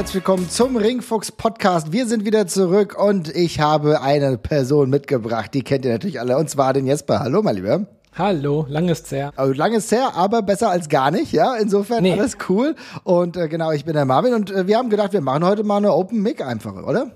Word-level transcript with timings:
Herzlich 0.00 0.14
willkommen 0.24 0.48
zum 0.48 0.76
Ringfuchs 0.78 1.30
Podcast. 1.30 1.92
Wir 1.92 2.06
sind 2.06 2.24
wieder 2.24 2.46
zurück 2.46 2.96
und 2.98 3.28
ich 3.36 3.60
habe 3.60 4.00
eine 4.00 4.38
Person 4.38 4.88
mitgebracht, 4.88 5.52
die 5.52 5.60
kennt 5.62 5.84
ihr 5.84 5.92
natürlich 5.92 6.18
alle, 6.18 6.38
und 6.38 6.48
zwar 6.48 6.72
den 6.72 6.86
Jesper. 6.86 7.20
Hallo, 7.20 7.42
mein 7.42 7.56
Lieber. 7.56 7.84
Hallo, 8.16 8.64
lang 8.66 8.88
ist's 8.88 9.12
her. 9.12 9.30
Also 9.36 9.52
lang 9.52 9.74
ist 9.74 9.92
her, 9.92 10.12
aber 10.14 10.40
besser 10.40 10.70
als 10.70 10.88
gar 10.88 11.10
nicht, 11.10 11.32
ja. 11.32 11.54
Insofern 11.56 12.02
Nee. 12.02 12.14
alles 12.14 12.38
cool. 12.48 12.76
Und 13.04 13.36
äh, 13.36 13.46
genau, 13.48 13.72
ich 13.72 13.84
bin 13.84 13.92
der 13.92 14.06
Marvin 14.06 14.32
und 14.32 14.50
äh, 14.50 14.66
wir 14.66 14.78
haben 14.78 14.88
gedacht, 14.88 15.12
wir 15.12 15.20
machen 15.20 15.44
heute 15.44 15.64
mal 15.64 15.76
eine 15.76 15.92
Open 15.92 16.22
Mic 16.22 16.42
einfach, 16.42 16.82
oder? 16.82 17.10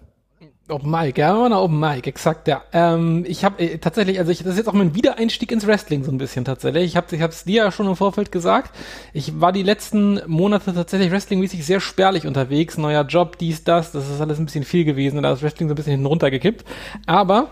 Open 0.70 0.91
Mic, 0.91 1.18
ja, 1.18 1.34
mal 1.34 1.46
eine 1.46 1.60
Open 1.60 1.78
Mic, 1.78 2.06
exakt, 2.06 2.48
ja. 2.48 2.62
Ähm, 2.73 3.24
ich 3.28 3.45
habe 3.45 3.62
äh, 3.62 3.77
tatsächlich, 3.77 4.18
also 4.18 4.32
ich, 4.32 4.38
das 4.38 4.52
ist 4.52 4.56
jetzt 4.56 4.68
auch 4.68 4.73
mein 4.73 4.95
Wiedereinstieg 4.95 5.52
ins 5.52 5.66
Wrestling 5.66 6.04
so 6.04 6.10
ein 6.10 6.16
bisschen 6.16 6.46
tatsächlich. 6.46 6.84
Ich 6.84 6.96
habe 6.96 7.14
ich 7.14 7.20
hab's 7.20 7.45
dir 7.45 7.64
ja 7.64 7.70
schon 7.70 7.87
im 7.87 7.96
Vorfeld 7.96 8.32
gesagt. 8.32 8.74
Ich 9.12 9.38
war 9.42 9.52
die 9.52 9.62
letzten 9.62 10.23
Monate 10.27 10.73
tatsächlich 10.74 11.10
wrestlingmäßig 11.10 11.66
sehr 11.66 11.80
spärlich 11.80 12.27
unterwegs. 12.27 12.78
Neuer 12.78 13.04
Job, 13.04 13.37
dies, 13.37 13.62
das, 13.64 13.92
das 13.92 14.09
ist 14.09 14.23
alles 14.23 14.38
ein 14.38 14.46
bisschen 14.46 14.64
viel 14.64 14.87
gewesen. 14.87 15.23
Da 15.23 15.34
ist 15.34 15.42
Wrestling 15.42 15.68
so 15.68 15.74
ein 15.74 15.77
bisschen 15.77 15.92
hinten 15.92 16.06
runtergekippt. 16.06 16.65
Aber 17.04 17.48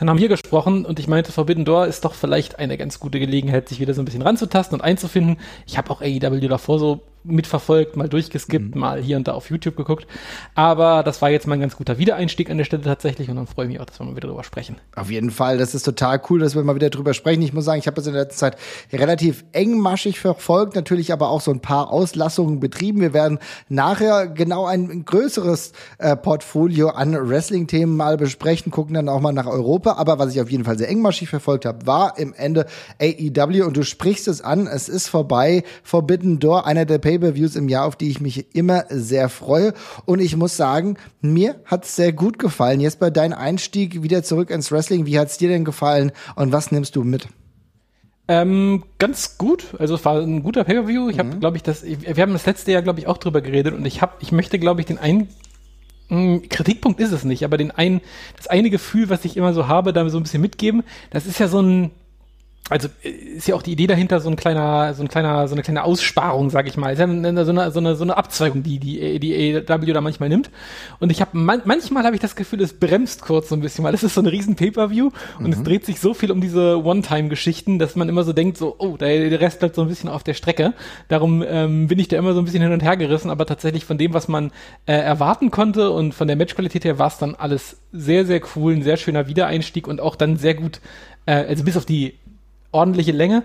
dann 0.00 0.10
haben 0.10 0.18
wir 0.18 0.28
gesprochen 0.28 0.84
und 0.84 0.98
ich 0.98 1.06
meinte, 1.06 1.30
Forbidden 1.30 1.64
Door 1.64 1.86
ist 1.86 2.04
doch 2.04 2.14
vielleicht 2.14 2.58
eine 2.58 2.76
ganz 2.76 2.98
gute 2.98 3.20
Gelegenheit, 3.20 3.68
sich 3.68 3.78
wieder 3.78 3.94
so 3.94 4.02
ein 4.02 4.04
bisschen 4.04 4.22
ranzutasten 4.22 4.78
und 4.78 4.84
einzufinden. 4.84 5.38
Ich 5.66 5.78
habe 5.78 5.90
auch 5.90 6.02
AEW 6.02 6.48
davor 6.48 6.80
so 6.80 7.02
mitverfolgt, 7.24 7.96
mal 7.96 8.08
durchgeskippt, 8.08 8.74
mal 8.74 9.00
hier 9.00 9.16
und 9.16 9.28
da 9.28 9.32
auf 9.32 9.50
YouTube 9.50 9.76
geguckt. 9.76 10.06
Aber 10.54 11.02
das 11.02 11.22
war 11.22 11.30
jetzt 11.30 11.46
mal 11.46 11.54
ein 11.54 11.60
ganz 11.60 11.76
guter 11.76 11.98
Wiedereinstieg 11.98 12.50
an 12.50 12.58
der 12.58 12.64
Stelle 12.64 12.82
tatsächlich 12.82 13.30
und 13.30 13.36
dann 13.36 13.46
freue 13.46 13.66
ich 13.66 13.72
mich 13.72 13.80
auch, 13.80 13.84
dass 13.84 14.00
wir 14.00 14.06
mal 14.06 14.16
wieder 14.16 14.28
drüber 14.28 14.44
sprechen. 14.44 14.76
Auf 14.96 15.10
jeden 15.10 15.30
Fall, 15.30 15.58
das 15.58 15.74
ist 15.74 15.84
total 15.84 16.20
cool, 16.30 16.40
dass 16.40 16.54
wir 16.54 16.62
mal 16.62 16.74
wieder 16.74 16.90
drüber 16.90 17.14
sprechen. 17.14 17.42
Ich 17.42 17.52
muss 17.52 17.64
sagen, 17.64 17.78
ich 17.78 17.86
habe 17.86 17.96
das 17.96 18.06
in 18.06 18.12
der 18.12 18.22
letzten 18.22 18.38
Zeit 18.38 18.56
relativ 18.92 19.44
engmaschig 19.52 20.20
verfolgt, 20.20 20.74
natürlich 20.74 21.12
aber 21.12 21.28
auch 21.28 21.40
so 21.40 21.50
ein 21.50 21.60
paar 21.60 21.90
Auslassungen 21.90 22.60
betrieben. 22.60 23.00
Wir 23.00 23.12
werden 23.12 23.38
nachher 23.68 24.26
genau 24.26 24.66
ein 24.66 25.04
größeres 25.04 25.72
äh, 25.98 26.16
Portfolio 26.16 26.90
an 26.90 27.12
Wrestling-Themen 27.28 27.96
mal 27.96 28.16
besprechen, 28.16 28.72
gucken 28.72 28.94
dann 28.94 29.08
auch 29.08 29.20
mal 29.20 29.32
nach 29.32 29.46
Europa. 29.46 29.92
Aber 29.92 30.18
was 30.18 30.34
ich 30.34 30.40
auf 30.40 30.50
jeden 30.50 30.64
Fall 30.64 30.78
sehr 30.78 30.88
engmaschig 30.88 31.28
verfolgt 31.28 31.64
habe, 31.64 31.86
war 31.86 32.18
im 32.18 32.34
Ende 32.34 32.66
AEW 33.00 33.64
und 33.64 33.76
du 33.76 33.84
sprichst 33.84 34.28
es 34.28 34.40
an, 34.40 34.66
es 34.66 34.88
ist 34.88 35.08
vorbei. 35.08 35.64
Forbidden 35.82 36.38
Door, 36.38 36.66
einer 36.66 36.84
der 36.84 36.98
Pay-Per-Views 37.18 37.56
im 37.56 37.68
Jahr, 37.68 37.84
auf 37.86 37.96
die 37.96 38.10
ich 38.10 38.20
mich 38.20 38.54
immer 38.54 38.84
sehr 38.88 39.28
freue. 39.28 39.74
Und 40.06 40.20
ich 40.20 40.36
muss 40.36 40.56
sagen, 40.56 40.96
mir 41.20 41.56
hat's 41.66 41.94
sehr 41.96 42.12
gut 42.12 42.38
gefallen. 42.38 42.80
Jesper, 42.80 43.10
dein 43.10 43.32
Einstieg 43.32 44.02
wieder 44.02 44.22
zurück 44.22 44.50
ins 44.50 44.72
Wrestling, 44.72 45.06
wie 45.06 45.18
hat's 45.18 45.38
dir 45.38 45.48
denn 45.48 45.64
gefallen 45.64 46.12
und 46.36 46.52
was 46.52 46.72
nimmst 46.72 46.96
du 46.96 47.04
mit? 47.04 47.28
Ähm, 48.28 48.84
ganz 48.98 49.36
gut. 49.36 49.74
Also 49.78 49.94
es 49.96 50.04
war 50.04 50.20
ein 50.20 50.42
guter 50.42 50.64
Pay-per-View. 50.64 51.08
Ich 51.10 51.16
Mhm. 51.16 51.20
habe, 51.20 51.36
glaube 51.38 51.56
ich, 51.56 51.62
das. 51.62 51.82
ich- 51.82 52.02
Wir 52.02 52.22
haben 52.22 52.32
das 52.32 52.46
letzte 52.46 52.72
Jahr, 52.72 52.82
glaube 52.82 53.00
ich, 53.00 53.06
auch 53.06 53.18
drüber 53.18 53.40
geredet 53.40 53.74
und 53.74 53.84
ich 53.84 54.00
habe, 54.00 54.12
ich 54.20 54.32
möchte, 54.32 54.58
glaube 54.58 54.80
ich, 54.80 54.86
den 54.86 54.98
einen 54.98 55.28
mh, 56.08 56.40
Kritikpunkt 56.50 57.00
ist 57.00 57.12
es 57.12 57.24
nicht, 57.24 57.42
aber 57.44 57.56
den 57.56 57.70
einen, 57.70 58.00
das 58.36 58.46
eine 58.46 58.70
Gefühl, 58.70 59.08
was 59.08 59.24
ich 59.24 59.36
immer 59.36 59.54
so 59.54 59.66
habe, 59.66 59.92
da 59.92 60.08
so 60.08 60.18
ein 60.18 60.22
bisschen 60.22 60.42
mitgeben. 60.42 60.82
Das 61.10 61.26
ist 61.26 61.38
ja 61.40 61.48
so 61.48 61.60
ein 61.60 61.90
also 62.70 62.88
äh, 63.02 63.08
ist 63.08 63.48
ja 63.48 63.54
auch 63.54 63.62
die 63.62 63.72
Idee 63.72 63.86
dahinter 63.86 64.20
so 64.20 64.30
ein 64.30 64.36
kleiner, 64.36 64.94
so 64.94 65.02
ein 65.02 65.08
kleiner, 65.08 65.48
so 65.48 65.54
eine 65.54 65.62
kleine 65.62 65.84
Aussparung, 65.84 66.48
sag 66.50 66.68
ich 66.68 66.76
mal. 66.76 66.92
Ist 66.92 67.00
ja 67.00 67.06
so, 67.06 67.12
eine, 67.12 67.44
so, 67.70 67.80
eine, 67.80 67.96
so 67.96 68.04
eine 68.04 68.16
Abzweigung, 68.16 68.62
die 68.62 68.78
die, 68.78 69.18
die 69.18 69.56
AEW 69.56 69.92
da 69.92 70.00
manchmal 70.00 70.28
nimmt. 70.28 70.50
Und 71.00 71.10
ich 71.10 71.20
habe 71.20 71.36
man, 71.36 71.62
manchmal 71.64 72.04
habe 72.04 72.14
ich 72.14 72.22
das 72.22 72.36
Gefühl, 72.36 72.60
es 72.60 72.72
bremst 72.72 73.22
kurz 73.22 73.48
so 73.48 73.56
ein 73.56 73.60
bisschen, 73.60 73.84
weil 73.84 73.94
es 73.94 74.02
ist 74.02 74.14
so 74.14 74.20
ein 74.20 74.26
riesen 74.26 74.54
Pay-per-View 74.54 75.10
und 75.38 75.52
es 75.52 75.62
dreht 75.62 75.84
sich 75.84 76.00
so 76.00 76.14
viel 76.14 76.30
um 76.30 76.40
diese 76.40 76.82
One-Time-Geschichten, 76.84 77.78
dass 77.78 77.96
man 77.96 78.08
immer 78.08 78.24
so 78.24 78.32
denkt, 78.32 78.58
so, 78.58 78.76
oh, 78.78 78.96
der, 78.96 79.28
der 79.28 79.40
Rest 79.40 79.58
bleibt 79.58 79.74
so 79.74 79.82
ein 79.82 79.88
bisschen 79.88 80.08
auf 80.08 80.22
der 80.22 80.34
Strecke. 80.34 80.74
Darum 81.08 81.44
ähm, 81.46 81.88
bin 81.88 81.98
ich 81.98 82.08
da 82.08 82.16
immer 82.16 82.32
so 82.32 82.40
ein 82.40 82.44
bisschen 82.44 82.62
hin 82.62 82.72
und 82.72 82.82
her 82.82 82.96
gerissen, 82.96 83.30
aber 83.30 83.44
tatsächlich 83.44 83.84
von 83.84 83.98
dem, 83.98 84.14
was 84.14 84.28
man 84.28 84.52
äh, 84.86 84.92
erwarten 84.92 85.50
konnte 85.50 85.90
und 85.90 86.14
von 86.14 86.28
der 86.28 86.36
Matchqualität 86.36 86.84
her 86.84 86.98
war 86.98 87.08
es 87.08 87.18
dann 87.18 87.34
alles 87.34 87.78
sehr, 87.92 88.24
sehr 88.24 88.40
cool, 88.54 88.74
ein 88.74 88.82
sehr 88.82 88.96
schöner 88.96 89.26
Wiedereinstieg 89.26 89.88
und 89.88 90.00
auch 90.00 90.16
dann 90.16 90.36
sehr 90.36 90.54
gut, 90.54 90.80
äh, 91.26 91.32
also 91.32 91.64
bis 91.64 91.76
auf 91.76 91.84
die 91.84 92.14
ordentliche 92.72 93.12
Länge. 93.12 93.44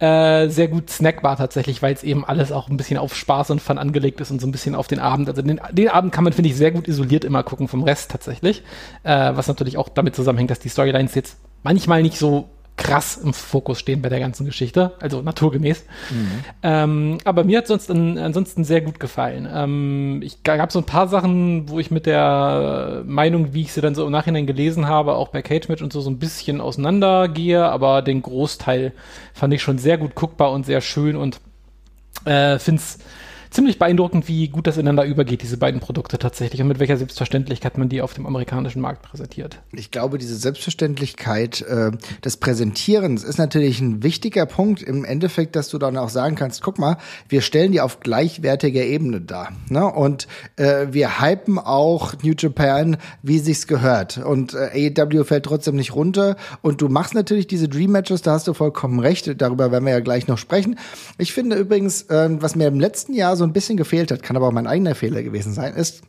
Äh, 0.00 0.48
sehr 0.48 0.68
gut 0.68 0.90
snackbar 0.90 1.36
tatsächlich, 1.36 1.82
weil 1.82 1.92
es 1.92 2.04
eben 2.04 2.24
alles 2.24 2.52
auch 2.52 2.68
ein 2.68 2.76
bisschen 2.76 2.98
auf 2.98 3.16
Spaß 3.16 3.50
und 3.50 3.60
Fun 3.60 3.78
angelegt 3.78 4.20
ist 4.20 4.30
und 4.30 4.40
so 4.40 4.46
ein 4.46 4.52
bisschen 4.52 4.76
auf 4.76 4.86
den 4.86 5.00
Abend. 5.00 5.28
Also 5.28 5.42
den, 5.42 5.60
den 5.72 5.88
Abend 5.88 6.12
kann 6.12 6.22
man, 6.22 6.32
finde 6.32 6.50
ich, 6.50 6.56
sehr 6.56 6.70
gut 6.70 6.86
isoliert 6.86 7.24
immer 7.24 7.42
gucken 7.42 7.66
vom 7.66 7.82
Rest 7.82 8.12
tatsächlich. 8.12 8.62
Äh, 9.02 9.32
was 9.34 9.48
natürlich 9.48 9.76
auch 9.76 9.88
damit 9.88 10.14
zusammenhängt, 10.14 10.50
dass 10.50 10.60
die 10.60 10.68
Storylines 10.68 11.16
jetzt 11.16 11.38
manchmal 11.64 12.02
nicht 12.02 12.16
so 12.16 12.48
krass 12.78 13.18
im 13.18 13.34
Fokus 13.34 13.78
stehen 13.78 14.00
bei 14.00 14.08
der 14.08 14.20
ganzen 14.20 14.46
Geschichte, 14.46 14.92
also 15.00 15.20
naturgemäß. 15.20 15.84
Ähm, 16.62 17.18
aber 17.24 17.44
mir 17.44 17.58
hat 17.58 17.66
sonst 17.66 17.90
an, 17.90 18.16
ansonsten 18.16 18.64
sehr 18.64 18.80
gut 18.80 18.98
gefallen. 19.00 19.46
Ähm, 19.52 20.20
ich 20.24 20.42
gab 20.44 20.72
so 20.72 20.78
ein 20.78 20.86
paar 20.86 21.08
Sachen, 21.08 21.68
wo 21.68 21.78
ich 21.78 21.90
mit 21.90 22.06
der 22.06 23.02
Meinung, 23.04 23.52
wie 23.52 23.62
ich 23.62 23.72
sie 23.72 23.80
dann 23.80 23.94
so 23.94 24.06
im 24.06 24.12
Nachhinein 24.12 24.46
gelesen 24.46 24.86
habe, 24.86 25.14
auch 25.14 25.28
bei 25.28 25.42
Cage 25.42 25.68
Match 25.68 25.82
und 25.82 25.92
so 25.92 26.00
so 26.00 26.08
ein 26.08 26.18
bisschen 26.18 26.60
auseinandergehe, 26.60 27.62
aber 27.62 28.00
den 28.00 28.22
Großteil 28.22 28.92
fand 29.34 29.52
ich 29.52 29.60
schon 29.60 29.78
sehr 29.78 29.98
gut 29.98 30.14
guckbar 30.14 30.52
und 30.52 30.64
sehr 30.64 30.80
schön 30.80 31.16
und 31.16 31.40
äh, 32.24 32.58
finde 32.58 32.80
es 32.80 32.98
ziemlich 33.50 33.78
beeindruckend, 33.78 34.28
wie 34.28 34.48
gut 34.48 34.66
das 34.66 34.76
ineinander 34.76 35.04
übergeht, 35.04 35.42
diese 35.42 35.56
beiden 35.56 35.80
Produkte 35.80 36.18
tatsächlich 36.18 36.60
und 36.60 36.68
mit 36.68 36.78
welcher 36.78 36.96
Selbstverständlichkeit 36.96 37.78
man 37.78 37.88
die 37.88 38.02
auf 38.02 38.14
dem 38.14 38.26
amerikanischen 38.26 38.80
Markt 38.80 39.02
präsentiert. 39.02 39.60
Ich 39.72 39.90
glaube, 39.90 40.18
diese 40.18 40.36
Selbstverständlichkeit 40.36 41.62
äh, 41.62 41.90
des 42.24 42.36
Präsentierens 42.36 43.24
ist 43.24 43.38
natürlich 43.38 43.80
ein 43.80 44.02
wichtiger 44.02 44.46
Punkt 44.46 44.82
im 44.82 45.04
Endeffekt, 45.04 45.56
dass 45.56 45.68
du 45.68 45.78
dann 45.78 45.96
auch 45.96 46.08
sagen 46.08 46.36
kannst, 46.36 46.62
guck 46.62 46.78
mal, 46.78 46.98
wir 47.28 47.40
stellen 47.40 47.72
die 47.72 47.80
auf 47.80 48.00
gleichwertiger 48.00 48.82
Ebene 48.82 49.20
dar. 49.20 49.52
Ne? 49.68 49.86
Und 49.86 50.28
äh, 50.56 50.86
wir 50.90 51.20
hypen 51.20 51.58
auch 51.58 52.14
New 52.22 52.34
Japan, 52.36 52.96
wie 53.22 53.38
sich's 53.38 53.66
gehört. 53.66 54.18
Und 54.18 54.54
äh, 54.54 54.92
AEW 54.96 55.24
fällt 55.24 55.44
trotzdem 55.44 55.76
nicht 55.76 55.94
runter. 55.94 56.36
Und 56.62 56.80
du 56.80 56.88
machst 56.88 57.14
natürlich 57.14 57.46
diese 57.46 57.68
Dream 57.68 57.92
Matches, 57.92 58.22
da 58.22 58.32
hast 58.32 58.48
du 58.48 58.54
vollkommen 58.54 58.98
recht. 59.00 59.40
Darüber 59.40 59.70
werden 59.70 59.84
wir 59.84 59.92
ja 59.92 60.00
gleich 60.00 60.26
noch 60.28 60.38
sprechen. 60.38 60.78
Ich 61.16 61.32
finde 61.32 61.56
übrigens, 61.56 62.02
äh, 62.02 62.28
was 62.40 62.56
mir 62.56 62.68
im 62.68 62.80
letzten 62.80 63.14
Jahr 63.14 63.36
so 63.38 63.44
ein 63.44 63.54
bisschen 63.54 63.78
gefehlt 63.78 64.10
hat, 64.10 64.22
kann 64.22 64.36
aber 64.36 64.48
auch 64.48 64.52
mein 64.52 64.66
eigener 64.66 64.94
Fehler 64.94 65.22
gewesen 65.22 65.54
sein, 65.54 65.74
ist, 65.74 66.02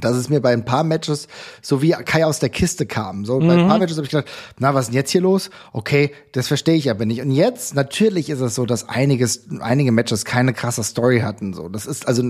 dass 0.00 0.16
es 0.16 0.28
mir 0.28 0.40
bei 0.40 0.52
ein 0.52 0.64
paar 0.64 0.82
Matches 0.82 1.28
so 1.62 1.80
wie 1.80 1.90
Kai 1.90 2.26
aus 2.26 2.40
der 2.40 2.48
Kiste 2.48 2.84
kam. 2.84 3.24
So 3.24 3.38
bei 3.38 3.52
ein 3.56 3.68
paar 3.68 3.78
Matches 3.78 3.96
habe 3.96 4.04
ich 4.06 4.10
gedacht, 4.10 4.26
na, 4.58 4.74
was 4.74 4.86
ist 4.86 4.88
denn 4.88 4.96
jetzt 4.96 5.12
hier 5.12 5.20
los? 5.20 5.50
Okay, 5.72 6.10
das 6.32 6.48
verstehe 6.48 6.74
ich 6.74 6.90
aber 6.90 7.06
nicht. 7.06 7.20
Und 7.20 7.30
jetzt, 7.30 7.76
natürlich 7.76 8.28
ist 8.28 8.40
es 8.40 8.56
so, 8.56 8.66
dass 8.66 8.88
einiges, 8.88 9.46
einige 9.60 9.92
Matches 9.92 10.24
keine 10.24 10.52
krasse 10.52 10.82
Story 10.82 11.20
hatten. 11.20 11.54
So, 11.54 11.68
das 11.68 11.86
ist 11.86 12.08
also 12.08 12.24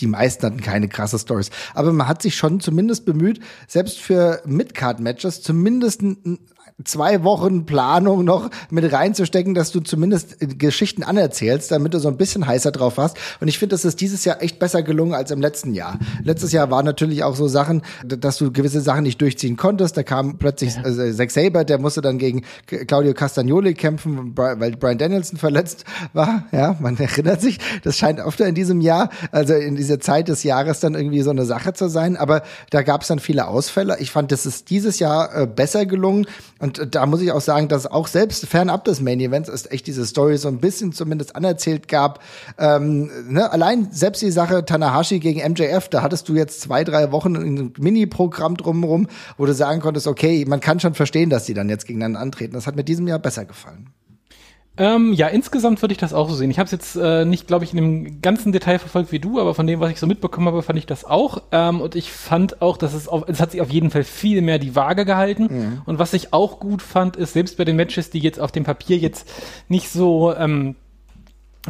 die 0.00 0.06
meisten 0.06 0.44
hatten 0.44 0.60
keine 0.60 0.88
krasse 0.88 1.18
Stories. 1.18 1.48
Aber 1.72 1.94
man 1.94 2.08
hat 2.08 2.20
sich 2.20 2.36
schon 2.36 2.60
zumindest 2.60 3.06
bemüht, 3.06 3.40
selbst 3.66 3.98
für 4.00 4.42
Midcard-Matches 4.44 5.40
zumindest 5.40 6.02
n- 6.02 6.18
n- 6.26 6.38
zwei 6.84 7.24
Wochen 7.24 7.66
Planung 7.66 8.24
noch 8.24 8.50
mit 8.70 8.90
reinzustecken, 8.92 9.54
dass 9.54 9.72
du 9.72 9.80
zumindest 9.80 10.40
äh, 10.40 10.46
Geschichten 10.46 11.02
anerzählst, 11.02 11.72
damit 11.72 11.94
du 11.94 11.98
so 11.98 12.08
ein 12.08 12.16
bisschen 12.16 12.46
heißer 12.46 12.70
drauf 12.70 12.98
hast. 12.98 13.16
Und 13.40 13.48
ich 13.48 13.58
finde, 13.58 13.74
das 13.74 13.84
ist 13.84 14.00
dieses 14.00 14.24
Jahr 14.24 14.42
echt 14.42 14.58
besser 14.58 14.82
gelungen 14.82 15.14
als 15.14 15.30
im 15.30 15.40
letzten 15.40 15.74
Jahr. 15.74 15.98
Letztes 16.22 16.52
Jahr 16.52 16.70
waren 16.70 16.84
natürlich 16.84 17.24
auch 17.24 17.34
so 17.34 17.48
Sachen, 17.48 17.82
dass 18.06 18.38
du 18.38 18.52
gewisse 18.52 18.80
Sachen 18.80 19.02
nicht 19.02 19.20
durchziehen 19.20 19.56
konntest. 19.56 19.96
Da 19.96 20.04
kam 20.04 20.38
plötzlich 20.38 20.76
äh, 20.76 21.12
Zack 21.12 21.32
Saber, 21.32 21.64
der 21.64 21.78
musste 21.78 22.00
dann 22.00 22.18
gegen 22.18 22.42
Claudio 22.66 23.12
Castagnoli 23.12 23.74
kämpfen, 23.74 24.32
weil 24.36 24.76
Brian 24.76 24.98
Danielson 24.98 25.38
verletzt 25.38 25.84
war. 26.12 26.44
Ja, 26.52 26.76
man 26.78 26.96
erinnert 26.98 27.40
sich. 27.40 27.58
Das 27.82 27.96
scheint 27.98 28.20
öfter 28.20 28.46
in 28.46 28.54
diesem 28.54 28.80
Jahr, 28.80 29.10
also 29.32 29.54
in 29.54 29.74
dieser 29.74 29.98
Zeit 29.98 30.28
des 30.28 30.44
Jahres 30.44 30.78
dann 30.78 30.94
irgendwie 30.94 31.22
so 31.22 31.30
eine 31.30 31.44
Sache 31.44 31.72
zu 31.72 31.88
sein. 31.88 32.16
Aber 32.16 32.42
da 32.70 32.82
gab 32.82 33.02
es 33.02 33.08
dann 33.08 33.18
viele 33.18 33.48
Ausfälle. 33.48 33.96
Ich 33.98 34.12
fand, 34.12 34.30
das 34.30 34.46
ist 34.46 34.70
dieses 34.70 35.00
Jahr 35.00 35.34
äh, 35.34 35.46
besser 35.46 35.84
gelungen. 35.84 36.26
Und 36.60 36.67
äh, 36.76 36.88
da 36.88 37.06
muss 37.06 37.20
ich 37.22 37.30
auch 37.30 37.40
sagen, 37.40 37.68
dass 37.68 37.86
auch 37.86 38.08
selbst 38.08 38.46
fernab 38.46 38.84
des 38.84 39.00
Main 39.00 39.20
Events 39.20 39.48
es 39.48 39.70
echt 39.70 39.86
diese 39.86 40.04
Story 40.04 40.36
so 40.38 40.48
ein 40.48 40.58
bisschen 40.58 40.92
zumindest 40.92 41.36
anerzählt 41.36 41.86
gab. 41.86 42.20
Ähm, 42.58 43.10
ne? 43.28 43.52
Allein 43.52 43.88
selbst 43.92 44.22
die 44.22 44.32
Sache 44.32 44.64
Tanahashi 44.64 45.20
gegen 45.20 45.40
MJF, 45.52 45.88
da 45.88 46.02
hattest 46.02 46.28
du 46.28 46.34
jetzt 46.34 46.60
zwei, 46.60 46.82
drei 46.82 47.12
Wochen 47.12 47.36
ein 47.36 47.72
Mini-Programm 47.78 48.56
drumherum, 48.56 49.06
wo 49.36 49.46
du 49.46 49.54
sagen 49.54 49.80
konntest, 49.80 50.08
okay, 50.08 50.44
man 50.46 50.60
kann 50.60 50.80
schon 50.80 50.94
verstehen, 50.94 51.30
dass 51.30 51.44
die 51.44 51.54
dann 51.54 51.68
jetzt 51.68 51.86
gegeneinander 51.86 52.20
antreten. 52.20 52.54
Das 52.54 52.66
hat 52.66 52.74
mir 52.76 52.84
diesem 52.84 53.06
Jahr 53.06 53.20
besser 53.20 53.44
gefallen. 53.44 53.90
Ähm, 54.78 55.12
ja, 55.12 55.26
insgesamt 55.26 55.82
würde 55.82 55.92
ich 55.92 55.98
das 55.98 56.14
auch 56.14 56.28
so 56.28 56.36
sehen. 56.36 56.50
Ich 56.50 56.58
habe 56.58 56.66
es 56.66 56.72
jetzt 56.72 56.96
äh, 56.96 57.24
nicht, 57.24 57.46
glaube 57.46 57.64
ich, 57.64 57.72
in 57.72 57.76
dem 57.76 58.22
ganzen 58.22 58.52
Detail 58.52 58.78
verfolgt 58.78 59.10
wie 59.10 59.18
du, 59.18 59.40
aber 59.40 59.54
von 59.54 59.66
dem, 59.66 59.80
was 59.80 59.90
ich 59.90 59.98
so 59.98 60.06
mitbekommen 60.06 60.46
habe, 60.46 60.62
fand 60.62 60.78
ich 60.78 60.86
das 60.86 61.04
auch. 61.04 61.42
Ähm, 61.50 61.80
und 61.80 61.96
ich 61.96 62.12
fand 62.12 62.62
auch, 62.62 62.76
dass 62.76 62.94
es, 62.94 63.08
auf, 63.08 63.24
es 63.26 63.40
hat 63.40 63.50
sich 63.50 63.60
auf 63.60 63.70
jeden 63.70 63.90
Fall 63.90 64.04
viel 64.04 64.40
mehr 64.40 64.58
die 64.58 64.76
Waage 64.76 65.04
gehalten. 65.04 65.82
Und 65.84 65.98
was 65.98 66.14
ich 66.14 66.32
auch 66.32 66.60
gut 66.60 66.80
fand, 66.80 67.16
ist, 67.16 67.32
selbst 67.32 67.58
bei 67.58 67.64
den 67.64 67.76
Matches, 67.76 68.10
die 68.10 68.20
jetzt 68.20 68.40
auf 68.40 68.52
dem 68.52 68.64
Papier 68.64 68.96
jetzt 68.98 69.28
nicht 69.68 69.90
so 69.90 70.34
ähm, 70.34 70.76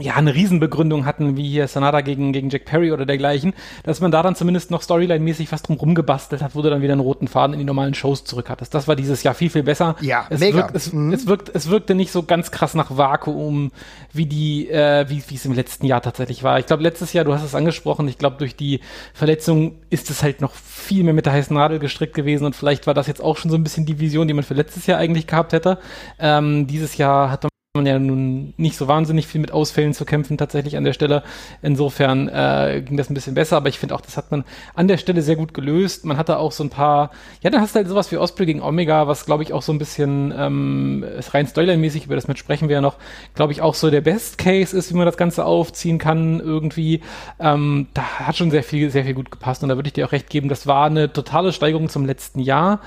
ja, 0.01 0.15
eine 0.15 0.35
Riesenbegründung 0.35 1.05
hatten, 1.07 1.37
wie 1.37 1.49
hier 1.49 1.69
Sanada 1.69 2.01
gegen, 2.01 2.33
gegen 2.33 2.51
Jack 2.51 2.65
Perry 2.65 2.93
oder 2.93 3.07
dergleichen, 3.07 3.55
dass 3.85 4.01
man 4.01 4.11
da 4.11 4.23
dann 4.23 4.35
zumindest 4.35 4.71
noch 4.71 4.83
Storyline-mäßig 4.83 5.53
was 5.53 5.63
drum 5.63 5.77
rumgebastelt 5.77 6.43
hat, 6.43 6.55
wo 6.55 6.63
du 6.63 6.71
dann 6.71 6.83
wieder 6.83 6.93
einen 6.93 7.01
roten 7.03 7.29
Faden 7.29 7.53
in 7.55 7.59
die 7.61 7.65
normalen 7.65 7.95
Shows 7.95 8.25
zurück 8.25 8.51
hattest. 8.51 8.75
Das 8.75 8.89
war 8.89 8.97
dieses 8.97 9.23
Jahr 9.23 9.35
viel, 9.35 9.51
viel 9.51 9.63
besser. 9.63 9.97
Ja, 10.01 10.27
es 10.31 10.41
mega. 10.41 10.59
Wirkt, 10.59 10.75
es, 10.75 10.93
Mhm. 10.93 11.13
es, 11.13 11.27
wirkt, 11.27 11.51
es 11.55 11.69
wirkte 11.71 11.95
nicht 11.95 12.11
so 12.13 12.23
ganz 12.23 12.51
krass 12.51 12.75
nach 12.75 12.97
Vakuum, 12.97 13.71
wie 14.13 14.27
die, 14.27 14.69
äh, 14.71 15.05
wie 15.09 15.23
wie 15.29 15.35
es 15.35 15.45
im 15.45 15.53
letzten 15.53 15.87
Jahr 15.87 16.01
tatsächlich 16.01 16.43
war. 16.43 16.59
Ich 16.59 16.67
glaube, 16.67 16.83
letztes 16.83 17.13
Jahr, 17.13 17.25
du 17.25 17.35
hast 17.35 17.43
es 17.43 17.55
angesprochen, 17.55 18.09
ich 18.09 18.19
glaube, 18.19 18.37
durch 18.39 18.57
die 18.57 18.81
Verletzung 19.15 19.77
ist 19.91 20.11
es 20.11 20.23
halt 20.23 20.41
noch 20.41 20.53
viel 20.55 21.05
mehr 21.05 21.15
mit 21.15 21.27
der 21.27 21.33
heißen 21.33 21.55
Nadel 21.55 21.79
gestrickt 21.79 22.15
gewesen 22.15 22.45
und 22.45 22.55
vielleicht 22.57 22.87
war 22.87 22.95
das 22.95 23.07
jetzt 23.07 23.23
auch 23.23 23.37
schon 23.37 23.51
so 23.51 23.57
ein 23.57 23.63
bisschen 23.65 23.85
die 23.87 23.99
Vision, 24.01 24.29
die 24.29 24.35
man 24.35 24.45
für 24.45 24.55
letztes 24.55 24.87
Jahr 24.87 24.99
eigentlich 24.99 25.27
gehabt 25.27 25.53
hätte. 25.53 25.79
Ähm, 26.19 26.67
dieses 26.67 26.97
Jahr 26.97 27.31
hat 27.31 27.43
man 27.45 27.51
ja 27.87 27.99
nun 27.99 28.55
nicht 28.57 28.77
so 28.77 28.89
wahnsinnig 28.89 29.27
viel 29.27 29.41
mit 29.41 29.53
Ausfällen 29.53 29.95
zu 29.95 30.05
kämpfen 30.05 30.39
tatsächlich 30.39 30.77
an 30.77 30.85
der 30.85 30.93
Stelle. 30.93 31.23
Insofern 31.63 32.29
äh, 32.29 32.83
ging 32.85 32.97
das 32.97 33.11
ein 33.11 33.15
bisschen 33.15 33.35
besser, 33.35 33.57
aber 33.57 33.69
ich 33.69 33.79
finde 33.79 33.95
auch, 33.95 34.01
das 34.01 34.17
hat 34.17 34.31
man 34.31 34.45
an 34.75 34.89
der 34.89 34.97
Stelle 34.97 35.23
sehr 35.23 35.37
gut 35.37 35.55
gelöst. 35.55 36.05
Man 36.05 36.17
hatte 36.17 36.39
auch 36.39 36.53
so 36.53 36.65
ein 36.65 36.71
paar, 36.71 37.11
ja, 37.43 37.51
dann 37.51 37.61
hast 37.61 37.75
du 37.75 37.79
halt 37.79 37.89
sowas 37.89 38.11
wie 38.13 38.17
Osprey 38.17 38.47
gegen 38.47 38.63
Omega, 38.63 39.07
was 39.07 39.27
glaube 39.27 39.43
ich 39.43 39.53
auch 39.53 39.63
so 39.63 39.73
ein 39.73 39.79
bisschen 39.79 40.33
ähm, 40.37 41.05
rein 41.33 41.47
Storyline-mäßig, 41.47 42.07
über 42.07 42.15
das 42.15 42.29
mit 42.29 42.39
sprechen 42.39 42.69
wir 42.69 42.77
ja 42.77 42.81
noch, 42.81 42.97
glaube 43.35 43.53
ich 43.53 43.61
auch 43.61 43.75
so 43.75 43.91
der 43.91 44.01
Best 44.01 44.39
Case 44.39 44.77
ist, 44.77 44.93
wie 44.93 44.97
man 44.97 45.07
das 45.07 45.17
Ganze 45.17 45.45
aufziehen 45.45 45.99
kann 45.99 46.41
irgendwie. 46.41 47.03
Ähm, 47.39 47.89
da 47.95 48.03
hat 48.03 48.37
schon 48.37 48.51
sehr 48.51 48.63
viel, 48.63 48.91
sehr 48.91 49.05
viel 49.05 49.15
gut 49.15 49.31
gepasst 49.31 49.63
und 49.63 49.69
da 49.69 49.77
würde 49.77 49.89
ich 49.89 49.93
dir 49.93 50.07
auch 50.07 50.13
recht 50.13 50.31
geben, 50.31 50.49
das 50.49 50.67
war 50.67 50.87
eine 50.87 51.13
totale 51.13 51.53
Steigerung 51.53 51.89
zum 51.89 52.07
letzten 52.07 52.41
Jahr. 52.41 52.81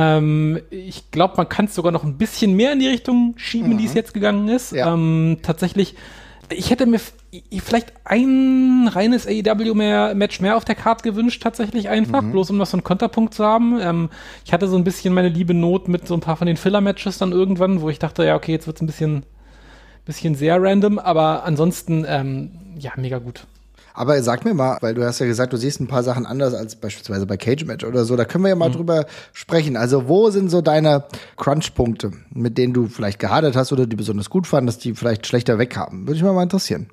Ähm, 0.00 0.60
ich 0.70 1.10
glaube, 1.10 1.34
man 1.38 1.48
kann 1.48 1.64
es 1.64 1.74
sogar 1.74 1.90
noch 1.90 2.04
ein 2.04 2.18
bisschen 2.18 2.54
mehr 2.54 2.72
in 2.72 2.78
die 2.78 2.86
Richtung 2.86 3.34
schieben, 3.36 3.72
in 3.72 3.78
die 3.78 3.86
es 3.86 3.94
jetzt 3.94 4.14
gegangen 4.14 4.46
ist. 4.48 4.70
Ja. 4.70 4.94
Ähm, 4.94 5.38
tatsächlich, 5.42 5.96
ich 6.50 6.70
hätte 6.70 6.86
mir 6.86 7.00
vielleicht 7.60 7.92
ein 8.04 8.88
reines 8.92 9.26
AEW 9.26 9.74
mehr, 9.74 10.56
auf 10.56 10.64
der 10.64 10.76
Karte 10.76 11.02
gewünscht, 11.02 11.42
tatsächlich 11.42 11.88
einfach, 11.88 12.22
bloß 12.22 12.50
um 12.50 12.58
noch 12.58 12.66
so 12.66 12.76
einen 12.76 12.84
Konterpunkt 12.84 13.34
zu 13.34 13.44
haben. 13.44 13.80
Ähm, 13.80 14.08
ich 14.44 14.52
hatte 14.52 14.68
so 14.68 14.76
ein 14.76 14.84
bisschen 14.84 15.12
meine 15.12 15.30
liebe 15.30 15.52
Not 15.52 15.88
mit 15.88 16.06
so 16.06 16.14
ein 16.14 16.20
paar 16.20 16.36
von 16.36 16.46
den 16.46 16.56
Filler-Matches 16.56 17.18
dann 17.18 17.32
irgendwann, 17.32 17.80
wo 17.80 17.90
ich 17.90 17.98
dachte, 17.98 18.24
ja, 18.24 18.36
okay, 18.36 18.52
jetzt 18.52 18.68
wird's 18.68 18.80
ein 18.80 18.86
bisschen, 18.86 19.24
bisschen 20.04 20.36
sehr 20.36 20.62
random, 20.62 21.00
aber 21.00 21.42
ansonsten, 21.44 22.06
ähm, 22.08 22.52
ja, 22.78 22.92
mega 22.96 23.18
gut. 23.18 23.48
Aber 23.98 24.22
sag 24.22 24.44
mir 24.44 24.54
mal, 24.54 24.78
weil 24.80 24.94
du 24.94 25.04
hast 25.04 25.18
ja 25.18 25.26
gesagt, 25.26 25.52
du 25.52 25.56
siehst 25.56 25.80
ein 25.80 25.88
paar 25.88 26.04
Sachen 26.04 26.24
anders 26.24 26.54
als 26.54 26.76
beispielsweise 26.76 27.26
bei 27.26 27.36
Cage 27.36 27.64
Match 27.64 27.84
oder 27.84 28.04
so, 28.04 28.14
da 28.14 28.24
können 28.24 28.44
wir 28.44 28.50
ja 28.50 28.54
mal 28.54 28.70
drüber 28.70 29.06
sprechen. 29.32 29.76
Also 29.76 30.06
wo 30.06 30.30
sind 30.30 30.50
so 30.50 30.60
deine 30.60 31.02
Crunch-Punkte, 31.36 32.12
mit 32.30 32.58
denen 32.58 32.74
du 32.74 32.86
vielleicht 32.86 33.18
gehadert 33.18 33.56
hast 33.56 33.72
oder 33.72 33.88
die 33.88 33.96
besonders 33.96 34.30
gut 34.30 34.46
fandest, 34.46 34.84
die 34.84 34.94
vielleicht 34.94 35.26
schlechter 35.26 35.58
wegkamen? 35.58 36.06
Würde 36.06 36.16
ich 36.16 36.22
mal 36.22 36.32
mal 36.32 36.44
interessieren. 36.44 36.90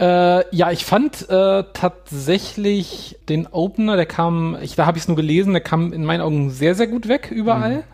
Äh, 0.00 0.56
ja, 0.56 0.70
ich 0.70 0.86
fand 0.86 1.28
äh, 1.28 1.64
tatsächlich 1.74 3.18
den 3.28 3.46
Opener, 3.46 3.96
der 3.96 4.06
kam, 4.06 4.56
ich, 4.62 4.74
da 4.74 4.86
habe 4.86 4.96
ich 4.96 5.04
es 5.04 5.08
nur 5.08 5.18
gelesen, 5.18 5.52
der 5.52 5.60
kam 5.60 5.92
in 5.92 6.02
meinen 6.02 6.22
Augen 6.22 6.48
sehr, 6.48 6.74
sehr 6.74 6.86
gut 6.86 7.08
weg 7.08 7.30
überall. 7.30 7.84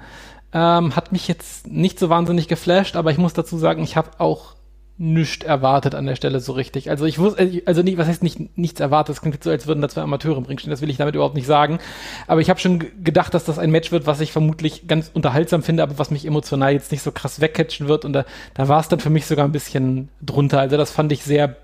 Ähm, 0.53 0.95
hat 0.95 1.11
mich 1.11 1.27
jetzt 1.27 1.67
nicht 1.67 1.99
so 1.99 2.09
wahnsinnig 2.09 2.47
geflasht, 2.47 2.95
aber 2.95 3.11
ich 3.11 3.19
muss 3.19 3.33
dazu 3.33 3.59
sagen, 3.59 3.83
ich 3.83 3.97
habe 3.97 4.11
auch 4.19 4.55
nichts 4.99 5.47
erwartet 5.47 5.95
an 5.95 6.07
der 6.07 6.17
Stelle 6.17 6.41
so 6.41 6.53
richtig. 6.53 6.91
Also 6.91 7.07
ich 7.07 7.21
wusste, 7.21 7.63
also 7.67 7.83
nicht, 7.83 7.99
was 7.99 8.09
heißt 8.09 8.23
nicht 8.23 8.59
nichts 8.59 8.81
erwartet? 8.81 9.15
Das 9.15 9.21
klingt 9.21 9.37
jetzt 9.37 9.45
so, 9.45 9.51
als 9.51 9.69
würden 9.69 9.81
da 9.81 9.89
zwei 9.89 10.03
Amateure 10.03 10.37
im 10.37 10.45
Ring 10.45 10.59
stehen. 10.59 10.71
Das 10.71 10.81
will 10.83 10.91
ich 10.91 10.97
damit 10.97 11.15
überhaupt 11.15 11.37
nicht 11.37 11.47
sagen. 11.47 11.79
Aber 12.27 12.41
ich 12.41 12.51
habe 12.51 12.59
schon 12.59 12.85
gedacht, 13.05 13.33
dass 13.33 13.45
das 13.45 13.59
ein 13.59 13.71
Match 13.71 13.93
wird, 13.93 14.07
was 14.07 14.21
ich 14.21 14.33
vermutlich 14.33 14.89
ganz 14.89 15.11
unterhaltsam 15.15 15.63
finde, 15.63 15.85
aber 15.85 15.99
was 15.99 16.11
mich 16.11 16.27
emotional 16.27 16.73
jetzt 16.73 16.91
nicht 16.91 17.03
so 17.03 17.13
krass 17.13 17.41
wegcatchen 17.41 17.87
wird. 17.87 18.05
Und 18.05 18.13
da, 18.13 18.25
da 18.55 18.67
war 18.67 18.81
es 18.81 18.89
dann 18.89 18.99
für 18.99 19.11
mich 19.11 19.27
sogar 19.27 19.45
ein 19.45 19.53
bisschen 19.53 20.09
drunter. 20.21 20.61
Also 20.61 20.77
das 20.77 20.91
fand 20.91 21.13
ich 21.13 21.23
sehr 21.23 21.57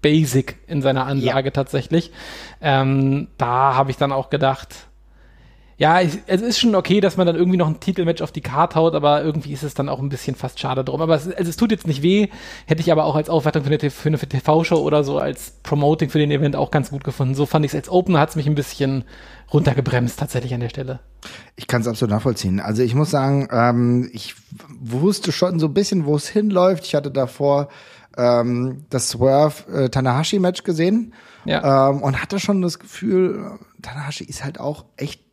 basic 0.00 0.56
in 0.66 0.80
seiner 0.80 1.06
Ansage 1.06 1.52
tatsächlich. 1.52 2.10
Ähm, 2.62 3.28
da 3.36 3.74
habe 3.74 3.90
ich 3.90 3.98
dann 3.98 4.12
auch 4.12 4.30
gedacht, 4.30 4.87
ja, 5.78 6.00
ich, 6.00 6.18
es 6.26 6.42
ist 6.42 6.58
schon 6.58 6.74
okay, 6.74 7.00
dass 7.00 7.16
man 7.16 7.26
dann 7.26 7.36
irgendwie 7.36 7.56
noch 7.56 7.68
ein 7.68 7.78
Titelmatch 7.78 8.20
auf 8.20 8.32
die 8.32 8.40
Karte 8.40 8.74
haut, 8.74 8.96
aber 8.96 9.22
irgendwie 9.22 9.52
ist 9.52 9.62
es 9.62 9.74
dann 9.74 9.88
auch 9.88 10.00
ein 10.00 10.08
bisschen 10.08 10.34
fast 10.34 10.58
schade 10.58 10.82
drum. 10.82 11.00
Aber 11.00 11.14
es, 11.14 11.30
also 11.32 11.48
es 11.48 11.56
tut 11.56 11.70
jetzt 11.70 11.86
nicht 11.86 12.02
weh, 12.02 12.26
hätte 12.66 12.80
ich 12.80 12.90
aber 12.90 13.04
auch 13.04 13.14
als 13.14 13.30
Aufwertung 13.30 13.62
für 13.62 13.70
eine, 13.70 13.78
eine 14.04 14.18
TV-Show 14.18 14.76
oder 14.76 15.04
so 15.04 15.18
als 15.18 15.52
Promoting 15.62 16.10
für 16.10 16.18
den 16.18 16.32
Event 16.32 16.56
auch 16.56 16.72
ganz 16.72 16.90
gut 16.90 17.04
gefunden. 17.04 17.36
So 17.36 17.46
fand 17.46 17.64
ich 17.64 17.70
es 17.70 17.76
als 17.76 17.88
Opener, 17.88 18.18
hat 18.18 18.30
es 18.30 18.36
mich 18.36 18.48
ein 18.48 18.56
bisschen 18.56 19.04
runtergebremst 19.52 20.18
tatsächlich 20.18 20.52
an 20.52 20.60
der 20.60 20.68
Stelle. 20.68 20.98
Ich 21.54 21.68
kann 21.68 21.80
es 21.80 21.86
absolut 21.86 22.10
nachvollziehen. 22.10 22.58
Also 22.58 22.82
ich 22.82 22.96
muss 22.96 23.10
sagen, 23.10 23.48
ähm, 23.52 24.10
ich 24.12 24.34
wusste 24.80 25.30
schon 25.30 25.60
so 25.60 25.66
ein 25.68 25.74
bisschen, 25.74 26.06
wo 26.06 26.16
es 26.16 26.26
hinläuft. 26.28 26.86
Ich 26.86 26.96
hatte 26.96 27.12
davor 27.12 27.68
ähm, 28.16 28.84
das 28.90 29.10
Swerve 29.10 29.72
äh, 29.72 29.88
Tanahashi 29.90 30.40
Match 30.40 30.64
gesehen 30.64 31.14
Ja. 31.44 31.90
ähm, 31.90 32.02
und 32.02 32.20
hatte 32.20 32.40
schon 32.40 32.62
das 32.62 32.80
Gefühl, 32.80 33.58
äh, 33.60 33.82
Tanahashi 33.82 34.24
ist 34.24 34.42
halt 34.42 34.58
auch 34.58 34.84
echt 34.96 35.27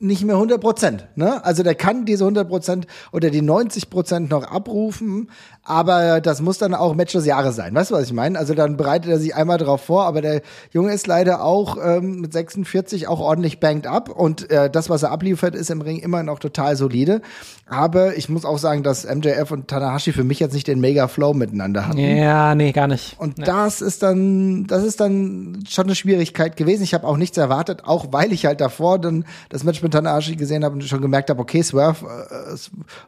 nicht 0.00 0.24
mehr 0.24 0.36
100 0.36 0.60
Prozent. 0.60 1.06
Ne? 1.14 1.44
Also 1.44 1.62
der 1.62 1.74
kann 1.74 2.06
diese 2.06 2.24
100 2.24 2.48
Prozent 2.48 2.86
oder 3.12 3.28
die 3.28 3.42
90 3.42 3.90
Prozent 3.90 4.30
noch 4.30 4.44
abrufen, 4.44 5.30
aber 5.62 6.22
das 6.22 6.40
muss 6.40 6.56
dann 6.56 6.74
auch 6.74 6.94
Match 6.94 7.12
des 7.12 7.26
Jahres 7.26 7.54
sein. 7.54 7.74
Weißt 7.74 7.90
du, 7.90 7.94
was 7.94 8.04
ich 8.04 8.12
meine? 8.14 8.38
Also 8.38 8.54
dann 8.54 8.78
bereitet 8.78 9.10
er 9.10 9.18
sich 9.18 9.34
einmal 9.34 9.58
drauf 9.58 9.82
vor, 9.82 10.06
aber 10.06 10.22
der 10.22 10.40
Junge 10.72 10.94
ist 10.94 11.06
leider 11.06 11.44
auch 11.44 11.76
ähm, 11.84 12.22
mit 12.22 12.32
46 12.32 13.08
auch 13.08 13.20
ordentlich 13.20 13.60
banked 13.60 13.86
up 13.86 14.08
und 14.08 14.50
äh, 14.50 14.70
das, 14.70 14.88
was 14.88 15.02
er 15.02 15.10
abliefert, 15.10 15.54
ist 15.54 15.70
im 15.70 15.82
Ring 15.82 15.98
immer 15.98 16.22
noch 16.22 16.38
total 16.38 16.76
solide. 16.76 17.20
Aber 17.66 18.16
ich 18.16 18.28
muss 18.28 18.46
auch 18.46 18.58
sagen, 18.58 18.82
dass 18.82 19.04
MJF 19.04 19.50
und 19.50 19.68
Tanahashi 19.68 20.12
für 20.12 20.24
mich 20.24 20.40
jetzt 20.40 20.54
nicht 20.54 20.66
den 20.66 20.80
Mega-Flow 20.80 21.34
miteinander 21.34 21.86
hatten. 21.86 21.98
Ja, 21.98 22.54
nee, 22.54 22.72
gar 22.72 22.88
nicht. 22.88 23.20
Und 23.20 23.38
nee. 23.38 23.44
das 23.44 23.82
ist 23.82 24.02
dann, 24.02 24.66
das 24.66 24.82
ist 24.82 24.98
dann 24.98 25.62
schon 25.68 25.84
eine 25.84 25.94
Schwierigkeit 25.94 26.56
gewesen. 26.56 26.82
Ich 26.82 26.94
habe 26.94 27.06
auch 27.06 27.18
nichts 27.18 27.36
erwartet, 27.36 27.84
auch 27.84 28.06
weil 28.12 28.32
ich 28.32 28.46
halt 28.46 28.60
davor 28.60 28.98
dann 28.98 29.24
das 29.50 29.62
Match 29.62 29.82
mit 29.82 29.89
Tanahashi 29.90 30.36
gesehen 30.36 30.64
habe 30.64 30.74
und 30.74 30.84
schon 30.84 31.00
gemerkt 31.00 31.30
habe, 31.30 31.40
okay, 31.40 31.62
Swerve 31.62 32.06
äh, 32.06 32.56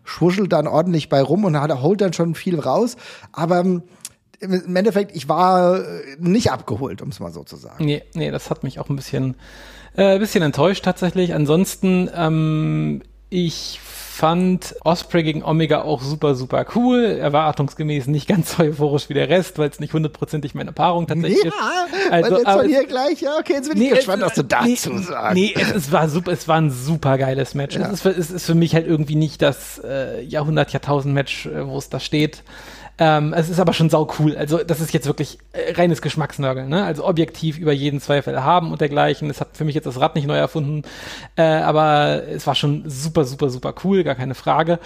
schwuschelt 0.05 0.53
dann 0.53 0.67
ordentlich 0.67 1.09
bei 1.09 1.23
rum 1.23 1.45
und 1.45 1.61
hat, 1.61 1.73
holt 1.83 2.01
dann 2.01 2.13
schon 2.13 2.35
viel 2.35 2.59
raus. 2.59 2.97
Aber 3.33 3.61
ähm, 3.61 3.83
im 4.41 4.75
Endeffekt, 4.75 5.15
ich 5.15 5.29
war 5.29 5.79
äh, 5.79 6.17
nicht 6.19 6.51
abgeholt, 6.51 7.01
um 7.03 7.11
es 7.11 7.21
mal 7.21 7.33
so 7.33 7.45
zu 7.45 7.57
sagen. 7.57 7.85
Nee, 7.85 8.03
nee, 8.15 8.31
das 8.31 8.51
hat 8.51 8.65
mich 8.65 8.79
auch 8.81 8.89
ein 8.89 8.97
bisschen, 8.97 9.37
äh, 9.95 10.19
bisschen 10.19 10.43
enttäuscht 10.43 10.85
tatsächlich. 10.85 11.35
Ansonsten, 11.35 12.11
ähm, 12.15 13.03
ich 13.31 13.81
fand 14.13 14.77
Osprey 14.85 15.23
gegen 15.23 15.43
Omega 15.43 15.83
auch 15.83 16.03
super, 16.03 16.35
super 16.35 16.67
cool. 16.75 17.03
Erwartungsgemäß 17.19 18.09
nicht 18.09 18.29
ganz 18.29 18.57
so 18.57 18.63
euphorisch 18.63 19.09
wie 19.09 19.15
der 19.15 19.31
Rest, 19.31 19.59
weil 19.59 19.71
es 19.71 19.81
nicht 19.81 19.95
hundertprozentig 19.95 20.55
meine 20.55 20.73
Paarung 20.73 21.07
tatsächlich 21.07 21.47
ist. 21.47 21.55
also, 22.11 22.37
jetzt 22.37 22.47
aber 22.47 22.65
hier 22.65 22.87
gleich, 22.87 23.23
ja, 23.23 23.39
okay, 23.41 23.55
jetzt 23.55 23.73
bin 23.73 23.81
ich 23.81 23.91
gespannt, 23.91 24.23
es- 24.23 24.29
was 24.29 24.35
du 24.35 24.45
dazu 24.45 24.65
nee, 24.93 25.03
sagst. 25.03 25.35
Nee, 25.35 25.55
es, 25.59 25.75
es 25.75 25.93
war 25.93 26.09
super, 26.11 26.31
es 26.31 26.47
war 26.47 26.59
ein 26.59 26.71
super 26.71 27.17
geiles 27.17 27.55
Match. 27.55 27.75
Es, 27.77 27.89
ist 27.89 28.03
für, 28.03 28.11
es 28.11 28.31
ist 28.31 28.45
für 28.45 28.55
mich 28.55 28.75
halt 28.75 28.87
irgendwie 28.87 29.17
nicht 29.17 29.41
das 29.41 29.81
äh, 29.83 30.23
Jahrhundert, 30.23 30.73
Jahrtausend 30.73 31.15
Match, 31.15 31.47
äh, 31.47 31.67
wo 31.67 31.79
es 31.79 31.89
da 31.89 31.99
steht. 31.99 32.43
Ähm, 33.05 33.33
es 33.33 33.49
ist 33.49 33.59
aber 33.59 33.73
schon 33.73 33.91
sau 33.91 34.09
cool. 34.21 34.37
Also 34.37 34.59
das 34.59 34.81
ist 34.81 34.93
jetzt 34.93 35.09
wirklich 35.09 35.39
äh, 35.51 35.73
reines 35.73 36.03
Geschmacksnörgeln. 36.03 36.69
Ne? 36.69 36.85
Also 36.85 37.05
objektiv 37.05 37.59
über 37.59 37.73
jeden 37.73 38.01
Zweifel 38.01 38.45
haben 38.45 38.71
und 38.71 38.81
dergleichen. 38.81 39.29
Es 39.29 39.41
hat 39.41 39.57
für 39.57 39.65
mich 39.65 39.75
jetzt 39.75 39.87
das 39.87 39.99
Rad 39.99 40.15
nicht 40.15 40.29
neu 40.29 40.37
erfunden, 40.37 40.85
äh, 41.35 41.43
aber 41.43 42.23
es 42.29 42.47
war 42.47 42.55
schon 42.55 42.85
super, 42.89 43.25
super, 43.25 43.51
super 43.51 43.75
cool, 43.83 44.05
gar 44.05 44.15
keine 44.15 44.37
Frage. 44.37 44.79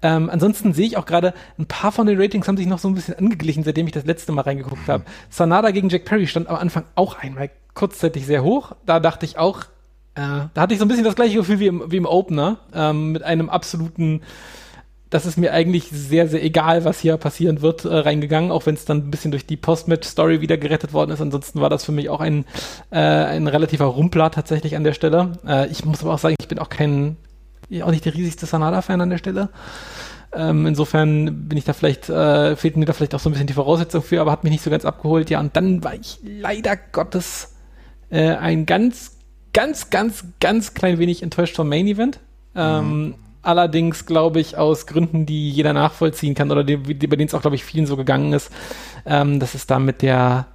Ähm, 0.00 0.30
ansonsten 0.30 0.72
sehe 0.72 0.86
ich 0.86 0.96
auch 0.96 1.04
gerade, 1.04 1.34
ein 1.58 1.66
paar 1.66 1.92
von 1.92 2.06
den 2.06 2.18
Ratings 2.18 2.48
haben 2.48 2.56
sich 2.56 2.66
noch 2.66 2.78
so 2.78 2.88
ein 2.88 2.94
bisschen 2.94 3.18
angeglichen, 3.18 3.64
seitdem 3.64 3.86
ich 3.86 3.92
das 3.92 4.06
letzte 4.06 4.32
Mal 4.32 4.42
reingeguckt 4.42 4.88
habe. 4.88 5.04
Sanada 5.28 5.70
gegen 5.70 5.90
Jack 5.90 6.06
Perry 6.06 6.26
stand 6.26 6.48
am 6.48 6.56
Anfang 6.56 6.84
auch 6.94 7.18
einmal 7.18 7.50
kurzzeitig 7.74 8.24
sehr 8.24 8.42
hoch. 8.42 8.72
Da 8.86 8.98
dachte 8.98 9.26
ich 9.26 9.36
auch, 9.36 9.64
äh, 10.14 10.48
da 10.54 10.62
hatte 10.62 10.72
ich 10.72 10.78
so 10.78 10.86
ein 10.86 10.88
bisschen 10.88 11.04
das 11.04 11.16
gleiche 11.16 11.36
Gefühl 11.36 11.60
wie 11.60 11.66
im, 11.66 11.82
wie 11.92 11.98
im 11.98 12.06
Opener, 12.06 12.60
ähm, 12.72 13.12
mit 13.12 13.24
einem 13.24 13.50
absoluten 13.50 14.22
das 15.10 15.24
ist 15.24 15.38
mir 15.38 15.52
eigentlich 15.52 15.88
sehr, 15.90 16.28
sehr 16.28 16.42
egal, 16.42 16.84
was 16.84 17.00
hier 17.00 17.16
passieren 17.16 17.62
wird, 17.62 17.84
äh, 17.84 17.94
reingegangen, 17.94 18.50
auch 18.50 18.66
wenn 18.66 18.74
es 18.74 18.84
dann 18.84 18.98
ein 18.98 19.10
bisschen 19.10 19.30
durch 19.30 19.46
die 19.46 19.56
Post-Match-Story 19.56 20.40
wieder 20.40 20.58
gerettet 20.58 20.92
worden 20.92 21.10
ist. 21.10 21.20
Ansonsten 21.20 21.60
war 21.60 21.70
das 21.70 21.84
für 21.84 21.92
mich 21.92 22.10
auch 22.10 22.20
ein, 22.20 22.44
äh, 22.90 22.98
ein 22.98 23.46
relativer 23.46 23.86
Rumpler 23.86 24.30
tatsächlich 24.30 24.76
an 24.76 24.84
der 24.84 24.92
Stelle. 24.92 25.32
Äh, 25.46 25.68
ich 25.68 25.84
muss 25.84 26.02
aber 26.02 26.14
auch 26.14 26.18
sagen, 26.18 26.36
ich 26.38 26.48
bin 26.48 26.58
auch 26.58 26.68
kein, 26.68 27.16
auch 27.82 27.90
nicht 27.90 28.04
der 28.04 28.14
riesigste 28.14 28.46
Sanada-Fan 28.46 29.00
an 29.00 29.10
der 29.10 29.18
Stelle. 29.18 29.48
Ähm, 30.30 30.66
insofern 30.66 31.48
bin 31.48 31.56
ich 31.56 31.64
da 31.64 31.72
vielleicht, 31.72 32.10
äh, 32.10 32.54
fehlt 32.54 32.76
mir 32.76 32.84
da 32.84 32.92
vielleicht 32.92 33.14
auch 33.14 33.20
so 33.20 33.30
ein 33.30 33.32
bisschen 33.32 33.46
die 33.46 33.54
Voraussetzung 33.54 34.02
für, 34.02 34.20
aber 34.20 34.30
hat 34.30 34.44
mich 34.44 34.52
nicht 34.52 34.62
so 34.62 34.70
ganz 34.70 34.84
abgeholt. 34.84 35.30
Ja, 35.30 35.40
und 35.40 35.56
dann 35.56 35.82
war 35.82 35.94
ich 35.94 36.18
leider 36.22 36.76
Gottes 36.76 37.54
äh, 38.10 38.34
ein 38.34 38.66
ganz, 38.66 39.16
ganz, 39.54 39.88
ganz, 39.88 40.24
ganz 40.40 40.74
klein 40.74 40.98
wenig 40.98 41.22
enttäuscht 41.22 41.56
vom 41.56 41.70
Main 41.70 41.86
Event. 41.86 42.20
Ähm, 42.54 43.14
Allerdings 43.42 44.06
glaube 44.06 44.40
ich 44.40 44.56
aus 44.56 44.86
Gründen, 44.86 45.26
die 45.26 45.50
jeder 45.50 45.72
nachvollziehen 45.72 46.34
kann 46.34 46.50
oder 46.50 46.64
die, 46.64 46.76
die, 46.76 47.06
bei 47.06 47.16
denen 47.16 47.28
es 47.28 47.34
auch, 47.34 47.40
glaube 47.40 47.56
ich, 47.56 47.64
vielen 47.64 47.86
so 47.86 47.96
gegangen 47.96 48.32
ist, 48.32 48.50
ähm, 49.06 49.40
dass 49.40 49.54
es 49.54 49.66
da 49.66 49.78
mit 49.78 50.02
der 50.02 50.46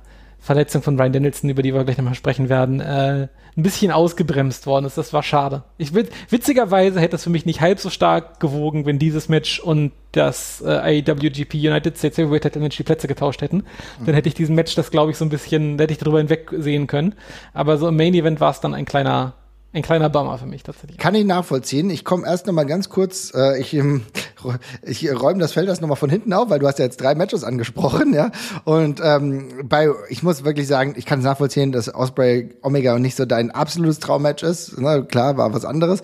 Verletzung 0.44 0.82
von 0.82 0.98
Brian 0.98 1.14
Danielson, 1.14 1.50
über 1.50 1.62
die 1.62 1.74
wir 1.74 1.86
gleich 1.86 1.98
nochmal 1.98 2.16
sprechen 2.16 2.50
werden, 2.50 2.82
äh, 2.82 3.30
ein 3.56 3.64
bisschen 3.64 3.92
ausgebremst 3.92 4.68
worden 4.68 4.86
ist. 4.86 4.98
Das 4.98 5.14
war 5.14 5.24
schade. 5.24 5.64
Ich 5.78 5.94
witzigerweise 5.94 7.00
hätte 7.00 7.12
das 7.12 7.24
für 7.24 7.30
mich 7.30 7.46
nicht 7.46 7.62
halb 7.62 7.80
so 7.80 7.90
stark 7.90 8.42
gewogen, 8.42 8.86
wenn 8.86 9.00
dieses 9.00 9.30
Match 9.30 9.60
und 9.60 9.94
das 10.12 10.62
äh, 10.66 11.00
IWGP 11.00 11.54
United 11.56 11.98
States 11.98 12.18
Heavyweight 12.18 12.44
Title 12.44 12.62
Match 12.62 12.76
die 12.76 12.84
Plätze 12.84 13.08
getauscht 13.08 13.42
hätten. 13.42 13.58
Mhm. 14.00 14.06
Dann 14.06 14.16
hätte 14.16 14.28
ich 14.28 14.36
diesen 14.36 14.56
Match 14.56 14.76
das, 14.76 14.92
glaube 14.92 15.12
ich, 15.12 15.18
so 15.18 15.24
ein 15.24 15.30
bisschen, 15.30 15.80
hätte 15.80 15.94
ich 15.94 16.00
darüber 16.00 16.18
hinwegsehen 16.18 16.88
können. 16.88 17.16
Aber 17.54 17.78
so 17.78 17.88
im 17.88 17.96
Main 17.96 18.14
Event 18.14 18.42
war 18.42 18.52
es 18.52 18.60
dann 18.60 18.74
ein 18.74 18.86
kleiner 18.86 19.36
ein 19.74 19.82
kleiner 19.82 20.10
Bummer 20.10 20.38
für 20.38 20.46
mich 20.46 20.62
tatsächlich. 20.62 21.00
Kann 21.00 21.16
ich 21.16 21.26
nachvollziehen. 21.26 21.90
Ich 21.90 22.06
komme 22.06 22.28
erst 22.28 22.46
noch 22.46 22.54
mal 22.54 22.66
ganz 22.66 22.90
kurz, 22.90 23.34
äh, 23.34 23.60
ich, 23.60 23.74
ähm, 23.74 24.04
ich 24.84 25.12
räume 25.12 25.40
das 25.40 25.54
Feld 25.54 25.68
erst 25.68 25.82
noch 25.82 25.90
mal 25.90 25.96
von 25.96 26.12
hinten 26.12 26.32
auf, 26.32 26.50
weil 26.52 26.60
du 26.60 26.68
hast 26.68 26.78
ja 26.78 26.86
jetzt 26.86 27.02
drei 27.02 27.16
Matches 27.16 27.44
angesprochen, 27.44 28.14
ja. 28.14 28.32
Und 28.66 29.02
ähm, 29.04 29.50
bei, 29.64 29.90
ich 30.10 30.22
muss 30.22 30.44
wirklich 30.44 30.68
sagen, 30.68 30.94
ich 30.96 31.06
kann 31.06 31.20
es 31.20 31.26
nachvollziehen, 31.26 31.72
dass 31.72 31.94
Osprey 31.94 32.56
Omega 32.62 32.98
nicht 33.00 33.16
so 33.16 33.26
dein 33.26 33.50
absolutes 33.50 34.00
Traummatch 34.00 34.44
ist. 34.44 34.80
Ne? 34.80 35.06
Klar, 35.06 35.38
war 35.38 35.54
was 35.54 35.66
anderes 35.66 36.04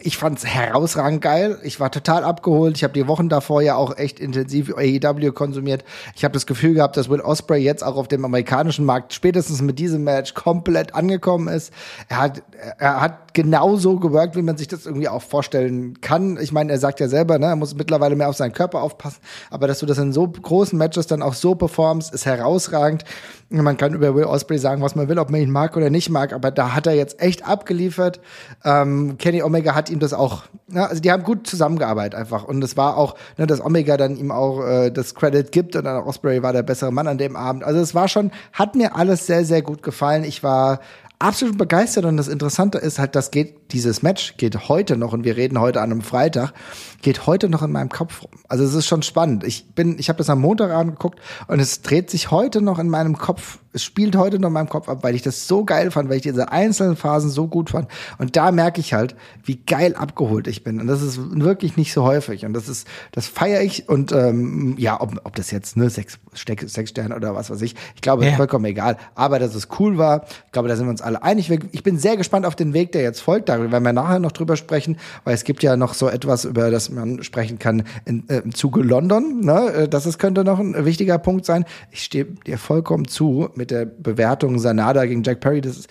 ich 0.00 0.16
fand's 0.16 0.44
herausragend 0.44 1.20
geil. 1.20 1.58
Ich 1.62 1.80
war 1.80 1.90
total 1.90 2.24
abgeholt. 2.24 2.76
Ich 2.76 2.84
habe 2.84 2.94
die 2.94 3.06
Wochen 3.06 3.28
davor 3.28 3.62
ja 3.62 3.76
auch 3.76 3.96
echt 3.96 4.20
intensiv 4.20 4.72
AEW 4.76 5.32
konsumiert. 5.32 5.84
Ich 6.14 6.24
habe 6.24 6.32
das 6.32 6.46
Gefühl 6.46 6.74
gehabt, 6.74 6.96
dass 6.96 7.08
Will 7.08 7.20
Osprey 7.20 7.62
jetzt 7.62 7.82
auch 7.84 7.96
auf 7.96 8.08
dem 8.08 8.24
amerikanischen 8.24 8.84
Markt 8.84 9.12
spätestens 9.12 9.62
mit 9.62 9.78
diesem 9.78 10.04
Match 10.04 10.34
komplett 10.34 10.94
angekommen 10.94 11.48
ist. 11.48 11.72
Er 12.08 12.18
hat, 12.18 12.42
er 12.78 13.00
hat 13.00 13.34
genauso 13.34 13.98
gewirkt, 13.98 14.36
wie 14.36 14.42
man 14.42 14.56
sich 14.56 14.68
das 14.68 14.86
irgendwie 14.86 15.08
auch 15.08 15.22
vorstellen 15.22 16.00
kann. 16.00 16.38
Ich 16.40 16.52
meine, 16.52 16.72
er 16.72 16.78
sagt 16.78 17.00
ja 17.00 17.08
selber, 17.08 17.38
ne, 17.38 17.46
er 17.46 17.56
muss 17.56 17.74
mittlerweile 17.74 18.16
mehr 18.16 18.28
auf 18.28 18.36
seinen 18.36 18.52
Körper 18.52 18.82
aufpassen. 18.82 19.20
Aber 19.50 19.66
dass 19.66 19.78
du 19.78 19.86
das 19.86 19.98
in 19.98 20.12
so 20.12 20.26
großen 20.28 20.78
Matches 20.78 21.06
dann 21.06 21.22
auch 21.22 21.34
so 21.34 21.54
performst, 21.54 22.12
ist 22.12 22.26
herausragend. 22.26 23.04
Man 23.52 23.76
kann 23.76 23.92
über 23.92 24.14
Will 24.14 24.24
Osprey 24.24 24.58
sagen, 24.58 24.82
was 24.82 24.94
man 24.94 25.08
will, 25.08 25.18
ob 25.18 25.30
man 25.30 25.40
ihn 25.40 25.50
mag 25.50 25.76
oder 25.76 25.90
nicht 25.90 26.08
mag, 26.08 26.32
aber 26.32 26.50
da 26.50 26.74
hat 26.74 26.86
er 26.86 26.94
jetzt 26.94 27.20
echt 27.20 27.46
abgeliefert. 27.46 28.20
Ähm, 28.64 29.16
Kenny 29.18 29.42
Omega 29.42 29.74
hat 29.74 29.90
ihm 29.90 29.98
das 29.98 30.14
auch, 30.14 30.44
ja, 30.68 30.86
also 30.86 31.02
die 31.02 31.12
haben 31.12 31.22
gut 31.22 31.46
zusammengearbeitet 31.46 32.14
einfach. 32.18 32.44
Und 32.44 32.64
es 32.64 32.76
war 32.76 32.96
auch, 32.96 33.14
ne, 33.36 33.46
dass 33.46 33.64
Omega 33.64 33.96
dann 33.96 34.16
ihm 34.16 34.30
auch 34.30 34.64
äh, 34.64 34.90
das 34.90 35.14
Credit 35.14 35.52
gibt 35.52 35.76
und 35.76 35.84
dann 35.84 36.02
Osprey 36.02 36.42
war 36.42 36.52
der 36.52 36.62
bessere 36.62 36.92
Mann 36.92 37.06
an 37.06 37.18
dem 37.18 37.36
Abend. 37.36 37.62
Also 37.62 37.80
es 37.80 37.94
war 37.94 38.08
schon, 38.08 38.32
hat 38.52 38.74
mir 38.74 38.96
alles 38.96 39.26
sehr, 39.26 39.44
sehr 39.44 39.62
gut 39.62 39.82
gefallen. 39.82 40.24
Ich 40.24 40.42
war 40.42 40.80
absolut 41.22 41.56
begeistert 41.56 42.04
und 42.04 42.16
das 42.16 42.28
Interessante 42.28 42.78
ist 42.78 42.98
halt, 42.98 43.14
das 43.14 43.30
geht, 43.30 43.72
dieses 43.72 44.02
Match 44.02 44.36
geht 44.36 44.68
heute 44.68 44.96
noch 44.96 45.12
und 45.12 45.24
wir 45.24 45.36
reden 45.36 45.60
heute 45.60 45.80
an 45.80 45.90
einem 45.90 46.02
Freitag, 46.02 46.52
geht 47.00 47.26
heute 47.26 47.48
noch 47.48 47.62
in 47.62 47.72
meinem 47.72 47.88
Kopf 47.88 48.22
rum. 48.22 48.30
Also 48.48 48.64
es 48.64 48.74
ist 48.74 48.86
schon 48.86 49.02
spannend. 49.02 49.44
Ich 49.44 49.74
bin, 49.74 49.98
ich 49.98 50.08
habe 50.08 50.18
das 50.18 50.28
am 50.28 50.40
Montagabend 50.40 50.96
geguckt 50.96 51.20
und 51.46 51.60
es 51.60 51.82
dreht 51.82 52.10
sich 52.10 52.30
heute 52.30 52.60
noch 52.60 52.78
in 52.78 52.88
meinem 52.88 53.16
Kopf 53.16 53.58
es 53.72 53.82
spielt 53.82 54.16
heute 54.16 54.38
noch 54.38 54.48
in 54.48 54.52
meinem 54.52 54.68
Kopf 54.68 54.88
ab, 54.88 54.98
weil 55.02 55.14
ich 55.14 55.22
das 55.22 55.48
so 55.48 55.64
geil 55.64 55.90
fand, 55.90 56.08
weil 56.08 56.16
ich 56.16 56.22
diese 56.22 56.52
einzelnen 56.52 56.96
Phasen 56.96 57.30
so 57.30 57.48
gut 57.48 57.70
fand. 57.70 57.88
Und 58.18 58.36
da 58.36 58.52
merke 58.52 58.80
ich 58.80 58.92
halt, 58.92 59.14
wie 59.44 59.56
geil 59.56 59.94
abgeholt 59.94 60.46
ich 60.46 60.62
bin. 60.62 60.80
Und 60.80 60.86
das 60.86 61.02
ist 61.02 61.18
wirklich 61.40 61.76
nicht 61.76 61.92
so 61.92 62.04
häufig. 62.04 62.44
Und 62.44 62.52
das 62.52 62.68
ist, 62.68 62.86
das 63.12 63.26
feiere 63.26 63.62
ich. 63.62 63.88
Und 63.88 64.12
ähm, 64.12 64.74
ja, 64.78 65.00
ob, 65.00 65.20
ob 65.24 65.36
das 65.36 65.50
jetzt 65.50 65.76
ne 65.76 65.88
sechs, 65.88 66.18
sechs 66.34 66.90
Sterne 66.90 67.16
oder 67.16 67.34
was 67.34 67.50
weiß 67.50 67.62
ich, 67.62 67.74
ich 67.94 68.02
glaube, 68.02 68.24
ja. 68.24 68.30
ist 68.30 68.36
vollkommen 68.36 68.64
egal. 68.66 68.98
Aber 69.14 69.38
dass 69.38 69.54
es 69.54 69.68
cool 69.78 69.96
war, 69.96 70.26
ich 70.46 70.52
glaube, 70.52 70.68
da 70.68 70.76
sind 70.76 70.86
wir 70.86 70.90
uns 70.90 71.02
alle 71.02 71.22
einig. 71.22 71.50
Ich 71.72 71.82
bin 71.82 71.98
sehr 71.98 72.16
gespannt 72.16 72.44
auf 72.44 72.56
den 72.56 72.74
Weg, 72.74 72.92
der 72.92 73.02
jetzt 73.02 73.20
folgt. 73.20 73.48
Da 73.48 73.58
werden 73.58 73.82
wir 73.82 73.92
nachher 73.92 74.18
noch 74.18 74.32
drüber 74.32 74.56
sprechen, 74.56 74.98
weil 75.24 75.34
es 75.34 75.44
gibt 75.44 75.62
ja 75.62 75.76
noch 75.76 75.94
so 75.94 76.08
etwas, 76.08 76.44
über 76.44 76.70
das 76.70 76.90
man 76.90 77.22
sprechen 77.22 77.58
kann 77.58 77.84
in, 78.04 78.28
äh, 78.28 78.38
im 78.38 78.54
Zuge 78.54 78.82
London. 78.82 79.40
Ne? 79.40 79.72
Äh, 79.72 79.88
das 79.88 80.04
ist, 80.04 80.18
könnte 80.18 80.44
noch 80.44 80.58
ein 80.58 80.84
wichtiger 80.84 81.18
Punkt 81.18 81.46
sein. 81.46 81.64
Ich 81.90 82.02
stehe 82.04 82.26
dir 82.46 82.58
vollkommen 82.58 83.08
zu 83.08 83.48
mit 83.62 83.70
der 83.70 83.84
Bewertung 83.84 84.58
Sanada 84.58 85.04
gegen 85.04 85.22
Jack 85.22 85.38
Perry. 85.38 85.60
Das 85.60 85.78
ist, 85.78 85.88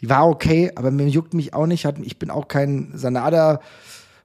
war 0.00 0.26
okay, 0.26 0.72
aber 0.74 0.90
mir 0.90 1.06
juckt 1.06 1.34
mich 1.34 1.52
auch 1.52 1.66
nicht. 1.66 1.86
Ich 2.02 2.18
bin 2.18 2.30
auch 2.30 2.48
kein 2.48 2.92
Sanada. 2.94 3.60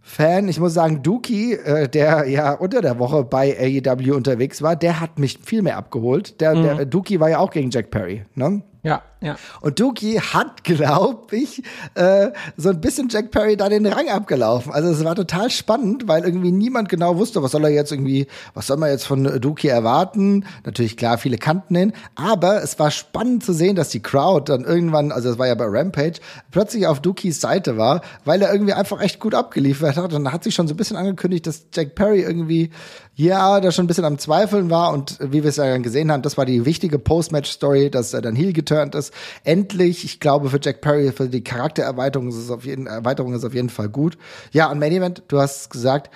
Fan. 0.08 0.48
Ich 0.50 0.60
muss 0.60 0.75
sagen, 0.75 1.02
Dookie, 1.02 1.54
äh, 1.54 1.90
der 1.90 2.30
ja 2.30 2.54
unter 2.54 2.84
der 2.84 3.00
Woche 3.00 3.24
bei 3.24 3.58
AEW 3.60 4.14
unterwegs 4.14 4.62
war, 4.62 4.75
der 4.75 5.02
hat 5.02 5.18
mich 5.18 5.40
viel 5.44 5.64
mehr 5.64 5.78
abgeholt. 5.78 6.40
Der, 6.42 6.54
mhm. 6.54 6.64
der 6.64 6.86
Dookie 6.86 7.20
war 7.20 7.32
ja 7.32 7.40
auch 7.40 7.50
gegen 7.50 7.72
Jack 7.72 7.90
Perry, 7.90 8.22
ne? 8.36 8.62
Ja, 8.84 9.02
ja. 9.25 9.38
Und 9.60 9.79
Dookie 9.79 10.20
hat, 10.20 10.63
glaube 10.63 11.36
ich, 11.36 11.63
äh, 11.96 12.29
so 12.55 12.70
ein 12.70 12.79
bisschen 12.79 13.10
Jack 13.10 13.32
Perry 13.32 13.58
da 13.58 13.67
den 13.70 13.86
Rang 13.86 14.08
abgelaufen. 14.10 14.72
Also 14.72 14.89
es 14.89 15.03
war 15.03 15.15
total 15.15 15.50
spannend, 15.50 16.08
weil 16.08 16.24
irgendwie 16.24 16.51
niemand 16.51 16.89
genau 16.89 17.17
wusste, 17.17 17.41
was 17.41 17.51
soll 17.51 17.63
er 17.63 17.72
jetzt 17.72 17.91
irgendwie, 17.91 18.27
was 18.53 18.67
soll 18.67 18.77
man 18.77 18.89
jetzt 18.89 19.05
von 19.05 19.24
Dookie 19.41 19.67
erwarten. 19.67 20.46
Natürlich 20.63 20.96
klar, 20.96 21.17
viele 21.17 21.38
kannten 21.38 21.75
ihn, 21.75 21.94
aber 22.13 22.62
es 22.62 22.77
war 22.77 22.91
spannend 22.91 23.44
zu 23.44 23.53
sehen, 23.53 23.75
dass 23.75 23.89
die 23.89 24.01
Crowd 24.01 24.51
dann 24.51 24.63
irgendwann, 24.63 25.12
also 25.12 25.32
es 25.32 25.39
war 25.39 25.48
ja 25.48 25.55
bei 25.55 25.65
Rampage, 25.67 26.20
plötzlich 26.51 26.86
auf 26.86 27.00
Dookies 27.00 27.41
Seite 27.41 27.77
war, 27.77 28.01
weil 28.24 28.41
er 28.41 28.51
irgendwie 28.53 28.74
einfach 28.74 29.01
echt 29.01 29.20
gut 29.20 29.34
abgeliefert 29.34 29.98
hat. 29.98 30.13
Und 30.13 30.32
hat 30.32 30.44
sich 30.44 30.53
schon 30.53 30.67
so 30.67 30.74
ein 30.75 30.77
bisschen 30.77 30.98
angekündigt, 30.98 31.48
dass 31.48 31.65
Jack 31.74 31.96
Perry 31.96 32.22
irgendwie 32.22 32.70
ja, 33.17 33.62
da 33.62 33.72
schon 33.72 33.86
ein 33.86 33.88
bisschen 33.88 34.03
am 34.03 34.17
Zweifeln 34.17 34.70
war 34.70 34.91
und 34.91 35.17
wie 35.22 35.44
wir 35.44 35.50
es 35.50 35.55
ja 35.55 35.65
dann 35.65 35.84
gesehen 35.84 36.12
haben, 36.12 36.22
das 36.22 36.38
war 36.38 36.46
die 36.46 36.65
wichtige 36.65 37.00
Post-Match-Story, 37.00 37.89
dass 37.89 38.13
er 38.13 38.22
dann 38.22 38.36
heel 38.36 38.51
geturnt 38.51 38.94
ist. 38.94 39.13
Endlich, 39.44 40.06
ich 40.06 40.20
glaube, 40.20 40.50
für 40.50 40.60
Jack 40.62 40.82
Perry, 40.82 41.12
für 41.12 41.30
die 41.30 41.44
Charaktererweiterung 41.44 42.30
ist 42.30 42.36
es 42.36 42.50
auf 42.50 42.66
jeden, 42.66 42.88
Erweiterung 42.88 43.34
ist 43.34 43.44
auf 43.44 43.54
jeden 43.54 43.70
Fall 43.70 43.90
gut. 43.90 44.18
Ja, 44.52 44.72
und 44.72 44.80
Main 44.80 44.92
Event, 44.92 45.24
du 45.28 45.40
hast 45.40 45.70
gesagt, 45.70 46.10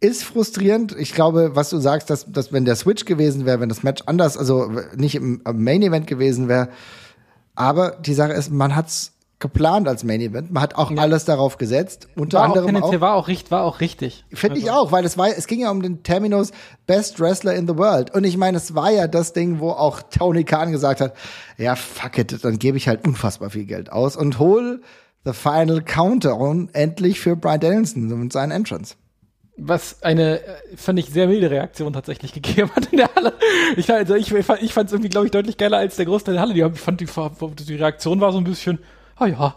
ist 0.00 0.24
frustrierend. 0.24 0.94
Ich 0.96 1.12
glaube, 1.14 1.50
was 1.54 1.70
du 1.70 1.78
sagst, 1.78 2.10
dass, 2.10 2.30
dass 2.30 2.52
wenn 2.52 2.64
der 2.64 2.76
Switch 2.76 3.04
gewesen 3.04 3.46
wäre, 3.46 3.60
wenn 3.60 3.68
das 3.68 3.82
Match 3.82 4.02
anders, 4.06 4.36
also 4.36 4.70
nicht 4.96 5.14
im, 5.16 5.42
im 5.46 5.64
Main 5.64 5.82
Event 5.82 6.06
gewesen 6.06 6.48
wäre, 6.48 6.68
aber 7.54 7.96
die 8.00 8.14
Sache 8.14 8.32
ist, 8.32 8.50
man 8.50 8.76
hat's 8.76 9.12
geplant 9.38 9.86
als 9.86 10.02
Main 10.02 10.20
Event. 10.20 10.50
Man 10.50 10.62
hat 10.62 10.74
auch 10.74 10.90
ja. 10.90 10.98
alles 10.98 11.24
darauf 11.24 11.58
gesetzt. 11.58 12.08
Unter 12.16 12.38
war 12.38 12.44
anderem 12.46 12.76
auch, 12.76 12.92
auch 12.92 13.00
war 13.00 13.14
auch 13.14 13.28
richtig, 13.28 13.50
war 13.50 13.62
auch 13.62 13.80
richtig. 13.80 14.24
Finde 14.32 14.54
also. 14.54 14.66
ich 14.66 14.72
auch, 14.72 14.92
weil 14.92 15.04
es 15.04 15.16
war, 15.16 15.28
es 15.28 15.46
ging 15.46 15.60
ja 15.60 15.70
um 15.70 15.80
den 15.80 16.02
Terminus 16.02 16.50
Best 16.86 17.20
Wrestler 17.20 17.54
in 17.54 17.68
the 17.68 17.76
World. 17.76 18.12
Und 18.12 18.24
ich 18.24 18.36
meine, 18.36 18.56
es 18.56 18.74
war 18.74 18.90
ja 18.90 19.06
das 19.06 19.32
Ding, 19.32 19.60
wo 19.60 19.70
auch 19.70 20.02
Tony 20.02 20.44
Khan 20.44 20.72
gesagt 20.72 21.00
hat, 21.00 21.14
ja 21.56 21.76
fuck 21.76 22.18
it, 22.18 22.44
dann 22.44 22.58
gebe 22.58 22.76
ich 22.76 22.88
halt 22.88 23.06
unfassbar 23.06 23.50
viel 23.50 23.64
Geld 23.64 23.92
aus 23.92 24.16
und 24.16 24.38
hol 24.38 24.82
the 25.24 25.32
final 25.32 25.82
Countdown 25.82 26.70
endlich 26.72 27.20
für 27.20 27.36
Brian 27.36 27.60
Danielson 27.60 28.12
und 28.12 28.32
seinen 28.32 28.50
Entrance 28.50 28.96
was 29.60 30.04
eine, 30.04 30.40
äh, 30.40 30.76
fand 30.76 31.00
ich, 31.00 31.06
sehr 31.06 31.26
milde 31.26 31.50
Reaktion 31.50 31.92
tatsächlich 31.92 32.32
gegeben 32.40 32.70
hat 32.74 32.86
in 32.92 32.98
der 32.98 33.10
Halle. 33.14 33.32
Ich, 33.76 33.92
also 33.92 34.14
ich, 34.14 34.32
ich 34.32 34.44
fand 34.44 34.86
es 34.86 34.92
irgendwie, 34.92 35.08
glaube 35.08 35.26
ich, 35.26 35.32
deutlich 35.32 35.56
geiler 35.56 35.78
als 35.78 35.96
der 35.96 36.06
Großteil 36.06 36.34
der 36.34 36.42
Halle. 36.42 36.54
Die, 36.54 36.60
ich 36.60 36.80
fand, 36.80 37.00
die, 37.00 37.06
die 37.64 37.74
Reaktion 37.74 38.20
war 38.20 38.30
so 38.30 38.38
ein 38.38 38.44
bisschen, 38.44 38.78
oh 39.20 39.26
ja, 39.26 39.54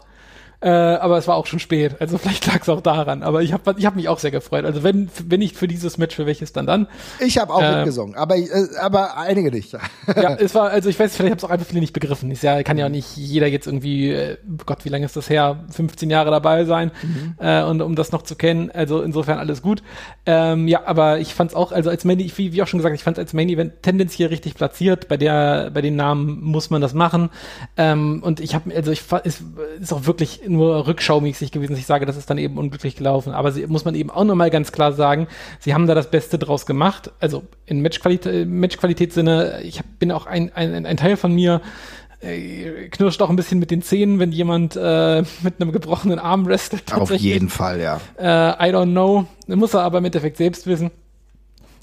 äh, 0.62 0.68
aber 0.68 1.18
es 1.18 1.26
war 1.26 1.34
auch 1.34 1.46
schon 1.46 1.58
spät. 1.58 1.96
Also 1.98 2.18
vielleicht 2.22 2.46
lag 2.46 2.62
es 2.62 2.68
auch 2.68 2.80
daran. 2.80 3.22
Aber 3.22 3.42
ich 3.42 3.52
habe 3.52 3.74
ich 3.76 3.84
hab 3.84 3.96
mich 3.96 4.08
auch 4.08 4.18
sehr 4.18 4.30
gefreut. 4.30 4.64
Also 4.64 4.82
wenn, 4.82 5.10
wenn 5.26 5.40
nicht 5.40 5.56
für 5.56 5.66
dieses 5.66 5.98
Match, 5.98 6.14
für 6.14 6.26
welches 6.26 6.52
dann 6.52 6.66
dann? 6.66 6.86
Ich 7.18 7.38
habe 7.38 7.52
auch 7.52 7.62
äh, 7.62 7.76
mitgesungen, 7.76 8.14
aber, 8.14 8.36
äh, 8.36 8.48
aber 8.80 9.16
einige 9.16 9.50
nicht. 9.50 9.72
ja, 10.16 10.34
es 10.36 10.54
war, 10.54 10.70
also 10.70 10.88
ich 10.88 10.98
weiß, 10.98 11.16
vielleicht 11.16 11.32
habe 11.32 11.38
es 11.38 11.44
auch 11.44 11.50
einfach 11.50 11.66
viele 11.66 11.80
nicht 11.80 11.92
begriffen. 11.92 12.30
Ist 12.30 12.42
ja, 12.42 12.62
kann 12.62 12.78
ja 12.78 12.86
auch 12.86 12.90
nicht 12.90 13.16
jeder 13.16 13.48
jetzt 13.48 13.66
irgendwie, 13.66 14.10
äh, 14.10 14.36
Gott, 14.64 14.84
wie 14.84 14.88
lange 14.88 15.04
ist 15.04 15.16
das 15.16 15.28
her? 15.28 15.64
15 15.70 16.10
Jahre 16.10 16.30
dabei 16.30 16.64
sein 16.64 16.92
mhm. 17.02 17.34
äh, 17.38 17.62
und 17.64 17.82
um 17.82 17.96
das 17.96 18.12
noch 18.12 18.22
zu 18.22 18.36
kennen. 18.36 18.70
Also 18.70 19.02
insofern 19.02 19.38
alles 19.38 19.62
gut. 19.62 19.82
Ähm, 20.26 20.68
ja, 20.68 20.82
aber 20.86 21.18
ich 21.18 21.34
fand 21.34 21.50
es 21.50 21.56
auch, 21.56 21.72
also 21.72 21.90
als 21.90 22.04
Main, 22.04 22.18
wie, 22.18 22.52
wie 22.52 22.62
auch 22.62 22.68
schon 22.68 22.78
gesagt, 22.78 22.94
ich 22.94 23.02
fand 23.02 23.18
es 23.18 23.22
als 23.22 23.32
Main 23.32 23.48
Event 23.48 23.82
tendenziell 23.82 24.28
richtig 24.28 24.54
platziert. 24.54 25.08
Bei 25.08 25.16
der, 25.16 25.70
bei 25.74 25.80
den 25.80 25.96
Namen 25.96 26.40
muss 26.40 26.70
man 26.70 26.80
das 26.80 26.94
machen. 26.94 27.30
Ähm, 27.76 28.22
und 28.22 28.38
ich 28.38 28.54
habe, 28.54 28.74
also 28.74 28.92
ich 28.92 29.02
ist, 29.24 29.42
ist 29.80 29.92
auch 29.92 30.06
wirklich 30.06 30.42
nur 30.52 30.86
rückschaumäßig 30.86 31.50
gewesen, 31.52 31.76
ich 31.76 31.86
sage, 31.86 32.06
das 32.06 32.16
ist 32.16 32.30
dann 32.30 32.38
eben 32.38 32.58
unglücklich 32.58 32.96
gelaufen. 32.96 33.32
Aber 33.32 33.52
sie, 33.52 33.66
muss 33.66 33.84
man 33.84 33.94
eben 33.94 34.10
auch 34.10 34.24
nochmal 34.24 34.50
ganz 34.50 34.72
klar 34.72 34.92
sagen, 34.92 35.28
sie 35.58 35.74
haben 35.74 35.86
da 35.86 35.94
das 35.94 36.10
Beste 36.10 36.38
draus 36.38 36.66
gemacht. 36.66 37.10
Also 37.20 37.44
in 37.66 37.82
Matchqualität, 37.82 38.48
Matchqualitätssinne, 38.48 39.62
ich 39.62 39.78
hab, 39.78 39.86
bin 39.98 40.12
auch 40.12 40.26
ein, 40.26 40.52
ein, 40.54 40.86
ein 40.86 40.96
Teil 40.96 41.16
von 41.16 41.32
mir, 41.34 41.60
äh, 42.20 42.88
knirscht 42.88 43.20
auch 43.20 43.30
ein 43.30 43.36
bisschen 43.36 43.58
mit 43.58 43.70
den 43.70 43.82
Zähnen, 43.82 44.18
wenn 44.18 44.32
jemand 44.32 44.76
äh, 44.76 45.22
mit 45.42 45.60
einem 45.60 45.72
gebrochenen 45.72 46.18
Arm 46.18 46.46
wrestelt. 46.46 46.92
Auf 46.94 47.10
jeden 47.12 47.48
Fall, 47.48 47.80
ja. 47.80 48.00
Äh, 48.18 48.68
I 48.68 48.72
don't 48.72 48.92
know. 48.92 49.26
Muss 49.48 49.74
er 49.74 49.82
aber 49.82 49.98
im 49.98 50.04
Endeffekt 50.04 50.36
selbst 50.36 50.66
wissen. 50.66 50.90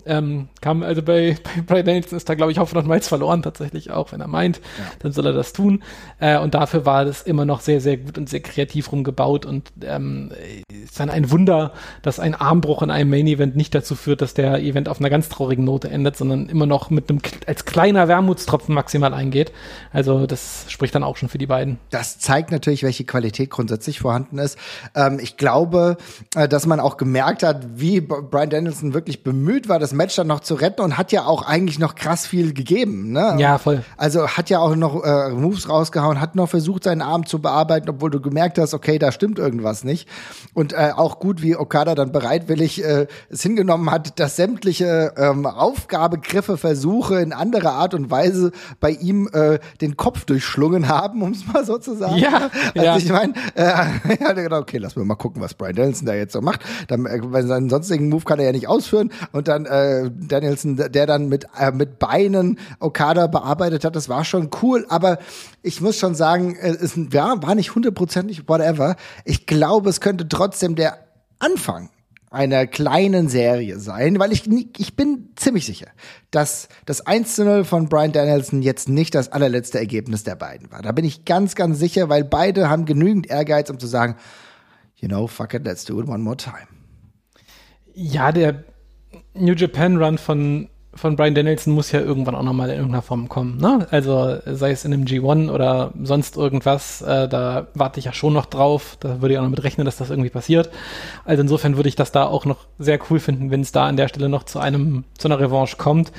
Ähm, 0.10 0.50
kam 0.62 0.82
also 0.82 1.04
bei, 1.04 1.38
bei 1.56 1.62
Brian 1.62 1.86
Danielson 1.86 2.18
ist 2.18 2.28
da, 2.28 2.34
glaube 2.34 2.52
ich, 2.52 2.58
Hoffnung 2.58 2.84
und 2.84 2.90
Malz 2.90 3.08
verloren 3.08 3.44
tatsächlich 3.44 3.92
auch, 3.92 4.12
wenn 4.12 4.22
er 4.22 4.28
meint, 4.28 4.58
ja. 4.58 4.86
dann 5.00 5.12
soll 5.12 5.28
er 5.28 5.34
das 5.34 5.54
tun. 5.54 5.84
Äh, 6.20 6.40
und 6.40 6.56
dafür 6.56 6.86
war 6.86 7.06
das 7.06 7.22
immer 7.22 7.46
noch 7.46 7.62
sehr, 7.62 7.80
sehr 7.80 7.98
gut 7.98 8.18
und 8.18 8.28
sehr 8.28 8.40
kreativ 8.40 8.92
rumgebaut 8.92 9.46
und 9.46 9.72
ähm, 9.84 10.32
ist 10.68 11.00
dann 11.00 11.10
ein 11.10 11.30
Wunder, 11.30 11.74
dass 12.02 12.20
ein 12.20 12.34
Armbruch 12.34 12.82
in 12.82 12.90
einem 12.90 13.10
Main 13.10 13.28
Event 13.28 13.56
nicht 13.56 13.76
dazu 13.76 13.96
führt, 13.96 14.22
dass 14.22 14.34
der 14.34 14.60
Event 14.60 14.90
auf 14.90 15.00
einer 15.00 15.10
ganz 15.10 15.30
traurigen 15.30 15.64
Note 15.64 15.90
endet, 15.90 16.18
sondern 16.18 16.50
immer 16.50 16.66
noch 16.66 16.90
mit 16.90 17.10
einem 17.10 17.20
als 17.46 17.66
kleiner 17.66 18.08
Wermutstropfen 18.08 18.74
maximal 18.74 19.14
eingeht. 19.14 19.52
Also 19.94 20.26
das 20.26 20.66
spricht 20.70 20.96
dann 20.96 21.04
auch 21.04 21.18
schon 21.18 21.30
für 21.30 21.38
die 21.38 21.46
beiden. 21.46 21.78
Das 21.92 22.18
zeigt 22.20 22.52
natürlich, 22.52 22.82
welche 22.84 23.04
Qualität 23.04 23.52
grundsätzlich 23.52 24.00
vorhanden 24.00 24.40
ist. 24.40 24.58
Ähm, 24.96 25.20
ich 25.22 25.38
glaube, 25.38 25.98
äh, 26.36 26.48
dass 26.48 26.66
man 26.66 26.80
auch 26.80 26.98
gemerkt 26.98 27.44
hat, 27.44 27.80
wie 27.80 28.02
Brian 28.02 28.50
Danielson 28.50 28.94
wirklich 28.94 29.24
bemüht 29.24 29.70
war, 29.70 29.78
das 29.78 29.94
Match 30.00 30.16
dann 30.16 30.28
noch 30.28 30.40
zu 30.40 30.56
retten 30.56 30.82
und 30.82 30.98
hat 30.98 31.12
ja 31.12 31.26
auch 31.26 31.46
eigentlich 31.46 31.78
noch 31.78 31.94
krass 31.94 32.26
viel 32.26 32.54
gegeben. 32.54 33.12
Ne? 33.12 33.36
Ja, 33.38 33.58
voll. 33.58 33.84
Also 33.98 34.30
hat 34.30 34.50
ja 34.50 34.60
auch 34.60 34.76
noch 34.76 35.04
äh, 35.04 35.30
Moves 35.32 35.68
rausgehauen, 35.68 36.22
hat 36.22 36.36
noch 36.36 36.48
versucht, 36.48 36.86
seinen 36.86 37.02
Arm 37.02 37.26
zu 37.26 37.40
bearbeiten, 37.40 37.90
obwohl 37.90 38.10
du 38.10 38.22
gemerkt 38.22 38.58
hast, 38.58 38.74
okay, 38.74 38.98
da 38.98 39.12
stimmt 39.12 39.40
irgendwas 39.40 39.84
nicht. 39.84 40.08
Und 40.54 40.72
äh, 40.72 40.92
auch 40.96 41.20
gut, 41.20 41.42
wie 41.42 41.58
Okada 41.58 41.96
dann 41.96 42.14
bereitwillig 42.14 42.82
äh, 42.82 43.08
es 43.30 43.44
hingenommen 43.44 43.92
hat, 43.92 44.20
dass 44.22 44.38
sämtliche 44.38 45.14
ähm, 45.18 45.46
Aufgabegriffe, 45.46 46.58
Versuche 46.58 47.20
in 47.20 47.34
anderer 47.34 47.74
Art 47.74 47.94
und 47.94 48.10
Weise 48.10 48.52
bei 48.80 48.92
ihm 48.92 49.30
äh, 49.34 49.60
den 49.82 49.98
Kopf 49.98 50.24
durchschlungen 50.24 50.88
haben, 50.88 51.22
um 51.24 51.32
es 51.32 51.46
mal 51.46 51.66
so 51.66 51.78
zu 51.78 51.96
sagen. 51.96 52.16
Ja, 52.16 52.50
also 52.74 52.86
ja. 52.86 52.98
ich 52.98 53.12
meine, 53.12 53.34
äh, 53.56 53.64
ja, 54.22 54.32
genau, 54.32 54.60
okay, 54.60 54.78
lass 54.78 54.96
mal 54.96 55.04
mal 55.04 55.16
gucken, 55.16 55.42
was 55.42 55.56
Brian 55.56 55.76
Danielson 55.76 56.06
da 56.06 56.14
jetzt 56.14 56.32
so 56.32 56.40
macht. 56.40 56.62
Dann, 56.88 57.06
äh, 57.06 57.20
weil 57.22 57.46
seinen 57.46 57.70
sonstigen 57.70 58.08
Move 58.08 58.24
kann 58.24 58.40
er 58.40 58.46
ja 58.46 58.52
nicht 58.54 58.70
ausführen. 58.70 59.12
Und 59.34 59.50
dann 59.50 59.66
äh, 59.66 59.79
Danielson, 60.10 60.76
der 60.78 61.06
dann 61.06 61.28
mit, 61.30 61.48
äh, 61.58 61.72
mit 61.72 62.00
Beinen 62.00 62.60
Okada 62.80 63.28
bearbeitet 63.28 63.86
hat, 63.86 63.96
das 63.96 64.10
war 64.10 64.26
schon 64.26 64.50
cool. 64.62 64.86
Aber 64.90 65.20
ich 65.62 65.82
muss 65.82 65.98
schon 65.98 66.16
sagen, 66.16 66.56
äh, 66.56 66.70
es 66.70 66.98
ja, 67.12 67.42
war 67.42 67.56
nicht 67.56 67.76
hundertprozentig 67.76 68.48
whatever. 68.48 68.96
Ich 69.26 69.46
glaube, 69.46 69.90
es 69.90 70.02
könnte 70.02 70.28
trotzdem 70.28 70.76
der 70.76 71.00
Anfang 71.40 71.90
einer 72.32 72.68
kleinen 72.68 73.28
Serie 73.28 73.80
sein, 73.80 74.20
weil 74.20 74.32
ich, 74.32 74.48
ich 74.78 74.96
bin 74.96 75.30
ziemlich 75.36 75.66
sicher, 75.66 75.88
dass 76.32 76.70
das 76.86 77.06
1 77.06 77.36
zu 77.36 77.44
0 77.44 77.66
von 77.66 77.90
Brian 77.90 78.12
Danielson 78.12 78.62
jetzt 78.62 78.88
nicht 78.88 79.16
das 79.16 79.32
allerletzte 79.32 79.80
Ergebnis 79.80 80.24
der 80.24 80.36
beiden 80.36 80.72
war. 80.72 80.82
Da 80.82 80.92
bin 80.92 81.06
ich 81.06 81.26
ganz, 81.26 81.56
ganz 81.56 81.80
sicher, 81.80 82.08
weil 82.08 82.24
beide 82.24 82.70
haben 82.70 82.86
genügend 82.86 83.28
Ehrgeiz, 83.30 83.70
um 83.70 83.80
zu 83.80 83.88
sagen, 83.88 84.16
you 84.96 85.08
know, 85.08 85.26
fuck 85.26 85.54
it, 85.56 85.66
let's 85.66 85.86
do 85.86 86.00
it 86.00 86.08
one 86.08 86.20
more 86.20 86.38
time. 86.38 86.68
Ja, 87.96 88.32
der 88.32 88.64
New 89.34 89.54
Japan 89.54 89.98
Run 89.98 90.18
von, 90.18 90.70
von 90.94 91.16
Brian 91.16 91.36
Danielson 91.36 91.74
muss 91.74 91.92
ja 91.92 92.00
irgendwann 92.00 92.36
auch 92.36 92.44
nochmal 92.44 92.70
in 92.70 92.76
irgendeiner 92.76 93.02
Form 93.02 93.30
kommen. 93.30 93.58
Ne? 93.58 93.88
Also 93.92 94.38
sei 94.46 94.72
es 94.72 94.86
in 94.86 94.94
einem 94.94 95.06
G1 95.06 95.52
oder 95.52 95.94
sonst 96.04 96.36
irgendwas, 96.36 97.02
äh, 97.02 97.28
da 97.28 97.68
warte 97.74 98.00
ich 98.00 98.06
ja 98.06 98.14
schon 98.14 98.34
noch 98.34 98.46
drauf. 98.46 98.98
Da 99.00 99.22
würde 99.22 99.34
ich 99.34 99.40
auch 99.40 99.44
noch 99.44 99.50
mit 99.50 99.64
rechnen, 99.64 99.86
dass 99.86 99.98
das 99.98 100.10
irgendwie 100.10 100.30
passiert. 100.30 100.70
Also 101.26 101.42
insofern 101.42 101.76
würde 101.78 101.90
ich 101.90 101.96
das 101.96 102.12
da 102.12 102.26
auch 102.26 102.46
noch 102.46 102.66
sehr 102.80 103.00
cool 103.10 103.20
finden, 103.20 103.52
wenn 103.52 103.62
es 103.62 103.72
da 103.72 103.86
an 103.86 103.98
der 103.98 104.08
Stelle 104.08 104.30
noch 104.30 104.44
zu 104.44 104.60
einem, 104.60 105.04
zu 105.18 105.28
einer 105.28 105.40
Revanche 105.40 105.78
kommt. 105.78 106.12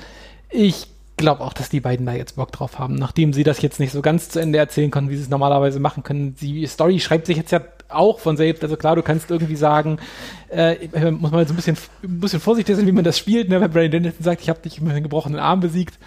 Ich 0.49 0.87
glaube 1.17 1.45
auch, 1.45 1.53
dass 1.53 1.69
die 1.69 1.81
beiden 1.81 2.07
da 2.07 2.13
jetzt 2.13 2.37
Bock 2.37 2.51
drauf 2.51 2.79
haben, 2.79 2.95
nachdem 2.95 3.33
sie 3.33 3.45
das 3.45 3.61
jetzt 3.63 3.79
nicht 3.79 3.93
so 3.93 4.01
ganz 4.03 4.31
zu 4.31 4.41
Ende 4.41 4.59
erzählen 4.59 4.91
konnten, 4.91 5.11
wie 5.11 5.17
sie 5.17 5.23
es 5.23 5.29
normalerweise 5.29 5.79
machen 5.79 6.03
können. 6.03 6.35
Die 6.41 6.67
Story 6.67 6.99
schreibt 6.99 7.27
sich 7.27 7.37
jetzt 7.37 7.53
ja 7.53 7.61
auch 7.93 8.19
von 8.21 8.37
selbst. 8.37 8.63
Also 8.63 8.77
klar, 8.77 8.97
du 8.97 9.03
kannst 9.03 9.31
irgendwie 9.31 9.57
sagen, 9.57 9.99
äh, 10.49 10.77
muss 11.11 11.31
man 11.31 11.41
jetzt 11.41 11.51
ein 11.51 11.57
bisschen, 11.57 11.77
ein 12.03 12.21
bisschen 12.21 12.41
vorsichtig 12.41 12.77
sein, 12.77 12.87
wie 12.87 12.93
man 12.93 13.05
das 13.05 13.19
spielt. 13.19 13.49
Ne? 13.49 13.61
Wenn 13.61 13.71
Brian 13.71 13.91
Dennison 13.91 14.23
sagt, 14.23 14.43
ich 14.43 14.49
habe 14.49 14.61
dich 14.61 14.81
mit 14.81 14.93
einem 14.93 15.03
gebrochenen 15.03 15.39
Arm 15.39 15.61
besiegt, 15.61 15.99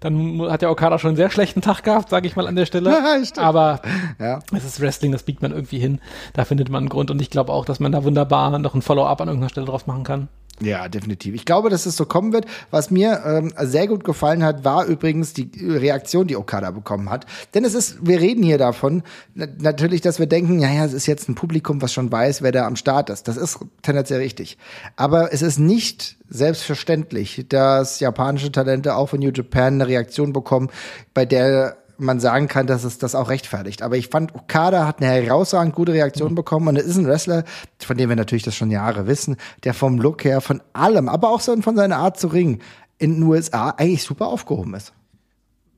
dann 0.00 0.42
hat 0.50 0.60
der 0.62 0.70
Okada 0.70 0.98
schon 0.98 1.08
einen 1.08 1.16
sehr 1.16 1.30
schlechten 1.30 1.62
Tag 1.62 1.82
gehabt, 1.82 2.10
sage 2.10 2.26
ich 2.26 2.36
mal 2.36 2.46
an 2.46 2.54
der 2.56 2.66
Stelle. 2.66 2.90
Ja. 2.90 3.42
Aber 3.42 3.80
Ja. 4.20 4.40
es 4.54 4.64
ist 4.64 4.80
Wrestling, 4.80 5.12
das 5.12 5.22
biegt 5.22 5.40
man 5.42 5.52
irgendwie 5.52 5.78
hin. 5.78 6.00
Da 6.34 6.44
findet 6.44 6.68
man 6.68 6.80
einen 6.80 6.88
Grund. 6.90 7.10
Und 7.10 7.22
ich 7.22 7.30
glaube 7.30 7.52
auch, 7.52 7.64
dass 7.64 7.80
man 7.80 7.92
da 7.92 8.04
wunderbar 8.04 8.58
noch 8.58 8.74
ein 8.74 8.82
Follow-up 8.82 9.20
an 9.20 9.28
irgendeiner 9.28 9.48
Stelle 9.48 9.66
draus 9.66 9.86
machen 9.86 10.04
kann. 10.04 10.28
Ja, 10.62 10.88
definitiv. 10.88 11.34
Ich 11.34 11.44
glaube, 11.44 11.68
dass 11.68 11.84
es 11.84 11.96
so 11.96 12.06
kommen 12.06 12.32
wird. 12.32 12.46
Was 12.70 12.90
mir 12.90 13.22
ähm, 13.26 13.52
sehr 13.60 13.86
gut 13.86 14.04
gefallen 14.04 14.42
hat, 14.42 14.64
war 14.64 14.86
übrigens 14.86 15.34
die 15.34 15.50
Reaktion, 15.62 16.26
die 16.26 16.36
Okada 16.36 16.70
bekommen 16.70 17.10
hat. 17.10 17.26
Denn 17.54 17.64
es 17.64 17.74
ist, 17.74 18.06
wir 18.06 18.20
reden 18.20 18.42
hier 18.42 18.56
davon, 18.56 19.02
na, 19.34 19.46
natürlich, 19.58 20.00
dass 20.00 20.18
wir 20.18 20.26
denken, 20.26 20.58
ja, 20.58 20.72
ja, 20.72 20.84
es 20.86 20.94
ist 20.94 21.06
jetzt 21.06 21.28
ein 21.28 21.34
Publikum, 21.34 21.82
was 21.82 21.92
schon 21.92 22.10
weiß, 22.10 22.40
wer 22.40 22.52
da 22.52 22.66
am 22.66 22.76
Start 22.76 23.10
ist. 23.10 23.28
Das 23.28 23.36
ist 23.36 23.58
tendenziell 23.82 24.20
richtig. 24.20 24.56
Aber 24.96 25.32
es 25.32 25.42
ist 25.42 25.58
nicht 25.58 26.16
selbstverständlich, 26.30 27.44
dass 27.48 28.00
japanische 28.00 28.50
Talente 28.50 28.96
auch 28.96 29.10
von 29.10 29.20
New 29.20 29.30
Japan 29.30 29.74
eine 29.74 29.88
Reaktion 29.88 30.32
bekommen, 30.32 30.70
bei 31.12 31.26
der 31.26 31.76
man 31.98 32.20
sagen 32.20 32.48
kann, 32.48 32.66
dass 32.66 32.84
es 32.84 32.98
das 32.98 33.14
auch 33.14 33.28
rechtfertigt. 33.28 33.82
Aber 33.82 33.96
ich 33.96 34.08
fand, 34.08 34.34
Okada 34.34 34.86
hat 34.86 35.00
eine 35.00 35.10
herausragend 35.10 35.74
gute 35.74 35.92
Reaktion 35.92 36.34
bekommen 36.34 36.68
und 36.68 36.76
er 36.76 36.84
ist 36.84 36.96
ein 36.96 37.06
Wrestler, 37.06 37.44
von 37.78 37.96
dem 37.96 38.08
wir 38.08 38.16
natürlich 38.16 38.44
das 38.44 38.54
schon 38.54 38.70
Jahre 38.70 39.06
wissen, 39.06 39.36
der 39.64 39.74
vom 39.74 39.98
Look 39.98 40.24
her, 40.24 40.40
von 40.40 40.62
allem, 40.72 41.08
aber 41.08 41.30
auch 41.30 41.40
so 41.40 41.56
von 41.62 41.76
seiner 41.76 41.98
Art 41.98 42.18
zu 42.18 42.28
ringen 42.28 42.60
in 42.98 43.14
den 43.14 43.22
USA 43.22 43.70
eigentlich 43.70 44.02
super 44.02 44.28
aufgehoben 44.28 44.74
ist. 44.74 44.92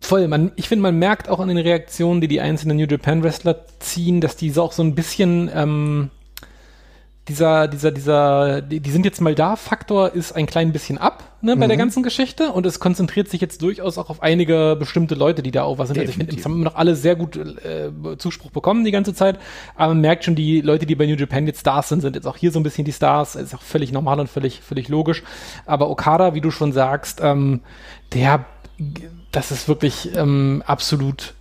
Voll, 0.01 0.29
man, 0.29 0.53
ich 0.55 0.69
finde, 0.69 0.83
man 0.83 0.99
merkt 0.99 1.29
auch 1.29 1.41
an 1.41 1.49
den 1.49 1.59
Reaktionen, 1.59 2.21
die 2.21 2.29
die 2.29 2.41
einzelnen 2.41 2.77
New 2.77 2.87
Japan 2.87 3.23
Wrestler 3.23 3.65
ziehen, 3.81 4.21
dass 4.21 4.37
die 4.37 4.51
so 4.51 4.63
auch 4.63 4.73
so 4.73 4.83
ein 4.83 4.95
bisschen 4.95 5.51
ähm, 5.53 6.11
dieser, 7.29 7.69
dieser, 7.69 7.91
dieser, 7.91 8.63
die, 8.63 8.81
die 8.81 8.91
sind 8.91 9.05
jetzt 9.05 9.21
mal 9.21 9.35
da, 9.35 9.57
Faktor 9.57 10.15
ist 10.15 10.33
ein 10.33 10.47
klein 10.47 10.73
bisschen 10.73 10.99
ab 10.99 11.25
ne, 11.41 11.57
bei 11.57 11.67
der 11.67 11.77
ganzen 11.77 12.03
Geschichte. 12.03 12.53
Und 12.53 12.67
es 12.67 12.81
konzentriert 12.81 13.29
sich 13.29 13.41
jetzt 13.41 13.63
durchaus 13.63 13.99
auch 13.99 14.11
auf 14.11 14.23
einige 14.23 14.77
bestimmte 14.79 15.15
Leute, 15.15 15.43
die 15.43 15.51
da 15.51 15.63
auch 15.63 15.79
was 15.79 15.89
sind. 15.89 15.99
Also 15.99 16.11
ich 16.11 16.17
finde, 16.17 16.45
haben 16.45 16.55
immer 16.55 16.65
noch 16.65 16.77
alle 16.77 16.97
sehr 16.97 17.17
gut 17.17 17.37
äh, 17.37 17.91
Zuspruch 18.19 18.51
bekommen 18.51 18.85
die 18.85 18.91
ganze 18.91 19.15
Zeit, 19.15 19.39
aber 19.77 19.95
man 19.95 20.01
merkt 20.01 20.25
schon, 20.25 20.35
die 20.35 20.61
Leute, 20.61 20.87
die 20.87 20.95
bei 20.95 21.07
New 21.07 21.17
Japan 21.17 21.47
jetzt 21.47 21.61
Stars 21.61 21.89
sind, 21.89 22.01
sind 22.01 22.17
jetzt 22.17 22.27
auch 22.27 22.37
hier 22.37 22.51
so 22.51 22.59
ein 22.59 22.63
bisschen 22.63 22.85
die 22.85 22.93
Stars, 22.93 23.37
ist 23.37 23.55
auch 23.55 23.63
völlig 23.63 23.93
normal 23.93 24.21
und 24.21 24.29
völlig, 24.29 24.61
völlig 24.61 24.89
logisch. 24.89 25.23
Aber 25.67 25.91
Okada, 25.91 26.35
wie 26.35 26.41
du 26.41 26.51
schon 26.51 26.73
sagst, 26.73 27.21
ähm, 27.23 27.61
der, 28.15 28.45
das 29.33 29.51
ist 29.51 29.69
wirklich 29.69 30.15
ähm, 30.17 30.63
absolut 30.67 31.35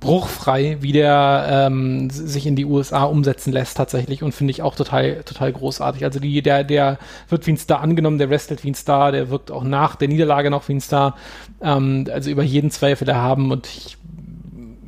bruchfrei, 0.00 0.78
wie 0.80 0.92
der 0.92 1.68
ähm, 1.68 2.08
sich 2.08 2.46
in 2.46 2.56
die 2.56 2.64
USA 2.64 3.04
umsetzen 3.04 3.52
lässt 3.52 3.76
tatsächlich 3.76 4.22
und 4.22 4.32
finde 4.32 4.50
ich 4.50 4.62
auch 4.62 4.74
total 4.74 5.22
total 5.24 5.52
großartig. 5.52 6.04
Also 6.04 6.20
die 6.20 6.40
der 6.40 6.64
der 6.64 6.98
wird 7.28 7.46
wie 7.46 7.52
ein 7.52 7.58
Star 7.58 7.80
angenommen, 7.80 8.18
der 8.18 8.30
wrestelt 8.30 8.64
wie 8.64 8.70
ein 8.70 8.74
Star, 8.74 9.12
der 9.12 9.28
wirkt 9.28 9.50
auch 9.50 9.62
nach 9.62 9.96
der 9.96 10.08
Niederlage 10.08 10.50
noch 10.50 10.66
wie 10.68 10.74
ein 10.74 10.80
Star. 10.80 11.16
Ähm, 11.62 12.06
also 12.10 12.30
über 12.30 12.42
jeden 12.42 12.70
Zweifel 12.70 13.08
erhaben 13.08 13.52
und 13.52 13.66
ich, 13.66 13.98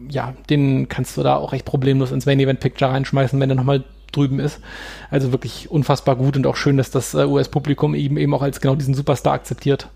ja, 0.08 0.32
den 0.48 0.88
kannst 0.88 1.16
du 1.18 1.22
da 1.22 1.36
auch 1.36 1.52
echt 1.52 1.66
problemlos 1.66 2.10
ins 2.10 2.24
Main 2.24 2.40
Event 2.40 2.60
Picture 2.60 2.90
reinschmeißen, 2.90 3.38
wenn 3.38 3.50
er 3.50 3.56
nochmal 3.56 3.84
drüben 4.12 4.40
ist. 4.40 4.60
Also 5.10 5.30
wirklich 5.30 5.70
unfassbar 5.70 6.16
gut 6.16 6.36
und 6.36 6.46
auch 6.46 6.56
schön, 6.56 6.78
dass 6.78 6.90
das 6.90 7.12
äh, 7.12 7.24
US-Publikum 7.24 7.94
eben 7.94 8.16
eben 8.16 8.32
auch 8.32 8.42
als 8.42 8.62
genau 8.62 8.76
diesen 8.76 8.94
Superstar 8.94 9.34
akzeptiert. 9.34 9.88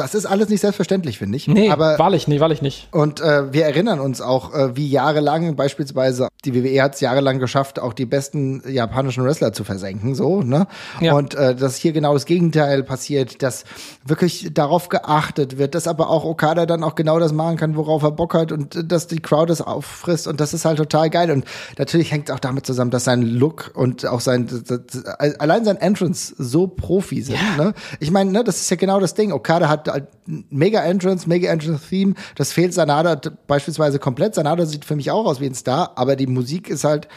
Das 0.00 0.14
ist 0.14 0.26
alles 0.26 0.48
nicht 0.48 0.60
selbstverständlich, 0.60 1.18
finde 1.18 1.36
ich. 1.36 1.46
Nee, 1.46 1.70
aber 1.70 1.98
wahrlich 1.98 2.26
nicht, 2.26 2.40
wahrlich 2.40 2.62
nicht. 2.62 2.88
Und 2.90 3.20
äh, 3.20 3.52
wir 3.52 3.64
erinnern 3.64 4.00
uns 4.00 4.20
auch, 4.20 4.54
äh, 4.54 4.76
wie 4.76 4.88
jahrelang 4.88 5.56
beispielsweise 5.56 6.28
die 6.44 6.54
WWE 6.54 6.82
hat 6.82 6.94
es 6.94 7.00
jahrelang 7.00 7.38
geschafft, 7.38 7.78
auch 7.78 7.92
die 7.92 8.06
besten 8.06 8.62
japanischen 8.66 9.24
Wrestler 9.24 9.52
zu 9.52 9.62
versenken, 9.62 10.14
so 10.14 10.42
ne? 10.42 10.66
Ja. 11.00 11.14
Und 11.14 11.34
äh, 11.34 11.54
dass 11.54 11.76
hier 11.76 11.92
genau 11.92 12.14
das 12.14 12.24
Gegenteil 12.24 12.82
passiert, 12.82 13.42
dass 13.42 13.64
wirklich 14.04 14.50
darauf 14.54 14.88
geachtet 14.88 15.58
wird, 15.58 15.74
dass 15.74 15.86
aber 15.86 16.08
auch 16.08 16.24
Okada 16.24 16.64
dann 16.64 16.82
auch 16.82 16.94
genau 16.94 17.18
das 17.18 17.32
machen 17.32 17.56
kann, 17.56 17.76
worauf 17.76 18.02
er 18.02 18.10
Bock 18.10 18.32
hat 18.32 18.52
und 18.52 18.74
äh, 18.74 18.84
dass 18.84 19.06
die 19.06 19.20
Crowd 19.20 19.52
es 19.52 19.60
auffrisst 19.60 20.26
und 20.26 20.40
das 20.40 20.54
ist 20.54 20.64
halt 20.64 20.78
total 20.78 21.10
geil. 21.10 21.30
Und 21.30 21.44
natürlich 21.78 22.10
hängt 22.10 22.30
es 22.30 22.34
auch 22.34 22.40
damit 22.40 22.64
zusammen, 22.64 22.90
dass 22.90 23.04
sein 23.04 23.20
Look 23.20 23.72
und 23.74 24.06
auch 24.06 24.20
sein 24.20 24.48
das, 24.48 25.04
allein 25.38 25.66
sein 25.66 25.76
Entrance 25.76 26.34
so 26.38 26.66
Profi 26.66 27.20
sind. 27.20 27.36
Ja. 27.36 27.62
Ne? 27.62 27.74
Ich 27.98 28.10
meine, 28.10 28.30
ne, 28.30 28.44
das 28.44 28.60
ist 28.60 28.70
ja 28.70 28.76
genau 28.76 28.98
das 28.98 29.12
Ding. 29.12 29.32
Okada 29.32 29.68
hat 29.68 29.89
mega 30.26 30.82
Entrance, 30.82 31.28
mega 31.28 31.50
Entrance 31.50 31.88
Theme. 31.88 32.14
Das 32.36 32.52
fehlt 32.52 32.74
Sanada 32.74 33.20
beispielsweise 33.46 33.98
komplett. 33.98 34.34
Sanada 34.34 34.66
sieht 34.66 34.84
für 34.84 34.96
mich 34.96 35.10
auch 35.10 35.26
aus 35.26 35.40
wie 35.40 35.46
ein 35.46 35.54
Star, 35.54 35.92
aber 35.96 36.16
die 36.16 36.26
Musik 36.26 36.68
ist 36.68 36.84
halt, 36.84 37.08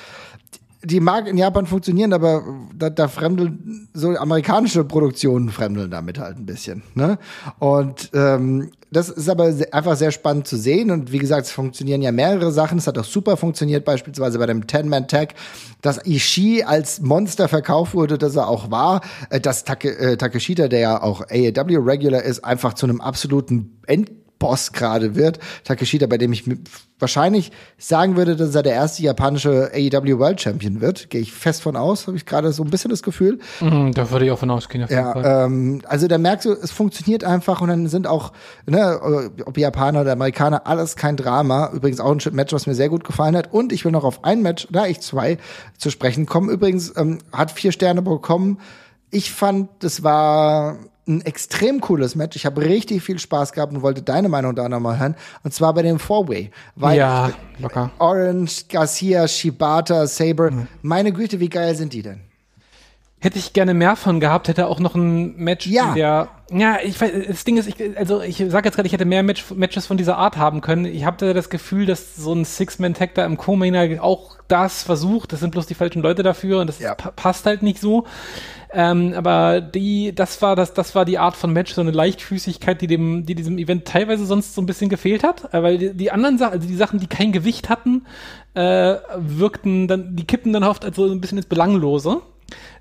die 0.84 1.00
mag 1.00 1.28
in 1.28 1.38
Japan 1.38 1.66
funktionieren, 1.66 2.14
aber 2.14 2.44
da, 2.76 2.90
da 2.90 3.08
fremdeln 3.08 3.88
so 3.94 4.10
amerikanische 4.10 4.84
Produktionen 4.84 5.50
fremdeln 5.50 5.90
damit 5.90 6.20
halt 6.20 6.38
ein 6.38 6.46
bisschen. 6.46 6.84
Ne? 6.94 7.18
Und 7.60 8.12
ähm, 8.14 8.72
das 8.92 9.10
ist 9.10 9.30
aber 9.30 9.54
einfach 9.72 9.96
sehr 9.96 10.12
spannend 10.12 10.48
zu 10.48 10.58
sehen. 10.58 10.92
Und 10.92 11.12
wie 11.12 11.18
gesagt, 11.18 11.48
es 11.48 11.52
funktionieren 11.52 12.02
ja 12.02 12.12
mehrere 12.12 12.52
Sachen. 12.52 12.78
Es 12.78 12.88
hat 12.88 12.98
auch 12.98 13.06
super 13.06 13.38
funktioniert, 13.38 13.86
beispielsweise 13.86 14.38
bei 14.38 14.46
dem 14.46 14.68
Ten-Man-Tag, 14.68 15.34
dass 15.82 16.06
Ishii 16.06 16.64
als 16.64 17.02
Monster 17.02 17.48
verkauft 17.48 17.96
wurde, 17.96 18.18
dass 18.18 18.36
er 18.36 18.48
auch 18.48 18.70
war, 18.70 19.02
äh, 19.30 19.40
dass 19.40 19.64
Take, 19.64 19.98
äh, 19.98 20.18
Takeshita, 20.18 20.68
der 20.68 20.80
ja 20.80 21.02
auch 21.02 21.22
AEW-Regular 21.22 22.22
ist, 22.22 22.44
einfach 22.44 22.74
zu 22.74 22.86
einem 22.86 23.02
absoluten 23.02 23.80
Endboss 24.44 24.72
gerade 24.74 25.16
wird. 25.16 25.40
Takeshita, 25.64 26.08
bei 26.08 26.18
dem 26.18 26.34
ich 26.34 26.44
wahrscheinlich 27.00 27.52
sagen 27.78 28.16
würde, 28.16 28.36
dass 28.36 28.56
er 28.56 28.64
der 28.64 28.74
erste 28.74 29.04
japanische 29.04 29.72
AEW 29.74 30.20
World 30.20 30.42
Champion 30.42 30.82
wird. 30.82 31.10
Gehe 31.10 31.22
ich 31.22 31.34
fest 31.34 31.62
von 31.62 31.76
aus, 31.76 32.08
habe 32.08 32.18
ich 32.18 32.26
gerade 32.26 32.52
so 32.52 32.64
ein 32.64 32.70
bisschen 32.70 32.92
das 32.92 33.04
Gefühl. 33.04 33.40
Mhm, 33.60 33.94
da 33.94 34.10
würde 34.10 34.26
ich 34.26 34.32
auch 34.32 34.40
von 34.40 34.50
ausgehen. 34.52 34.84
Auf 34.84 34.90
jeden 34.90 35.04
Fall. 35.04 35.24
Ja, 35.24 35.46
ähm, 35.46 35.82
also 35.88 36.08
da 36.08 36.18
merkst 36.18 36.46
du, 36.46 36.54
es 36.54 36.72
funktioniert 36.72 37.24
einfach 37.24 37.62
und 37.62 37.70
dann 37.70 37.88
sind 37.88 38.08
auch, 38.08 38.32
ne, 38.66 39.32
ob 39.46 39.58
Japaner 39.58 40.02
oder 40.02 40.14
Amerikaner, 40.14 40.68
alles 40.68 40.96
kein 40.96 41.18
Drama. 41.18 41.72
Übrigens 41.74 42.00
auch 42.00 42.12
ein 42.12 42.36
Match, 42.36 42.54
was 42.54 42.68
mir 42.68 42.76
sehr 42.76 42.90
gut 42.90 43.04
gefallen 43.04 43.36
hat. 43.36 43.52
Und 43.52 43.74
ich 43.74 43.84
will 43.86 43.92
noch 43.92 44.04
auf 44.04 44.24
ein 44.24 44.42
Match, 44.42 44.68
da 44.72 44.86
ich 44.86 45.02
zwei 45.02 45.38
zu 45.78 45.90
sprechen 45.90 46.26
kommen. 46.26 46.50
Übrigens 46.50 46.94
ähm, 46.96 47.20
hat 47.32 47.52
vier 47.52 47.72
Sterne 47.72 48.02
bekommen. 48.02 48.60
Ich 49.10 49.32
fand, 49.32 49.70
das 49.80 50.04
war 50.04 50.78
ein 51.08 51.22
extrem 51.22 51.82
cooles 51.82 52.16
Match. 52.16 52.36
Ich 52.36 52.46
habe 52.46 52.62
richtig 52.62 53.04
viel 53.04 53.20
Spaß 53.20 53.52
gehabt 53.54 53.74
und 53.74 53.82
wollte 53.82 54.02
deine 54.02 54.30
Meinung 54.30 54.56
da 54.56 54.70
nochmal 54.70 55.00
hören. 55.00 55.16
Und 55.44 55.54
zwar 55.54 55.74
bei 55.74 55.82
dem 55.82 56.00
Four-Way. 56.00 56.52
Weil 56.76 56.98
ja, 56.98 57.32
locker. 57.60 57.92
Orange, 58.00 58.66
Garcia, 58.70 59.28
Shibata, 59.28 60.08
Saber, 60.08 60.52
meine 60.82 61.12
Güte, 61.12 61.40
wie 61.40 61.50
geil 61.50 61.76
sind 61.76 61.94
die 61.94 62.02
denn? 62.04 62.22
Hätte 63.20 63.40
ich 63.40 63.54
gerne 63.54 63.74
mehr 63.74 63.96
von 63.96 64.20
gehabt, 64.20 64.50
hätte 64.50 64.68
auch 64.68 64.82
noch 64.82 64.96
ein 64.96 65.38
Match, 65.38 65.66
Ja. 65.66 65.94
der, 65.94 66.28
ja, 66.52 66.78
ich 66.84 67.00
weiß, 67.00 67.10
das 67.30 67.46
Ding 67.46 67.56
ist, 67.56 67.68
ich, 67.68 67.98
also 67.98 68.22
ich 68.22 68.36
sage 68.50 68.68
jetzt 68.68 68.76
gerade, 68.76 68.86
ich 68.86 68.92
hätte 68.92 69.06
mehr 69.06 69.24
Match, 69.24 69.50
Matches 69.56 69.86
von 69.88 69.96
dieser 69.96 70.18
Art 70.18 70.36
haben 70.36 70.60
können. 70.60 70.84
Ich 70.84 71.06
habe 71.06 71.34
das 71.34 71.50
Gefühl, 71.50 71.86
dass 71.86 72.18
so 72.18 72.34
ein 72.34 72.44
Six-Man-Tag 72.44 73.16
da 73.16 73.26
im 73.26 73.38
Co-Mainer 73.38 74.04
auch 74.04 74.38
das 74.50 74.84
versucht. 74.84 75.32
Das 75.32 75.40
sind 75.40 75.52
bloß 75.52 75.68
die 75.68 75.74
falschen 75.74 76.02
Leute 76.02 76.22
dafür 76.22 76.60
und 76.60 76.68
das 76.68 76.80
Ja. 76.80 76.96
pa 76.96 77.12
passt 77.12 77.46
halt 77.46 77.64
nicht 77.64 77.80
so. 77.80 78.06
Ähm, 78.76 79.14
aber 79.16 79.62
die, 79.62 80.16
das 80.16 80.42
war 80.42 80.56
das, 80.56 80.74
das 80.74 80.96
war 80.96 81.06
die 81.06 81.20
Art 81.20 81.36
von 81.36 81.54
Match, 81.54 81.74
so 81.74 81.82
eine 81.82 81.92
Leichtfüßigkeit, 81.92 82.82
die 82.82 82.88
dem, 82.88 83.26
die 83.26 83.36
diesem 83.36 83.60
Event 83.60 83.86
teilweise 83.86 84.26
sonst 84.26 84.56
so 84.56 84.62
ein 84.62 84.66
bisschen 84.66 84.90
gefehlt 84.90 85.24
hat, 85.24 85.54
äh, 85.54 85.62
weil 85.62 85.78
die, 85.78 85.94
die 85.94 86.12
anderen 86.12 86.40
Sachen, 86.40 86.54
also 86.54 86.68
die 86.68 86.76
Sachen, 86.76 87.00
die 87.00 87.08
kein 87.08 87.32
Gewicht 87.32 87.70
hatten, 87.70 88.06
äh, 88.56 88.96
wirkten 89.16 89.88
dann, 89.88 90.16
die 90.16 90.26
kippen 90.26 90.54
dann 90.54 90.64
oft 90.64 90.86
also 90.86 91.06
ein 91.06 91.22
bisschen 91.22 91.38
ins 91.38 91.48
Belanglose. 91.48 92.22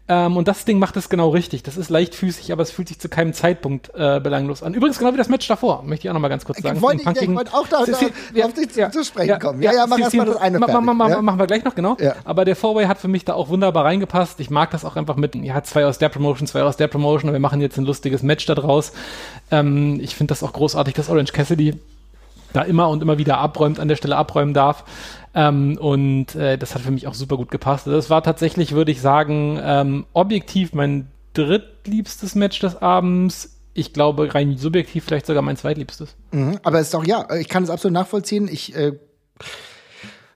Ähm, 0.08 0.36
und 0.36 0.48
das 0.48 0.64
Ding 0.64 0.80
macht 0.80 0.96
es 0.96 1.08
genau 1.08 1.28
richtig. 1.30 1.62
Das 1.62 1.76
ist 1.76 1.88
leichtfüßig, 1.88 2.52
aber 2.52 2.62
es 2.64 2.72
fühlt 2.72 2.88
sich 2.88 2.98
zu 2.98 3.08
keinem 3.08 3.32
Zeitpunkt 3.34 3.90
äh, 3.94 4.18
belanglos 4.18 4.62
an. 4.64 4.74
Übrigens 4.74 4.98
genau 4.98 5.12
wie 5.12 5.16
das 5.16 5.28
Match 5.28 5.46
davor, 5.46 5.84
möchte 5.84 6.06
ich 6.06 6.10
auch 6.10 6.14
noch 6.14 6.20
mal 6.20 6.28
ganz 6.28 6.44
kurz 6.44 6.58
sagen. 6.60 6.82
wollte 6.82 7.04
Den 7.04 7.12
ich- 7.14 7.22
ich 7.22 7.34
wollte 7.36 7.54
auch 7.54 7.68
da- 7.68 7.84
da- 7.86 7.94
Sie- 8.34 8.42
auf 8.42 8.52
dich 8.52 8.70
zu- 8.70 8.90
zu 8.90 9.04
sprechen 9.04 9.38
kommen. 9.38 9.62
Ja, 9.62 9.70
Ja, 9.70 9.78
ja, 9.78 9.86
mach 9.86 9.96
Sie- 9.96 10.02
erst 10.02 10.16
mal 10.16 10.26
Sie- 10.26 10.32
das 10.32 10.40
eine 10.42 10.58
ma- 10.58 10.66
ma- 10.66 10.72
ma- 10.80 10.82
fertig, 10.82 10.98
ma- 10.98 11.08
ja? 11.10 11.22
Machen 11.22 11.38
wir 11.38 11.46
gleich 11.46 11.64
noch, 11.64 11.74
genau. 11.76 11.96
Ja. 12.00 12.16
Aber 12.24 12.44
der 12.44 12.56
Four-Way 12.56 12.86
hat 12.86 12.98
für 12.98 13.06
mich 13.08 13.24
da 13.24 13.34
auch 13.34 13.48
wunderbar 13.48 13.84
reingepasst. 13.84 14.40
Ich 14.40 14.50
mag 14.50 14.72
das 14.72 14.84
auch 14.84 14.96
einfach 14.96 15.14
mit, 15.14 15.36
ja, 15.36 15.62
zwei 15.62 15.86
aus 15.86 15.98
der 15.98 16.08
Promotion, 16.08 16.48
zwei 16.48 16.62
aus 16.64 16.76
der 16.76 16.88
Promotion 16.88 17.28
und 17.30 17.34
wir 17.34 17.40
machen 17.40 17.60
jetzt 17.60 17.78
ein 17.78 17.84
lustiges 17.84 18.24
Match 18.24 18.44
da 18.46 18.56
draus. 18.56 18.92
Ähm, 19.52 20.00
ich 20.02 20.16
finde 20.16 20.32
das 20.32 20.42
auch 20.42 20.52
großartig, 20.52 20.94
dass 20.94 21.08
Orange 21.10 21.32
Cassidy 21.32 21.78
da 22.52 22.62
immer 22.62 22.88
und 22.88 23.02
immer 23.02 23.18
wieder 23.18 23.38
abräumt, 23.38 23.80
an 23.80 23.88
der 23.88 23.96
Stelle 23.96 24.16
abräumen 24.16 24.54
darf. 24.54 24.84
Ähm, 25.34 25.78
und 25.78 26.34
äh, 26.34 26.58
das 26.58 26.74
hat 26.74 26.82
für 26.82 26.90
mich 26.90 27.06
auch 27.06 27.14
super 27.14 27.36
gut 27.36 27.50
gepasst. 27.50 27.86
Also 27.86 27.96
Das 27.96 28.10
war 28.10 28.22
tatsächlich, 28.22 28.72
würde 28.72 28.92
ich 28.92 29.00
sagen, 29.00 29.58
ähm, 29.62 30.06
objektiv 30.12 30.74
mein 30.74 31.08
drittliebstes 31.34 32.34
Match 32.34 32.58
des 32.60 32.80
Abends. 32.80 33.58
Ich 33.74 33.92
glaube, 33.94 34.34
rein 34.34 34.58
subjektiv 34.58 35.04
vielleicht 35.04 35.26
sogar 35.26 35.42
mein 35.42 35.56
zweitliebstes. 35.56 36.14
Mhm, 36.32 36.58
aber 36.62 36.78
es 36.78 36.88
ist 36.88 36.94
doch, 36.94 37.04
ja, 37.04 37.26
ich 37.34 37.48
kann 37.48 37.62
es 37.62 37.70
absolut 37.70 37.94
nachvollziehen. 37.94 38.48
Ich, 38.52 38.76
äh, 38.76 38.92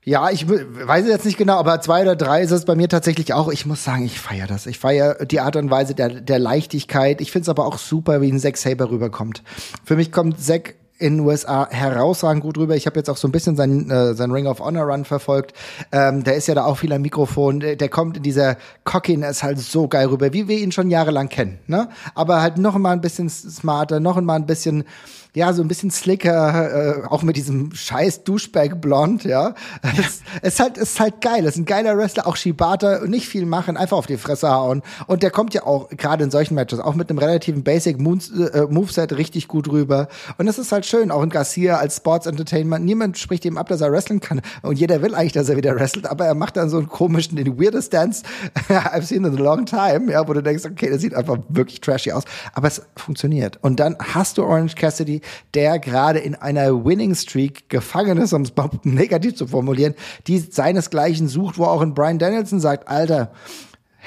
ja, 0.03 0.31
ich 0.31 0.47
weiß 0.49 1.05
jetzt 1.05 1.25
nicht 1.25 1.37
genau, 1.37 1.57
aber 1.57 1.81
zwei 1.81 2.01
oder 2.01 2.15
drei 2.15 2.41
ist 2.41 2.51
es 2.51 2.65
bei 2.65 2.75
mir 2.75 2.87
tatsächlich 2.87 3.33
auch. 3.33 3.49
Ich 3.49 3.65
muss 3.65 3.83
sagen, 3.83 4.05
ich 4.05 4.19
feiere 4.19 4.47
das. 4.47 4.65
Ich 4.65 4.79
feiere 4.79 5.25
die 5.25 5.41
Art 5.41 5.55
und 5.57 5.69
Weise 5.69 5.93
der, 5.93 6.21
der 6.21 6.39
Leichtigkeit. 6.39 7.21
Ich 7.21 7.31
finde 7.31 7.43
es 7.43 7.49
aber 7.49 7.65
auch 7.65 7.77
super, 7.77 8.21
wie 8.21 8.31
ein 8.31 8.39
Zack 8.39 8.57
Saber 8.57 8.89
rüberkommt. 8.89 9.43
Für 9.83 9.97
mich 9.97 10.11
kommt 10.11 10.39
Zack 10.39 10.75
in 10.99 11.17
den 11.17 11.25
USA 11.25 11.69
herausragend 11.69 12.41
gut 12.43 12.57
rüber. 12.57 12.75
Ich 12.75 12.85
habe 12.85 12.97
jetzt 12.97 13.09
auch 13.09 13.17
so 13.17 13.27
ein 13.27 13.31
bisschen 13.31 13.55
seinen, 13.55 13.89
äh, 13.89 14.13
seinen 14.13 14.31
Ring 14.31 14.47
of 14.47 14.59
Honor 14.59 14.85
Run 14.85 15.05
verfolgt. 15.05 15.53
Ähm, 15.91 16.23
der 16.23 16.35
ist 16.35 16.47
ja 16.47 16.55
da 16.55 16.65
auch 16.65 16.77
viel 16.77 16.91
am 16.93 17.01
Mikrofon. 17.01 17.59
Der, 17.59 17.75
der 17.75 17.89
kommt 17.89 18.17
in 18.17 18.23
dieser 18.23 18.57
Cockiness 18.83 19.43
halt 19.43 19.59
so 19.59 19.87
geil 19.87 20.07
rüber, 20.07 20.33
wie 20.33 20.47
wir 20.47 20.57
ihn 20.57 20.71
schon 20.71 20.89
jahrelang 20.89 21.29
kennen. 21.29 21.59
Ne? 21.67 21.89
Aber 22.15 22.41
halt 22.41 22.57
noch 22.57 22.77
mal 22.77 22.91
ein 22.91 23.01
bisschen 23.01 23.29
smarter, 23.29 23.99
noch 23.99 24.19
mal 24.21 24.35
ein 24.35 24.45
bisschen 24.45 24.85
ja, 25.37 25.53
so 25.53 25.61
ein 25.61 25.67
bisschen 25.67 25.91
slicker, 25.91 27.03
äh, 27.03 27.07
auch 27.07 27.21
mit 27.21 27.37
diesem 27.37 27.71
scheiß 27.71 28.23
Duschbag 28.23 28.81
blond, 28.81 29.23
ja. 29.23 29.53
Es 29.95 30.21
ist 30.41 30.59
halt, 30.59 30.77
es 30.77 30.93
ist 30.93 30.99
halt 30.99 31.21
geil. 31.21 31.45
Es 31.45 31.53
ist 31.53 31.57
ein 31.57 31.65
geiler 31.65 31.95
Wrestler, 31.95 32.25
auch 32.25 32.35
Shibata, 32.35 33.05
nicht 33.05 33.27
viel 33.27 33.45
machen, 33.45 33.77
einfach 33.77 33.97
auf 33.97 34.07
die 34.07 34.17
Fresse 34.17 34.49
hauen. 34.49 34.81
Und 35.05 35.21
der 35.21 35.29
kommt 35.29 35.53
ja 35.53 35.63
auch, 35.63 35.89
gerade 35.89 36.23
in 36.23 36.31
solchen 36.31 36.55
Matches, 36.55 36.79
auch 36.79 36.95
mit 36.95 37.11
einem 37.11 37.19
relativen 37.19 37.63
Basic 37.63 37.99
Moons, 37.99 38.31
äh, 38.31 38.65
Moveset 38.67 39.15
richtig 39.15 39.47
gut 39.47 39.69
rüber. 39.69 40.07
Und 40.39 40.47
es 40.47 40.57
ist 40.57 40.71
halt 40.71 40.87
schön, 40.87 41.11
auch 41.11 41.21
in 41.21 41.29
Garcia 41.29 41.77
als 41.77 41.97
Sports 41.97 42.25
Entertainment, 42.25 42.83
niemand 42.83 43.19
spricht 43.19 43.45
ihm 43.45 43.59
ab, 43.59 43.67
dass 43.69 43.81
er 43.81 43.91
wrestlen 43.91 44.19
kann. 44.19 44.41
Und 44.63 44.79
jeder 44.79 45.03
will 45.03 45.13
eigentlich, 45.13 45.33
dass 45.33 45.49
er 45.49 45.57
wieder 45.57 45.75
wrestelt, 45.75 46.07
aber 46.07 46.25
er 46.25 46.33
macht 46.33 46.57
dann 46.57 46.69
so 46.69 46.77
einen 46.77 46.89
komischen, 46.89 47.37
den 47.37 47.59
weirdest 47.59 47.93
Dance 47.93 48.23
I've 48.69 49.03
seen 49.03 49.23
in 49.23 49.37
a 49.37 49.39
long 49.39 49.67
time, 49.67 50.11
ja, 50.11 50.27
wo 50.27 50.33
du 50.33 50.41
denkst, 50.41 50.65
okay, 50.65 50.89
das 50.89 51.01
sieht 51.01 51.13
einfach 51.13 51.37
wirklich 51.47 51.79
trashy 51.79 52.11
aus. 52.11 52.23
Aber 52.53 52.67
es 52.67 52.81
funktioniert. 52.95 53.59
Und 53.61 53.79
dann 53.79 53.95
hast 53.99 54.39
du 54.39 54.43
Orange 54.43 54.73
Cassidy, 54.73 55.21
der 55.53 55.79
gerade 55.79 56.19
in 56.19 56.35
einer 56.35 56.85
Winning 56.85 57.15
Streak 57.15 57.69
gefangen 57.69 58.17
ist, 58.17 58.33
um 58.33 58.43
es 58.43 58.55
mal 58.55 58.69
negativ 58.83 59.35
zu 59.35 59.47
formulieren, 59.47 59.95
die 60.27 60.39
seinesgleichen 60.39 61.27
sucht, 61.27 61.57
wo 61.57 61.65
auch 61.65 61.81
ein 61.81 61.93
Brian 61.93 62.19
Danielson 62.19 62.59
sagt, 62.59 62.87
Alter, 62.87 63.31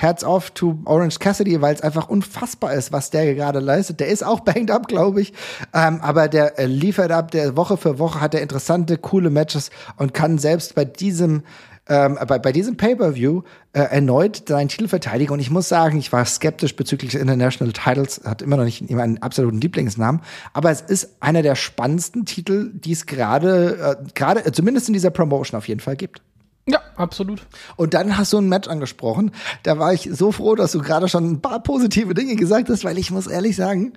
Herz 0.00 0.24
auf 0.24 0.50
to 0.52 0.78
Orange 0.86 1.18
Cassidy, 1.18 1.60
weil 1.60 1.74
es 1.74 1.82
einfach 1.82 2.08
unfassbar 2.08 2.72
ist, 2.72 2.90
was 2.90 3.10
der 3.10 3.34
gerade 3.34 3.60
leistet. 3.60 4.00
Der 4.00 4.08
ist 4.08 4.24
auch 4.24 4.40
banged 4.44 4.70
up, 4.70 4.88
glaube 4.88 5.20
ich. 5.20 5.34
Ähm, 5.74 6.00
aber 6.00 6.28
der 6.28 6.58
äh, 6.58 6.64
liefert 6.64 7.12
ab, 7.12 7.30
der 7.30 7.56
Woche 7.56 7.76
für 7.76 7.98
Woche 7.98 8.20
hat 8.20 8.34
er 8.34 8.40
interessante, 8.40 8.96
coole 8.96 9.28
Matches 9.28 9.70
und 9.96 10.14
kann 10.14 10.38
selbst 10.38 10.74
bei 10.74 10.86
diesem 10.86 11.42
ähm, 11.90 12.16
bei, 12.26 12.38
bei 12.38 12.52
diesem 12.52 12.76
Pay-Per-View 12.76 13.42
äh, 13.72 13.80
erneut 13.80 14.44
seinen 14.48 14.68
Titel 14.68 14.86
verteidigen. 14.86 15.32
Und 15.32 15.40
ich 15.40 15.50
muss 15.50 15.68
sagen, 15.68 15.98
ich 15.98 16.12
war 16.12 16.24
skeptisch 16.24 16.76
bezüglich 16.76 17.10
des 17.10 17.20
International 17.20 17.72
Titles, 17.72 18.20
hat 18.24 18.42
immer 18.42 18.56
noch 18.56 18.64
nicht 18.64 18.88
meinen 18.90 19.18
absoluten 19.18 19.60
Lieblingsnamen, 19.60 20.22
aber 20.52 20.70
es 20.70 20.80
ist 20.80 21.16
einer 21.18 21.42
der 21.42 21.56
spannendsten 21.56 22.24
Titel, 22.24 22.70
die 22.72 22.92
es 22.92 23.06
gerade, 23.06 23.98
äh, 24.00 24.12
gerade, 24.14 24.46
äh, 24.46 24.52
zumindest 24.52 24.88
in 24.88 24.94
dieser 24.94 25.10
Promotion 25.10 25.58
auf 25.58 25.66
jeden 25.66 25.80
Fall 25.80 25.96
gibt. 25.96 26.22
Ja, 26.68 26.80
absolut. 26.94 27.44
Und 27.74 27.94
dann 27.94 28.16
hast 28.16 28.32
du 28.32 28.38
ein 28.38 28.48
Match 28.48 28.68
angesprochen. 28.68 29.32
Da 29.64 29.80
war 29.80 29.92
ich 29.92 30.08
so 30.12 30.30
froh, 30.30 30.54
dass 30.54 30.70
du 30.70 30.80
gerade 30.80 31.08
schon 31.08 31.28
ein 31.28 31.40
paar 31.40 31.60
positive 31.60 32.14
Dinge 32.14 32.36
gesagt 32.36 32.68
hast, 32.68 32.84
weil 32.84 32.98
ich 32.98 33.10
muss 33.10 33.26
ehrlich 33.26 33.56
sagen, 33.56 33.94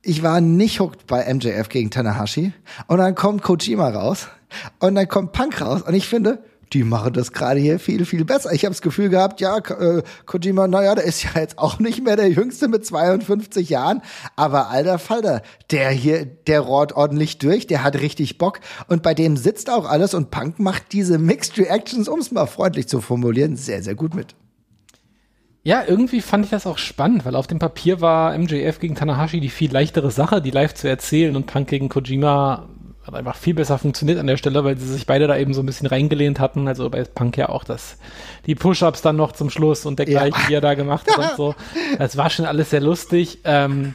ich 0.00 0.22
war 0.22 0.40
nicht 0.40 0.80
hooked 0.80 1.06
bei 1.06 1.32
MJF 1.32 1.68
gegen 1.68 1.90
Tanahashi. 1.90 2.54
Und 2.86 2.98
dann 2.98 3.14
kommt 3.14 3.42
Kojima 3.42 3.90
raus. 3.90 4.28
Und 4.78 4.94
dann 4.94 5.08
kommt 5.08 5.32
Punk 5.32 5.60
raus. 5.60 5.82
Und 5.82 5.92
ich 5.92 6.08
finde, 6.08 6.42
die 6.72 6.84
machen 6.84 7.12
das 7.12 7.32
gerade 7.32 7.58
hier 7.58 7.78
viel, 7.78 8.04
viel 8.04 8.24
besser. 8.24 8.52
Ich 8.52 8.64
habe 8.64 8.72
das 8.72 8.82
Gefühl 8.82 9.08
gehabt, 9.08 9.40
ja, 9.40 9.58
äh, 9.58 10.02
Kojima, 10.26 10.68
naja, 10.68 10.94
der 10.94 11.04
ist 11.04 11.22
ja 11.34 11.40
jetzt 11.40 11.58
auch 11.58 11.78
nicht 11.78 12.04
mehr 12.04 12.16
der 12.16 12.30
Jüngste 12.30 12.68
mit 12.68 12.86
52 12.86 13.68
Jahren. 13.68 14.02
Aber 14.36 14.70
alter 14.70 14.98
Falter, 14.98 15.42
der 15.70 15.90
hier, 15.90 16.24
der 16.24 16.60
rohrt 16.60 16.92
ordentlich 16.92 17.38
durch, 17.38 17.66
der 17.66 17.82
hat 17.82 17.96
richtig 18.00 18.38
Bock. 18.38 18.60
Und 18.88 19.02
bei 19.02 19.14
dem 19.14 19.36
sitzt 19.36 19.70
auch 19.70 19.88
alles. 19.88 20.14
Und 20.14 20.30
Punk 20.30 20.58
macht 20.58 20.92
diese 20.92 21.18
Mixed 21.18 21.58
Reactions, 21.58 22.08
um 22.08 22.20
es 22.20 22.30
mal 22.30 22.46
freundlich 22.46 22.88
zu 22.88 23.00
formulieren, 23.00 23.56
sehr, 23.56 23.82
sehr 23.82 23.94
gut 23.94 24.14
mit. 24.14 24.34
Ja, 25.62 25.84
irgendwie 25.86 26.22
fand 26.22 26.46
ich 26.46 26.50
das 26.50 26.66
auch 26.66 26.78
spannend, 26.78 27.26
weil 27.26 27.36
auf 27.36 27.46
dem 27.46 27.58
Papier 27.58 28.00
war 28.00 28.36
MJF 28.36 28.78
gegen 28.78 28.94
Tanahashi 28.94 29.40
die 29.40 29.50
viel 29.50 29.70
leichtere 29.70 30.10
Sache, 30.10 30.40
die 30.40 30.50
live 30.50 30.72
zu 30.72 30.88
erzählen 30.88 31.36
und 31.36 31.46
Punk 31.46 31.68
gegen 31.68 31.90
Kojima 31.90 32.66
hat 33.10 33.18
einfach 33.18 33.36
viel 33.36 33.54
besser 33.54 33.78
funktioniert 33.78 34.18
an 34.18 34.26
der 34.26 34.36
Stelle, 34.36 34.64
weil 34.64 34.76
sie 34.78 34.86
sich 34.86 35.06
beide 35.06 35.26
da 35.26 35.36
eben 35.36 35.54
so 35.54 35.62
ein 35.62 35.66
bisschen 35.66 35.86
reingelehnt 35.86 36.40
hatten. 36.40 36.68
Also 36.68 36.88
bei 36.90 37.02
Punk 37.04 37.36
ja 37.36 37.48
auch 37.48 37.64
das, 37.64 37.96
die 38.46 38.54
Push-Ups 38.54 39.02
dann 39.02 39.16
noch 39.16 39.32
zum 39.32 39.50
Schluss 39.50 39.86
und 39.86 39.98
dergleichen, 39.98 40.40
Ja. 40.42 40.48
die 40.48 40.54
er 40.54 40.60
da 40.60 40.74
gemacht 40.74 41.06
hat 41.10 41.18
und 41.18 41.36
so. 41.36 41.54
Das 41.98 42.16
war 42.16 42.30
schon 42.30 42.46
alles 42.46 42.70
sehr 42.70 42.80
lustig. 42.80 43.38
Ähm, 43.44 43.94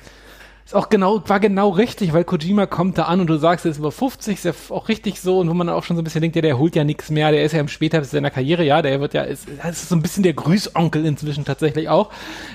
ist 0.65 0.73
auch 0.73 0.89
genau, 0.89 1.21
war 1.29 1.39
genau 1.39 1.69
richtig, 1.69 2.11
weil 2.11 2.23
Kojima 2.23 2.65
kommt 2.65 2.97
da 2.97 3.03
an 3.03 3.19
und 3.19 3.27
du 3.27 3.37
sagst, 3.37 3.65
er 3.65 3.71
ist 3.71 3.77
über 3.77 3.91
50, 3.91 4.33
ist 4.33 4.45
ja 4.45 4.51
auch 4.69 4.89
richtig 4.89 5.21
so 5.21 5.37
und 5.37 5.47
wo 5.47 5.53
man 5.53 5.69
auch 5.69 5.83
schon 5.83 5.95
so 5.95 6.01
ein 6.01 6.03
bisschen 6.03 6.21
denkt, 6.21 6.35
ja, 6.35 6.41
der 6.41 6.57
holt 6.57 6.75
ja 6.75 6.83
nichts 6.83 7.11
mehr, 7.11 7.31
der 7.31 7.43
ist 7.43 7.51
ja 7.51 7.59
im 7.59 7.67
später 7.67 8.03
seiner 8.03 8.31
Karriere, 8.31 8.63
ja, 8.63 8.81
der 8.81 8.99
wird 8.99 9.13
ja, 9.13 9.21
ist, 9.21 9.47
ist 9.47 9.89
so 9.89 9.95
ein 9.95 10.01
bisschen 10.01 10.23
der 10.23 10.33
Grüßonkel 10.33 11.05
inzwischen 11.05 11.45
tatsächlich 11.45 11.87
auch. 11.87 12.09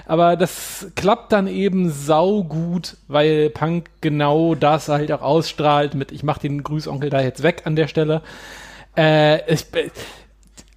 Aber 0.06 0.36
das 0.36 0.88
klappt 0.96 1.30
dann 1.30 1.46
eben 1.46 1.88
saugut, 1.90 2.96
weil 3.06 3.48
Punk 3.50 3.90
genau 4.00 4.56
das 4.56 4.88
halt 4.88 5.12
auch 5.12 5.22
ausstrahlt 5.22 5.94
mit, 5.94 6.10
ich 6.10 6.24
mach 6.24 6.38
den 6.38 6.64
Grüßonkel 6.64 7.10
da 7.10 7.20
jetzt 7.20 7.44
weg 7.44 7.62
an 7.64 7.76
der 7.76 7.86
Stelle. 7.86 8.22
Äh, 8.96 9.52
ich, 9.52 9.66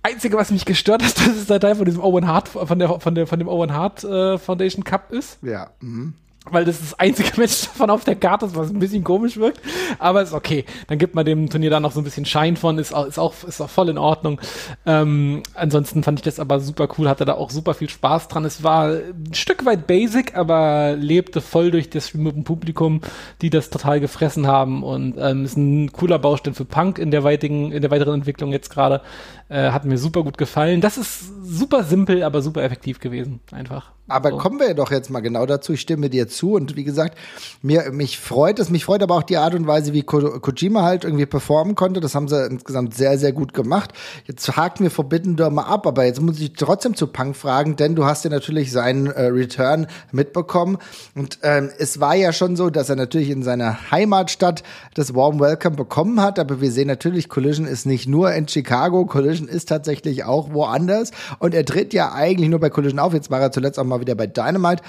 Einzige, 0.03 0.35
was 0.35 0.51
mich 0.51 0.65
gestört 0.65 1.01
hat, 1.01 1.17
dass 1.17 1.35
es 1.35 1.47
der 1.47 1.61
Teil 1.61 1.75
von 1.75 1.85
diesem 1.85 2.03
Owen 2.03 2.27
Hart, 2.27 2.49
von 2.49 2.77
der, 2.77 2.99
von 2.99 3.15
der, 3.15 3.25
von 3.25 3.39
dem 3.39 3.47
Owen 3.47 3.73
Hart 3.73 4.03
äh, 4.03 4.37
Foundation 4.37 4.83
Cup 4.83 5.11
ist 5.11 5.39
Ja. 5.41 5.71
Mhm. 5.79 6.13
Weil 6.49 6.65
das 6.65 6.79
das 6.79 6.99
einzige 6.99 7.29
Match 7.39 7.61
davon 7.63 7.89
auf 7.89 8.03
der 8.03 8.15
Karte 8.15 8.45
ist, 8.45 8.55
was 8.55 8.69
ein 8.69 8.79
bisschen 8.79 9.03
komisch 9.03 9.37
wirkt. 9.37 9.61
Aber 9.99 10.21
ist 10.21 10.33
okay. 10.33 10.65
Dann 10.87 10.97
gibt 10.97 11.15
man 11.15 11.25
dem 11.25 11.49
Turnier 11.49 11.69
da 11.69 11.79
noch 11.79 11.91
so 11.91 12.01
ein 12.01 12.03
bisschen 12.03 12.25
Schein 12.25 12.57
von, 12.57 12.77
ist 12.77 12.93
auch, 12.93 13.05
ist 13.05 13.17
auch, 13.19 13.33
ist 13.47 13.61
auch 13.61 13.69
voll 13.69 13.89
in 13.89 13.97
Ordnung. 13.97 14.39
Ähm, 14.85 15.43
ansonsten 15.53 16.03
fand 16.03 16.19
ich 16.19 16.23
das 16.23 16.39
aber 16.39 16.59
super 16.59 16.89
cool, 16.97 17.07
hatte 17.07 17.25
da 17.25 17.33
auch 17.33 17.49
super 17.49 17.73
viel 17.73 17.89
Spaß 17.89 18.27
dran. 18.27 18.45
Es 18.45 18.63
war 18.63 18.89
ein 18.89 19.33
Stück 19.33 19.65
weit 19.65 19.87
basic, 19.87 20.35
aber 20.35 20.95
lebte 20.97 21.41
voll 21.41 21.71
durch 21.71 21.89
das 21.89 22.11
Publikum, 22.11 23.01
die 23.41 23.49
das 23.49 23.69
total 23.69 23.99
gefressen 23.99 24.47
haben 24.47 24.83
und 24.83 25.15
ähm, 25.17 25.45
ist 25.45 25.57
ein 25.57 25.91
cooler 25.91 26.19
Baustein 26.19 26.53
für 26.53 26.65
Punk 26.65 26.99
in 26.99 27.11
der 27.11 27.23
weitigen, 27.23 27.71
in 27.71 27.81
der 27.81 27.91
weiteren 27.91 28.15
Entwicklung 28.15 28.51
jetzt 28.51 28.69
gerade. 28.69 29.01
Äh, 29.49 29.71
hat 29.71 29.85
mir 29.85 29.97
super 29.97 30.23
gut 30.23 30.37
gefallen. 30.37 30.81
Das 30.81 30.97
ist 30.97 31.31
super 31.43 31.83
simpel, 31.83 32.23
aber 32.23 32.41
super 32.41 32.63
effektiv 32.63 32.99
gewesen. 32.99 33.39
Einfach. 33.51 33.91
Aber 34.07 34.31
So. 34.31 34.37
kommen 34.37 34.59
wir 34.59 34.73
doch 34.73 34.91
jetzt 34.91 35.09
mal 35.09 35.19
genau 35.19 35.45
dazu. 35.45 35.73
Ich 35.73 35.81
stimme 35.81 36.09
dir 36.09 36.27
zu. 36.33 36.53
Und 36.53 36.75
wie 36.75 36.83
gesagt, 36.83 37.17
mir, 37.61 37.91
mich 37.91 38.19
freut 38.19 38.59
es, 38.59 38.69
mich 38.69 38.85
freut 38.85 39.03
aber 39.03 39.15
auch 39.15 39.23
die 39.23 39.37
Art 39.37 39.55
und 39.55 39.67
Weise, 39.67 39.93
wie 39.93 40.03
Ko 40.03 40.39
Kojima 40.39 40.83
halt 40.83 41.03
irgendwie 41.03 41.25
performen 41.25 41.75
konnte. 41.75 41.99
Das 41.99 42.15
haben 42.15 42.27
sie 42.27 42.45
insgesamt 42.45 42.93
sehr, 42.95 43.17
sehr 43.17 43.31
gut 43.31 43.53
gemacht. 43.53 43.91
Jetzt 44.25 44.55
hakt 44.55 44.79
mir 44.79 44.89
Forbidden 44.89 45.35
Door 45.35 45.51
mal 45.51 45.63
ab, 45.63 45.87
aber 45.87 46.05
jetzt 46.05 46.21
muss 46.21 46.39
ich 46.39 46.53
trotzdem 46.53 46.95
zu 46.95 47.07
Punk 47.07 47.35
fragen, 47.35 47.75
denn 47.75 47.95
du 47.95 48.05
hast 48.05 48.23
ja 48.23 48.29
natürlich 48.29 48.71
seinen 48.71 49.07
äh, 49.07 49.25
Return 49.25 49.87
mitbekommen. 50.11 50.77
Und 51.15 51.39
ähm, 51.43 51.69
es 51.77 51.99
war 51.99 52.15
ja 52.15 52.33
schon 52.33 52.55
so, 52.55 52.69
dass 52.69 52.89
er 52.89 52.95
natürlich 52.95 53.29
in 53.29 53.43
seiner 53.43 53.91
Heimatstadt 53.91 54.63
das 54.93 55.15
Warm 55.15 55.39
Welcome 55.39 55.75
bekommen 55.75 56.21
hat, 56.21 56.39
aber 56.39 56.61
wir 56.61 56.71
sehen 56.71 56.87
natürlich, 56.87 57.29
Collision 57.29 57.65
ist 57.65 57.85
nicht 57.85 58.07
nur 58.07 58.31
in 58.33 58.47
Chicago, 58.47 59.05
Collision 59.05 59.47
ist 59.47 59.69
tatsächlich 59.69 60.23
auch 60.23 60.53
woanders. 60.53 61.11
Und 61.39 61.53
er 61.53 61.65
tritt 61.65 61.93
ja 61.93 62.13
eigentlich 62.13 62.49
nur 62.49 62.59
bei 62.59 62.69
Collision 62.69 62.99
auf. 62.99 63.13
Jetzt 63.13 63.31
war 63.31 63.41
er 63.41 63.51
zuletzt 63.51 63.79
auch 63.79 63.83
mal 63.83 63.99
wieder 63.99 64.15
bei 64.15 64.27
Dynamite. 64.27 64.83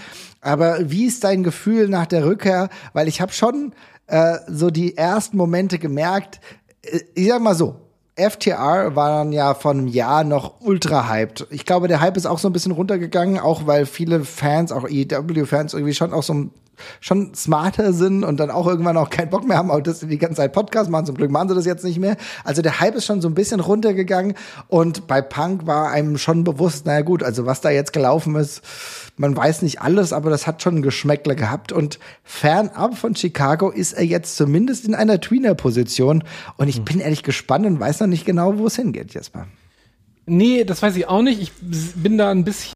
Aber 0.44 0.90
wie 0.90 1.06
ist 1.06 1.24
dein 1.24 1.42
Gefühl 1.42 1.88
nach 1.88 2.06
der 2.06 2.24
Rückkehr? 2.24 2.68
Weil 2.92 3.08
ich 3.08 3.20
habe 3.20 3.32
schon 3.32 3.72
äh, 4.06 4.36
so 4.46 4.70
die 4.70 4.96
ersten 4.96 5.36
Momente 5.36 5.78
gemerkt, 5.78 6.40
äh, 6.82 7.00
ich 7.14 7.28
sag 7.28 7.40
mal 7.40 7.54
so, 7.54 7.80
FTR 8.16 8.94
waren 8.94 9.32
ja 9.32 9.54
von 9.54 9.78
einem 9.78 9.88
Jahr 9.88 10.22
noch 10.22 10.60
ultra 10.60 11.08
hyped. 11.08 11.48
Ich 11.50 11.64
glaube, 11.66 11.88
der 11.88 12.00
Hype 12.00 12.16
ist 12.16 12.26
auch 12.26 12.38
so 12.38 12.48
ein 12.48 12.52
bisschen 12.52 12.72
runtergegangen, 12.72 13.40
auch 13.40 13.66
weil 13.66 13.86
viele 13.86 14.24
Fans, 14.24 14.70
auch 14.70 14.88
EW-Fans 14.88 15.74
irgendwie 15.74 15.94
schon 15.94 16.12
auch 16.12 16.22
so 16.22 16.50
schon 17.00 17.34
smarter 17.34 17.92
sind 17.92 18.24
und 18.24 18.38
dann 18.38 18.50
auch 18.50 18.66
irgendwann 18.66 18.96
auch 18.96 19.10
keinen 19.10 19.30
Bock 19.30 19.46
mehr 19.46 19.56
haben, 19.56 19.70
auch 19.70 19.80
das 19.80 20.00
die 20.00 20.18
ganze 20.18 20.36
Zeit 20.36 20.52
Podcast 20.52 20.90
machen. 20.90 21.06
Zum 21.06 21.16
Glück 21.16 21.30
machen 21.30 21.48
sie 21.48 21.54
das 21.54 21.66
jetzt 21.66 21.84
nicht 21.84 21.98
mehr. 21.98 22.16
Also 22.44 22.62
der 22.62 22.80
Hype 22.80 22.94
ist 22.94 23.06
schon 23.06 23.20
so 23.20 23.28
ein 23.28 23.34
bisschen 23.34 23.60
runtergegangen 23.60 24.34
und 24.68 25.06
bei 25.06 25.22
Punk 25.22 25.66
war 25.66 25.90
einem 25.90 26.18
schon 26.18 26.44
bewusst, 26.44 26.86
naja 26.86 27.02
gut, 27.02 27.22
also 27.22 27.46
was 27.46 27.60
da 27.60 27.70
jetzt 27.70 27.92
gelaufen 27.92 28.36
ist, 28.36 28.62
man 29.16 29.36
weiß 29.36 29.62
nicht 29.62 29.80
alles, 29.80 30.12
aber 30.12 30.30
das 30.30 30.46
hat 30.46 30.62
schon 30.62 30.76
ein 30.76 30.82
Geschmäckle 30.82 31.36
gehabt 31.36 31.72
und 31.72 31.98
fernab 32.22 32.96
von 32.96 33.14
Chicago 33.14 33.70
ist 33.70 33.92
er 33.92 34.04
jetzt 34.04 34.36
zumindest 34.36 34.84
in 34.84 34.94
einer 34.94 35.20
Tweener-Position 35.20 36.24
und 36.56 36.68
ich 36.68 36.76
hm. 36.76 36.84
bin 36.84 37.00
ehrlich 37.00 37.22
gespannt 37.22 37.66
und 37.66 37.78
weiß 37.78 38.00
noch 38.00 38.06
nicht 38.06 38.24
genau, 38.24 38.58
wo 38.58 38.66
es 38.66 38.76
hingeht, 38.76 39.14
Jesper. 39.14 39.46
Nee, 40.26 40.64
das 40.64 40.82
weiß 40.82 40.96
ich 40.96 41.06
auch 41.06 41.22
nicht. 41.22 41.40
Ich 41.40 41.52
bin 41.94 42.18
da 42.18 42.30
ein 42.30 42.44
bisschen 42.44 42.74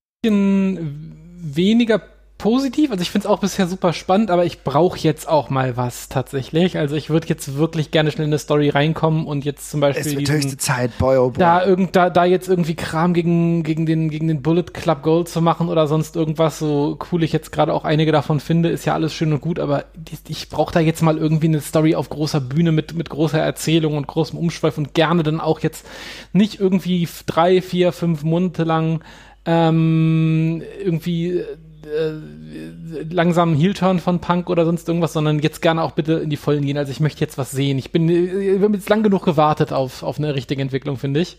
weniger 1.40 2.02
positiv. 2.38 2.92
Also 2.92 3.02
ich 3.02 3.10
finde 3.10 3.26
es 3.26 3.30
auch 3.30 3.40
bisher 3.40 3.66
super 3.66 3.92
spannend, 3.92 4.30
aber 4.30 4.44
ich 4.46 4.62
brauche 4.62 4.96
jetzt 4.98 5.28
auch 5.28 5.50
mal 5.50 5.76
was 5.76 6.08
tatsächlich. 6.08 6.78
Also 6.78 6.94
ich 6.94 7.10
würde 7.10 7.26
jetzt 7.26 7.56
wirklich 7.56 7.90
gerne 7.90 8.12
schnell 8.12 8.26
in 8.26 8.32
eine 8.32 8.38
Story 8.38 8.68
reinkommen 8.68 9.26
und 9.26 9.44
jetzt 9.44 9.70
zum 9.70 9.80
Beispiel. 9.80 10.06
Es 10.06 10.10
wird 10.12 10.20
diesen, 10.20 10.34
höchste 10.36 10.56
Zeit, 10.56 10.96
boy, 10.98 11.18
oh 11.18 11.30
boy. 11.30 11.38
Da, 11.38 11.66
irgend, 11.66 11.96
da, 11.96 12.10
da 12.10 12.24
jetzt 12.24 12.48
irgendwie 12.48 12.76
Kram 12.76 13.12
gegen, 13.12 13.64
gegen, 13.64 13.86
den, 13.86 14.08
gegen 14.08 14.28
den 14.28 14.40
Bullet 14.40 14.62
Club 14.72 15.02
Gold 15.02 15.28
zu 15.28 15.42
machen 15.42 15.68
oder 15.68 15.88
sonst 15.88 16.14
irgendwas, 16.14 16.60
so 16.60 16.96
cool 17.10 17.24
ich 17.24 17.32
jetzt 17.32 17.50
gerade 17.50 17.74
auch 17.74 17.84
einige 17.84 18.12
davon 18.12 18.38
finde, 18.38 18.68
ist 18.68 18.84
ja 18.84 18.94
alles 18.94 19.12
schön 19.12 19.32
und 19.32 19.40
gut, 19.40 19.58
aber 19.58 19.84
ich 20.28 20.48
brauche 20.48 20.72
da 20.72 20.80
jetzt 20.80 21.02
mal 21.02 21.18
irgendwie 21.18 21.48
eine 21.48 21.60
Story 21.60 21.96
auf 21.96 22.08
großer 22.08 22.40
Bühne 22.40 22.70
mit, 22.70 22.94
mit 22.94 23.10
großer 23.10 23.40
Erzählung 23.40 23.96
und 23.96 24.06
großem 24.06 24.38
Umschweif 24.38 24.78
und 24.78 24.94
gerne 24.94 25.24
dann 25.24 25.40
auch 25.40 25.58
jetzt 25.60 25.84
nicht 26.32 26.60
irgendwie 26.60 27.08
drei, 27.26 27.60
vier, 27.60 27.90
fünf 27.92 28.22
Monate 28.22 28.62
lang 28.62 29.00
ähm, 29.44 30.62
irgendwie 30.84 31.42
äh, 31.88 33.02
langsamen 33.10 33.56
Heel-Turn 33.56 34.00
von 34.00 34.20
Punk 34.20 34.50
oder 34.50 34.64
sonst 34.64 34.88
irgendwas, 34.88 35.12
sondern 35.12 35.40
jetzt 35.40 35.62
gerne 35.62 35.82
auch 35.82 35.92
bitte 35.92 36.14
in 36.14 36.30
die 36.30 36.36
Vollen 36.36 36.64
gehen. 36.64 36.78
Also 36.78 36.92
ich 36.92 37.00
möchte 37.00 37.20
jetzt 37.20 37.38
was 37.38 37.50
sehen. 37.50 37.78
Ich 37.78 37.92
bin, 37.92 38.08
wir 38.08 38.60
haben 38.60 38.74
jetzt 38.74 38.88
lang 38.88 39.02
genug 39.02 39.24
gewartet 39.24 39.72
auf, 39.72 40.02
auf 40.02 40.18
eine 40.18 40.34
richtige 40.34 40.62
Entwicklung, 40.62 40.96
finde 40.96 41.20
ich. 41.20 41.38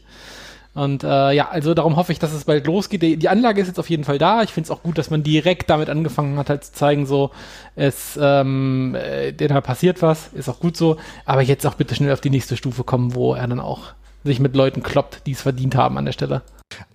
Und 0.75 1.03
äh, 1.03 1.31
ja, 1.31 1.49
also 1.49 1.73
darum 1.73 1.95
hoffe 1.95 2.11
ich, 2.11 2.19
dass 2.19 2.31
es 2.31 2.45
bald 2.45 2.67
losgeht. 2.67 3.01
Die, 3.01 3.17
die 3.17 3.29
Anlage 3.29 3.61
ist 3.61 3.67
jetzt 3.67 3.79
auf 3.79 3.89
jeden 3.89 4.03
Fall 4.03 4.17
da. 4.17 4.43
Ich 4.43 4.51
finde 4.51 4.67
es 4.67 4.71
auch 4.71 4.83
gut, 4.83 4.97
dass 4.97 5.09
man 5.09 5.23
direkt 5.23 5.69
damit 5.69 5.89
angefangen 5.89 6.37
hat, 6.37 6.49
halt 6.49 6.63
zu 6.63 6.73
zeigen, 6.73 7.05
so, 7.05 7.31
es, 7.75 8.17
ähm, 8.21 8.95
äh, 8.95 9.33
da 9.33 9.61
passiert 9.61 10.01
was, 10.01 10.29
ist 10.33 10.47
auch 10.47 10.59
gut 10.59 10.77
so. 10.77 10.97
Aber 11.25 11.41
jetzt 11.41 11.65
auch 11.65 11.73
bitte 11.73 11.95
schnell 11.95 12.13
auf 12.13 12.21
die 12.21 12.29
nächste 12.29 12.55
Stufe 12.55 12.83
kommen, 12.83 13.15
wo 13.15 13.33
er 13.33 13.47
dann 13.47 13.59
auch 13.59 13.93
sich 14.23 14.39
mit 14.39 14.55
Leuten 14.55 14.83
kloppt, 14.83 15.25
die 15.25 15.31
es 15.31 15.41
verdient 15.41 15.75
haben 15.75 15.97
an 15.97 16.05
der 16.05 16.11
Stelle. 16.11 16.43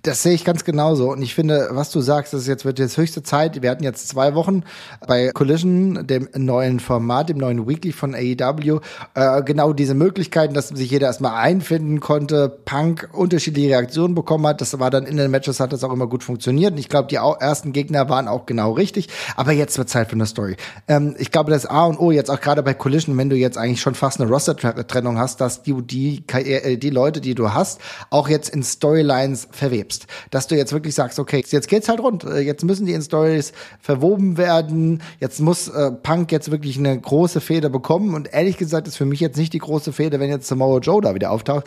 Das 0.02 0.22
sehe 0.22 0.34
ich 0.34 0.44
ganz 0.44 0.64
genauso. 0.64 1.10
Und 1.10 1.22
ich 1.22 1.34
finde, 1.34 1.68
was 1.70 1.90
du 1.90 2.02
sagst, 2.02 2.34
ist 2.34 2.46
jetzt 2.46 2.66
wird 2.66 2.78
jetzt 2.78 2.98
höchste 2.98 3.22
Zeit. 3.22 3.62
Wir 3.62 3.70
hatten 3.70 3.82
jetzt 3.82 4.06
zwei 4.06 4.34
Wochen 4.34 4.62
bei 5.06 5.30
Collision, 5.32 6.06
dem 6.06 6.28
neuen 6.37 6.78
Format, 6.78 7.30
dem 7.30 7.38
neuen 7.38 7.66
Weekly 7.66 7.92
von 7.92 8.14
AEW, 8.14 8.80
äh, 9.14 9.42
genau 9.42 9.72
diese 9.72 9.94
Möglichkeiten, 9.94 10.52
dass 10.52 10.68
sich 10.68 10.90
jeder 10.90 11.06
erstmal 11.06 11.37
einfinden 11.37 12.00
konnte, 12.00 12.50
Punk 12.66 13.08
unterschiedliche 13.12 13.70
Reaktionen 13.70 14.14
bekommen 14.14 14.46
hat. 14.46 14.60
Das 14.60 14.78
war 14.78 14.90
dann 14.90 15.06
in 15.06 15.16
den 15.16 15.30
Matches 15.30 15.58
hat 15.58 15.72
das 15.72 15.82
auch 15.82 15.92
immer 15.92 16.06
gut 16.06 16.22
funktioniert. 16.22 16.72
Und 16.72 16.78
ich 16.78 16.90
glaube, 16.90 17.08
die 17.08 17.16
ersten 17.16 17.72
Gegner 17.72 18.10
waren 18.10 18.28
auch 18.28 18.44
genau 18.44 18.72
richtig. 18.72 19.08
Aber 19.37 19.52
jetzt 19.52 19.78
wird 19.78 19.88
Zeit 19.88 20.08
für 20.08 20.16
eine 20.16 20.26
Story. 20.26 20.56
Ähm, 20.87 21.16
ich 21.18 21.30
glaube, 21.30 21.50
das 21.50 21.64
A 21.64 21.87
und 21.87 21.98
O 21.98 22.10
jetzt 22.10 22.30
auch 22.30 22.42
gerade 22.42 22.62
bei 22.62 22.74
Collision, 22.74 23.16
wenn 23.16 23.30
du 23.30 23.37
jetzt 23.37 23.56
eigentlich 23.56 23.80
schon 23.80 23.94
fast 23.94 24.20
eine 24.20 24.30
Roster-Trennung 24.30 25.18
hast, 25.18 25.40
dass 25.40 25.62
du 25.62 25.80
die, 25.80 26.24
die, 26.26 26.78
die 26.78 26.90
Leute, 26.90 27.22
die 27.22 27.34
du 27.34 27.54
hast, 27.54 27.80
auch 28.10 28.28
jetzt 28.28 28.50
in 28.50 28.62
Storylines 28.62 29.48
verwebst. 29.64 30.07
Dass 30.31 30.46
du 30.46 30.57
jetzt 30.57 30.72
wirklich 30.72 30.94
sagst, 30.94 31.18
okay, 31.18 31.42
jetzt 31.46 31.68
geht's 31.68 31.88
halt 31.88 32.00
rund. 32.00 32.24
Äh, 32.24 32.40
jetzt 32.40 32.64
müssen 32.64 32.87
die 32.87 32.92
in 32.92 33.03
Stories 33.03 33.53
verwoben 33.81 34.37
werden. 34.37 35.03
Jetzt 35.20 35.40
muss 35.40 35.68
äh, 35.68 35.90
Punk 35.90 36.31
jetzt 36.33 36.50
wirklich 36.50 36.79
eine 36.79 36.98
große 36.98 37.40
Feder 37.40 37.70
bekommen. 37.70 38.14
Und 38.14 38.33
ehrlich 38.33 38.59
gesagt 38.59 38.87
ist 38.88 38.96
für 38.96 39.07
mich 39.07 39.20
jetzt 39.20 39.37
nicht 39.37 39.53
die 39.53 39.59
große 39.59 39.92
Feder, 39.92 40.20
wenn 40.20 40.31
jetzt 40.31 40.48
Samoa 40.48 40.81
Joe 40.81 41.00
da 41.00 41.14
wieder 41.14 41.31
auftaucht. 41.31 41.66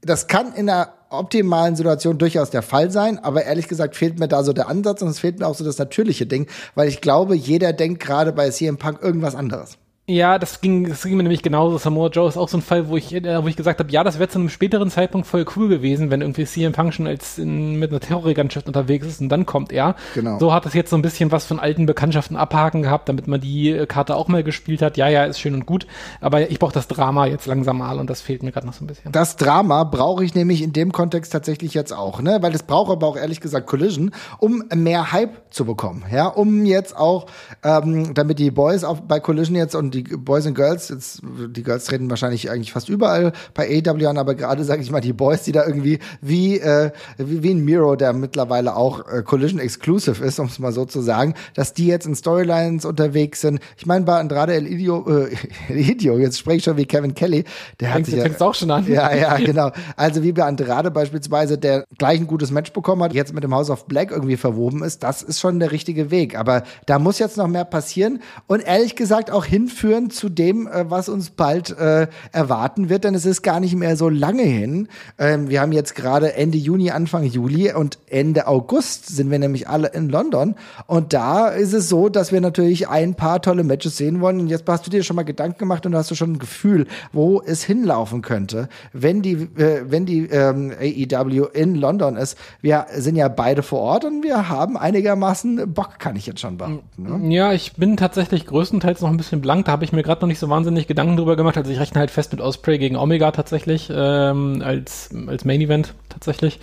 Das 0.00 0.26
kann 0.26 0.52
in 0.52 0.68
einer 0.68 0.92
optimalen 1.10 1.76
Situation 1.76 2.18
durchaus 2.18 2.50
der 2.50 2.62
Fall 2.62 2.90
sein, 2.90 3.18
aber 3.18 3.44
ehrlich 3.44 3.66
gesagt 3.66 3.96
fehlt 3.96 4.18
mir 4.18 4.28
da 4.28 4.44
so 4.44 4.52
der 4.52 4.68
Ansatz 4.68 5.02
und 5.02 5.08
es 5.08 5.18
fehlt 5.18 5.38
mir 5.38 5.46
auch 5.46 5.54
so 5.54 5.64
das 5.64 5.78
natürliche 5.78 6.26
Ding, 6.26 6.46
weil 6.74 6.88
ich 6.88 7.00
glaube, 7.00 7.34
jeder 7.34 7.72
denkt 7.72 8.00
gerade 8.00 8.32
bei 8.32 8.50
CM 8.50 8.76
Punk 8.76 9.02
irgendwas 9.02 9.34
anderes. 9.34 9.78
Ja, 10.10 10.38
das 10.38 10.62
ging, 10.62 10.88
das 10.88 11.02
ging 11.02 11.18
mir 11.18 11.22
nämlich 11.22 11.42
genauso. 11.42 11.76
Samoa 11.76 12.08
Joe 12.08 12.26
ist 12.26 12.38
auch 12.38 12.48
so 12.48 12.56
ein 12.56 12.62
Fall, 12.62 12.88
wo 12.88 12.96
ich, 12.96 13.14
äh, 13.14 13.42
wo 13.42 13.46
ich 13.46 13.56
gesagt 13.56 13.78
habe, 13.78 13.92
ja, 13.92 14.02
das 14.02 14.18
wäre 14.18 14.30
zu 14.30 14.38
einem 14.38 14.48
späteren 14.48 14.88
Zeitpunkt 14.88 15.26
voll 15.26 15.44
cool 15.54 15.68
gewesen, 15.68 16.10
wenn 16.10 16.22
irgendwie 16.22 16.46
CM 16.46 16.72
schon 16.92 17.06
als 17.06 17.36
in, 17.36 17.78
mit 17.78 17.90
einer 17.90 18.00
Terrorregantschaft 18.00 18.66
unterwegs 18.68 19.06
ist 19.06 19.20
und 19.20 19.28
dann 19.28 19.44
kommt 19.44 19.70
er. 19.70 19.96
Genau. 20.14 20.38
So 20.38 20.54
hat 20.54 20.64
es 20.64 20.72
jetzt 20.72 20.88
so 20.88 20.96
ein 20.96 21.02
bisschen 21.02 21.30
was 21.30 21.44
von 21.44 21.60
alten 21.60 21.84
Bekanntschaften 21.84 22.38
abhaken 22.38 22.80
gehabt, 22.80 23.10
damit 23.10 23.28
man 23.28 23.38
die 23.38 23.68
äh, 23.68 23.84
Karte 23.84 24.16
auch 24.16 24.28
mal 24.28 24.42
gespielt 24.42 24.80
hat. 24.80 24.96
Ja, 24.96 25.08
ja, 25.08 25.24
ist 25.24 25.40
schön 25.40 25.52
und 25.52 25.66
gut, 25.66 25.86
aber 26.22 26.50
ich 26.50 26.58
brauche 26.58 26.72
das 26.72 26.88
Drama 26.88 27.26
jetzt 27.26 27.44
langsam 27.44 27.76
mal 27.76 27.98
und 27.98 28.08
das 28.08 28.22
fehlt 28.22 28.42
mir 28.42 28.50
gerade 28.50 28.66
noch 28.66 28.72
so 28.72 28.84
ein 28.84 28.86
bisschen. 28.86 29.12
Das 29.12 29.36
Drama 29.36 29.84
brauche 29.84 30.24
ich 30.24 30.34
nämlich 30.34 30.62
in 30.62 30.72
dem 30.72 30.90
Kontext 30.90 31.34
tatsächlich 31.34 31.74
jetzt 31.74 31.92
auch, 31.92 32.22
ne, 32.22 32.38
weil 32.40 32.52
das 32.52 32.62
braucht 32.62 32.90
aber 32.90 33.06
auch 33.06 33.18
ehrlich 33.18 33.42
gesagt 33.42 33.66
Collision, 33.66 34.12
um 34.38 34.64
mehr 34.74 35.12
Hype 35.12 35.36
zu 35.50 35.66
bekommen, 35.66 36.04
ja, 36.10 36.28
um 36.28 36.64
jetzt 36.64 36.96
auch, 36.96 37.26
ähm, 37.62 38.14
damit 38.14 38.38
die 38.38 38.50
Boys 38.50 38.84
auf, 38.84 39.02
bei 39.02 39.20
Collision 39.20 39.54
jetzt 39.54 39.74
und 39.74 39.97
die 39.97 39.97
Boys 40.04 40.46
and 40.46 40.54
Girls 40.54 40.88
jetzt, 40.88 41.22
die 41.22 41.62
Girls 41.62 41.84
treten 41.84 42.10
wahrscheinlich 42.10 42.50
eigentlich 42.50 42.72
fast 42.72 42.88
überall 42.88 43.32
bei 43.54 43.82
AW 43.86 44.06
an, 44.06 44.18
aber 44.18 44.34
gerade 44.34 44.64
sage 44.64 44.82
ich 44.82 44.90
mal 44.90 45.00
die 45.00 45.12
Boys, 45.12 45.42
die 45.42 45.52
da 45.52 45.66
irgendwie 45.66 45.98
wie, 46.20 46.58
äh, 46.58 46.90
wie, 47.16 47.42
wie 47.42 47.50
ein 47.50 47.64
Miro, 47.64 47.96
der 47.96 48.12
mittlerweile 48.12 48.76
auch 48.76 49.06
äh, 49.08 49.22
Collision 49.22 49.60
Exclusive 49.60 50.24
ist, 50.24 50.38
um 50.38 50.46
es 50.46 50.58
mal 50.58 50.72
so 50.72 50.84
zu 50.84 51.00
sagen, 51.00 51.34
dass 51.54 51.72
die 51.72 51.86
jetzt 51.86 52.06
in 52.06 52.14
Storylines 52.14 52.84
unterwegs 52.84 53.40
sind. 53.40 53.60
Ich 53.76 53.86
meine, 53.86 54.04
bei 54.04 54.18
Andrade 54.18 54.54
El 54.54 54.66
Idio, 54.66 55.06
äh, 55.08 55.34
El 55.68 55.78
Idio, 55.78 56.18
jetzt 56.18 56.38
spreche 56.38 56.58
ich 56.58 56.64
schon 56.64 56.76
wie 56.76 56.86
Kevin 56.86 57.14
Kelly, 57.14 57.44
der 57.80 57.94
hat 57.94 58.06
sich 58.06 58.14
ja, 58.14 58.24
auch 58.40 58.54
schon 58.54 58.70
an. 58.70 58.86
Ja, 58.86 59.14
ja, 59.14 59.36
genau. 59.36 59.70
Also 59.96 60.22
wie 60.22 60.32
bei 60.32 60.44
Andrade 60.44 60.90
beispielsweise, 60.90 61.58
der 61.58 61.84
gleich 61.98 62.20
ein 62.20 62.26
gutes 62.26 62.50
Match 62.50 62.72
bekommen 62.72 63.02
hat, 63.02 63.12
jetzt 63.12 63.34
mit 63.34 63.44
dem 63.44 63.54
House 63.54 63.70
of 63.70 63.86
Black 63.86 64.10
irgendwie 64.10 64.36
verwoben 64.36 64.82
ist, 64.82 65.02
das 65.02 65.22
ist 65.22 65.40
schon 65.40 65.58
der 65.58 65.72
richtige 65.72 66.10
Weg. 66.10 66.36
Aber 66.38 66.62
da 66.86 66.98
muss 66.98 67.18
jetzt 67.18 67.36
noch 67.36 67.48
mehr 67.48 67.64
passieren 67.64 68.20
und 68.46 68.60
ehrlich 68.60 68.96
gesagt 68.96 69.30
auch 69.30 69.44
hinführen 69.44 69.87
zu 70.10 70.28
dem, 70.28 70.66
äh, 70.66 70.90
was 70.90 71.08
uns 71.08 71.30
bald 71.30 71.76
äh, 71.76 72.06
erwarten 72.32 72.88
wird, 72.88 73.04
denn 73.04 73.14
es 73.14 73.26
ist 73.26 73.42
gar 73.42 73.60
nicht 73.60 73.74
mehr 73.74 73.96
so 73.96 74.08
lange 74.08 74.42
hin. 74.42 74.88
Ähm, 75.18 75.48
wir 75.48 75.60
haben 75.60 75.72
jetzt 75.72 75.94
gerade 75.94 76.34
Ende 76.34 76.58
Juni, 76.58 76.90
Anfang 76.90 77.24
Juli 77.24 77.72
und 77.72 77.98
Ende 78.06 78.46
August 78.46 79.06
sind 79.06 79.30
wir 79.30 79.38
nämlich 79.38 79.68
alle 79.68 79.88
in 79.88 80.08
London. 80.08 80.54
Und 80.86 81.12
da 81.12 81.48
ist 81.48 81.72
es 81.72 81.88
so, 81.88 82.08
dass 82.08 82.32
wir 82.32 82.40
natürlich 82.40 82.88
ein 82.88 83.14
paar 83.14 83.42
tolle 83.42 83.64
Matches 83.64 83.96
sehen 83.96 84.20
wollen. 84.20 84.40
Und 84.40 84.48
jetzt 84.48 84.68
hast 84.68 84.86
du 84.86 84.90
dir 84.90 85.02
schon 85.02 85.16
mal 85.16 85.24
Gedanken 85.24 85.58
gemacht 85.58 85.86
und 85.86 85.94
hast 85.94 86.10
du 86.10 86.14
schon 86.14 86.32
ein 86.32 86.38
Gefühl, 86.38 86.86
wo 87.12 87.42
es 87.44 87.62
hinlaufen 87.62 88.22
könnte, 88.22 88.68
wenn 88.92 89.22
die, 89.22 89.32
äh, 89.32 89.82
wenn 89.88 90.06
die 90.06 90.26
ähm, 90.26 90.72
AEW 90.78 91.46
in 91.52 91.74
London 91.74 92.16
ist. 92.16 92.36
Wir 92.60 92.86
sind 92.94 93.16
ja 93.16 93.28
beide 93.28 93.62
vor 93.62 93.80
Ort 93.80 94.04
und 94.04 94.22
wir 94.22 94.48
haben 94.48 94.76
einigermaßen 94.76 95.72
Bock, 95.72 95.98
kann 95.98 96.16
ich 96.16 96.26
jetzt 96.26 96.40
schon 96.40 96.58
behaupten. 96.58 97.28
Ne? 97.28 97.34
Ja, 97.34 97.52
ich 97.52 97.74
bin 97.74 97.96
tatsächlich 97.96 98.46
größtenteils 98.46 99.00
noch 99.00 99.10
ein 99.10 99.16
bisschen 99.16 99.40
blank. 99.40 99.66
Da 99.66 99.72
habe 99.78 99.84
ich 99.84 99.92
mir 99.92 100.02
gerade 100.02 100.20
noch 100.22 100.26
nicht 100.26 100.40
so 100.40 100.48
wahnsinnig 100.48 100.88
Gedanken 100.88 101.16
drüber 101.16 101.36
gemacht. 101.36 101.56
Also 101.56 101.70
ich 101.70 101.78
rechne 101.78 102.00
halt 102.00 102.10
fest 102.10 102.32
mit 102.32 102.40
Osprey 102.40 102.78
gegen 102.78 102.96
Omega 102.96 103.30
tatsächlich 103.30 103.88
ähm, 103.94 104.60
als, 104.64 105.10
als 105.28 105.44
Main 105.44 105.60
Event. 105.60 105.94
tatsächlich. 106.08 106.58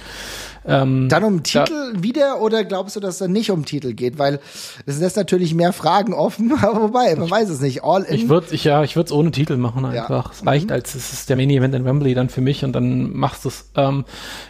Ähm, 0.68 1.08
Dann 1.08 1.24
um 1.24 1.44
Titel 1.44 1.94
da, 1.94 2.04
wieder 2.04 2.42
oder 2.42 2.66
glaubst 2.66 2.98
du, 2.98 3.00
dass 3.00 3.16
es 3.16 3.18
dann 3.20 3.32
nicht 3.32 3.52
um 3.52 3.64
Titel 3.64 3.94
geht? 3.94 4.18
Weil 4.18 4.42
es 4.86 5.00
lässt 5.00 5.16
natürlich 5.16 5.54
mehr 5.54 5.72
Fragen 5.72 6.14
offen, 6.14 6.52
aber 6.62 6.82
wobei, 6.82 7.16
man 7.16 7.28
ich, 7.28 7.32
weiß 7.32 7.50
es 7.50 7.62
nicht. 7.62 7.86
All 7.86 8.04
in. 8.04 8.16
Ich 8.16 8.28
würde 8.28 8.48
ich, 8.52 8.66
ja, 8.66 8.84
ich 8.84 8.98
würde 8.98 9.06
es 9.06 9.12
ohne 9.14 9.32
Titel 9.32 9.56
machen 9.56 9.86
einfach. 9.86 10.26
Ja. 10.26 10.32
Es 10.34 10.46
reicht 10.46 10.68
mhm. 10.68 10.74
als 10.74 10.94
es 10.94 11.14
ist 11.14 11.30
der 11.30 11.38
Mini 11.38 11.56
Event 11.56 11.74
in 11.74 11.86
Wembley 11.86 12.16
dann 12.16 12.28
für 12.28 12.42
mich 12.42 12.66
und 12.66 12.74
dann 12.74 13.16
machst 13.16 13.46
du 13.46 13.50
es. 13.50 13.70
Ähm, 13.76 14.04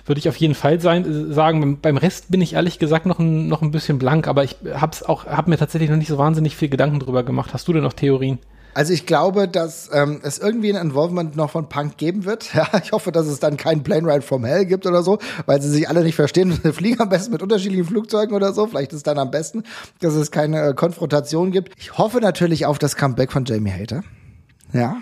würde 0.08 0.18
ich 0.18 0.28
auf 0.28 0.38
jeden 0.38 0.56
Fall 0.56 0.80
sein, 0.80 1.32
sagen. 1.32 1.80
Beim 1.82 1.98
Rest 1.98 2.32
bin 2.32 2.42
ich 2.42 2.54
ehrlich 2.54 2.80
gesagt 2.80 3.06
noch 3.06 3.20
ein, 3.20 3.48
noch 3.48 3.62
ein 3.62 3.70
bisschen 3.70 4.00
blank, 4.00 4.28
aber 4.28 4.44
ich 4.44 4.56
hab's 4.74 5.04
auch, 5.04 5.26
hab 5.26 5.48
mir 5.48 5.58
tatsächlich 5.58 5.92
noch 5.92 5.98
nicht 5.98 6.08
so 6.08 6.18
wahnsinnig 6.18 6.56
viel 6.56 6.70
Gedanken 6.70 7.00
drüber 7.00 7.22
gemacht. 7.22 7.54
Hast 7.54 7.68
du 7.68 7.74
denn 7.74 7.84
noch 7.84 7.94
Theorien? 7.94 8.40
Also 8.76 8.92
ich 8.92 9.06
glaube, 9.06 9.48
dass 9.48 9.90
ähm, 9.94 10.20
es 10.22 10.38
irgendwie 10.38 10.70
ein 10.70 10.80
Involvement 10.80 11.38
noch 11.38 11.50
von 11.50 11.70
Punk 11.70 11.98
geben 11.98 12.26
wird. 12.26 12.50
Ja, 12.56 12.68
ich 12.84 12.92
hoffe, 12.92 13.12
dass 13.12 13.28
es 13.28 13.40
dann 13.40 13.58
keinen 13.58 13.84
Plane 13.84 14.08
Ride 14.08 14.22
from 14.22 14.46
Hell 14.46 14.66
gibt 14.66 14.86
oder 14.86 15.02
so, 15.02 15.18
weil 15.46 15.62
sie 15.62 15.70
sich 15.70 15.90
alle 15.90 16.04
nicht 16.04 16.16
verstehen. 16.16 16.52
Sie 16.64 16.74
fliegen 16.74 17.02
am 17.02 17.10
besten 17.10 17.32
mit 17.32 17.42
unterschiedlichen 17.42 17.86
Flugzeugen 17.86 18.36
oder 18.36 18.54
so. 18.54 18.68
Vielleicht 18.68 18.92
ist 18.92 18.98
es 18.98 19.04
dann 19.04 19.18
am 19.18 19.32
besten, 19.32 19.64
dass 20.00 20.14
es 20.14 20.32
keine 20.32 20.70
äh, 20.70 20.74
Konfrontation 20.74 21.52
gibt. 21.52 21.74
Ich 21.78 21.98
hoffe 21.98 22.20
natürlich 22.20 22.66
auf 22.66 22.80
das 22.80 22.96
Comeback 22.96 23.32
von 23.32 23.46
Jamie 23.46 23.72
Hater. 23.72 24.04
Ja, 24.74 24.98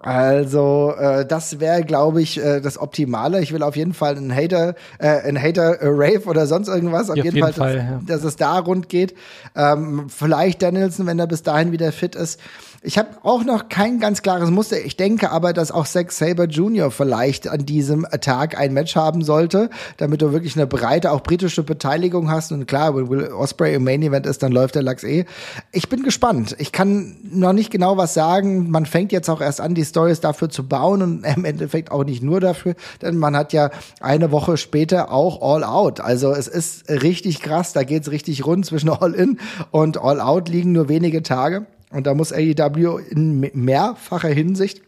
also 0.00 0.94
äh, 0.96 1.26
das 1.26 1.58
wäre, 1.58 1.82
glaube 1.82 2.22
ich, 2.22 2.38
äh, 2.38 2.60
das 2.60 2.78
Optimale. 2.78 3.42
Ich 3.42 3.52
will 3.52 3.64
auf 3.64 3.74
jeden 3.74 3.94
Fall 3.94 4.16
einen 4.16 4.32
Hater, 4.32 4.76
äh, 5.00 5.08
einen 5.08 5.42
Hater 5.42 5.80
äh, 5.80 5.88
Rave 5.88 6.26
oder 6.26 6.46
sonst 6.46 6.68
irgendwas. 6.68 7.10
Auf, 7.10 7.16
ja, 7.16 7.24
jeden, 7.24 7.36
jeden, 7.36 7.52
Fall, 7.52 7.52
Fall 7.52 7.74
dass, 7.74 7.84
ja. 7.84 8.00
dass, 8.06 8.24
es 8.24 8.36
da 8.36 8.60
rund 8.60 8.88
geht. 8.88 9.16
Ähm, 9.56 10.06
vielleicht 10.08 10.62
Danielson, 10.62 11.06
wenn 11.06 11.18
er 11.18 11.26
bis 11.26 11.42
dahin 11.42 11.72
wieder 11.72 11.90
fit 11.90 12.14
ist. 12.14 12.38
Ich 12.80 12.96
habe 12.96 13.08
auch 13.24 13.42
noch 13.42 13.68
kein 13.68 13.98
ganz 13.98 14.22
klares 14.22 14.52
Muster. 14.52 14.80
Ich 14.84 14.96
denke 14.96 15.32
aber, 15.32 15.52
dass 15.52 15.72
auch 15.72 15.84
Zack 15.84 16.12
Saber 16.12 16.44
Jr. 16.44 16.92
vielleicht 16.92 17.48
an 17.48 17.66
diesem 17.66 18.06
Tag 18.20 18.56
ein 18.56 18.72
Match 18.72 18.94
haben 18.94 19.24
sollte, 19.24 19.68
damit 19.96 20.22
du 20.22 20.32
wirklich 20.32 20.54
eine 20.54 20.68
breite, 20.68 21.10
auch 21.10 21.24
britische 21.24 21.64
Beteiligung 21.64 22.30
hast. 22.30 22.52
Und 22.52 22.66
klar, 22.66 22.94
wenn 22.94 23.08
Will 23.08 23.32
Osprey 23.32 23.74
im 23.74 23.82
Main 23.82 24.02
Event 24.02 24.26
ist, 24.26 24.44
dann 24.44 24.52
läuft 24.52 24.76
der 24.76 24.82
Lachs 24.82 25.02
eh. 25.02 25.24
Ich 25.72 25.88
bin 25.88 26.04
gespannt. 26.04 26.54
Ich 26.60 26.70
kann 26.70 27.16
noch 27.24 27.52
nicht 27.52 27.72
genau 27.72 27.96
was 27.96 28.14
sagen. 28.14 28.70
Man 28.70 28.86
fängt 28.86 29.10
jetzt 29.10 29.28
auch 29.28 29.40
erst 29.40 29.60
an, 29.60 29.74
die 29.74 29.87
Stories 29.88 30.20
dafür 30.20 30.48
zu 30.48 30.66
bauen 30.66 31.02
und 31.02 31.24
im 31.24 31.44
Endeffekt 31.44 31.90
auch 31.90 32.04
nicht 32.04 32.22
nur 32.22 32.40
dafür, 32.40 32.74
denn 33.02 33.16
man 33.16 33.36
hat 33.36 33.52
ja 33.52 33.70
eine 34.00 34.30
Woche 34.30 34.56
später 34.56 35.10
auch 35.12 35.42
All 35.42 35.64
Out. 35.64 36.00
Also 36.00 36.32
es 36.32 36.48
ist 36.48 36.88
richtig 36.88 37.40
krass. 37.40 37.72
Da 37.72 37.82
geht's 37.82 38.10
richtig 38.10 38.46
rund 38.46 38.66
zwischen 38.66 38.88
All 38.90 39.14
In 39.14 39.38
und 39.70 39.98
All 39.98 40.20
Out 40.20 40.48
liegen 40.48 40.72
nur 40.72 40.88
wenige 40.88 41.22
Tage. 41.22 41.66
Und 41.90 42.06
da 42.06 42.14
muss 42.14 42.32
AEW 42.32 42.98
in 42.98 43.40
mehrfacher 43.54 44.28
Hinsicht 44.28 44.82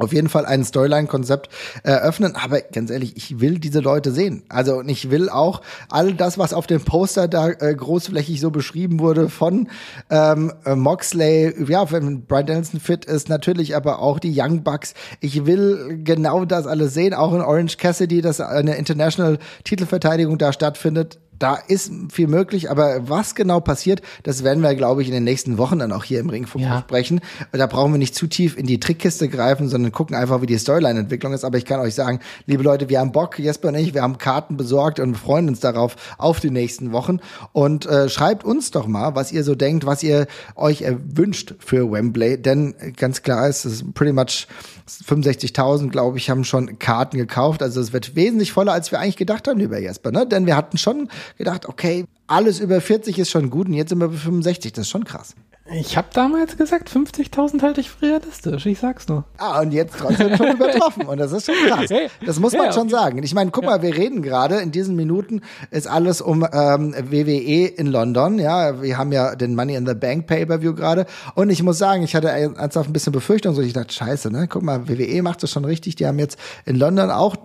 auf 0.00 0.12
jeden 0.12 0.28
Fall 0.28 0.46
ein 0.46 0.64
Storyline-Konzept 0.64 1.50
eröffnen. 1.82 2.34
Aber 2.34 2.60
ganz 2.60 2.90
ehrlich, 2.90 3.16
ich 3.16 3.40
will 3.40 3.58
diese 3.58 3.80
Leute 3.80 4.12
sehen. 4.12 4.42
Also 4.48 4.76
und 4.76 4.88
ich 4.88 5.10
will 5.10 5.28
auch 5.28 5.60
all 5.88 6.14
das, 6.14 6.38
was 6.38 6.54
auf 6.54 6.66
dem 6.66 6.82
Poster 6.82 7.28
da 7.28 7.48
äh, 7.48 7.74
großflächig 7.74 8.40
so 8.40 8.50
beschrieben 8.50 8.98
wurde 8.98 9.28
von 9.28 9.68
ähm, 10.08 10.52
Moxley, 10.66 11.54
ja, 11.70 11.90
wenn 11.92 12.24
Brian 12.26 12.46
Dennison 12.46 12.80
fit 12.80 13.04
ist, 13.04 13.28
natürlich 13.28 13.76
aber 13.76 14.00
auch 14.00 14.18
die 14.18 14.32
Young 14.34 14.62
Bucks. 14.62 14.94
Ich 15.20 15.46
will 15.46 16.00
genau 16.02 16.44
das 16.44 16.66
alles 16.66 16.94
sehen, 16.94 17.14
auch 17.14 17.34
in 17.34 17.40
Orange 17.40 17.76
Cassidy, 17.76 18.22
dass 18.22 18.40
eine 18.40 18.76
International-Titelverteidigung 18.76 20.38
da 20.38 20.52
stattfindet 20.52 21.18
da 21.40 21.54
ist 21.54 21.90
viel 22.12 22.28
möglich, 22.28 22.70
aber 22.70 23.08
was 23.08 23.34
genau 23.34 23.60
passiert, 23.60 24.02
das 24.22 24.44
werden 24.44 24.62
wir, 24.62 24.74
glaube 24.74 25.00
ich, 25.00 25.08
in 25.08 25.14
den 25.14 25.24
nächsten 25.24 25.56
Wochen 25.56 25.78
dann 25.78 25.90
auch 25.90 26.04
hier 26.04 26.20
im 26.20 26.28
Ringfunk 26.28 26.64
ja. 26.64 26.80
sprechen. 26.80 27.20
Da 27.50 27.66
brauchen 27.66 27.92
wir 27.92 27.98
nicht 27.98 28.14
zu 28.14 28.26
tief 28.26 28.58
in 28.58 28.66
die 28.66 28.78
Trickkiste 28.78 29.28
greifen, 29.28 29.68
sondern 29.68 29.90
gucken 29.90 30.14
einfach, 30.14 30.42
wie 30.42 30.46
die 30.46 30.58
Storyline-Entwicklung 30.58 31.32
ist. 31.32 31.44
Aber 31.44 31.56
ich 31.56 31.64
kann 31.64 31.80
euch 31.80 31.94
sagen, 31.94 32.20
liebe 32.44 32.62
Leute, 32.62 32.90
wir 32.90 33.00
haben 33.00 33.12
Bock, 33.12 33.38
Jesper 33.38 33.68
und 33.68 33.76
ich, 33.76 33.94
wir 33.94 34.02
haben 34.02 34.18
Karten 34.18 34.58
besorgt 34.58 35.00
und 35.00 35.14
freuen 35.14 35.48
uns 35.48 35.60
darauf 35.60 35.96
auf 36.18 36.40
die 36.40 36.50
nächsten 36.50 36.92
Wochen. 36.92 37.20
Und 37.52 37.86
äh, 37.86 38.10
schreibt 38.10 38.44
uns 38.44 38.70
doch 38.70 38.86
mal, 38.86 39.14
was 39.14 39.32
ihr 39.32 39.42
so 39.42 39.54
denkt, 39.54 39.86
was 39.86 40.02
ihr 40.02 40.26
euch 40.56 40.82
erwünscht 40.82 41.54
für 41.58 41.90
Wembley. 41.90 42.40
Denn 42.40 42.74
ganz 42.96 43.22
klar 43.22 43.48
ist, 43.48 43.64
es 43.64 43.80
ist 43.80 43.94
pretty 43.94 44.12
much 44.12 44.46
65.000, 44.90 45.88
glaube 45.88 46.18
ich, 46.18 46.30
haben 46.30 46.44
schon 46.44 46.78
Karten 46.78 47.16
gekauft. 47.16 47.62
Also 47.62 47.80
es 47.80 47.92
wird 47.92 48.16
wesentlich 48.16 48.52
voller, 48.52 48.72
als 48.72 48.90
wir 48.90 48.98
eigentlich 48.98 49.16
gedacht 49.16 49.46
haben, 49.48 49.58
lieber 49.58 49.78
Jesper. 49.78 50.10
Ne? 50.10 50.26
Denn 50.26 50.46
wir 50.46 50.56
hatten 50.56 50.78
schon 50.78 51.08
gedacht, 51.36 51.66
okay, 51.66 52.04
alles 52.26 52.60
über 52.60 52.80
40 52.80 53.18
ist 53.18 53.30
schon 53.30 53.50
gut 53.50 53.68
und 53.68 53.74
jetzt 53.74 53.90
sind 53.90 53.98
wir 53.98 54.08
bei 54.08 54.16
65. 54.16 54.72
Das 54.72 54.86
ist 54.86 54.90
schon 54.90 55.04
krass. 55.04 55.34
Ich 55.72 55.96
habe 55.96 56.08
damals 56.12 56.56
gesagt, 56.56 56.90
50.000 56.90 57.62
halte 57.62 57.80
ich 57.80 57.90
für 57.90 58.02
realistisch, 58.02 58.66
ich 58.66 58.80
sag's 58.80 59.06
nur. 59.06 59.24
Ah, 59.38 59.60
und 59.60 59.72
jetzt 59.72 59.96
trotzdem 59.98 60.36
schon 60.36 60.48
übertroffen. 60.54 61.06
Und 61.06 61.18
das 61.18 61.30
ist 61.32 61.46
schon 61.46 61.54
krass. 61.68 61.88
Das 62.26 62.40
muss 62.40 62.54
man 62.54 62.66
ja, 62.66 62.72
schon 62.72 62.84
okay. 62.84 62.90
sagen. 62.90 63.22
Ich 63.22 63.34
meine, 63.34 63.52
guck 63.52 63.64
mal, 63.64 63.80
wir 63.80 63.96
reden 63.96 64.20
gerade, 64.22 64.56
in 64.56 64.72
diesen 64.72 64.96
Minuten 64.96 65.42
ist 65.70 65.86
alles 65.86 66.20
um 66.20 66.44
ähm, 66.52 66.94
WWE 66.94 67.66
in 67.66 67.86
London. 67.86 68.40
Ja, 68.40 68.82
wir 68.82 68.98
haben 68.98 69.12
ja 69.12 69.36
den 69.36 69.54
Money 69.54 69.76
in 69.76 69.86
the 69.86 69.94
Bank 69.94 70.26
Pay-Per-View 70.26 70.74
gerade. 70.74 71.06
Und 71.36 71.50
ich 71.50 71.62
muss 71.62 71.78
sagen, 71.78 72.02
ich 72.02 72.16
hatte 72.16 72.28
ernsthaft 72.30 72.90
ein 72.90 72.92
bisschen 72.92 73.12
Befürchtung. 73.12 73.54
So, 73.54 73.62
ich 73.62 73.72
dachte, 73.72 73.94
scheiße, 73.94 74.32
ne? 74.32 74.48
Guck 74.48 74.62
mal, 74.62 74.88
WWE 74.88 75.22
macht 75.22 75.42
das 75.44 75.52
schon 75.52 75.64
richtig. 75.64 75.94
Die 75.96 76.06
haben 76.06 76.18
jetzt 76.18 76.36
in 76.64 76.76
London 76.76 77.10
auch, 77.10 77.36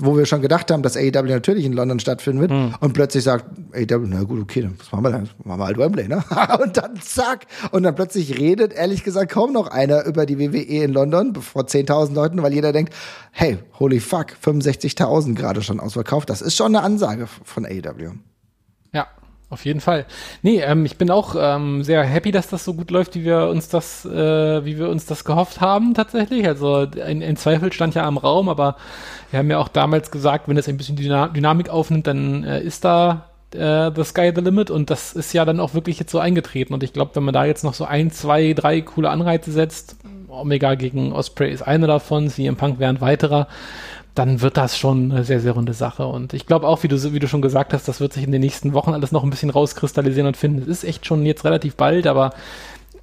wo 0.00 0.18
wir 0.18 0.26
schon 0.26 0.42
gedacht 0.42 0.70
haben, 0.70 0.82
dass 0.82 0.96
AEW 0.96 1.22
natürlich 1.22 1.64
in 1.64 1.72
London 1.72 2.00
stattfinden 2.00 2.40
wird. 2.40 2.50
Hm. 2.50 2.74
Und 2.80 2.92
plötzlich 2.92 3.24
sagt 3.24 3.46
AEW, 3.72 4.06
na 4.08 4.24
gut, 4.24 4.42
okay, 4.42 4.60
dann 4.60 4.76
machen 4.90 5.04
wir, 5.04 5.10
dann 5.10 5.28
machen 5.44 5.60
wir 5.60 5.64
halt 5.64 5.78
Wembley, 5.78 6.08
ne? 6.08 6.22
und 6.62 6.76
dann 6.76 6.96
zack, 7.00 7.46
und 7.70 7.82
dann 7.84 7.94
plötzlich 7.94 8.38
redet, 8.38 8.72
ehrlich 8.72 9.04
gesagt, 9.04 9.32
kaum 9.32 9.52
noch 9.52 9.68
einer 9.68 10.04
über 10.04 10.26
die 10.26 10.38
WWE 10.38 10.84
in 10.84 10.92
London 10.92 11.34
vor 11.34 11.62
10.000 11.62 12.14
Leuten, 12.14 12.42
weil 12.42 12.52
jeder 12.52 12.72
denkt, 12.72 12.92
hey, 13.30 13.58
holy 13.78 14.00
fuck, 14.00 14.32
65.000 14.42 15.34
gerade 15.34 15.62
schon 15.62 15.80
ausverkauft. 15.80 16.30
Das 16.30 16.42
ist 16.42 16.56
schon 16.56 16.74
eine 16.74 16.84
Ansage 16.84 17.26
von 17.26 17.64
AEW. 17.64 18.12
Ja, 18.92 19.06
auf 19.50 19.64
jeden 19.64 19.80
Fall. 19.80 20.06
Nee, 20.42 20.60
ähm, 20.60 20.84
ich 20.84 20.96
bin 20.96 21.10
auch 21.10 21.34
ähm, 21.38 21.82
sehr 21.84 22.02
happy, 22.04 22.32
dass 22.32 22.48
das 22.48 22.64
so 22.64 22.74
gut 22.74 22.90
läuft, 22.90 23.14
wie 23.14 23.24
wir 23.24 23.48
uns 23.48 23.68
das, 23.68 24.04
äh, 24.04 24.64
wie 24.64 24.78
wir 24.78 24.88
uns 24.88 25.06
das 25.06 25.24
gehofft 25.24 25.60
haben 25.60 25.94
tatsächlich. 25.94 26.46
Also 26.46 26.88
ein, 27.04 27.22
ein 27.22 27.36
Zweifel 27.36 27.72
stand 27.72 27.94
ja 27.94 28.04
am 28.04 28.18
Raum, 28.18 28.48
aber 28.48 28.76
wir 29.30 29.38
haben 29.38 29.50
ja 29.50 29.58
auch 29.58 29.68
damals 29.68 30.10
gesagt, 30.10 30.48
wenn 30.48 30.56
es 30.56 30.68
ein 30.68 30.76
bisschen 30.76 30.96
Dynamik 30.96 31.68
aufnimmt, 31.68 32.06
dann 32.06 32.44
äh, 32.44 32.62
ist 32.62 32.84
da 32.84 33.31
äh, 33.54 33.90
The 33.94 34.04
Sky 34.04 34.32
the 34.34 34.40
Limit 34.40 34.70
und 34.70 34.90
das 34.90 35.12
ist 35.12 35.32
ja 35.32 35.44
dann 35.44 35.60
auch 35.60 35.74
wirklich 35.74 35.98
jetzt 35.98 36.10
so 36.10 36.18
eingetreten 36.18 36.74
und 36.74 36.82
ich 36.82 36.92
glaube, 36.92 37.14
wenn 37.14 37.24
man 37.24 37.34
da 37.34 37.44
jetzt 37.44 37.64
noch 37.64 37.74
so 37.74 37.84
ein, 37.84 38.10
zwei, 38.10 38.52
drei 38.52 38.80
coole 38.80 39.10
Anreize 39.10 39.52
setzt, 39.52 39.96
Omega 40.28 40.74
gegen 40.74 41.12
Osprey 41.12 41.52
ist 41.52 41.62
einer 41.62 41.86
davon, 41.86 42.28
CM 42.28 42.56
Punk 42.56 42.78
wäre 42.78 42.90
ein 42.90 43.00
weiterer, 43.00 43.48
dann 44.14 44.40
wird 44.42 44.56
das 44.56 44.76
schon 44.76 45.10
eine 45.10 45.24
sehr, 45.24 45.40
sehr 45.40 45.52
runde 45.52 45.72
Sache. 45.72 46.06
Und 46.06 46.34
ich 46.34 46.46
glaube 46.46 46.66
auch, 46.66 46.82
wie 46.82 46.88
du, 46.88 47.12
wie 47.12 47.18
du 47.18 47.28
schon 47.28 47.42
gesagt 47.42 47.72
hast, 47.72 47.88
das 47.88 48.00
wird 48.00 48.12
sich 48.12 48.24
in 48.24 48.32
den 48.32 48.42
nächsten 48.42 48.74
Wochen 48.74 48.92
alles 48.92 49.12
noch 49.12 49.24
ein 49.24 49.30
bisschen 49.30 49.50
rauskristallisieren 49.50 50.26
und 50.26 50.36
finden. 50.36 50.60
Es 50.60 50.68
ist 50.68 50.84
echt 50.84 51.06
schon 51.06 51.24
jetzt 51.24 51.44
relativ 51.44 51.76
bald, 51.76 52.06
aber 52.06 52.34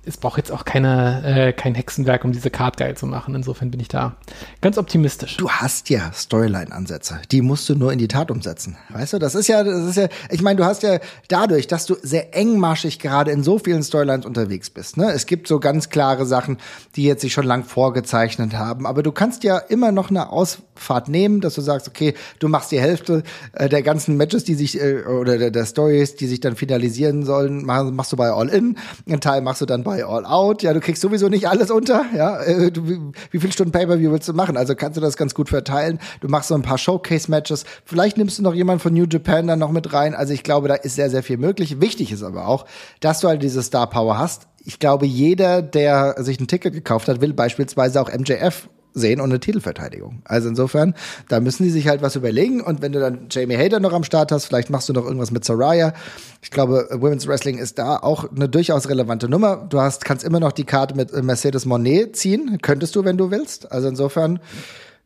es 0.09 0.17
braucht 0.17 0.37
jetzt 0.37 0.51
auch 0.51 0.65
keine, 0.65 1.21
äh, 1.23 1.53
kein 1.53 1.75
Hexenwerk, 1.75 2.25
um 2.25 2.31
diese 2.31 2.49
Card 2.49 2.77
geil 2.77 2.97
zu 2.97 3.05
machen. 3.05 3.35
Insofern 3.35 3.69
bin 3.69 3.79
ich 3.79 3.89
da 3.89 4.15
ganz 4.59 4.77
optimistisch. 4.77 5.37
Du 5.37 5.49
hast 5.49 5.89
ja 5.89 6.11
Storyline-Ansätze. 6.11 7.21
Die 7.31 7.41
musst 7.41 7.69
du 7.69 7.75
nur 7.75 7.93
in 7.93 7.99
die 7.99 8.07
Tat 8.07 8.31
umsetzen. 8.31 8.75
Weißt 8.89 9.13
du, 9.13 9.19
das 9.19 9.35
ist 9.35 9.47
ja, 9.47 9.63
das 9.63 9.85
ist 9.85 9.97
ja, 9.97 10.07
ich 10.31 10.41
meine, 10.41 10.57
du 10.57 10.65
hast 10.65 10.81
ja 10.81 10.97
dadurch, 11.27 11.67
dass 11.67 11.85
du 11.85 11.95
sehr 12.01 12.35
engmaschig 12.35 12.97
gerade 12.97 13.31
in 13.31 13.43
so 13.43 13.59
vielen 13.59 13.83
Storylines 13.83 14.25
unterwegs 14.25 14.71
bist. 14.71 14.97
Ne? 14.97 15.11
Es 15.11 15.27
gibt 15.27 15.47
so 15.47 15.59
ganz 15.59 15.89
klare 15.89 16.25
Sachen, 16.25 16.57
die 16.95 17.03
jetzt 17.03 17.21
sich 17.21 17.31
schon 17.31 17.45
lang 17.45 17.63
vorgezeichnet 17.63 18.55
haben. 18.55 18.87
Aber 18.87 19.03
du 19.03 19.11
kannst 19.11 19.43
ja 19.43 19.59
immer 19.59 19.91
noch 19.91 20.09
eine 20.09 20.31
Ausfahrt 20.31 21.07
nehmen, 21.07 21.39
dass 21.39 21.53
du 21.53 21.61
sagst, 21.61 21.87
okay, 21.87 22.15
du 22.39 22.47
machst 22.47 22.71
die 22.71 22.81
Hälfte 22.81 23.21
äh, 23.53 23.69
der 23.69 23.83
ganzen 23.83 24.17
Matches, 24.17 24.43
die 24.43 24.55
sich, 24.55 24.81
äh, 24.81 25.03
oder 25.03 25.37
der, 25.37 25.51
der 25.51 25.67
Stories, 25.67 26.15
die 26.15 26.25
sich 26.25 26.39
dann 26.39 26.55
finalisieren 26.55 27.25
sollen, 27.25 27.63
machst 27.63 28.11
du 28.11 28.17
bei 28.17 28.31
All 28.31 28.49
In. 28.49 28.75
Ein 29.07 29.21
Teil 29.21 29.41
machst 29.41 29.61
du 29.61 29.67
dann 29.67 29.83
bei 29.83 29.98
All 30.03 30.25
Out. 30.25 30.63
Ja, 30.63 30.73
du 30.73 30.79
kriegst 30.79 31.01
sowieso 31.01 31.29
nicht 31.29 31.47
alles 31.47 31.71
unter. 31.71 32.05
Ja, 32.15 32.41
äh, 32.41 32.71
du, 32.71 32.87
wie, 32.87 32.99
wie 33.31 33.39
viele 33.39 33.51
Stunden 33.53 33.71
Pay-Per-View 33.71 34.11
willst 34.11 34.27
du 34.27 34.33
machen? 34.33 34.57
Also 34.57 34.75
kannst 34.75 34.97
du 34.97 35.01
das 35.01 35.17
ganz 35.17 35.33
gut 35.33 35.49
verteilen. 35.49 35.99
Du 36.21 36.27
machst 36.27 36.49
so 36.49 36.55
ein 36.55 36.61
paar 36.61 36.77
Showcase-Matches. 36.77 37.65
Vielleicht 37.85 38.17
nimmst 38.17 38.39
du 38.39 38.43
noch 38.43 38.53
jemanden 38.53 38.81
von 38.81 38.93
New 38.93 39.05
Japan 39.09 39.47
dann 39.47 39.59
noch 39.59 39.71
mit 39.71 39.93
rein. 39.93 40.15
Also 40.15 40.33
ich 40.33 40.43
glaube, 40.43 40.67
da 40.67 40.75
ist 40.75 40.95
sehr, 40.95 41.09
sehr 41.09 41.23
viel 41.23 41.37
möglich. 41.37 41.81
Wichtig 41.81 42.11
ist 42.11 42.23
aber 42.23 42.47
auch, 42.47 42.65
dass 42.99 43.19
du 43.19 43.27
halt 43.27 43.43
diese 43.43 43.63
Star 43.63 43.89
Power 43.89 44.17
hast. 44.17 44.47
Ich 44.63 44.79
glaube, 44.79 45.05
jeder, 45.05 45.61
der 45.61 46.15
sich 46.19 46.39
ein 46.39 46.47
Ticket 46.47 46.73
gekauft 46.73 47.07
hat, 47.07 47.21
will 47.21 47.33
beispielsweise 47.33 48.01
auch 48.01 48.11
MJF 48.11 48.69
sehen 48.99 49.21
und 49.21 49.29
eine 49.29 49.39
Titelverteidigung. 49.39 50.21
Also 50.25 50.49
insofern, 50.49 50.93
da 51.27 51.39
müssen 51.39 51.63
die 51.63 51.69
sich 51.69 51.87
halt 51.87 52.01
was 52.01 52.15
überlegen. 52.15 52.61
Und 52.61 52.81
wenn 52.81 52.91
du 52.91 52.99
dann 52.99 53.27
Jamie 53.29 53.57
Hader 53.57 53.79
noch 53.79 53.93
am 53.93 54.03
Start 54.03 54.31
hast, 54.31 54.45
vielleicht 54.45 54.69
machst 54.69 54.89
du 54.89 54.93
noch 54.93 55.05
irgendwas 55.05 55.31
mit 55.31 55.45
Soraya. 55.45 55.93
Ich 56.41 56.51
glaube, 56.51 56.87
Women's 56.91 57.27
Wrestling 57.27 57.57
ist 57.57 57.79
da 57.79 57.97
auch 57.97 58.31
eine 58.31 58.49
durchaus 58.49 58.89
relevante 58.89 59.29
Nummer. 59.29 59.67
Du 59.69 59.79
hast, 59.79 60.05
kannst 60.05 60.23
immer 60.23 60.39
noch 60.39 60.51
die 60.51 60.65
Karte 60.65 60.95
mit 60.95 61.11
Mercedes 61.23 61.65
Monet 61.65 62.15
ziehen. 62.15 62.59
Könntest 62.61 62.95
du, 62.95 63.03
wenn 63.03 63.17
du 63.17 63.31
willst. 63.31 63.71
Also 63.71 63.87
insofern, 63.87 64.39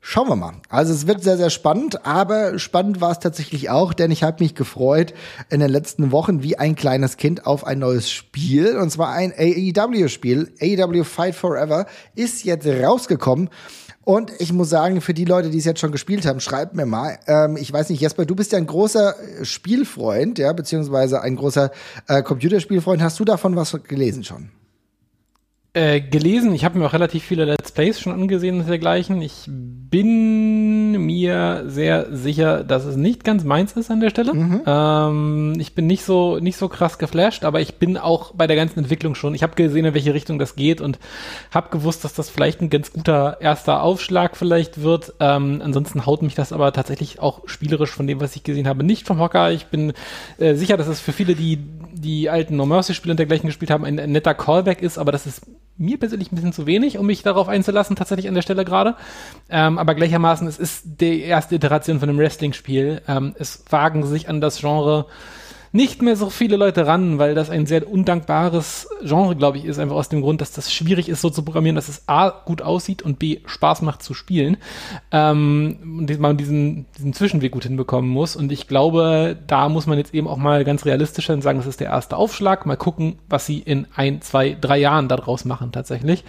Schauen 0.06 0.28
wir 0.28 0.36
mal. 0.36 0.56
Also 0.68 0.92
es 0.92 1.08
wird 1.08 1.24
sehr, 1.24 1.38
sehr 1.38 1.50
spannend, 1.50 2.06
aber 2.06 2.60
spannend 2.60 3.00
war 3.00 3.12
es 3.12 3.20
tatsächlich 3.20 3.70
auch, 3.70 3.94
denn 3.94 4.12
ich 4.12 4.22
habe 4.22 4.44
mich 4.44 4.54
gefreut 4.54 5.14
in 5.50 5.62
den 5.62 5.70
letzten 5.70 6.12
Wochen 6.12 6.44
wie 6.44 6.60
ein 6.60 6.76
kleines 6.76 7.16
Kind 7.16 7.48
auf 7.48 7.66
ein 7.66 7.80
neues 7.80 8.12
Spiel, 8.12 8.76
und 8.76 8.90
zwar 8.90 9.14
ein 9.14 9.32
AEW-Spiel. 9.32 10.52
AEW 10.60 11.06
Fight 11.06 11.36
Forever 11.36 11.86
ist 12.16 12.44
jetzt 12.44 12.68
rausgekommen. 12.68 13.50
Und 14.06 14.32
ich 14.40 14.52
muss 14.52 14.70
sagen, 14.70 15.00
für 15.00 15.14
die 15.14 15.26
Leute, 15.26 15.50
die 15.50 15.58
es 15.58 15.66
jetzt 15.66 15.80
schon 15.80 15.92
gespielt 15.92 16.26
haben, 16.26 16.40
schreibt 16.40 16.76
mir 16.76 16.86
mal. 16.86 17.20
Ähm, 17.28 17.56
ich 17.58 17.72
weiß 17.72 17.90
nicht, 17.90 18.02
Jesper, 18.02 18.26
du 18.26 18.36
bist 18.36 18.52
ja 18.52 18.58
ein 18.58 18.68
großer 18.68 19.16
Spielfreund, 19.44 20.40
ja, 20.40 20.52
beziehungsweise 20.52 21.22
ein 21.22 21.36
großer 21.36 21.72
äh, 22.08 22.22
Computerspielfreund. 22.22 23.02
Hast 23.02 23.20
du 23.20 23.26
davon 23.26 23.56
was 23.56 23.78
gelesen 23.84 24.24
schon? 24.24 24.50
Äh, 25.76 26.02
gelesen. 26.02 26.54
Ich 26.54 26.66
habe 26.66 26.78
mir 26.78 26.86
auch 26.86 26.94
relativ 26.94 27.24
viele 27.24 27.46
Let's 27.46 27.72
Plays 27.72 28.00
schon 28.00 28.14
angesehen 28.14 28.60
und 28.60 28.70
dergleichen. 28.70 29.20
Ich 29.24 29.46
bin 29.48 31.04
mir 31.04 31.64
sehr 31.66 32.16
sicher, 32.16 32.64
dass 32.64 32.86
es 32.86 32.96
nicht 32.96 33.24
ganz 33.24 33.44
meins 33.44 33.74
ist 33.74 33.90
an 33.90 34.00
der 34.00 34.12
Stelle. 34.12 34.36
Mhm. 34.36 34.62
Ähm, 34.68 35.54
ich 35.58 35.74
bin 35.74 35.88
nicht 35.88 36.04
so 36.04 36.38
nicht 36.38 36.58
so 36.58 36.70
krass 36.70 37.00
geflasht, 37.00 37.44
aber 37.44 37.60
ich 37.60 37.80
bin 37.80 37.98
auch 37.98 38.36
bei 38.36 38.46
der 38.46 38.56
ganzen 38.56 38.78
Entwicklung 38.78 39.16
schon. 39.16 39.34
Ich 39.34 39.42
habe 39.42 39.56
gesehen, 39.56 39.86
in 39.86 39.96
welche 39.96 40.14
Richtung 40.14 40.38
das 40.38 40.56
geht 40.56 40.80
und 40.80 41.00
habe 41.52 41.72
gewusst, 41.72 42.04
dass 42.04 42.14
das 42.14 42.30
vielleicht 42.30 42.62
ein 42.62 42.70
ganz 42.70 42.94
guter 42.94 43.38
erster 43.42 43.82
Aufschlag 43.82 44.38
vielleicht 44.38 44.84
wird. 44.84 45.16
Ähm, 45.20 45.60
ansonsten 45.64 46.06
haut 46.06 46.22
mich 46.22 46.36
das 46.36 46.54
aber 46.54 46.72
tatsächlich 46.72 47.20
auch 47.20 47.48
spielerisch 47.48 47.90
von 47.90 48.06
dem, 48.06 48.22
was 48.22 48.36
ich 48.36 48.44
gesehen 48.44 48.68
habe, 48.68 48.84
nicht 48.84 49.08
vom 49.08 49.20
Hocker. 49.20 49.52
Ich 49.52 49.66
bin 49.66 49.94
äh, 50.38 50.54
sicher, 50.54 50.78
dass 50.78 50.88
es 50.88 51.00
für 51.00 51.14
viele, 51.14 51.34
die 51.34 51.58
die 51.94 52.30
alten 52.30 52.58
No 52.58 52.68
Mercy 52.68 52.94
Spiele 52.94 53.14
und 53.14 53.18
dergleichen 53.18 53.48
gespielt 53.48 53.72
haben, 53.72 53.86
ein, 53.86 54.00
ein 54.00 54.12
netter 54.12 54.36
Callback 54.36 54.84
ist, 54.84 55.00
aber 55.00 55.12
das 55.12 55.26
ist 55.26 55.42
mir 55.78 55.98
persönlich 55.98 56.32
ein 56.32 56.36
bisschen 56.36 56.54
zu 56.54 56.66
wenig, 56.66 56.98
um 56.98 57.06
mich 57.06 57.24
darauf 57.24 57.48
einzulassen, 57.48 57.96
tatsächlich 57.96 58.28
an 58.28 58.36
der 58.36 58.42
Stelle 58.42 58.66
gerade. 58.66 58.96
Ähm, 59.50 59.78
aber 59.78 59.96
gleichermaßen, 59.96 60.48
es 60.48 60.60
ist 60.60 61.02
die 61.02 61.22
erste 61.22 61.56
Iteration 61.56 62.00
von 62.00 62.10
einem 62.10 62.20
Wrestling-Spiel. 62.20 63.02
Ähm, 63.08 63.36
es 63.38 63.64
wagen 63.70 64.06
sich 64.06 64.30
an 64.30 64.42
das 64.42 64.60
Genre 64.60 65.08
nicht 65.76 66.04
mehr 66.04 66.16
so 66.16 66.30
viele 66.30 66.56
Leute 66.56 66.86
ran, 66.86 67.18
weil 67.18 67.34
das 67.34 67.50
ein 67.50 67.66
sehr 67.66 67.90
undankbares 67.90 68.88
Genre, 69.04 69.36
glaube 69.36 69.58
ich, 69.58 69.66
ist, 69.66 69.80
einfach 69.80 69.96
aus 69.96 70.08
dem 70.08 70.22
Grund, 70.22 70.40
dass 70.40 70.52
das 70.52 70.72
schwierig 70.72 71.10
ist, 71.10 71.20
so 71.20 71.32
zu 71.32 71.42
programmieren, 71.42 71.76
dass 71.76 71.90
es 71.90 72.08
A 72.08 72.30
gut 72.30 72.62
aussieht 72.62 73.02
und 73.02 73.18
B 73.18 73.40
Spaß 73.48 73.82
macht 73.82 74.04
zu 74.04 74.14
spielen. 74.14 74.58
Ähm, 75.12 75.98
und 75.98 76.20
man 76.20 76.38
diesen, 76.38 76.86
diesen 76.96 77.14
Zwischenweg 77.14 77.52
gut 77.52 77.64
hinbekommen 77.64 78.10
muss. 78.10 78.36
Und 78.36 78.52
ich 78.52 78.68
glaube, 78.68 79.36
da 79.48 79.68
muss 79.68 79.88
man 79.88 79.98
jetzt 79.98 80.14
eben 80.14 80.28
auch 80.28 80.38
mal 80.38 80.64
ganz 80.64 80.86
realistisch 80.86 81.26
sein 81.26 81.38
und 81.38 81.42
sagen, 81.42 81.58
das 81.58 81.68
ist 81.68 81.80
der 81.80 81.88
erste 81.88 82.18
Aufschlag. 82.18 82.68
Mal 82.68 82.78
gucken, 82.78 83.18
was 83.28 83.48
sie 83.48 83.58
in 83.58 83.88
ein, 83.96 84.22
zwei, 84.22 84.56
drei 84.60 84.78
Jahren 84.78 85.08
daraus 85.08 85.44
machen 85.44 85.72
tatsächlich. 85.72 86.24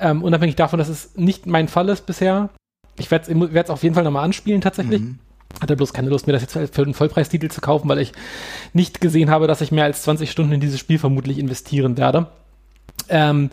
Ähm, 0.00 0.24
unabhängig 0.24 0.56
davon, 0.56 0.80
dass 0.80 0.88
es 0.88 1.14
nicht 1.14 1.46
mein 1.46 1.68
Fall 1.68 1.88
ist 1.90 2.06
bisher. 2.06 2.50
Ich 2.98 3.12
werde 3.12 3.30
es 3.30 3.70
auf 3.70 3.84
jeden 3.84 3.94
Fall 3.94 4.02
nochmal 4.02 4.24
anspielen 4.24 4.60
tatsächlich. 4.60 5.00
Mhm 5.02 5.20
hatte 5.60 5.76
bloß 5.76 5.92
keine 5.92 6.08
Lust, 6.08 6.26
mir 6.26 6.32
das 6.32 6.42
jetzt 6.42 6.74
für 6.74 6.82
einen 6.82 6.94
Vollpreistitel 6.94 7.48
zu 7.48 7.60
kaufen, 7.60 7.88
weil 7.88 7.98
ich 7.98 8.12
nicht 8.72 9.00
gesehen 9.00 9.30
habe, 9.30 9.46
dass 9.46 9.60
ich 9.60 9.72
mehr 9.72 9.84
als 9.84 10.02
20 10.02 10.30
Stunden 10.30 10.52
in 10.52 10.60
dieses 10.60 10.78
Spiel 10.78 10.98
vermutlich 10.98 11.38
investieren 11.38 11.96
werde. 11.96 12.28
Ähm, 13.08 13.50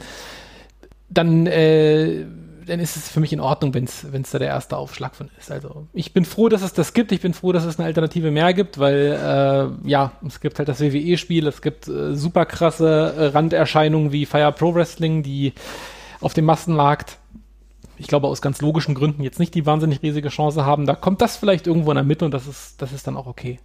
dann, 1.09 1.47
äh, 1.47 2.25
dann 2.65 2.79
ist 2.79 2.97
es 2.97 3.09
für 3.09 3.19
mich 3.19 3.31
in 3.31 3.39
Ordnung, 3.39 3.73
wenn 3.73 3.85
es 3.85 4.31
da 4.31 4.39
der 4.39 4.49
erste 4.49 4.77
Aufschlag 4.77 5.15
von 5.15 5.29
ist. 5.39 5.51
Also 5.51 5.87
ich 5.93 6.13
bin 6.13 6.25
froh, 6.25 6.49
dass 6.49 6.61
es 6.61 6.73
das 6.73 6.93
gibt. 6.93 7.11
Ich 7.11 7.21
bin 7.21 7.33
froh, 7.33 7.53
dass 7.53 7.63
es 7.63 7.79
eine 7.79 7.87
Alternative 7.87 8.29
mehr 8.29 8.53
gibt, 8.53 8.77
weil 8.77 9.77
äh, 9.85 9.89
ja, 9.89 10.11
es 10.25 10.41
gibt 10.41 10.59
halt 10.59 10.67
das 10.67 10.81
WWE-Spiel, 10.81 11.47
es 11.47 11.61
gibt 11.61 11.87
äh, 11.87 12.15
super 12.15 12.45
krasse 12.45 13.13
äh, 13.17 13.25
Randerscheinungen 13.27 14.11
wie 14.11 14.25
Fire 14.25 14.51
Pro 14.51 14.75
Wrestling, 14.75 15.23
die 15.23 15.53
auf 16.19 16.33
dem 16.33 16.45
Massenmarkt 16.45 17.17
ich 17.97 18.07
glaube, 18.07 18.27
aus 18.27 18.41
ganz 18.41 18.61
logischen 18.61 18.95
Gründen 18.95 19.23
jetzt 19.23 19.39
nicht 19.39 19.55
die 19.55 19.65
wahnsinnig 19.65 20.01
riesige 20.01 20.29
Chance 20.29 20.65
haben. 20.65 20.85
Da 20.85 20.95
kommt 20.95 21.21
das 21.21 21.37
vielleicht 21.37 21.67
irgendwo 21.67 21.91
in 21.91 21.95
der 21.95 22.03
Mitte 22.03 22.25
und 22.25 22.31
das 22.31 22.47
ist, 22.47 22.81
das 22.81 22.91
ist 22.91 23.07
dann 23.07 23.17
auch 23.17 23.27
okay. 23.27 23.59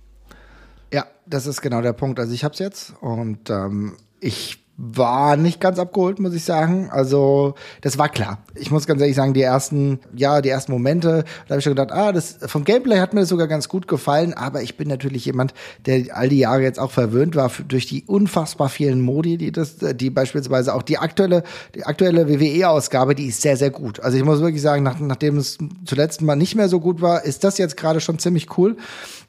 Ja, 0.93 1.07
das 1.27 1.47
ist 1.47 1.63
genau 1.63 1.81
der 1.81 1.93
Punkt. 1.93 2.19
Also 2.19 2.33
ich 2.33 2.45
hab's 2.45 2.59
jetzt 2.59 2.95
und 3.01 3.51
ähm, 3.51 3.97
ich 4.21 4.62
war 4.79 5.37
nicht 5.37 5.61
ganz 5.61 5.79
abgeholt, 5.79 6.19
muss 6.19 6.35
ich 6.35 6.45
sagen. 6.45 6.89
Also, 6.91 7.55
das 7.83 7.99
war 7.99 8.09
klar. 8.09 8.39
Ich 8.55 8.71
muss 8.71 8.87
ganz 8.87 9.01
ehrlich 9.01 9.17
sagen, 9.17 9.35
die 9.35 9.43
ersten, 9.43 10.01
ja, 10.15 10.41
die 10.41 10.49
ersten 10.49 10.73
Momente, 10.73 11.25
da 11.47 11.51
habe 11.51 11.59
ich 11.59 11.65
schon 11.65 11.75
gedacht, 11.75 11.93
ah, 11.93 12.11
das 12.11 12.39
vom 12.47 12.65
Gameplay 12.65 12.99
hat 12.99 13.13
mir 13.13 13.21
das 13.21 13.29
sogar 13.29 13.49
ganz 13.49 13.69
gut 13.69 13.87
gefallen, 13.87 14.33
aber 14.33 14.63
ich 14.63 14.77
bin 14.77 14.89
natürlich 14.89 15.27
jemand, 15.27 15.53
der 15.85 16.17
all 16.17 16.31
die 16.31 16.39
Jahre 16.39 16.63
jetzt 16.63 16.79
auch 16.79 16.91
verwöhnt 16.91 17.37
war 17.37 17.51
durch 17.69 17.87
die 17.87 18.05
unfassbar 18.05 18.71
vielen 18.71 19.03
Modi, 19.03 19.37
die 19.37 19.53
das, 19.53 19.77
die 19.77 20.11
beispielsweise 20.11 20.75
auch 20.75 20.83
die 20.83 20.99
aktuelle, 20.99 21.43
die 21.75 21.85
aktuelle 21.85 22.29
WWE-Ausgabe, 22.29 23.15
die 23.15 23.27
ist 23.27 23.43
sehr, 23.43 23.59
sehr 23.59 23.71
gut. 23.71 24.01
Also 24.01 24.17
ich 24.17 24.25
muss 24.25 24.41
wirklich 24.41 24.63
sagen, 24.63 24.83
nach, 24.83 24.99
nachdem 24.99 25.37
es 25.37 25.59
zuletzt 25.85 26.23
mal 26.23 26.35
nicht 26.35 26.55
mehr 26.55 26.69
so 26.69 26.81
gut 26.81 27.03
war, 27.03 27.25
ist 27.25 27.45
das 27.45 27.59
jetzt 27.59 27.77
gerade 27.77 28.01
schon 28.01 28.19
ziemlich 28.19 28.57
cool. 28.57 28.77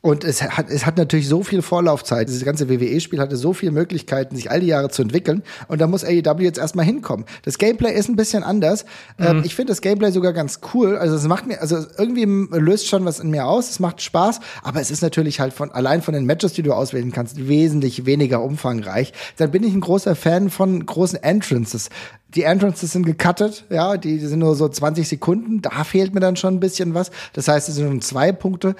Und 0.05 0.25
es 0.25 0.43
hat, 0.43 0.69
es 0.69 0.85
hat 0.85 0.97
natürlich 0.97 1.29
so 1.29 1.43
viel 1.43 1.61
Vorlaufzeit. 1.61 2.27
Dieses 2.27 2.43
ganze 2.43 2.67
WWE-Spiel 2.67 3.21
hatte 3.21 3.37
so 3.37 3.53
viele 3.53 3.71
Möglichkeiten, 3.71 4.35
sich 4.35 4.51
all 4.51 4.59
die 4.59 4.67
Jahre 4.67 4.89
zu 4.89 5.01
entwickeln. 5.01 5.43
Und 5.69 5.79
da 5.79 5.87
muss 5.87 6.03
AEW 6.03 6.41
jetzt 6.41 6.59
erstmal 6.59 6.83
hinkommen. 6.83 7.25
Das 7.43 7.57
Gameplay 7.57 7.93
ist 7.93 8.09
ein 8.09 8.17
bisschen 8.17 8.43
anders. 8.43 8.83
Ähm, 9.17 9.27
mhm. 9.27 9.37
Ähm, 9.37 9.43
ich 9.45 9.55
finde 9.55 9.71
das 9.71 9.79
Gameplay 9.79 10.11
sogar 10.11 10.33
ganz 10.33 10.59
cool. 10.73 10.97
Also 10.97 11.15
es 11.15 11.25
macht 11.25 11.47
mir, 11.47 11.61
also 11.61 11.77
irgendwie 11.97 12.25
löst 12.25 12.89
schon 12.89 13.05
was 13.05 13.21
in 13.21 13.29
mir 13.29 13.45
aus. 13.45 13.69
Es 13.69 13.79
macht 13.79 14.01
Spaß. 14.01 14.41
Aber 14.61 14.81
es 14.81 14.91
ist 14.91 15.03
natürlich 15.03 15.39
halt 15.39 15.53
von, 15.53 15.71
allein 15.71 16.01
von 16.01 16.13
den 16.13 16.25
Matches, 16.25 16.51
die 16.51 16.63
du 16.63 16.73
auswählen 16.73 17.13
kannst, 17.13 17.47
wesentlich 17.47 18.05
weniger 18.05 18.43
umfangreich. 18.43 19.13
Dann 19.37 19.51
bin 19.51 19.63
ich 19.63 19.73
ein 19.73 19.79
großer 19.79 20.17
Fan 20.17 20.49
von 20.49 20.85
großen 20.85 21.23
Entrances 21.23 21.89
die 22.35 22.43
Entrances 22.43 22.91
sind 22.91 23.05
gecuttet, 23.05 23.65
ja, 23.69 23.95
die, 23.95 24.17
die 24.17 24.25
sind 24.25 24.39
nur 24.39 24.55
so 24.55 24.67
20 24.67 25.07
Sekunden, 25.07 25.61
da 25.61 25.83
fehlt 25.83 26.15
mir 26.15 26.19
dann 26.19 26.35
schon 26.35 26.55
ein 26.55 26.59
bisschen 26.59 26.95
was. 26.95 27.11
Das 27.33 27.47
heißt, 27.47 27.69
es 27.69 27.75
sind 27.75 27.87
nur 27.87 28.01
zwei 28.01 28.31
Punkte. 28.31 28.75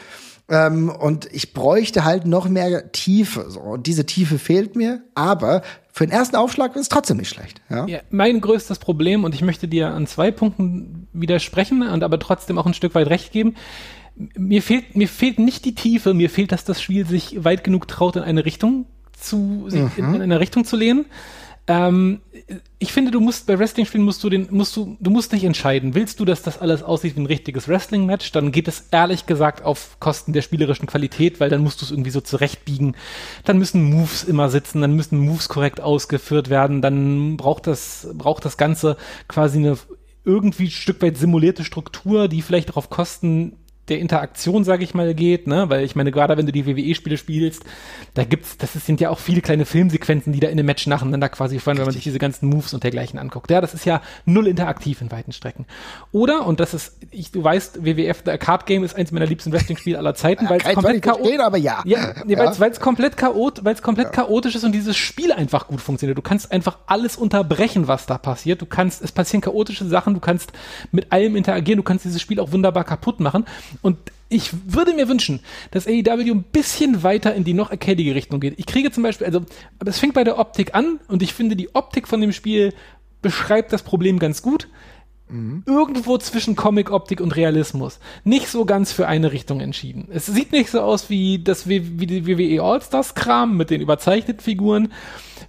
Ähm, 0.49 0.89
und 0.89 1.27
ich 1.31 1.53
bräuchte 1.53 2.03
halt 2.03 2.25
noch 2.25 2.49
mehr 2.49 2.91
Tiefe. 2.91 3.49
So. 3.49 3.61
Und 3.61 3.87
diese 3.87 4.05
Tiefe 4.05 4.37
fehlt 4.37 4.75
mir, 4.75 5.01
aber 5.15 5.61
für 5.91 6.05
den 6.05 6.11
ersten 6.11 6.35
Aufschlag 6.35 6.75
ist 6.75 6.81
es 6.81 6.89
trotzdem 6.89 7.17
nicht 7.17 7.29
schlecht. 7.29 7.61
Ja? 7.69 7.85
ja? 7.87 7.99
mein 8.09 8.41
größtes 8.41 8.79
Problem, 8.79 9.23
und 9.23 9.33
ich 9.35 9.41
möchte 9.41 9.67
dir 9.67 9.89
an 9.89 10.07
zwei 10.07 10.31
Punkten 10.31 11.07
widersprechen 11.13 11.81
und 11.87 12.03
aber 12.03 12.19
trotzdem 12.19 12.57
auch 12.57 12.65
ein 12.65 12.73
Stück 12.73 12.95
weit 12.95 13.07
recht 13.07 13.31
geben. 13.31 13.55
Mir 14.15 14.61
fehlt, 14.61 14.95
mir 14.95 15.07
fehlt 15.07 15.39
nicht 15.39 15.65
die 15.65 15.75
Tiefe, 15.75 16.13
mir 16.13 16.29
fehlt, 16.29 16.51
dass 16.51 16.65
das 16.65 16.81
Spiel 16.81 17.05
sich 17.05 17.43
weit 17.43 17.63
genug 17.63 17.87
traut, 17.87 18.15
in 18.15 18.23
eine 18.23 18.45
Richtung 18.45 18.85
zu, 19.17 19.37
mhm. 19.37 19.91
in, 19.95 20.13
in 20.15 20.21
eine 20.21 20.39
Richtung 20.39 20.65
zu 20.65 20.75
lehnen. 20.75 21.05
Ähm, 21.65 22.19
ich 22.77 22.91
finde, 22.91 23.11
du 23.11 23.21
musst 23.21 23.47
bei 23.47 23.57
Wrestling-Spielen 23.57 24.03
musst 24.03 24.21
du 24.23 24.29
den, 24.29 24.47
musst 24.51 24.75
du, 24.75 24.97
du 24.99 25.09
musst 25.09 25.31
dich 25.31 25.45
entscheiden. 25.45 25.95
Willst 25.95 26.19
du, 26.19 26.25
dass 26.25 26.41
das 26.41 26.59
alles 26.59 26.83
aussieht 26.83 27.15
wie 27.15 27.21
ein 27.21 27.25
richtiges 27.25 27.69
Wrestling-Match? 27.69 28.33
Dann 28.33 28.51
geht 28.51 28.67
es 28.67 28.89
ehrlich 28.91 29.25
gesagt 29.25 29.63
auf 29.63 29.97
Kosten 29.99 30.33
der 30.33 30.41
spielerischen 30.41 30.87
Qualität, 30.87 31.39
weil 31.39 31.49
dann 31.49 31.63
musst 31.63 31.81
du 31.81 31.85
es 31.85 31.91
irgendwie 31.91 32.09
so 32.09 32.19
zurechtbiegen. 32.19 32.97
Dann 33.45 33.57
müssen 33.59 33.83
Moves 33.83 34.25
immer 34.25 34.49
sitzen, 34.49 34.81
dann 34.81 34.95
müssen 34.95 35.19
Moves 35.19 35.47
korrekt 35.47 35.79
ausgeführt 35.79 36.49
werden, 36.49 36.81
dann 36.81 37.37
braucht 37.37 37.67
das, 37.67 38.09
braucht 38.13 38.43
das 38.43 38.57
Ganze 38.57 38.97
quasi 39.27 39.59
eine 39.59 39.77
irgendwie 40.25 40.65
ein 40.65 40.71
Stück 40.71 41.01
weit 41.01 41.17
simulierte 41.17 41.63
Struktur, 41.65 42.27
die 42.29 42.41
vielleicht 42.41 42.71
auch 42.71 42.77
auf 42.77 42.89
Kosten 42.89 43.57
der 43.89 43.99
Interaktion, 43.99 44.63
sage 44.63 44.83
ich 44.83 44.93
mal, 44.93 45.13
geht, 45.13 45.45
ne? 45.45 45.69
Weil 45.69 45.83
ich 45.83 45.95
meine, 45.95 46.11
gerade 46.11 46.37
wenn 46.37 46.45
du 46.45 46.53
die 46.53 46.65
WWE-Spiele 46.65 47.17
spielst, 47.17 47.63
da 48.13 48.23
gibt's, 48.23 48.57
das 48.57 48.73
sind 48.73 49.01
ja 49.01 49.09
auch 49.09 49.19
viele 49.19 49.41
kleine 49.41 49.65
Filmsequenzen, 49.65 50.31
die 50.31 50.39
da 50.39 50.47
in 50.47 50.53
einem 50.53 50.65
Match 50.65 50.87
nacheinander 50.87 51.27
quasi 51.27 51.59
fallen, 51.59 51.77
wenn 51.77 51.85
man 51.85 51.93
sich 51.93 52.03
diese 52.03 52.17
ganzen 52.17 52.47
Moves 52.47 52.73
und 52.73 52.83
dergleichen 52.83 53.19
anguckt. 53.19 53.51
Ja, 53.51 53.59
das 53.59 53.73
ist 53.73 53.85
ja 53.85 54.01
null 54.25 54.47
interaktiv 54.47 55.01
in 55.01 55.11
weiten 55.11 55.33
Strecken. 55.33 55.65
Oder, 56.13 56.45
und 56.45 56.61
das 56.61 56.73
ist, 56.73 56.95
ich, 57.11 57.31
du 57.31 57.43
weißt, 57.43 57.83
WWF, 57.83 58.21
der 58.21 58.37
Card 58.37 58.65
Game 58.67 58.85
ist 58.85 58.95
eins 58.95 59.11
meiner 59.11 59.25
liebsten 59.25 59.51
Wrestling-Spiele 59.51 59.97
aller 59.97 60.15
Zeiten, 60.15 60.49
weil 60.49 60.59
es 60.59 60.73
komplett 60.73 61.01
chaotisch, 61.01 61.39
aber 61.39 61.57
ja. 61.57 61.81
Ja, 61.83 62.13
nee, 62.25 62.33
ja. 62.33 62.59
weil 62.59 62.71
es 62.71 62.79
komplett 62.79 63.17
chaot, 63.17 63.65
weil 63.65 63.73
es 63.73 63.81
komplett 63.81 64.07
ja. 64.07 64.23
chaotisch 64.23 64.55
ist 64.55 64.63
und 64.63 64.71
dieses 64.71 64.95
Spiel 64.95 65.33
einfach 65.33 65.67
gut 65.67 65.81
funktioniert. 65.81 66.17
Du 66.17 66.21
kannst 66.21 66.53
einfach 66.53 66.77
alles 66.87 67.17
unterbrechen, 67.17 67.89
was 67.89 68.05
da 68.05 68.17
passiert. 68.17 68.61
Du 68.61 68.65
kannst, 68.65 69.01
es 69.01 69.11
passieren 69.11 69.41
chaotische 69.41 69.85
Sachen, 69.85 70.13
du 70.13 70.21
kannst 70.21 70.53
mit 70.91 71.11
allem 71.11 71.35
interagieren, 71.35 71.77
du 71.77 71.83
kannst 71.83 72.05
dieses 72.05 72.21
Spiel 72.21 72.39
auch 72.39 72.53
wunderbar 72.53 72.85
kaputt 72.85 73.19
machen. 73.19 73.45
Und 73.81 73.97
ich 74.29 74.51
würde 74.65 74.93
mir 74.93 75.07
wünschen, 75.07 75.39
dass 75.71 75.87
AEW 75.87 76.31
ein 76.31 76.43
bisschen 76.43 77.03
weiter 77.03 77.35
in 77.35 77.43
die 77.43 77.53
noch 77.53 77.71
arcadige 77.71 78.15
Richtung 78.15 78.39
geht. 78.39 78.55
Ich 78.57 78.65
kriege 78.65 78.91
zum 78.91 79.03
Beispiel, 79.03 79.27
also, 79.27 79.41
es 79.85 79.99
fängt 79.99 80.13
bei 80.13 80.23
der 80.23 80.39
Optik 80.39 80.73
an 80.73 80.99
und 81.07 81.21
ich 81.21 81.33
finde, 81.33 81.55
die 81.55 81.73
Optik 81.75 82.07
von 82.07 82.19
dem 82.19 82.31
Spiel 82.31 82.73
beschreibt 83.21 83.71
das 83.71 83.83
Problem 83.83 84.19
ganz 84.19 84.41
gut. 84.41 84.67
Mhm. 85.29 85.63
Irgendwo 85.65 86.17
zwischen 86.17 86.55
Comic-Optik 86.55 87.21
und 87.21 87.35
Realismus. 87.35 87.99
Nicht 88.23 88.49
so 88.49 88.65
ganz 88.65 88.91
für 88.91 89.07
eine 89.07 89.31
Richtung 89.31 89.61
entschieden. 89.61 90.07
Es 90.11 90.25
sieht 90.25 90.51
nicht 90.51 90.69
so 90.69 90.81
aus 90.81 91.09
wie 91.09 91.39
das 91.39 91.67
wie 91.67 91.79
die 91.79 92.27
WWE 92.27 92.61
All-Stars-Kram 92.61 93.55
mit 93.55 93.69
den 93.69 93.81
überzeichneten 93.81 94.41
Figuren. 94.41 94.91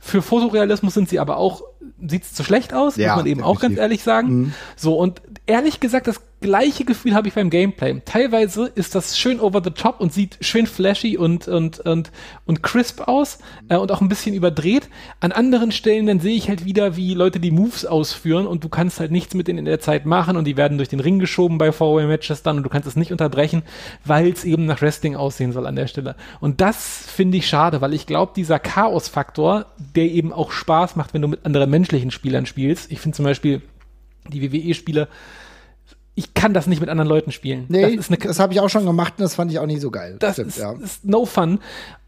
Für 0.01 0.23
Fotorealismus 0.23 0.95
sind 0.95 1.09
sie 1.09 1.19
aber 1.19 1.39
auch, 1.39 1.63
sieht 2.07 2.25
es 2.25 2.35
zu 2.35 2.45
schlecht 2.45 2.75
aus, 2.75 2.97
ja, 2.97 3.09
muss 3.09 3.17
man 3.23 3.27
eben 3.27 3.39
definitiv. 3.39 3.57
auch 3.57 3.61
ganz 3.61 3.79
ehrlich 3.79 4.03
sagen. 4.03 4.29
Mhm. 4.29 4.55
So, 4.77 4.99
und 4.99 5.23
ehrlich 5.47 5.81
gesagt, 5.81 6.07
das 6.07 6.21
gleiche 6.45 6.85
Gefühl 6.85 7.15
habe 7.15 7.27
ich 7.27 7.33
beim 7.33 7.49
Gameplay. 7.49 8.03
Teilweise 8.05 8.67
ist 8.67 8.95
das 8.95 9.19
schön 9.19 9.41
over 9.41 9.63
the 9.65 9.71
top 9.71 10.01
und 10.01 10.13
sieht 10.13 10.37
schön 10.43 10.67
flashy 10.67 11.17
und, 11.17 11.49
und, 11.49 11.81
und, 11.81 12.13
und 12.45 12.63
crisp 12.63 13.09
aus 13.09 13.39
äh, 13.71 13.79
und 13.79 13.91
auch 13.91 14.03
ein 14.03 14.09
bisschen 14.09 14.35
überdreht. 14.35 14.91
An 15.21 15.33
anderen 15.33 15.73
Stellen 15.73 16.05
dann 16.07 16.21
sehe 16.21 16.37
ich 16.37 16.51
halt 16.51 16.67
wieder, 16.67 16.97
wie 16.97 17.15
Leute 17.15 17.41
die 17.41 17.51
Moves 17.51 17.87
ausführen 17.87 18.47
und 18.47 18.63
du 18.63 18.69
kannst 18.69 19.01
halt 19.01 19.11
nichts 19.11 19.33
mit 19.33 19.49
denen 19.49 19.61
in 19.61 19.65
der 19.65 19.81
Zeit 19.81 20.05
machen 20.05 20.37
und 20.37 20.45
die 20.45 20.59
werden 20.59 20.77
durch 20.77 20.91
den 20.91 21.01
Ring 21.01 21.19
geschoben 21.19 21.57
bei 21.57 21.73
Four-Way-Matches 21.73 22.43
dann 22.43 22.59
und 22.59 22.63
du 22.63 22.69
kannst 22.69 22.87
es 22.87 22.95
nicht 22.95 23.11
unterbrechen, 23.11 23.63
weil 24.05 24.31
es 24.31 24.45
eben 24.45 24.67
nach 24.67 24.83
Wrestling 24.83 25.17
aussehen 25.17 25.53
soll 25.53 25.67
an 25.67 25.77
der 25.77 25.87
Stelle. 25.87 26.15
Und 26.41 26.61
das 26.61 27.07
finde 27.07 27.39
ich 27.39 27.47
schade, 27.49 27.81
weil 27.81 27.95
ich 27.95 28.07
glaube, 28.07 28.33
dieser 28.37 28.59
Chaos-Faktor, 28.59 29.65
der 29.97 30.05
eben 30.05 30.31
auch 30.31 30.53
Spaß 30.53 30.97
macht, 30.97 31.15
wenn 31.15 31.23
du 31.23 31.29
mit 31.29 31.47
anderen 31.47 31.71
menschlichen 31.75 32.13
Spielern 32.13 32.47
spielst. 32.47 32.93
Ich 32.93 33.01
finde 33.01 33.17
zum 33.17 33.25
Beispiel 33.25 33.61
die 34.33 34.41
WWE-Spiele 34.43 35.09
ich 36.17 36.33
kann 36.33 36.55
das 36.55 36.69
nicht 36.69 36.81
mit 36.81 36.89
anderen 36.89 37.09
Leuten 37.09 37.33
spielen. 37.33 37.65
Nee, 37.69 37.97
das, 37.97 38.09
das 38.09 38.39
habe 38.39 38.53
ich 38.53 38.61
auch 38.61 38.69
schon 38.69 38.87
gemacht 38.87 39.15
und 39.19 39.23
das 39.23 39.35
fand 39.35 39.51
ich 39.51 39.59
auch 39.59 39.67
nicht 39.67 39.81
so 39.81 39.91
geil. 39.91 40.17
Das 40.21 40.35
Stimmt, 40.35 40.51
ist, 40.51 40.59
ja. 40.59 40.73
ist 40.75 41.05
no 41.05 41.25
fun 41.25 41.59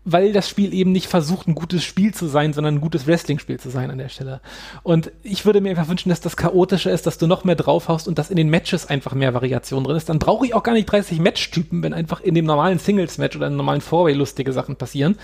weil 0.08 0.32
das 0.32 0.48
Spiel 0.48 0.72
eben 0.72 0.92
nicht 0.92 1.08
versucht, 1.08 1.48
ein 1.48 1.56
gutes 1.56 1.82
Spiel 1.82 2.14
zu 2.14 2.28
sein, 2.28 2.52
sondern 2.52 2.76
ein 2.76 2.80
gutes 2.80 3.08
Wrestling-Spiel 3.08 3.58
zu 3.58 3.70
sein 3.70 3.90
an 3.90 3.98
der 3.98 4.08
Stelle. 4.08 4.40
Und 4.84 5.10
ich 5.24 5.44
würde 5.44 5.60
mir 5.60 5.70
einfach 5.70 5.88
wünschen, 5.88 6.10
dass 6.10 6.20
das 6.20 6.36
chaotischer 6.36 6.92
ist, 6.92 7.06
dass 7.06 7.18
du 7.18 7.26
noch 7.26 7.42
mehr 7.42 7.56
draufhaust 7.56 8.06
und 8.06 8.16
dass 8.16 8.30
in 8.30 8.36
den 8.36 8.48
Matches 8.48 8.88
einfach 8.88 9.14
mehr 9.14 9.34
Variation 9.34 9.82
drin 9.82 9.96
ist. 9.96 10.08
Dann 10.08 10.20
brauche 10.20 10.46
ich 10.46 10.54
auch 10.54 10.62
gar 10.62 10.74
nicht 10.74 10.86
30 10.86 11.18
Match-Typen, 11.18 11.82
wenn 11.82 11.92
einfach 11.92 12.20
in 12.20 12.36
dem 12.36 12.44
normalen 12.44 12.78
Singles-Match 12.78 13.34
oder 13.34 13.48
im 13.48 13.56
normalen 13.56 13.80
Four-Way 13.80 14.14
lustige 14.14 14.52
Sachen 14.52 14.76
passieren. 14.76 15.16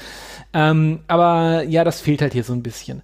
Ähm, 0.52 0.98
aber 1.06 1.62
ja, 1.62 1.84
das 1.84 2.00
fehlt 2.00 2.20
halt 2.20 2.32
hier 2.32 2.42
so 2.42 2.52
ein 2.52 2.64
bisschen. 2.64 3.02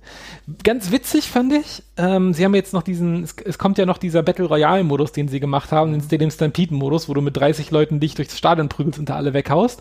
Ganz 0.65 0.91
witzig 0.91 1.29
fand 1.29 1.53
ich, 1.53 1.85
ähm, 1.97 2.35
sie 2.35 2.45
haben 2.45 2.57
jetzt 2.57 2.73
noch 2.73 2.83
diesen, 2.83 3.23
es, 3.23 3.37
es 3.45 3.57
kommt 3.57 3.79
ja 3.79 3.87
noch 3.87 3.99
dieser 3.99 4.25
Battle 4.25 4.47
Royale-Modus, 4.47 5.13
den 5.13 5.29
sie 5.29 5.39
gemacht 5.39 5.71
haben, 5.71 5.93
den 5.93 6.03
Stadium 6.03 6.33
Stampede-Modus, 6.33 7.09
wo 7.09 7.15
du 7.15 7.21
mit 7.21 7.37
30 7.37 7.71
Leuten 7.71 8.01
dich 8.01 8.17
durchs 8.17 8.37
Stadion 8.37 8.69
prügelst 8.69 8.99
und 8.99 9.09
da 9.09 9.15
alle 9.15 9.33
weghaust 9.33 9.81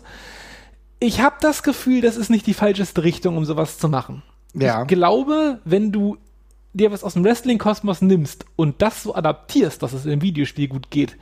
ich 1.00 1.20
habe 1.20 1.36
das 1.40 1.62
Gefühl, 1.62 2.00
das 2.00 2.16
ist 2.16 2.30
nicht 2.30 2.46
die 2.46 2.54
falscheste 2.54 3.04
Richtung, 3.04 3.36
um 3.36 3.44
sowas 3.44 3.78
zu 3.78 3.88
machen. 3.88 4.22
Ja. 4.54 4.82
Ich 4.82 4.88
glaube, 4.88 5.60
wenn 5.64 5.92
du 5.92 6.16
dir 6.72 6.90
was 6.92 7.04
aus 7.04 7.14
dem 7.14 7.24
Wrestling-Kosmos 7.24 8.02
nimmst 8.02 8.44
und 8.56 8.82
das 8.82 9.02
so 9.02 9.14
adaptierst, 9.14 9.82
dass 9.82 9.92
es 9.92 10.06
im 10.06 10.22
Videospiel 10.22 10.68
gut 10.68 10.90
geht, 10.90 11.16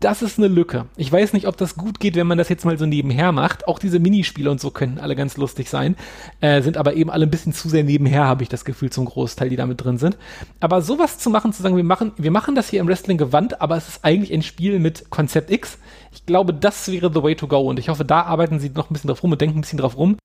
das 0.00 0.22
ist 0.22 0.38
eine 0.38 0.48
Lücke. 0.48 0.86
Ich 0.96 1.10
weiß 1.10 1.32
nicht, 1.32 1.46
ob 1.46 1.56
das 1.56 1.76
gut 1.76 2.00
geht, 2.00 2.16
wenn 2.16 2.26
man 2.26 2.38
das 2.38 2.48
jetzt 2.48 2.64
mal 2.64 2.78
so 2.78 2.86
nebenher 2.86 3.32
macht. 3.32 3.66
Auch 3.66 3.78
diese 3.78 3.98
Minispiele 3.98 4.50
und 4.50 4.60
so 4.60 4.70
können 4.70 4.98
alle 4.98 5.16
ganz 5.16 5.36
lustig 5.36 5.70
sein, 5.70 5.96
äh, 6.40 6.60
sind 6.62 6.76
aber 6.76 6.94
eben 6.94 7.10
alle 7.10 7.26
ein 7.26 7.30
bisschen 7.30 7.52
zu 7.52 7.68
sehr 7.68 7.84
nebenher, 7.84 8.24
habe 8.24 8.42
ich 8.42 8.48
das 8.48 8.64
Gefühl, 8.64 8.90
zum 8.90 9.06
Großteil, 9.06 9.48
die 9.48 9.56
damit 9.56 9.82
drin 9.82 9.98
sind. 9.98 10.16
Aber 10.60 10.82
sowas 10.82 11.18
zu 11.18 11.30
machen, 11.30 11.52
zu 11.52 11.62
sagen, 11.62 11.76
wir 11.76 11.84
machen, 11.84 12.12
wir 12.16 12.30
machen 12.30 12.54
das 12.54 12.68
hier 12.68 12.80
im 12.80 12.88
Wrestling 12.88 13.18
gewandt, 13.18 13.60
aber 13.60 13.76
es 13.76 13.88
ist 13.88 14.04
eigentlich 14.04 14.32
ein 14.32 14.42
Spiel 14.42 14.78
mit 14.78 15.10
Konzept 15.10 15.50
X. 15.50 15.78
Ich 16.12 16.26
glaube, 16.26 16.52
das 16.52 16.90
wäre 16.90 17.10
the 17.12 17.22
way 17.22 17.34
to 17.34 17.46
go 17.46 17.60
und 17.60 17.78
ich 17.78 17.88
hoffe, 17.88 18.04
da 18.04 18.22
arbeiten 18.22 18.58
sie 18.58 18.70
noch 18.70 18.90
ein 18.90 18.92
bisschen 18.92 19.08
drauf 19.08 19.22
rum 19.22 19.32
und 19.32 19.40
denken 19.40 19.58
ein 19.58 19.62
bisschen 19.62 19.78
drauf 19.78 19.96
rum, 19.96 20.16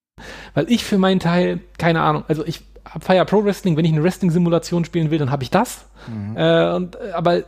weil 0.53 0.69
ich 0.69 0.84
für 0.84 0.97
meinen 0.97 1.19
Teil, 1.19 1.61
keine 1.78 2.01
Ahnung, 2.01 2.24
also 2.28 2.45
ich 2.45 2.61
feier 2.99 3.26
Pro 3.26 3.43
Wrestling, 3.43 3.78
wenn 3.78 3.86
ich 3.86 3.91
eine 3.91 4.03
Wrestling-Simulation 4.03 4.86
spielen 4.86 5.11
will, 5.11 5.19
dann 5.19 5.32
habe 5.32 5.43
ich 5.43 5.49
das. 5.49 5.86
Mhm. 6.07 6.36
Äh, 6.36 6.74
und, 6.74 6.95
äh, 6.95 7.11
aber 7.11 7.43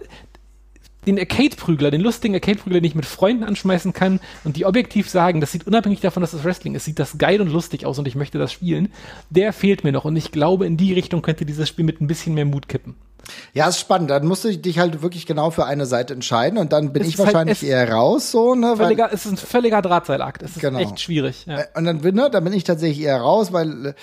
den 1.05 1.19
Arcade-Prügler, 1.19 1.91
den 1.91 2.01
lustigen 2.01 2.33
Arcade-Prügler, 2.33 2.79
den 2.79 2.87
ich 2.87 2.95
mit 2.95 3.05
Freunden 3.05 3.43
anschmeißen 3.43 3.93
kann 3.93 4.19
und 4.43 4.55
die 4.55 4.65
objektiv 4.65 5.09
sagen, 5.09 5.41
das 5.41 5.51
sieht 5.51 5.67
unabhängig 5.67 6.01
davon, 6.01 6.21
dass 6.21 6.31
das 6.31 6.43
Wrestling 6.43 6.75
ist, 6.75 6.85
sieht 6.85 6.99
das 6.99 7.17
geil 7.17 7.41
und 7.41 7.49
lustig 7.49 7.85
aus 7.85 7.99
und 7.99 8.07
ich 8.07 8.15
möchte 8.15 8.37
das 8.37 8.51
spielen, 8.51 8.91
der 9.29 9.53
fehlt 9.53 9.83
mir 9.83 9.91
noch 9.91 10.05
und 10.05 10.15
ich 10.15 10.31
glaube, 10.31 10.65
in 10.65 10.77
die 10.77 10.93
Richtung 10.93 11.21
könnte 11.21 11.45
dieses 11.45 11.67
Spiel 11.67 11.85
mit 11.85 12.01
ein 12.01 12.07
bisschen 12.07 12.33
mehr 12.33 12.45
Mut 12.45 12.67
kippen. 12.67 12.95
Ja, 13.53 13.69
ist 13.69 13.79
spannend. 13.79 14.09
Dann 14.09 14.25
musst 14.25 14.43
du 14.43 14.55
dich 14.55 14.79
halt 14.79 15.01
wirklich 15.01 15.25
genau 15.25 15.49
für 15.49 15.65
eine 15.65 15.85
Seite 15.85 16.13
entscheiden 16.13 16.57
und 16.57 16.73
dann 16.73 16.91
bin 16.91 17.03
es 17.03 17.09
ich 17.09 17.17
halt 17.17 17.27
wahrscheinlich 17.27 17.61
halt, 17.61 17.71
eher 17.71 17.91
raus, 17.91 18.31
so, 18.31 18.55
ne? 18.55 18.75
Völliger, 18.75 19.09
es 19.13 19.25
ist 19.25 19.31
ein 19.31 19.37
völliger 19.37 19.81
Drahtseilakt. 19.81 20.43
Es 20.43 20.51
ist 20.51 20.61
genau. 20.61 20.79
echt 20.79 20.99
schwierig. 20.99 21.45
Ja. 21.45 21.63
Und 21.75 21.85
dann 21.85 22.01
bin, 22.01 22.15
ne, 22.15 22.29
dann 22.29 22.43
bin 22.43 22.53
ich 22.53 22.63
tatsächlich 22.63 23.05
eher 23.05 23.21
raus, 23.21 23.53
weil 23.53 23.87
äh, 23.87 23.93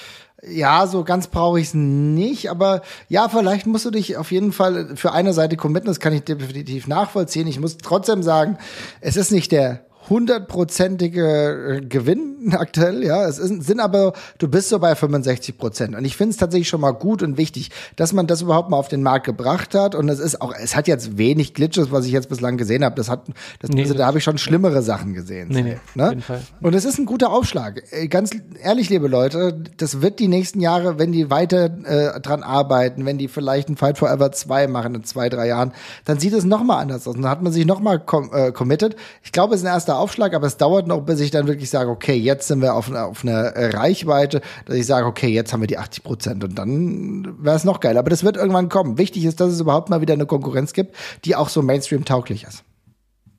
ja, 0.48 0.86
so 0.86 1.04
ganz 1.04 1.26
brauche 1.26 1.60
ich 1.60 1.68
es 1.68 1.74
nicht, 1.74 2.50
aber 2.50 2.82
ja, 3.08 3.28
vielleicht 3.28 3.66
musst 3.66 3.84
du 3.84 3.90
dich 3.90 4.16
auf 4.16 4.32
jeden 4.32 4.52
Fall 4.52 4.96
für 4.96 5.12
eine 5.12 5.32
Seite 5.32 5.56
committen, 5.56 5.88
das 5.88 6.00
kann 6.00 6.12
ich 6.12 6.22
definitiv 6.22 6.86
nachvollziehen. 6.86 7.46
Ich 7.46 7.60
muss 7.60 7.76
trotzdem 7.76 8.22
sagen, 8.22 8.58
es 9.00 9.16
ist 9.16 9.32
nicht 9.32 9.52
der 9.52 9.84
hundertprozentige 10.08 11.78
äh, 11.78 11.80
Gewinn 11.86 12.30
aktuell, 12.52 13.04
ja. 13.04 13.26
Es 13.28 13.38
ist, 13.38 13.64
sind 13.64 13.80
aber, 13.80 14.12
du 14.38 14.48
bist 14.48 14.68
so 14.68 14.78
bei 14.78 14.94
65 14.94 15.58
Prozent. 15.58 15.94
Und 15.94 16.04
ich 16.04 16.16
finde 16.16 16.32
es 16.32 16.36
tatsächlich 16.36 16.68
schon 16.68 16.80
mal 16.80 16.92
gut 16.92 17.22
und 17.22 17.36
wichtig, 17.36 17.70
dass 17.96 18.12
man 18.12 18.26
das 18.26 18.42
überhaupt 18.42 18.70
mal 18.70 18.76
auf 18.76 18.88
den 18.88 19.02
Markt 19.02 19.26
gebracht 19.26 19.74
hat. 19.74 19.94
Und 19.94 20.08
es 20.08 20.18
ist 20.18 20.40
auch, 20.40 20.54
es 20.54 20.74
hat 20.76 20.88
jetzt 20.88 21.18
wenig 21.18 21.54
Glitches, 21.54 21.90
was 21.90 22.06
ich 22.06 22.12
jetzt 22.12 22.28
bislang 22.28 22.56
gesehen 22.56 22.84
habe. 22.84 22.94
Das 22.94 23.08
hat, 23.08 23.24
das, 23.60 23.70
nee, 23.70 23.82
also, 23.82 23.94
da 23.94 24.06
habe 24.06 24.18
ich 24.18 24.24
schon 24.24 24.38
schlimmere 24.38 24.82
Sachen 24.82 25.14
gesehen. 25.14 25.48
Nee, 25.50 25.62
nee, 25.62 25.76
ne? 25.94 26.04
auf 26.04 26.10
jeden 26.10 26.22
Fall. 26.22 26.40
Und 26.60 26.74
es 26.74 26.84
ist 26.84 26.98
ein 26.98 27.06
guter 27.06 27.30
Aufschlag. 27.30 27.82
Äh, 27.90 28.08
ganz 28.08 28.30
ehrlich, 28.62 28.88
liebe 28.88 29.08
Leute, 29.08 29.62
das 29.76 30.00
wird 30.00 30.18
die 30.18 30.28
nächsten 30.28 30.60
Jahre, 30.60 30.98
wenn 30.98 31.12
die 31.12 31.30
weiter 31.30 31.70
äh, 31.84 32.20
dran 32.20 32.42
arbeiten, 32.42 33.04
wenn 33.04 33.18
die 33.18 33.28
vielleicht 33.28 33.68
ein 33.68 33.76
Fight 33.76 33.98
Forever 33.98 34.32
2 34.32 34.66
machen 34.68 34.94
in 34.94 35.04
zwei, 35.04 35.28
drei 35.28 35.48
Jahren, 35.48 35.72
dann 36.04 36.18
sieht 36.18 36.32
es 36.32 36.44
noch 36.44 36.62
mal 36.62 36.78
anders 36.78 37.06
aus. 37.06 37.16
Und 37.16 37.22
dann 37.22 37.30
hat 37.30 37.42
man 37.42 37.52
sich 37.52 37.66
noch 37.66 37.80
mal 37.80 37.98
com 37.98 38.30
äh, 38.32 38.52
committed. 38.52 38.96
Ich 39.22 39.32
glaube, 39.32 39.54
es 39.54 39.60
ist 39.60 39.66
ein 39.66 39.72
erster 39.72 39.89
Aufschlag, 39.98 40.34
aber 40.34 40.46
es 40.46 40.56
dauert 40.56 40.86
noch, 40.86 41.00
bis 41.02 41.20
ich 41.20 41.30
dann 41.30 41.46
wirklich 41.46 41.70
sage, 41.70 41.90
okay, 41.90 42.14
jetzt 42.14 42.48
sind 42.48 42.62
wir 42.62 42.74
auf, 42.74 42.92
auf 42.92 43.24
einer 43.24 43.52
Reichweite, 43.74 44.40
dass 44.66 44.76
ich 44.76 44.86
sage, 44.86 45.06
okay, 45.06 45.28
jetzt 45.28 45.52
haben 45.52 45.60
wir 45.60 45.66
die 45.66 45.78
80 45.78 46.04
Prozent 46.04 46.44
und 46.44 46.58
dann 46.58 47.36
wäre 47.40 47.56
es 47.56 47.64
noch 47.64 47.80
geil. 47.80 47.96
Aber 47.98 48.10
das 48.10 48.24
wird 48.24 48.36
irgendwann 48.36 48.68
kommen. 48.68 48.98
Wichtig 48.98 49.24
ist, 49.24 49.40
dass 49.40 49.52
es 49.52 49.60
überhaupt 49.60 49.90
mal 49.90 50.00
wieder 50.00 50.14
eine 50.14 50.26
Konkurrenz 50.26 50.72
gibt, 50.72 50.96
die 51.24 51.36
auch 51.36 51.48
so 51.48 51.62
Mainstream-tauglich 51.62 52.44
ist. 52.44 52.64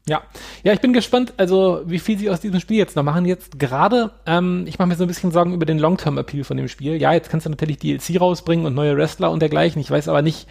Ja, 0.07 0.23
ja, 0.63 0.73
ich 0.73 0.81
bin 0.81 0.93
gespannt, 0.93 1.33
also 1.37 1.83
wie 1.85 1.99
viel 1.99 2.17
sie 2.17 2.29
aus 2.31 2.41
diesem 2.41 2.59
Spiel 2.59 2.77
jetzt 2.77 2.95
noch 2.95 3.03
machen. 3.03 3.25
Jetzt 3.25 3.59
gerade, 3.59 4.11
ähm, 4.25 4.65
ich 4.67 4.79
mache 4.79 4.87
mir 4.87 4.95
so 4.95 5.03
ein 5.03 5.07
bisschen 5.07 5.31
Sorgen 5.31 5.53
über 5.53 5.65
den 5.65 5.77
Long-Term-Appeal 5.77 6.43
von 6.43 6.57
dem 6.57 6.67
Spiel. 6.67 6.99
Ja, 6.99 7.13
jetzt 7.13 7.29
kannst 7.29 7.45
du 7.45 7.51
natürlich 7.51 7.77
DLC 7.77 8.19
rausbringen 8.19 8.65
und 8.65 8.73
neue 8.73 8.97
Wrestler 8.97 9.29
und 9.29 9.41
dergleichen. 9.41 9.79
Ich 9.79 9.91
weiß 9.91 10.07
aber 10.07 10.23
nicht, 10.23 10.47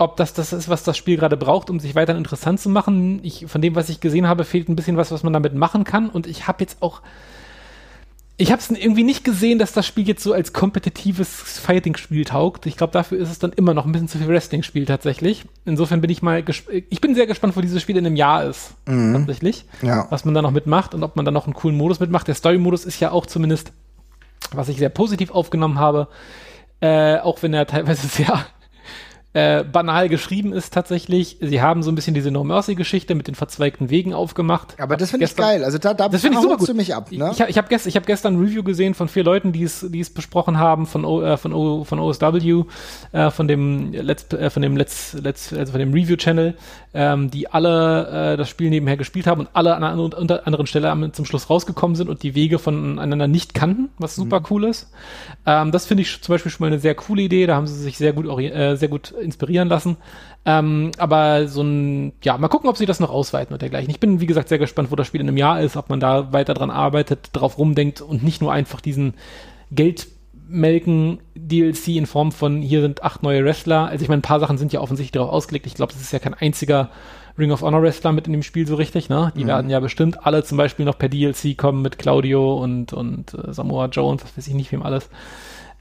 ob 0.00 0.16
das 0.16 0.32
das 0.32 0.54
ist, 0.54 0.70
was 0.70 0.82
das 0.82 0.96
Spiel 0.96 1.18
gerade 1.18 1.36
braucht, 1.36 1.68
um 1.68 1.78
sich 1.78 1.94
weiter 1.94 2.16
interessant 2.16 2.58
zu 2.58 2.70
machen. 2.70 3.20
Ich, 3.22 3.44
von 3.46 3.60
dem, 3.60 3.74
was 3.74 3.90
ich 3.90 4.00
gesehen 4.00 4.26
habe, 4.26 4.44
fehlt 4.44 4.68
ein 4.70 4.76
bisschen 4.76 4.96
was, 4.96 5.12
was 5.12 5.22
man 5.22 5.34
damit 5.34 5.54
machen 5.54 5.84
kann. 5.84 6.08
Und 6.08 6.26
ich 6.26 6.48
habe 6.48 6.62
jetzt 6.62 6.80
auch, 6.80 7.02
ich 8.38 8.50
habe 8.50 8.62
es 8.62 8.70
irgendwie 8.70 9.02
nicht 9.02 9.24
gesehen, 9.24 9.58
dass 9.58 9.74
das 9.74 9.86
Spiel 9.86 10.08
jetzt 10.08 10.22
so 10.22 10.32
als 10.32 10.54
kompetitives 10.54 11.28
Fighting-Spiel 11.28 12.24
taugt. 12.24 12.64
Ich 12.64 12.78
glaube, 12.78 12.94
dafür 12.94 13.18
ist 13.18 13.30
es 13.30 13.38
dann 13.40 13.52
immer 13.52 13.74
noch 13.74 13.84
ein 13.84 13.92
bisschen 13.92 14.08
zu 14.08 14.16
viel 14.16 14.28
Wrestling-Spiel 14.28 14.86
tatsächlich. 14.86 15.44
Insofern 15.66 16.00
bin 16.00 16.08
ich 16.08 16.22
mal, 16.22 16.42
ich 16.88 17.00
bin 17.02 17.14
sehr 17.14 17.26
gespannt, 17.26 17.54
wo 17.54 17.60
dieses 17.60 17.82
Spiel 17.82 17.98
in 17.98 18.06
einem 18.06 18.16
Jahr 18.16 18.44
ist 18.44 18.72
mhm. 18.86 19.12
tatsächlich, 19.12 19.66
ja. 19.82 20.06
was 20.08 20.24
man 20.24 20.32
da 20.32 20.40
noch 20.40 20.50
mitmacht 20.50 20.94
und 20.94 21.02
ob 21.02 21.14
man 21.14 21.26
da 21.26 21.30
noch 21.30 21.44
einen 21.44 21.52
coolen 21.52 21.76
Modus 21.76 22.00
mitmacht. 22.00 22.26
Der 22.26 22.34
Story-Modus 22.34 22.86
ist 22.86 23.00
ja 23.00 23.10
auch 23.10 23.26
zumindest, 23.26 23.72
was 24.52 24.70
ich 24.70 24.78
sehr 24.78 24.88
positiv 24.88 25.30
aufgenommen 25.30 25.78
habe, 25.78 26.08
äh, 26.80 27.18
auch 27.18 27.42
wenn 27.42 27.52
er 27.52 27.66
teilweise 27.66 28.06
sehr 28.08 28.46
äh, 29.32 29.62
banal 29.62 30.08
geschrieben 30.08 30.52
ist 30.52 30.74
tatsächlich. 30.74 31.36
Sie 31.40 31.62
haben 31.62 31.84
so 31.84 31.92
ein 31.92 31.94
bisschen 31.94 32.14
diese 32.14 32.32
No 32.32 32.42
Mercy 32.42 32.74
Geschichte 32.74 33.14
mit 33.14 33.28
den 33.28 33.36
verzweigten 33.36 33.88
Wegen 33.88 34.12
aufgemacht. 34.12 34.74
Aber 34.80 34.96
das 34.96 35.10
finde 35.10 35.26
ich 35.26 35.36
geil. 35.36 35.62
Also 35.62 35.78
da, 35.78 35.94
da 35.94 36.08
das 36.08 36.24
ich 36.24 36.34
super 36.34 36.56
gut. 36.56 36.68
du 36.68 36.74
mich 36.74 36.96
ab. 36.96 37.12
Ne? 37.12 37.30
Ich, 37.32 37.40
ich 37.40 37.56
habe 37.56 37.68
gest, 37.68 37.86
hab 37.86 38.06
gestern 38.06 38.34
ein 38.34 38.40
Review 38.40 38.64
gesehen 38.64 38.94
von 38.94 39.06
vier 39.06 39.22
Leuten, 39.22 39.52
die 39.52 39.62
es 39.62 39.86
die 39.88 40.00
es 40.00 40.10
besprochen 40.10 40.58
haben 40.58 40.84
von 40.84 41.04
o, 41.04 41.22
äh, 41.22 41.36
von, 41.36 41.52
o, 41.52 41.84
von 41.84 42.00
OSW, 42.00 42.64
äh, 43.12 43.30
von 43.30 43.46
dem 43.46 43.92
Let's 43.92 44.32
äh, 44.32 44.50
von 44.50 44.62
dem 44.62 44.76
Let's 44.76 45.12
Let's 45.12 45.52
also 45.52 45.70
von 45.72 45.78
dem 45.78 45.92
Review 45.92 46.16
Channel, 46.16 46.56
ähm, 46.92 47.30
die 47.30 47.46
alle 47.48 48.32
äh, 48.32 48.36
das 48.36 48.48
Spiel 48.48 48.68
nebenher 48.70 48.96
gespielt 48.96 49.28
haben 49.28 49.42
und 49.42 49.50
alle 49.52 49.76
an 49.76 49.84
einer 49.84 50.02
unter 50.18 50.44
anderen 50.44 50.66
Stelle 50.66 51.12
zum 51.12 51.24
Schluss 51.24 51.48
rausgekommen 51.48 51.94
sind 51.94 52.08
und 52.08 52.24
die 52.24 52.34
Wege 52.34 52.58
voneinander 52.58 53.28
nicht 53.28 53.54
kannten, 53.54 53.90
was 53.96 54.16
super 54.16 54.40
mhm. 54.40 54.46
cool 54.50 54.64
ist. 54.64 54.90
Ähm, 55.46 55.70
das 55.70 55.86
finde 55.86 56.02
ich 56.02 56.20
zum 56.20 56.34
Beispiel 56.34 56.50
schon 56.50 56.64
mal 56.64 56.72
eine 56.72 56.80
sehr 56.80 56.96
coole 56.96 57.22
Idee. 57.22 57.46
Da 57.46 57.54
haben 57.54 57.68
sie 57.68 57.80
sich 57.80 57.96
sehr 57.96 58.12
gut 58.12 58.26
äh, 58.40 58.74
sehr 58.74 58.88
gut 58.88 59.14
inspirieren 59.20 59.68
lassen. 59.68 59.96
Ähm, 60.44 60.90
aber 60.98 61.48
so 61.48 61.62
ein, 61.62 62.12
ja, 62.22 62.38
mal 62.38 62.48
gucken, 62.48 62.70
ob 62.70 62.76
sie 62.76 62.86
das 62.86 63.00
noch 63.00 63.10
ausweiten 63.10 63.52
und 63.52 63.62
dergleichen. 63.62 63.90
Ich 63.90 64.00
bin, 64.00 64.20
wie 64.20 64.26
gesagt, 64.26 64.48
sehr 64.48 64.58
gespannt, 64.58 64.90
wo 64.90 64.96
das 64.96 65.06
Spiel 65.06 65.20
in 65.20 65.28
einem 65.28 65.36
Jahr 65.36 65.60
ist, 65.60 65.76
ob 65.76 65.90
man 65.90 66.00
da 66.00 66.32
weiter 66.32 66.54
dran 66.54 66.70
arbeitet, 66.70 67.30
drauf 67.32 67.58
rumdenkt 67.58 68.00
und 68.00 68.22
nicht 68.22 68.40
nur 68.40 68.52
einfach 68.52 68.80
diesen 68.80 69.14
Geldmelken 69.70 71.20
DLC 71.34 71.88
in 71.88 72.06
Form 72.06 72.32
von 72.32 72.62
hier 72.62 72.80
sind 72.80 73.02
acht 73.02 73.22
neue 73.22 73.44
Wrestler. 73.44 73.86
Also 73.86 74.02
ich 74.02 74.08
meine, 74.08 74.20
ein 74.20 74.22
paar 74.22 74.40
Sachen 74.40 74.58
sind 74.58 74.72
ja 74.72 74.80
offensichtlich 74.80 75.12
darauf 75.12 75.30
ausgelegt. 75.30 75.66
Ich 75.66 75.74
glaube, 75.74 75.92
es 75.92 76.00
ist 76.00 76.12
ja 76.12 76.18
kein 76.18 76.34
einziger 76.34 76.90
Ring 77.38 77.52
of 77.52 77.62
Honor 77.62 77.82
Wrestler 77.82 78.12
mit 78.12 78.26
in 78.26 78.32
dem 78.32 78.42
Spiel 78.42 78.66
so 78.66 78.74
richtig, 78.76 79.08
ne? 79.08 79.32
Die 79.36 79.44
mhm. 79.44 79.48
werden 79.48 79.70
ja 79.70 79.80
bestimmt 79.80 80.26
alle 80.26 80.44
zum 80.44 80.58
Beispiel 80.58 80.84
noch 80.84 80.98
per 80.98 81.08
DLC 81.08 81.56
kommen 81.56 81.82
mit 81.82 81.98
Claudio 81.98 82.54
und, 82.62 82.92
und 82.92 83.34
äh, 83.34 83.52
Samoa 83.52 83.86
Joe 83.86 84.10
und 84.10 84.22
was 84.22 84.36
weiß 84.36 84.46
ich 84.46 84.54
nicht, 84.54 84.72
wem 84.72 84.82
alles. 84.82 85.08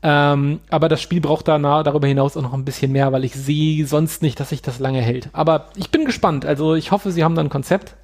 Ähm, 0.01 0.59
aber 0.69 0.87
das 0.87 1.01
Spiel 1.01 1.19
braucht 1.21 1.47
da 1.47 1.57
darüber 1.83 2.07
hinaus 2.07 2.37
auch 2.37 2.41
noch 2.41 2.53
ein 2.53 2.65
bisschen 2.65 2.91
mehr, 2.91 3.11
weil 3.11 3.25
ich 3.25 3.33
sehe 3.33 3.85
sonst 3.85 4.21
nicht, 4.21 4.39
dass 4.39 4.49
sich 4.49 4.61
das 4.61 4.79
lange 4.79 5.01
hält. 5.01 5.29
Aber 5.33 5.67
ich 5.75 5.91
bin 5.91 6.05
gespannt. 6.05 6.45
Also 6.45 6.75
ich 6.75 6.91
hoffe, 6.91 7.11
sie 7.11 7.23
haben 7.23 7.35
da 7.35 7.41
ein 7.41 7.49
Konzept. 7.49 7.95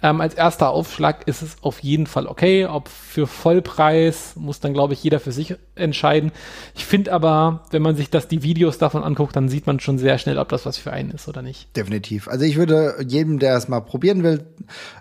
Ähm, 0.00 0.20
als 0.20 0.34
erster 0.34 0.70
Aufschlag 0.70 1.26
ist 1.26 1.42
es 1.42 1.56
auf 1.60 1.80
jeden 1.80 2.06
Fall 2.06 2.26
okay. 2.26 2.66
Ob 2.66 2.88
für 2.88 3.26
Vollpreis, 3.26 4.34
muss 4.36 4.60
dann, 4.60 4.72
glaube 4.72 4.94
ich, 4.94 5.02
jeder 5.02 5.18
für 5.18 5.32
sich 5.32 5.56
entscheiden. 5.74 6.30
Ich 6.76 6.86
finde 6.86 7.12
aber, 7.12 7.64
wenn 7.70 7.82
man 7.82 7.96
sich 7.96 8.08
das, 8.08 8.28
die 8.28 8.42
Videos 8.42 8.78
davon 8.78 9.02
anguckt, 9.02 9.34
dann 9.34 9.48
sieht 9.48 9.66
man 9.66 9.80
schon 9.80 9.98
sehr 9.98 10.18
schnell, 10.18 10.38
ob 10.38 10.48
das 10.50 10.66
was 10.66 10.76
für 10.76 10.92
einen 10.92 11.10
ist 11.10 11.28
oder 11.28 11.42
nicht. 11.42 11.76
Definitiv. 11.76 12.28
Also 12.28 12.44
ich 12.44 12.56
würde 12.56 12.96
jedem, 13.06 13.40
der 13.40 13.56
es 13.56 13.68
mal 13.68 13.80
probieren 13.80 14.22
will, 14.22 14.44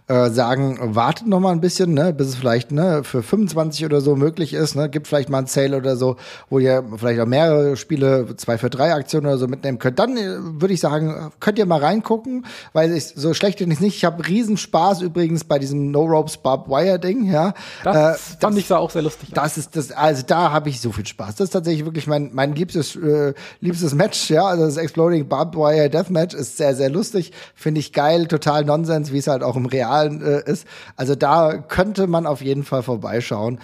äh, 0.07 0.29
sagen, 0.29 0.79
wartet 0.95 1.27
noch 1.27 1.39
mal 1.39 1.51
ein 1.51 1.61
bisschen, 1.61 1.93
ne, 1.93 2.11
bis 2.13 2.29
es 2.29 2.35
vielleicht 2.35 2.71
ne, 2.71 3.03
für 3.03 3.21
25 3.21 3.85
oder 3.85 4.01
so 4.01 4.15
möglich 4.15 4.53
ist. 4.53 4.75
Ne, 4.75 4.89
gibt 4.89 5.07
vielleicht 5.07 5.29
mal 5.29 5.39
einen 5.39 5.47
Sale 5.47 5.77
oder 5.77 5.95
so, 5.95 6.15
wo 6.49 6.57
ihr 6.57 6.83
vielleicht 6.95 7.19
auch 7.19 7.27
mehrere 7.27 7.77
Spiele, 7.77 8.35
zwei 8.37 8.57
für 8.57 8.69
drei 8.69 8.93
Aktionen 8.93 9.27
oder 9.27 9.37
so 9.37 9.47
mitnehmen 9.47 9.77
könnt. 9.77 9.99
Dann 9.99 10.17
äh, 10.17 10.37
würde 10.39 10.73
ich 10.73 10.79
sagen, 10.79 11.31
könnt 11.39 11.59
ihr 11.59 11.67
mal 11.67 11.79
reingucken, 11.79 12.45
weil 12.73 12.91
ich 12.93 13.05
so 13.15 13.35
schlecht 13.35 13.59
bin 13.59 13.69
ich 13.69 13.79
nicht. 13.79 13.97
Ich 13.97 14.05
habe 14.05 14.27
riesen 14.27 14.57
Spaß 14.57 14.86
übrigens 15.01 15.43
bei 15.43 15.59
diesem 15.59 15.91
No 15.91 16.05
Ropes 16.05 16.37
Barbed 16.37 16.69
Wire 16.69 16.99
Ding. 16.99 17.25
Ja, 17.31 17.53
das 17.83 17.95
äh, 17.95 18.37
fand 18.39 18.55
das, 18.55 18.63
ich 18.63 18.73
auch 18.73 18.89
sehr 18.89 19.01
lustig. 19.01 19.29
Das 19.33 19.57
ist 19.57 19.75
das, 19.75 19.91
also 19.91 20.23
da 20.25 20.51
habe 20.51 20.69
ich 20.69 20.81
so 20.81 20.91
viel 20.91 21.05
Spaß. 21.05 21.35
Das 21.35 21.45
ist 21.45 21.51
tatsächlich 21.51 21.85
wirklich 21.85 22.07
mein 22.07 22.31
mein 22.33 22.55
liebstes 22.55 22.95
äh, 22.95 23.33
liebstes 23.59 23.93
Match. 23.93 24.29
Ja, 24.29 24.45
also 24.45 24.65
das 24.65 24.77
Exploding 24.77 25.27
Barbed 25.27 25.55
Wire 25.55 25.89
Deathmatch 25.89 26.33
ist 26.33 26.57
sehr 26.57 26.75
sehr 26.75 26.89
lustig, 26.89 27.31
finde 27.55 27.79
ich 27.79 27.93
geil, 27.93 28.27
total 28.27 28.65
Nonsens, 28.65 29.11
wie 29.11 29.17
es 29.17 29.27
halt 29.27 29.43
auch 29.43 29.55
im 29.55 29.65
Realen 29.65 30.21
äh, 30.21 30.49
ist. 30.49 30.65
Also 30.95 31.15
da 31.15 31.57
könnte 31.57 32.07
man 32.07 32.25
auf 32.25 32.41
jeden 32.41 32.63
Fall 32.63 32.83
vorbeischauen. 32.83 33.59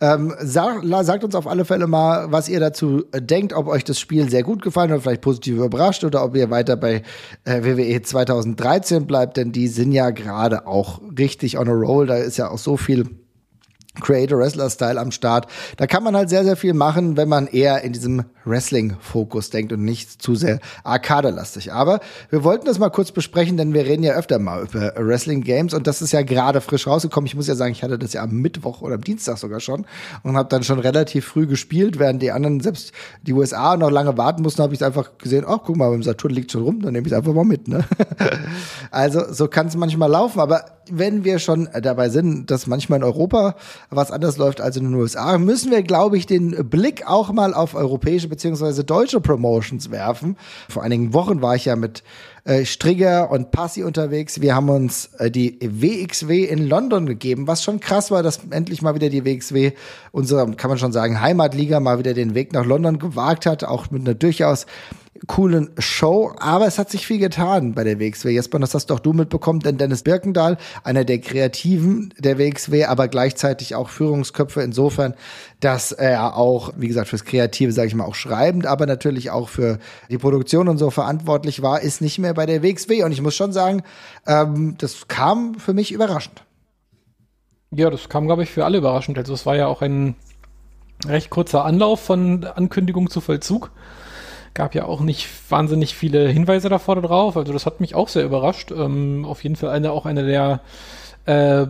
Ähm, 0.00 0.32
sag, 0.40 0.82
sagt 1.02 1.24
uns 1.24 1.34
auf 1.34 1.48
alle 1.48 1.64
Fälle 1.64 1.88
mal, 1.88 2.30
was 2.30 2.48
ihr 2.48 2.60
dazu 2.60 3.04
denkt, 3.12 3.52
ob 3.52 3.66
euch 3.66 3.82
das 3.82 3.98
Spiel 3.98 4.30
sehr 4.30 4.44
gut 4.44 4.62
gefallen 4.62 4.92
oder 4.92 5.00
vielleicht 5.00 5.22
positiv 5.22 5.56
überrascht 5.58 6.04
oder 6.04 6.24
ob 6.24 6.36
ihr 6.36 6.50
weiter 6.50 6.76
bei 6.76 7.02
äh, 7.44 7.64
WWE 7.64 8.00
2013 8.00 9.06
bleibt, 9.06 9.36
denn 9.36 9.50
die 9.50 9.66
sind 9.66 9.90
ja 9.90 10.10
gerade 10.10 10.68
auch 10.68 11.00
richtig 11.18 11.58
on 11.58 11.68
a 11.68 11.72
roll. 11.72 12.06
Da 12.06 12.16
ist 12.16 12.36
ja 12.36 12.48
auch 12.48 12.58
so 12.58 12.76
viel 12.76 13.08
Creator-Wrestler-Style 14.00 15.00
am 15.00 15.10
Start. 15.10 15.46
Da 15.76 15.86
kann 15.86 16.02
man 16.02 16.16
halt 16.16 16.28
sehr, 16.28 16.44
sehr 16.44 16.56
viel 16.56 16.74
machen, 16.74 17.16
wenn 17.16 17.28
man 17.28 17.46
eher 17.46 17.82
in 17.82 17.92
diesem 17.92 18.24
Wrestling-Fokus 18.44 19.50
denkt 19.50 19.72
und 19.72 19.84
nicht 19.84 20.22
zu 20.22 20.34
sehr 20.34 20.58
arcade-lastig. 20.84 21.72
Aber 21.72 22.00
wir 22.30 22.44
wollten 22.44 22.66
das 22.66 22.78
mal 22.78 22.90
kurz 22.90 23.12
besprechen, 23.12 23.56
denn 23.56 23.74
wir 23.74 23.84
reden 23.84 24.02
ja 24.02 24.14
öfter 24.14 24.38
mal 24.38 24.64
über 24.64 24.92
Wrestling-Games 24.96 25.74
und 25.74 25.86
das 25.86 26.02
ist 26.02 26.12
ja 26.12 26.22
gerade 26.22 26.60
frisch 26.60 26.86
rausgekommen. 26.86 27.26
Ich 27.26 27.34
muss 27.34 27.46
ja 27.46 27.54
sagen, 27.54 27.72
ich 27.72 27.82
hatte 27.82 27.98
das 27.98 28.12
ja 28.12 28.22
am 28.22 28.32
Mittwoch 28.32 28.82
oder 28.82 28.94
am 28.94 29.02
Dienstag 29.02 29.38
sogar 29.38 29.60
schon 29.60 29.86
und 30.22 30.36
habe 30.36 30.48
dann 30.48 30.62
schon 30.62 30.78
relativ 30.78 31.26
früh 31.26 31.46
gespielt, 31.46 31.98
während 31.98 32.22
die 32.22 32.32
anderen, 32.32 32.60
selbst 32.60 32.92
die 33.22 33.32
USA, 33.32 33.76
noch 33.76 33.90
lange 33.90 34.16
warten 34.16 34.42
mussten, 34.42 34.62
habe 34.62 34.74
ich 34.74 34.84
einfach 34.84 35.18
gesehen, 35.18 35.44
ach, 35.46 35.58
guck 35.64 35.76
mal, 35.76 35.90
beim 35.90 36.02
Saturn 36.02 36.32
liegt 36.32 36.52
schon 36.52 36.62
rum, 36.62 36.80
dann 36.80 36.92
nehme 36.92 37.06
ich 37.06 37.14
einfach 37.14 37.32
mal 37.32 37.44
mit. 37.44 37.68
Ne? 37.68 37.84
also 38.90 39.32
so 39.32 39.48
kann 39.48 39.66
es 39.66 39.76
manchmal 39.76 40.10
laufen, 40.10 40.40
aber 40.40 40.64
wenn 40.90 41.24
wir 41.24 41.38
schon 41.38 41.68
dabei 41.82 42.08
sind, 42.08 42.50
dass 42.50 42.66
manchmal 42.66 42.98
in 42.98 43.04
Europa 43.04 43.56
was 43.90 44.10
anders 44.10 44.36
läuft 44.36 44.60
als 44.60 44.76
in 44.76 44.84
den 44.84 44.94
USA, 44.94 45.38
müssen 45.38 45.70
wir, 45.70 45.82
glaube 45.82 46.18
ich, 46.18 46.26
den 46.26 46.68
Blick 46.68 47.06
auch 47.06 47.32
mal 47.32 47.54
auf 47.54 47.74
europäische 47.74 48.28
beziehungsweise 48.28 48.84
deutsche 48.84 49.20
Promotions 49.20 49.90
werfen. 49.90 50.36
Vor 50.68 50.82
einigen 50.82 51.14
Wochen 51.14 51.40
war 51.40 51.56
ich 51.56 51.64
ja 51.64 51.76
mit 51.76 52.02
äh, 52.48 52.64
Strigger 52.64 53.30
und 53.30 53.50
Passi 53.50 53.82
unterwegs. 53.82 54.40
Wir 54.40 54.54
haben 54.54 54.70
uns 54.70 55.10
äh, 55.18 55.30
die 55.30 55.58
WXW 55.60 56.44
in 56.44 56.66
London 56.66 57.04
gegeben, 57.04 57.46
was 57.46 57.62
schon 57.62 57.78
krass 57.78 58.10
war, 58.10 58.22
dass 58.22 58.40
endlich 58.48 58.80
mal 58.80 58.94
wieder 58.94 59.10
die 59.10 59.26
WXW, 59.26 59.72
unsere, 60.12 60.50
kann 60.52 60.70
man 60.70 60.78
schon 60.78 60.92
sagen, 60.92 61.20
Heimatliga 61.20 61.78
mal 61.78 61.98
wieder 61.98 62.14
den 62.14 62.34
Weg 62.34 62.54
nach 62.54 62.64
London 62.64 62.98
gewagt 62.98 63.44
hat, 63.44 63.64
auch 63.64 63.90
mit 63.90 64.00
einer 64.00 64.14
durchaus 64.14 64.64
coolen 65.26 65.70
Show, 65.78 66.32
aber 66.38 66.66
es 66.66 66.78
hat 66.78 66.90
sich 66.90 67.06
viel 67.06 67.18
getan 67.18 67.74
bei 67.74 67.84
der 67.84 67.98
WXW. 67.98 68.30
Jesper, 68.30 68.58
das 68.60 68.74
hast 68.74 68.86
doch 68.86 69.00
du 69.00 69.12
mitbekommen, 69.12 69.60
denn 69.60 69.76
Dennis 69.76 70.02
Birkendahl, 70.02 70.58
einer 70.84 71.04
der 71.04 71.18
Kreativen 71.18 72.14
der 72.18 72.38
WXW, 72.38 72.84
aber 72.84 73.08
gleichzeitig 73.08 73.74
auch 73.74 73.88
Führungsköpfe 73.88 74.62
insofern, 74.62 75.14
dass 75.60 75.92
er 75.92 76.36
auch, 76.36 76.72
wie 76.76 76.88
gesagt, 76.88 77.08
fürs 77.08 77.24
Kreative, 77.24 77.72
sage 77.72 77.88
ich 77.88 77.94
mal, 77.94 78.04
auch 78.04 78.14
schreibend, 78.14 78.66
aber 78.66 78.86
natürlich 78.86 79.30
auch 79.30 79.48
für 79.48 79.78
die 80.08 80.18
Produktion 80.18 80.68
und 80.68 80.78
so 80.78 80.90
verantwortlich 80.90 81.62
war, 81.62 81.80
ist 81.80 82.00
nicht 82.00 82.18
mehr 82.18 82.34
bei 82.34 82.46
der 82.46 82.62
WXW. 82.62 83.02
Und 83.02 83.12
ich 83.12 83.20
muss 83.20 83.34
schon 83.34 83.52
sagen, 83.52 83.82
ähm, 84.26 84.76
das 84.78 85.08
kam 85.08 85.56
für 85.56 85.74
mich 85.74 85.92
überraschend. 85.92 86.44
Ja, 87.70 87.90
das 87.90 88.08
kam, 88.08 88.26
glaube 88.26 88.44
ich, 88.44 88.50
für 88.50 88.64
alle 88.64 88.78
überraschend. 88.78 89.18
Also 89.18 89.34
es 89.34 89.46
war 89.46 89.56
ja 89.56 89.66
auch 89.66 89.82
ein 89.82 90.14
recht 91.06 91.30
kurzer 91.30 91.64
Anlauf 91.64 92.00
von 92.00 92.44
Ankündigung 92.44 93.10
zu 93.10 93.20
Vollzug 93.20 93.70
gab 94.58 94.74
ja 94.74 94.86
auch 94.86 95.00
nicht 95.00 95.28
wahnsinnig 95.50 95.94
viele 95.94 96.28
Hinweise 96.28 96.68
davor 96.68 97.00
drauf. 97.00 97.36
Also 97.36 97.52
das 97.52 97.64
hat 97.64 97.80
mich 97.80 97.94
auch 97.94 98.08
sehr 98.08 98.24
überrascht. 98.24 98.72
Ähm, 98.72 99.24
auf 99.24 99.44
jeden 99.44 99.54
Fall 99.54 99.70
eine, 99.70 99.92
auch 99.92 100.04
eine 100.04 100.26
der, 100.26 100.60
äh, 101.26 101.68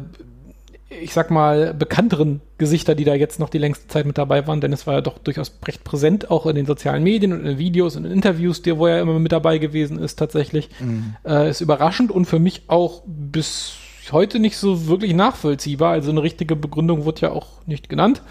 ich 0.91 1.13
sag 1.13 1.31
mal, 1.31 1.75
bekannteren 1.75 2.41
Gesichter, 2.57 2.95
die 2.95 3.05
da 3.05 3.15
jetzt 3.15 3.39
noch 3.39 3.51
die 3.51 3.59
längste 3.59 3.89
Zeit 3.89 4.07
mit 4.07 4.17
dabei 4.17 4.47
waren, 4.47 4.61
denn 4.61 4.73
es 4.73 4.87
war 4.87 4.95
ja 4.95 5.01
doch 5.01 5.19
durchaus 5.19 5.53
recht 5.67 5.85
präsent, 5.85 6.31
auch 6.31 6.47
in 6.47 6.57
den 6.57 6.67
sozialen 6.67 7.03
Medien 7.03 7.33
und 7.33 7.41
in 7.41 7.47
den 7.47 7.59
Videos 7.59 7.97
und 7.97 8.07
in 8.07 8.13
Interviews, 8.13 8.63
die, 8.63 8.77
wo 8.77 8.87
er 8.87 9.01
immer 9.01 9.19
mit 9.19 9.33
dabei 9.33 9.59
gewesen 9.59 9.99
ist, 9.99 10.17
tatsächlich. 10.17 10.71
Mhm. 10.81 11.17
Äh, 11.25 11.51
ist 11.51 11.61
überraschend 11.61 12.11
und 12.11 12.25
für 12.25 12.39
mich 12.39 12.63
auch 12.69 13.03
bis 13.07 13.75
heute 14.13 14.39
nicht 14.39 14.57
so 14.57 14.87
wirklich 14.87 15.15
nachvollziehbar. 15.15 15.93
Also 15.93 16.11
eine 16.11 16.23
richtige 16.23 16.57
Begründung 16.57 17.05
wurde 17.05 17.21
ja 17.23 17.33
auch 17.33 17.67
nicht 17.67 17.91
genannt. 17.91 18.23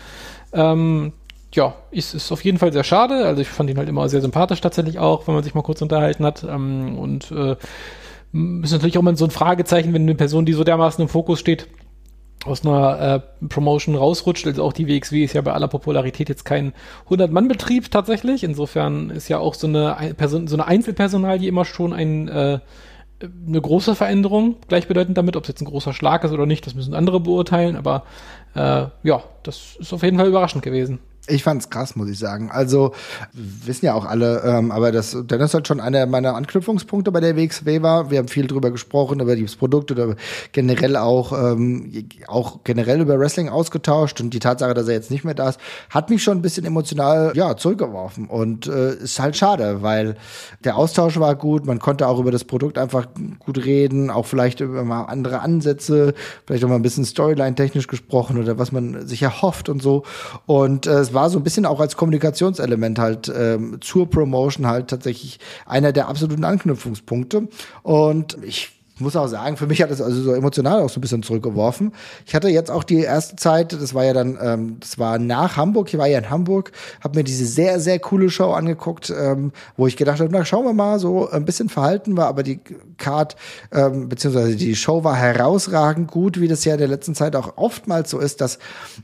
Ähm, 0.52 1.14
ja, 1.54 1.76
ist, 1.92 2.16
ist 2.16 2.32
auf 2.32 2.44
jeden 2.44 2.58
Fall 2.58 2.74
sehr 2.74 2.84
schade. 2.84 3.26
Also 3.26 3.42
ich 3.42 3.48
fand 3.48 3.70
ihn 3.70 3.78
halt 3.78 3.88
immer 3.88 4.10
sehr 4.10 4.22
sympathisch 4.22 4.62
tatsächlich 4.62 4.98
auch, 4.98 5.28
wenn 5.28 5.36
man 5.36 5.44
sich 5.44 5.54
mal 5.54 5.62
kurz 5.62 5.82
unterhalten 5.82 6.26
hat. 6.26 6.44
Ähm, 6.44 6.98
und 6.98 7.32
äh, 7.32 7.56
ist 8.64 8.72
natürlich 8.72 8.98
auch 8.98 9.04
mal 9.04 9.16
so 9.16 9.26
ein 9.26 9.32
Fragezeichen, 9.32 9.94
wenn 9.94 10.02
eine 10.04 10.16
Person, 10.16 10.46
die 10.46 10.54
so 10.54 10.64
dermaßen 10.64 11.02
im 11.02 11.08
Fokus 11.08 11.40
steht, 11.40 11.68
aus 12.48 12.66
einer 12.66 13.22
äh, 13.42 13.46
Promotion 13.48 13.96
rausrutscht. 13.96 14.48
Also 14.48 14.64
auch 14.64 14.74
die 14.74 14.88
WXW 14.88 15.24
ist 15.24 15.34
ja 15.34 15.42
bei 15.42 15.54
aller 15.54 15.68
Popularität 15.68 16.30
jetzt 16.30 16.46
kein 16.46 16.74
100-Mann-Betrieb 17.10 17.92
tatsächlich. 17.92 18.44
Insofern 18.44 19.10
ist 19.10 19.28
ja 19.28 19.40
auch 19.40 19.54
so 19.54 19.68
eine, 19.68 20.14
Person, 20.16 20.48
so 20.48 20.56
eine 20.56 20.66
Einzelpersonal, 20.66 21.40
die 21.40 21.48
immer 21.48 21.66
schon 21.66 21.94
ein 21.94 22.28
äh, 22.28 22.60
eine 23.22 23.60
große 23.60 23.96
Veränderung, 23.96 24.58
gleichbedeutend 24.68 25.18
damit, 25.18 25.36
ob 25.36 25.44
es 25.44 25.48
jetzt 25.48 25.62
ein 25.62 25.66
großer 25.66 25.94
Schlag 25.94 26.24
ist 26.24 26.32
oder 26.32 26.46
nicht, 26.46 26.66
das 26.66 26.76
müssen 26.76 26.94
andere 26.94 27.20
beurteilen, 27.20 27.76
aber 27.76 28.04
äh, 28.54 28.86
ja, 29.04 29.24
das 29.44 29.76
ist 29.80 29.94
auf 29.94 30.04
jeden 30.04 30.18
Fall 30.18 30.28
überraschend 30.28 30.64
gewesen. 30.64 31.00
Ich 31.28 31.44
fand's 31.44 31.70
krass, 31.70 31.96
muss 31.96 32.10
ich 32.10 32.18
sagen. 32.18 32.50
Also 32.52 32.94
wissen 33.34 33.86
ja 33.86 33.94
auch 33.94 34.06
alle, 34.06 34.42
ähm, 34.46 34.72
aber 34.72 34.94
das 34.94 35.18
Dennis 35.26 35.54
halt 35.54 35.68
schon 35.68 35.82
einer 35.82 36.06
meiner 36.06 36.36
Anknüpfungspunkte 36.36 37.12
bei 37.12 37.20
der 37.20 37.36
WXW 37.36 37.82
war. 37.82 38.10
Wir 38.10 38.20
haben 38.20 38.30
viel 38.30 38.48
drüber 38.48 38.72
gesprochen 38.72 39.20
über 39.20 39.36
dieses 39.36 39.58
Produkt 39.58 39.92
oder 39.92 40.16
generell 40.54 40.96
auch 40.96 41.34
ähm, 41.34 42.08
auch 42.28 42.64
generell 42.64 43.02
über 43.02 43.20
Wrestling 43.20 43.50
ausgetauscht 43.50 44.22
und 44.22 44.34
die 44.34 44.40
Tatsache, 44.40 44.74
dass 44.74 44.88
er 44.88 44.94
jetzt 44.94 45.12
nicht 45.12 45.26
mehr 45.26 45.34
da 45.34 45.50
ist, 45.50 45.60
hat 45.90 46.10
mich 46.10 46.24
schon 46.24 46.38
ein 46.38 46.42
bisschen 46.42 46.66
emotional 46.66 47.34
ja 47.36 47.58
zurückgeworfen 47.58 48.28
und 48.28 48.68
äh, 48.68 48.96
ist 48.96 49.20
halt 49.20 49.36
schade, 49.36 49.82
weil 49.82 50.16
der 50.64 50.78
Austausch 50.78 51.20
war 51.20 51.36
gut. 51.36 51.66
Man 51.66 51.80
konnte 51.80 52.08
auch 52.08 52.20
über 52.20 52.32
das 52.32 52.46
Produkt 52.46 52.78
einfach 52.78 53.08
gut 53.40 53.66
reden, 53.66 54.10
auch 54.10 54.26
vielleicht 54.26 54.62
über 54.62 54.84
mal 54.84 55.04
andere 55.04 55.42
Ansätze, 55.42 56.14
vielleicht 56.46 56.64
auch 56.64 56.70
mal 56.70 56.76
ein 56.76 56.82
bisschen 56.82 57.06
Storyline 57.06 57.56
technisch 57.56 57.88
gesprochen 57.88 58.38
oder 58.38 58.58
was 58.58 58.72
man 58.72 59.06
sich 59.06 59.22
erhofft 59.22 59.68
und 59.68 59.82
so. 59.82 60.04
Und 60.46 60.88
äh, 60.88 61.00
es 61.00 61.14
war 61.14 61.17
so 61.30 61.40
ein 61.40 61.44
bisschen 61.44 61.66
auch 61.66 61.80
als 61.80 61.98
Kommunikationselement 61.98 63.00
halt 63.00 63.32
ähm, 63.36 63.80
zur 63.82 64.10
Promotion 64.10 64.68
halt 64.68 64.90
tatsächlich 64.90 65.40
einer 65.66 65.92
der 65.92 66.08
absoluten 66.08 66.44
Anknüpfungspunkte. 66.44 67.48
Und 67.84 68.38
ich 68.44 68.77
muss 69.00 69.16
auch 69.16 69.28
sagen, 69.28 69.58
für 69.58 69.68
mich 69.68 69.82
hat 69.82 69.92
es 69.92 70.02
also 70.02 70.22
so 70.22 70.34
emotional 70.34 70.82
auch 70.82 70.90
so 70.90 71.00
ein 71.00 71.02
bisschen 71.02 71.24
zurückgeworfen. 71.24 71.94
Ich 72.26 72.36
hatte 72.36 72.50
jetzt 72.50 72.72
auch 72.72 72.84
die 72.84 73.02
erste 73.02 73.36
Zeit, 73.36 73.74
das 73.74 73.94
war 73.94 74.06
ja 74.06 74.14
dann, 74.14 74.38
ähm, 74.42 74.78
das 74.80 74.98
war 74.98 75.20
nach 75.20 75.58
Hamburg, 75.58 75.90
ich 75.94 75.98
war 75.98 76.08
ja 76.08 76.18
in 76.18 76.30
Hamburg, 76.30 76.72
habe 77.04 77.20
mir 77.20 77.24
diese 77.24 77.46
sehr, 77.46 77.80
sehr 77.80 78.00
coole 78.00 78.30
Show 78.30 78.52
angeguckt, 78.52 79.14
ähm, 79.16 79.52
wo 79.76 79.88
ich 79.88 79.98
gedacht 79.98 80.20
habe, 80.20 80.30
na 80.32 80.46
schauen 80.46 80.66
wir 80.66 80.74
mal, 80.74 81.00
so 81.00 81.30
ein 81.30 81.46
bisschen 81.46 81.70
verhalten 81.70 82.18
war, 82.18 82.28
aber 82.28 82.44
die 82.44 82.60
Card, 82.98 83.36
ähm, 83.72 84.10
beziehungsweise 84.10 84.56
die 84.56 84.76
Show 84.76 85.04
war 85.04 85.16
herausragend 85.16 86.10
gut, 86.10 86.40
wie 86.40 86.48
das 86.48 86.66
ja 86.66 86.74
in 86.74 86.80
der 86.80 86.88
letzten 86.88 87.16
Zeit 87.16 87.36
auch 87.36 87.54
oftmals 87.58 88.10
so 88.10 88.20
ist, 88.20 88.42
dass 88.42 88.60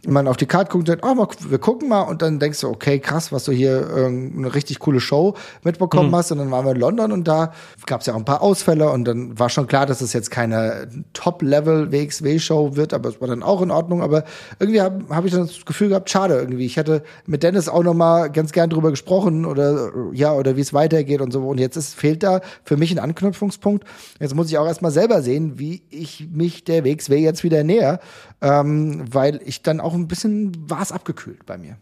man 0.06 0.28
auf 0.28 0.38
die 0.38 0.46
Card 0.46 0.70
guckt 0.70 0.82
und 0.82 0.88
sagt, 0.88 1.06
oh, 1.06 1.14
mal, 1.14 1.28
wir 1.48 1.60
gucken 1.60 1.90
mal 1.90 2.02
und 2.02 2.22
dann 2.22 2.40
denkst 2.40 2.62
du, 2.62 2.70
okay, 2.70 3.00
krass, 3.00 3.32
was 3.32 3.46
du 3.46 3.52
hier 3.52 3.90
ähm, 3.96 4.34
eine 4.38 4.56
richtig 4.56 4.80
coole 4.80 5.00
Show 5.00 5.36
mitbekommen 5.64 6.10
mhm. 6.10 6.16
hast 6.16 6.32
und 6.32 6.40
dann 6.40 6.52
waren 6.52 6.66
wir 6.66 6.72
in 6.72 6.80
London 6.80 7.12
und 7.12 7.28
da 7.28 7.54
gab 7.86 8.02
es 8.02 8.08
ja 8.08 8.14
auch 8.14 8.18
ein 8.18 8.26
paar 8.26 8.42
Ausfälle 8.42 8.90
und 8.90 9.06
dann 9.06 9.38
war 9.38 9.50
schon 9.50 9.68
klar, 9.68 9.83
klar, 9.84 9.86
dass 9.86 10.02
es 10.02 10.14
jetzt 10.14 10.32
keine 10.32 10.88
Top-Level-WXW-Show 11.14 12.76
wird, 12.76 12.94
aber 12.94 13.10
es 13.10 13.20
war 13.20 13.28
dann 13.28 13.44
auch 13.44 13.62
in 13.62 13.72
Ordnung. 13.72 14.02
Aber 14.02 14.24
irgendwie 14.60 14.82
habe 14.82 15.04
hab 15.10 15.26
ich 15.26 15.32
dann 15.32 15.48
das 15.48 15.66
Gefühl 15.66 15.90
gehabt, 15.90 16.10
schade 16.10 16.36
irgendwie. 16.36 16.66
Ich 16.66 16.78
hätte 16.78 17.04
mit 17.26 17.44
Dennis 17.44 17.68
auch 17.70 17.84
noch 17.84 17.94
mal 17.94 18.30
ganz 18.30 18.52
gern 18.52 18.70
drüber 18.70 18.92
gesprochen 18.92 19.46
oder 19.46 19.92
ja, 20.14 20.34
oder 20.34 20.56
wie 20.56 20.62
es 20.62 20.74
weitergeht 20.74 21.22
und 21.22 21.32
so. 21.32 21.46
Und 21.48 21.60
jetzt 21.60 21.76
ist, 21.76 21.96
fehlt 21.96 22.24
da 22.24 22.42
für 22.64 22.78
mich 22.78 22.92
ein 22.92 23.00
Anknüpfungspunkt. 23.00 23.86
Jetzt 24.20 24.36
muss 24.36 24.50
ich 24.50 24.58
auch 24.58 24.68
erstmal 24.68 24.92
selber 24.92 25.22
sehen, 25.22 25.60
wie 25.60 25.84
ich 25.90 26.28
mich 26.32 26.64
der 26.64 26.86
WXW 26.86 27.18
jetzt 27.18 27.44
wieder 27.44 27.64
näher, 27.64 28.00
ähm, 28.42 29.04
weil 29.12 29.42
ich 29.46 29.64
dann 29.64 29.80
auch 29.80 29.94
ein 29.94 30.08
bisschen 30.08 30.70
war 30.70 30.82
es 30.82 30.92
abgekühlt 30.92 31.46
bei 31.46 31.58
mir. 31.58 31.78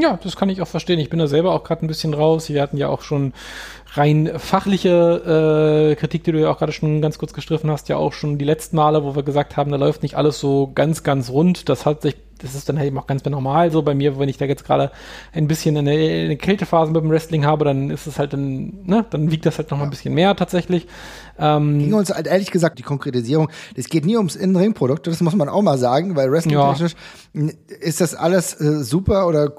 Ja, 0.00 0.18
das 0.22 0.36
kann 0.36 0.48
ich 0.48 0.62
auch 0.62 0.68
verstehen. 0.68 0.98
Ich 0.98 1.10
bin 1.10 1.18
da 1.18 1.26
selber 1.26 1.52
auch 1.52 1.64
gerade 1.64 1.84
ein 1.84 1.88
bisschen 1.88 2.14
raus. 2.14 2.48
Wir 2.48 2.62
hatten 2.62 2.76
ja 2.76 2.88
auch 2.88 3.02
schon 3.02 3.32
rein 3.94 4.30
fachliche 4.38 5.92
äh, 5.92 5.96
Kritik, 5.96 6.24
die 6.24 6.32
du 6.32 6.40
ja 6.40 6.50
auch 6.50 6.58
gerade 6.58 6.72
schon 6.72 7.02
ganz 7.02 7.18
kurz 7.18 7.32
gestriffen 7.32 7.70
hast, 7.70 7.88
ja 7.88 7.96
auch 7.96 8.12
schon 8.12 8.38
die 8.38 8.44
letzten 8.44 8.76
Male, 8.76 9.04
wo 9.04 9.16
wir 9.16 9.22
gesagt 9.22 9.56
haben, 9.56 9.70
da 9.70 9.76
läuft 9.76 10.02
nicht 10.02 10.16
alles 10.16 10.38
so 10.38 10.70
ganz, 10.74 11.02
ganz 11.02 11.30
rund. 11.30 11.68
Das 11.68 11.86
hat 11.86 12.02
sich 12.02 12.16
das 12.42 12.54
ist 12.54 12.68
dann 12.68 12.78
halt 12.78 12.88
eben 12.88 12.98
auch 12.98 13.06
ganz 13.06 13.24
normal 13.24 13.70
so 13.70 13.82
bei 13.82 13.94
mir, 13.94 14.18
wenn 14.18 14.28
ich 14.28 14.38
da 14.38 14.44
jetzt 14.44 14.64
gerade 14.64 14.90
ein 15.32 15.46
bisschen 15.46 15.76
eine, 15.76 15.90
eine 15.90 16.36
Kältephase 16.36 16.92
mit 16.92 17.02
dem 17.02 17.10
Wrestling 17.10 17.46
habe, 17.46 17.64
dann 17.64 17.90
ist 17.90 18.06
es 18.06 18.18
halt 18.18 18.32
dann, 18.32 18.72
ne, 18.84 19.04
dann 19.10 19.30
wiegt 19.30 19.46
das 19.46 19.58
halt 19.58 19.70
noch 19.70 19.78
mal 19.78 19.84
ein 19.84 19.90
bisschen 19.90 20.14
mehr 20.14 20.34
tatsächlich. 20.36 20.86
Ähm, 21.38 21.78
Ging 21.78 21.94
uns 21.94 22.10
halt 22.10 22.26
ehrlich 22.26 22.50
gesagt 22.50 22.78
die 22.78 22.82
Konkretisierung. 22.82 23.48
Es 23.74 23.88
geht 23.88 24.04
nie 24.04 24.16
ums 24.16 24.36
In-Ring-Produkt, 24.36 25.06
das 25.06 25.20
muss 25.20 25.34
man 25.34 25.48
auch 25.48 25.62
mal 25.62 25.78
sagen, 25.78 26.16
weil 26.16 26.30
Wrestling-technisch 26.30 26.94
ja. 27.34 27.50
ist 27.80 28.00
das 28.00 28.14
alles 28.14 28.60
äh, 28.60 28.82
super 28.82 29.26
oder 29.26 29.52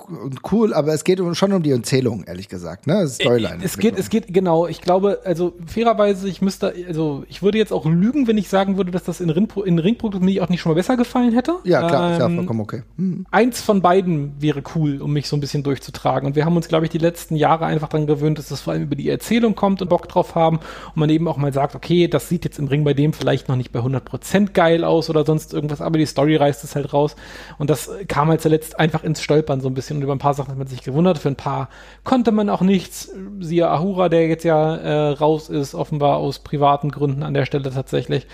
cool, 0.51 0.73
aber 0.73 0.93
es 0.93 1.03
geht 1.03 1.19
schon 1.34 1.53
um 1.53 1.63
die 1.63 1.71
Erzählung, 1.71 2.23
ehrlich 2.25 2.49
gesagt, 2.49 2.88
ne? 2.88 3.07
Storyline. 3.07 3.63
Es 3.63 3.77
geht, 3.77 3.97
es 3.97 4.09
geht, 4.09 4.34
genau. 4.34 4.67
Ich 4.67 4.82
glaube, 4.82 5.21
also 5.25 5.53
fairerweise, 5.65 6.27
ich 6.27 6.41
müsste, 6.41 6.73
also 6.88 7.23
ich 7.27 7.41
würde 7.41 7.57
jetzt 7.57 7.73
auch 7.73 7.86
lügen, 7.86 8.27
wenn 8.27 8.38
ich 8.38 8.49
sagen 8.49 8.77
würde, 8.77 8.91
dass 8.91 9.03
das 9.03 9.21
in, 9.21 9.29
in 9.29 9.79
Ring-Produkt 9.79 10.23
mir 10.23 10.43
auch 10.43 10.49
nicht 10.49 10.61
schon 10.61 10.71
mal 10.71 10.75
besser 10.75 10.97
gefallen 10.97 11.34
hätte. 11.34 11.55
Ja, 11.63 11.88
klar, 11.88 12.07
ähm, 12.07 12.13
ist 12.13 12.19
ja 12.19 12.25
ähm, 12.27 12.36
vollkommen 12.36 12.61
okay. 12.61 12.70
Mhm. 12.97 13.26
Eins 13.32 13.61
von 13.61 13.82
beiden 13.82 14.41
wäre 14.41 14.63
cool, 14.76 15.01
um 15.01 15.13
mich 15.13 15.28
so 15.28 15.36
ein 15.36 15.39
bisschen 15.39 15.63
durchzutragen. 15.63 16.28
Und 16.28 16.36
wir 16.36 16.45
haben 16.45 16.55
uns, 16.55 16.67
glaube 16.67 16.86
ich, 16.86 16.91
die 16.91 16.97
letzten 16.97 17.36
Jahre 17.36 17.65
einfach 17.65 17.89
daran 17.89 18.07
gewöhnt, 18.07 18.38
dass 18.38 18.49
das 18.49 18.61
vor 18.61 18.74
allem 18.74 18.84
über 18.84 18.95
die 18.95 19.09
Erzählung 19.09 19.55
kommt 19.55 19.82
und 19.82 19.89
Bock 19.89 20.07
drauf 20.07 20.36
haben 20.36 20.57
und 20.57 20.97
man 20.97 21.09
eben 21.09 21.28
auch 21.28 21.38
mal 21.38 21.53
sagt, 21.53 21.76
okay, 21.76 22.07
das 22.07 22.30
sieht 22.30 22.45
jetzt 22.45 22.59
im 22.59 22.67
Ring 22.67 22.84
bei 22.84 22.93
dem 22.93 23.13
vielleicht 23.13 23.49
noch 23.49 23.55
nicht 23.55 23.72
bei 23.72 23.80
100% 23.80 24.53
geil 24.53 24.84
aus 24.84 25.09
oder 25.09 25.26
sonst 25.26 25.53
irgendwas, 25.53 25.82
aber 25.82 25.97
die 25.97 26.05
Story 26.05 26.36
reißt 26.36 26.63
es 26.63 26.76
halt 26.76 26.93
raus. 26.93 27.15
Und 27.57 27.69
das 27.69 27.89
kam 28.07 28.30
halt 28.30 28.41
zuletzt 28.41 28.80
einfach 28.80 29.03
ins 29.03 29.22
Stolpern 29.22 29.61
so 29.61 29.67
ein 29.67 29.74
bisschen 29.74 29.97
und 29.97 30.03
über 30.03 30.13
ein 30.13 30.19
paar 30.19 30.34
Sachen 30.34 30.51
hat 30.51 30.57
man 30.57 30.67
sich 30.67 30.84
gewundert. 30.84 31.17
Für 31.17 31.30
ein 31.30 31.36
paar 31.36 31.69
konnte 32.03 32.32
man 32.32 32.49
auch 32.49 32.61
nichts. 32.61 33.11
Siehe 33.39 33.69
Ahura, 33.69 34.09
der 34.09 34.28
jetzt 34.28 34.43
ja 34.43 34.76
äh, 34.76 35.09
raus 35.11 35.49
ist, 35.49 35.76
offenbar 35.76 36.17
aus 36.17 36.39
privaten 36.39 36.89
Gründen 36.91 37.24
an 37.24 37.34
der 37.34 37.45
Stelle 37.45 37.72
tatsächlich. 37.72 38.28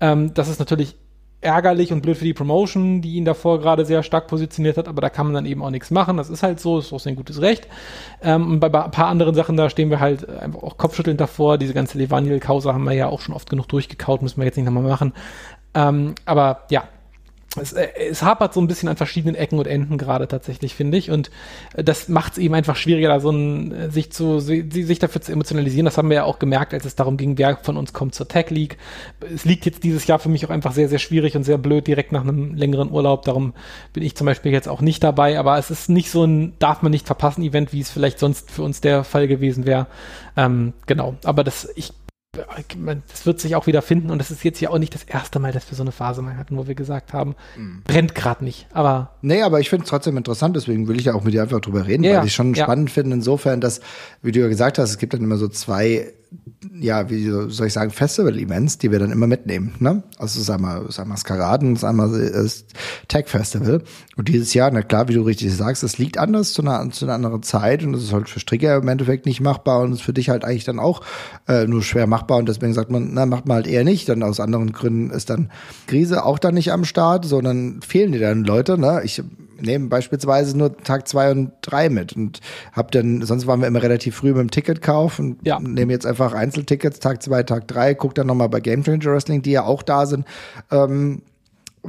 Ähm, 0.00 0.34
das 0.34 0.48
ist 0.48 0.58
natürlich 0.58 0.96
ärgerlich 1.44 1.92
und 1.92 2.00
blöd 2.00 2.16
für 2.16 2.24
die 2.24 2.34
Promotion, 2.34 3.00
die 3.00 3.14
ihn 3.14 3.24
davor 3.24 3.60
gerade 3.60 3.84
sehr 3.84 4.02
stark 4.02 4.26
positioniert 4.26 4.76
hat, 4.76 4.88
aber 4.88 5.00
da 5.00 5.10
kann 5.10 5.26
man 5.26 5.34
dann 5.34 5.46
eben 5.46 5.62
auch 5.62 5.70
nichts 5.70 5.90
machen. 5.90 6.16
Das 6.16 6.30
ist 6.30 6.42
halt 6.42 6.60
so, 6.60 6.78
ist 6.78 6.92
auch 6.92 7.00
sein 7.00 7.16
gutes 7.16 7.40
Recht. 7.40 7.68
Ähm, 8.22 8.50
und 8.52 8.60
bei 8.60 8.66
ein 8.66 8.90
paar 8.90 9.08
anderen 9.08 9.34
Sachen, 9.34 9.56
da 9.56 9.70
stehen 9.70 9.90
wir 9.90 10.00
halt 10.00 10.28
einfach 10.28 10.62
auch 10.62 10.78
kopfschüttelnd 10.78 11.20
davor. 11.20 11.58
Diese 11.58 11.74
ganze 11.74 11.98
Levaniel-Causa 11.98 12.72
haben 12.72 12.84
wir 12.84 12.92
ja 12.92 13.08
auch 13.08 13.20
schon 13.20 13.34
oft 13.34 13.48
genug 13.48 13.68
durchgekaut, 13.68 14.22
müssen 14.22 14.38
wir 14.38 14.46
jetzt 14.46 14.56
nicht 14.56 14.66
nochmal 14.66 14.82
machen. 14.82 15.12
Ähm, 15.74 16.14
aber 16.24 16.62
ja, 16.70 16.84
es, 17.60 17.72
äh, 17.72 17.88
es 18.10 18.22
hapert 18.22 18.54
so 18.54 18.60
ein 18.60 18.66
bisschen 18.66 18.88
an 18.88 18.96
verschiedenen 18.96 19.34
Ecken 19.34 19.58
und 19.58 19.66
Enden 19.66 19.98
gerade 19.98 20.28
tatsächlich, 20.28 20.74
finde 20.74 20.98
ich. 20.98 21.10
Und 21.10 21.30
äh, 21.74 21.84
das 21.84 22.08
macht 22.08 22.32
es 22.32 22.38
eben 22.38 22.54
einfach 22.54 22.76
schwieriger, 22.76 23.08
da 23.08 23.20
so 23.20 23.30
ein, 23.30 23.72
äh, 23.72 23.90
sich 23.90 24.10
zu, 24.10 24.40
sich 24.40 24.98
dafür 24.98 25.20
zu 25.20 25.32
emotionalisieren. 25.32 25.84
Das 25.84 25.98
haben 25.98 26.08
wir 26.08 26.16
ja 26.16 26.24
auch 26.24 26.38
gemerkt, 26.38 26.74
als 26.74 26.84
es 26.84 26.96
darum 26.96 27.16
ging, 27.16 27.38
wer 27.38 27.56
von 27.56 27.76
uns 27.76 27.92
kommt 27.92 28.14
zur 28.14 28.28
Tech 28.28 28.50
League. 28.50 28.78
Es 29.32 29.44
liegt 29.44 29.66
jetzt 29.66 29.84
dieses 29.84 30.06
Jahr 30.06 30.18
für 30.18 30.28
mich 30.28 30.44
auch 30.46 30.50
einfach 30.50 30.72
sehr, 30.72 30.88
sehr 30.88 30.98
schwierig 30.98 31.36
und 31.36 31.44
sehr 31.44 31.58
blöd 31.58 31.86
direkt 31.86 32.12
nach 32.12 32.22
einem 32.22 32.54
längeren 32.54 32.90
Urlaub. 32.90 33.24
Darum 33.24 33.54
bin 33.92 34.02
ich 34.02 34.16
zum 34.16 34.26
Beispiel 34.26 34.52
jetzt 34.52 34.68
auch 34.68 34.80
nicht 34.80 35.02
dabei. 35.02 35.38
Aber 35.38 35.58
es 35.58 35.70
ist 35.70 35.88
nicht 35.88 36.10
so 36.10 36.24
ein 36.24 36.54
darf 36.58 36.82
man 36.82 36.90
nicht 36.90 37.06
verpassen 37.06 37.42
Event, 37.42 37.72
wie 37.72 37.80
es 37.80 37.90
vielleicht 37.90 38.18
sonst 38.18 38.50
für 38.50 38.62
uns 38.62 38.80
der 38.80 39.04
Fall 39.04 39.28
gewesen 39.28 39.66
wäre. 39.66 39.86
Ähm, 40.36 40.72
genau. 40.86 41.14
Aber 41.24 41.44
das, 41.44 41.68
ich 41.76 41.92
das 43.08 43.26
wird 43.26 43.40
sich 43.40 43.56
auch 43.56 43.66
wieder 43.66 43.82
finden 43.82 44.10
und 44.10 44.18
das 44.18 44.30
ist 44.30 44.44
jetzt 44.44 44.60
ja 44.60 44.70
auch 44.70 44.78
nicht 44.78 44.94
das 44.94 45.04
erste 45.04 45.38
Mal, 45.38 45.52
dass 45.52 45.70
wir 45.70 45.76
so 45.76 45.82
eine 45.82 45.92
Phase 45.92 46.22
mal 46.22 46.36
hatten, 46.36 46.56
wo 46.56 46.66
wir 46.66 46.74
gesagt 46.74 47.12
haben, 47.12 47.34
mhm. 47.56 47.82
brennt 47.84 48.14
gerade 48.14 48.44
nicht. 48.44 48.66
Aber 48.72 49.10
nee, 49.22 49.42
aber 49.42 49.60
ich 49.60 49.70
finde 49.70 49.84
es 49.84 49.90
trotzdem 49.90 50.16
interessant, 50.16 50.56
deswegen 50.56 50.88
will 50.88 50.98
ich 50.98 51.06
ja 51.06 51.14
auch 51.14 51.24
mit 51.24 51.34
dir 51.34 51.42
einfach 51.42 51.60
drüber 51.60 51.86
reden, 51.86 52.04
ja, 52.04 52.18
weil 52.18 52.26
ich 52.26 52.34
schon 52.34 52.54
ja. 52.54 52.64
spannend 52.64 52.90
finde 52.90 53.16
insofern, 53.16 53.60
dass, 53.60 53.80
wie 54.22 54.32
du 54.32 54.40
ja 54.40 54.48
gesagt 54.48 54.78
hast, 54.78 54.90
es 54.90 54.98
gibt 54.98 55.14
dann 55.14 55.22
immer 55.22 55.36
so 55.36 55.48
zwei 55.48 56.12
ja, 56.80 57.10
wie 57.10 57.28
soll 57.28 57.66
ich 57.66 57.72
sagen, 57.72 57.90
Festival-Events, 57.90 58.78
die 58.78 58.90
wir 58.90 58.98
dann 58.98 59.10
immer 59.10 59.26
mitnehmen. 59.26 59.74
Ne? 59.78 60.02
Also 60.18 60.38
es 60.38 60.48
ist 60.48 60.50
einmal, 60.50 60.82
es 60.82 60.90
ist 60.90 61.00
einmal 61.00 61.14
Maskeraden, 61.14 61.72
es 61.72 61.80
ist 61.80 61.84
einmal 61.84 62.30
das 62.30 62.66
Tech 63.08 63.28
Festival. 63.28 63.82
Und 64.16 64.28
dieses 64.28 64.54
Jahr, 64.54 64.70
na 64.70 64.82
klar, 64.82 65.08
wie 65.08 65.14
du 65.14 65.22
richtig 65.22 65.54
sagst, 65.54 65.82
es 65.82 65.98
liegt 65.98 66.18
anders 66.18 66.52
zu 66.52 66.62
einer, 66.62 66.90
zu 66.90 67.04
einer 67.04 67.14
anderen 67.14 67.42
Zeit 67.42 67.84
und 67.84 67.94
es 67.94 68.04
ist 68.04 68.12
halt 68.12 68.28
für 68.28 68.40
Stricker 68.40 68.76
im 68.76 68.88
Endeffekt 68.88 69.26
nicht 69.26 69.40
machbar 69.40 69.82
und 69.82 69.92
ist 69.92 70.02
für 70.02 70.12
dich 70.12 70.30
halt 70.30 70.44
eigentlich 70.44 70.64
dann 70.64 70.78
auch 70.78 71.02
äh, 71.48 71.66
nur 71.66 71.82
schwer 71.82 72.06
machbar. 72.06 72.38
Und 72.38 72.48
deswegen 72.48 72.74
sagt 72.74 72.90
man, 72.90 73.10
na, 73.12 73.26
macht 73.26 73.46
man 73.46 73.56
halt 73.56 73.66
eher 73.66 73.84
nicht. 73.84 74.08
Dann 74.08 74.22
aus 74.22 74.40
anderen 74.40 74.72
Gründen 74.72 75.10
ist 75.10 75.30
dann 75.30 75.50
Krise 75.86 76.24
auch 76.24 76.38
dann 76.38 76.54
nicht 76.54 76.72
am 76.72 76.84
Start, 76.84 77.24
sondern 77.24 77.80
fehlen 77.82 78.12
dir 78.12 78.20
dann 78.20 78.44
Leute. 78.44 78.78
Ne? 78.78 79.02
Ich 79.04 79.22
nehme 79.60 79.88
beispielsweise 79.88 80.56
nur 80.56 80.76
Tag 80.76 81.08
zwei 81.08 81.30
und 81.30 81.52
drei 81.60 81.88
mit 81.88 82.14
und 82.14 82.40
hab 82.72 82.90
dann, 82.92 83.22
sonst 83.22 83.46
waren 83.46 83.60
wir 83.60 83.68
immer 83.68 83.82
relativ 83.82 84.16
früh 84.16 84.28
mit 84.28 84.38
dem 84.38 84.50
Ticketkauf 84.50 85.18
und 85.18 85.46
ja. 85.46 85.58
nehme 85.60 85.92
jetzt 85.92 86.06
einfach 86.06 86.32
Einzeltickets, 86.32 87.00
Tag 87.00 87.22
zwei, 87.22 87.42
Tag 87.42 87.68
drei, 87.68 87.94
guck 87.94 88.14
dann 88.14 88.26
nochmal 88.26 88.48
bei 88.48 88.60
Game 88.60 88.82
Changer 88.82 89.12
Wrestling, 89.12 89.42
die 89.42 89.52
ja 89.52 89.64
auch 89.64 89.82
da 89.82 90.06
sind. 90.06 90.26
Ähm, 90.70 91.22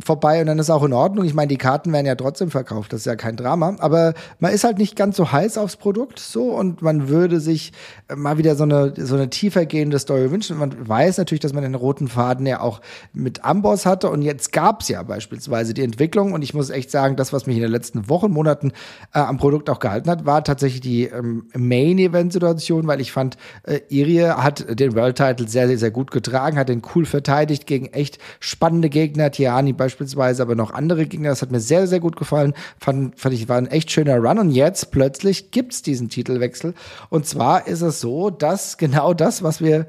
vorbei 0.03 0.41
und 0.41 0.47
dann 0.47 0.59
ist 0.59 0.69
auch 0.69 0.83
in 0.83 0.93
Ordnung. 0.93 1.25
Ich 1.25 1.33
meine, 1.33 1.47
die 1.47 1.57
Karten 1.57 1.91
werden 1.93 2.05
ja 2.05 2.15
trotzdem 2.15 2.51
verkauft, 2.51 2.93
das 2.93 3.01
ist 3.01 3.05
ja 3.05 3.15
kein 3.15 3.35
Drama. 3.35 3.75
Aber 3.79 4.13
man 4.39 4.51
ist 4.51 4.63
halt 4.63 4.77
nicht 4.77 4.95
ganz 4.95 5.17
so 5.17 5.31
heiß 5.31 5.57
aufs 5.57 5.77
Produkt 5.77 6.19
so 6.19 6.51
und 6.51 6.81
man 6.81 7.07
würde 7.07 7.39
sich 7.39 7.71
mal 8.13 8.37
wieder 8.37 8.55
so 8.55 8.63
eine, 8.63 8.93
so 8.97 9.15
eine 9.15 9.29
tiefer 9.29 9.65
gehende 9.65 9.99
Story 9.99 10.31
wünschen. 10.31 10.57
Man 10.57 10.87
weiß 10.87 11.17
natürlich, 11.17 11.41
dass 11.41 11.53
man 11.53 11.63
den 11.63 11.75
roten 11.75 12.07
Faden 12.07 12.45
ja 12.45 12.59
auch 12.59 12.81
mit 13.13 13.43
Amboss 13.45 13.85
hatte 13.85 14.09
und 14.09 14.21
jetzt 14.21 14.51
gab's 14.51 14.89
ja 14.89 15.01
beispielsweise 15.03 15.73
die 15.73 15.83
Entwicklung 15.83 16.33
und 16.33 16.41
ich 16.41 16.53
muss 16.53 16.69
echt 16.69 16.91
sagen, 16.91 17.15
das, 17.15 17.31
was 17.33 17.45
mich 17.45 17.55
in 17.55 17.61
den 17.61 17.71
letzten 17.71 18.09
Wochen, 18.09 18.31
Monaten 18.31 18.71
äh, 19.13 19.19
am 19.19 19.37
Produkt 19.37 19.69
auch 19.69 19.79
gehalten 19.79 20.09
hat, 20.09 20.25
war 20.25 20.43
tatsächlich 20.43 20.81
die 20.81 21.05
ähm, 21.05 21.45
Main-Event-Situation, 21.55 22.87
weil 22.87 23.01
ich 23.01 23.11
fand, 23.11 23.37
äh, 23.63 23.79
Irie 23.89 24.29
hat 24.29 24.65
den 24.79 24.95
World-Title 24.95 25.47
sehr, 25.47 25.67
sehr, 25.67 25.77
sehr 25.77 25.91
gut 25.91 26.11
getragen, 26.11 26.57
hat 26.57 26.69
den 26.69 26.81
cool 26.95 27.05
verteidigt 27.05 27.65
gegen 27.65 27.87
echt 27.87 28.19
spannende 28.39 28.89
Gegner, 28.89 29.31
Tiani 29.31 29.73
beispielsweise, 29.85 30.41
aber 30.41 30.55
noch 30.55 30.73
andere 30.73 31.05
Gegner. 31.05 31.29
Das 31.29 31.41
hat 31.41 31.51
mir 31.51 31.59
sehr, 31.59 31.87
sehr 31.87 31.99
gut 31.99 32.15
gefallen. 32.15 32.53
Fand, 32.79 33.19
fand 33.19 33.35
ich, 33.35 33.47
war 33.47 33.57
ein 33.57 33.67
echt 33.67 33.91
schöner 33.91 34.17
Run. 34.17 34.39
Und 34.39 34.51
jetzt 34.51 34.91
plötzlich 34.91 35.51
gibt's 35.51 35.83
diesen 35.83 36.09
Titelwechsel. 36.09 36.73
Und 37.09 37.27
zwar 37.27 37.67
ist 37.67 37.81
es 37.81 38.01
so, 38.01 38.31
dass 38.31 38.77
genau 38.77 39.13
das, 39.13 39.43
was 39.43 39.61
wir 39.61 39.85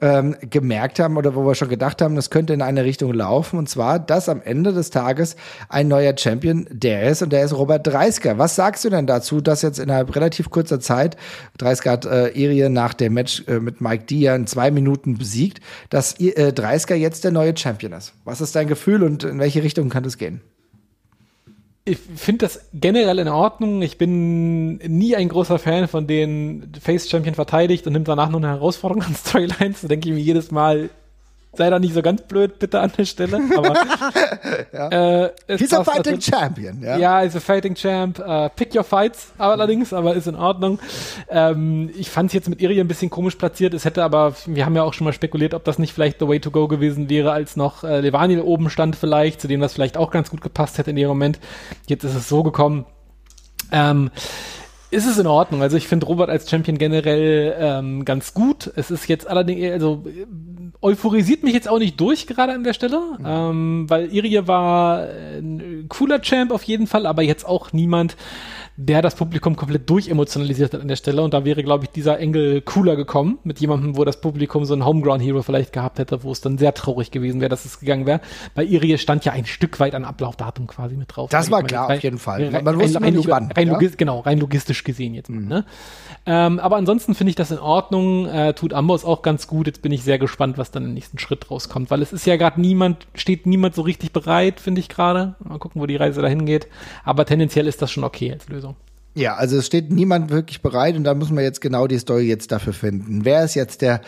ähm, 0.00 0.36
gemerkt 0.40 1.00
haben 1.00 1.16
oder 1.16 1.34
wo 1.34 1.44
wir 1.44 1.54
schon 1.54 1.68
gedacht 1.68 2.00
haben, 2.00 2.14
das 2.14 2.30
könnte 2.30 2.52
in 2.52 2.62
eine 2.62 2.84
Richtung 2.84 3.12
laufen. 3.12 3.58
Und 3.58 3.68
zwar, 3.68 3.98
dass 3.98 4.28
am 4.28 4.40
Ende 4.42 4.72
des 4.72 4.90
Tages 4.90 5.36
ein 5.68 5.88
neuer 5.88 6.16
Champion 6.16 6.66
der 6.70 7.10
ist 7.10 7.22
und 7.22 7.32
der 7.32 7.44
ist 7.44 7.52
Robert 7.52 7.86
Dreisker. 7.86 8.38
Was 8.38 8.54
sagst 8.54 8.84
du 8.84 8.90
denn 8.90 9.06
dazu, 9.06 9.40
dass 9.40 9.62
jetzt 9.62 9.78
innerhalb 9.78 10.14
relativ 10.14 10.50
kurzer 10.50 10.80
Zeit, 10.80 11.16
Dreisker 11.56 11.90
hat 11.90 12.04
äh, 12.04 12.28
Irie 12.28 12.68
nach 12.68 12.94
dem 12.94 13.14
Match 13.14 13.42
äh, 13.48 13.58
mit 13.58 13.80
Mike 13.80 14.04
Dia 14.04 14.36
in 14.36 14.46
zwei 14.46 14.70
Minuten 14.70 15.18
besiegt, 15.18 15.60
dass 15.90 16.18
äh, 16.20 16.52
Dreisker 16.52 16.94
jetzt 16.94 17.24
der 17.24 17.32
neue 17.32 17.56
Champion 17.56 17.92
ist? 17.92 18.12
Was 18.24 18.40
ist 18.40 18.54
dein 18.54 18.68
Gefühl 18.68 19.02
und 19.02 19.24
in 19.24 19.38
welche 19.38 19.62
Richtung 19.62 19.88
kann 19.88 20.04
das 20.04 20.18
gehen? 20.18 20.40
Ich 21.88 21.98
finde 21.98 22.46
das 22.46 22.68
generell 22.72 23.18
in 23.18 23.28
Ordnung. 23.28 23.82
Ich 23.82 23.98
bin 23.98 24.76
nie 24.76 25.16
ein 25.16 25.28
großer 25.28 25.58
Fan 25.58 25.88
von 25.88 26.06
den 26.06 26.72
Face 26.80 27.08
Champion 27.08 27.34
verteidigt 27.34 27.86
und 27.86 27.94
nimmt 27.94 28.08
danach 28.08 28.28
noch 28.28 28.38
eine 28.38 28.48
Herausforderung 28.48 29.02
an 29.02 29.14
Storylines. 29.16 29.80
Da 29.82 29.88
denke 29.88 30.08
ich 30.08 30.14
mir 30.14 30.20
jedes 30.20 30.50
Mal, 30.50 30.90
sei 31.54 31.70
da 31.70 31.78
nicht 31.78 31.94
so 31.94 32.02
ganz 32.02 32.22
blöd, 32.22 32.58
bitte 32.58 32.80
an 32.80 32.92
der 32.96 33.04
Stelle. 33.04 33.40
Aber, 33.56 33.74
ja. 34.72 35.24
äh, 35.24 35.32
He's 35.56 35.72
a 35.72 35.82
fighting 35.82 36.16
also, 36.16 36.30
champion. 36.30 36.82
Ja, 36.82 36.96
ja 36.96 37.20
ist 37.22 37.36
a 37.36 37.40
fighting 37.40 37.74
champ. 37.74 38.18
Uh, 38.18 38.48
pick 38.54 38.74
your 38.74 38.84
fights 38.84 39.32
allerdings, 39.38 39.92
aber 39.92 40.14
ist 40.14 40.26
in 40.26 40.36
Ordnung. 40.36 40.78
Ähm, 41.28 41.90
ich 41.96 42.10
fand 42.10 42.28
es 42.28 42.34
jetzt 42.34 42.48
mit 42.48 42.60
Iri 42.60 42.80
ein 42.80 42.88
bisschen 42.88 43.10
komisch 43.10 43.36
platziert. 43.36 43.74
Es 43.74 43.84
hätte 43.84 44.04
aber, 44.04 44.34
wir 44.46 44.64
haben 44.64 44.76
ja 44.76 44.82
auch 44.82 44.92
schon 44.92 45.04
mal 45.04 45.12
spekuliert, 45.12 45.54
ob 45.54 45.64
das 45.64 45.78
nicht 45.78 45.92
vielleicht 45.92 46.20
the 46.20 46.28
way 46.28 46.38
to 46.38 46.50
go 46.50 46.68
gewesen 46.68 47.08
wäre, 47.08 47.32
als 47.32 47.56
noch 47.56 47.82
äh, 47.82 48.00
Levanil 48.00 48.40
oben 48.40 48.70
stand 48.70 48.96
vielleicht, 48.96 49.40
zu 49.40 49.48
dem 49.48 49.60
das 49.60 49.74
vielleicht 49.74 49.96
auch 49.96 50.10
ganz 50.10 50.30
gut 50.30 50.40
gepasst 50.40 50.78
hätte 50.78 50.90
in 50.90 50.96
dem 50.96 51.08
Moment. 51.08 51.40
Jetzt 51.86 52.04
ist 52.04 52.14
es 52.14 52.28
so 52.28 52.42
gekommen. 52.42 52.86
Ähm, 53.72 54.10
ist 54.90 55.06
es 55.06 55.18
in 55.18 55.26
Ordnung. 55.26 55.62
Also 55.62 55.76
ich 55.76 55.86
finde 55.86 56.06
Robert 56.06 56.30
als 56.30 56.48
Champion 56.48 56.78
generell 56.78 57.54
ähm, 57.58 58.04
ganz 58.04 58.34
gut. 58.34 58.70
Es 58.76 58.90
ist 58.90 59.08
jetzt 59.08 59.26
allerdings, 59.28 59.70
also 59.72 60.04
euphorisiert 60.80 61.42
mich 61.42 61.54
jetzt 61.54 61.68
auch 61.68 61.78
nicht 61.78 62.00
durch 62.00 62.26
gerade 62.26 62.52
an 62.52 62.64
der 62.64 62.72
Stelle, 62.72 63.00
mhm. 63.18 63.24
ähm, 63.26 63.90
weil 63.90 64.12
Irie 64.12 64.46
war 64.46 65.02
ein 65.02 65.86
cooler 65.88 66.20
Champ 66.22 66.52
auf 66.52 66.62
jeden 66.62 66.86
Fall, 66.86 67.06
aber 67.06 67.22
jetzt 67.22 67.46
auch 67.46 67.72
niemand, 67.72 68.16
der 68.80 69.02
das 69.02 69.16
Publikum 69.16 69.56
komplett 69.56 69.90
durchemotionalisiert 69.90 70.72
hat 70.72 70.80
an 70.80 70.86
der 70.86 70.94
Stelle. 70.94 71.22
Und 71.22 71.34
da 71.34 71.44
wäre, 71.44 71.64
glaube 71.64 71.84
ich, 71.84 71.90
dieser 71.90 72.20
Engel 72.20 72.60
cooler 72.60 72.94
gekommen 72.94 73.40
mit 73.42 73.58
jemandem, 73.58 73.96
wo 73.96 74.04
das 74.04 74.20
Publikum 74.20 74.64
so 74.64 74.72
einen 74.72 74.86
Homeground-Hero 74.86 75.42
vielleicht 75.42 75.72
gehabt 75.72 75.98
hätte, 75.98 76.22
wo 76.22 76.30
es 76.30 76.40
dann 76.40 76.58
sehr 76.58 76.72
traurig 76.74 77.10
gewesen 77.10 77.40
wäre, 77.40 77.48
dass 77.48 77.64
es 77.64 77.80
gegangen 77.80 78.06
wäre. 78.06 78.20
Bei 78.54 78.62
Irie 78.62 78.96
stand 78.98 79.24
ja 79.24 79.32
ein 79.32 79.46
Stück 79.46 79.80
weit 79.80 79.96
an 79.96 80.04
Ablaufdatum 80.04 80.68
quasi 80.68 80.94
mit 80.94 81.08
drauf. 81.16 81.28
Das 81.28 81.50
war 81.50 81.64
klar, 81.64 81.90
auf 81.90 82.00
jeden 82.04 82.18
Fall. 82.18 82.52
Man, 82.52 82.62
man 82.62 82.78
wusste 82.78 83.00
rein, 83.00 83.14
nicht 83.14 83.28
wann. 83.28 83.50
Rein 83.50 83.66
ja? 83.66 83.78
Genau, 83.96 84.20
rein 84.20 84.38
logistisch 84.38 84.84
gesehen 84.84 85.12
jetzt. 85.12 85.28
Mhm. 85.28 85.48
Ne? 85.48 85.64
Ähm, 86.24 86.60
aber 86.60 86.76
ansonsten 86.76 87.16
finde 87.16 87.30
ich 87.30 87.36
das 87.36 87.50
in 87.50 87.58
Ordnung. 87.58 88.26
Äh, 88.26 88.54
tut 88.54 88.72
Amboss 88.72 89.04
auch 89.04 89.22
ganz 89.22 89.48
gut. 89.48 89.66
Jetzt 89.66 89.82
bin 89.82 89.90
ich 89.90 90.04
sehr 90.04 90.20
gespannt, 90.20 90.56
was 90.56 90.70
dann 90.70 90.84
im 90.84 90.94
nächsten 90.94 91.18
Schritt 91.18 91.50
rauskommt, 91.50 91.90
weil 91.90 92.00
es 92.00 92.12
ist 92.12 92.26
ja 92.26 92.36
gerade 92.36 92.60
niemand, 92.60 93.08
steht 93.14 93.44
niemand 93.44 93.74
so 93.74 93.82
richtig 93.82 94.12
bereit, 94.12 94.60
finde 94.60 94.80
ich 94.80 94.88
gerade. 94.88 95.34
Mal 95.42 95.58
gucken, 95.58 95.82
wo 95.82 95.86
die 95.86 95.96
Reise 95.96 96.22
dahin 96.22 96.46
geht. 96.46 96.68
Aber 97.02 97.24
tendenziell 97.24 97.66
ist 97.66 97.82
das 97.82 97.90
schon 97.90 98.04
okay 98.04 98.30
als 98.30 98.48
Lösung. 98.48 98.67
Ja, 99.14 99.34
also 99.34 99.56
es 99.56 99.66
steht 99.66 99.90
niemand 99.90 100.30
wirklich 100.30 100.62
bereit 100.62 100.96
und 100.96 101.04
da 101.04 101.14
muss 101.14 101.30
man 101.30 101.42
jetzt 101.42 101.60
genau 101.60 101.86
die 101.86 101.98
Story 101.98 102.28
jetzt 102.28 102.52
dafür 102.52 102.72
finden. 102.72 103.24
Wer 103.24 103.44
ist 103.44 103.54
jetzt 103.54 103.82
der 103.82 104.00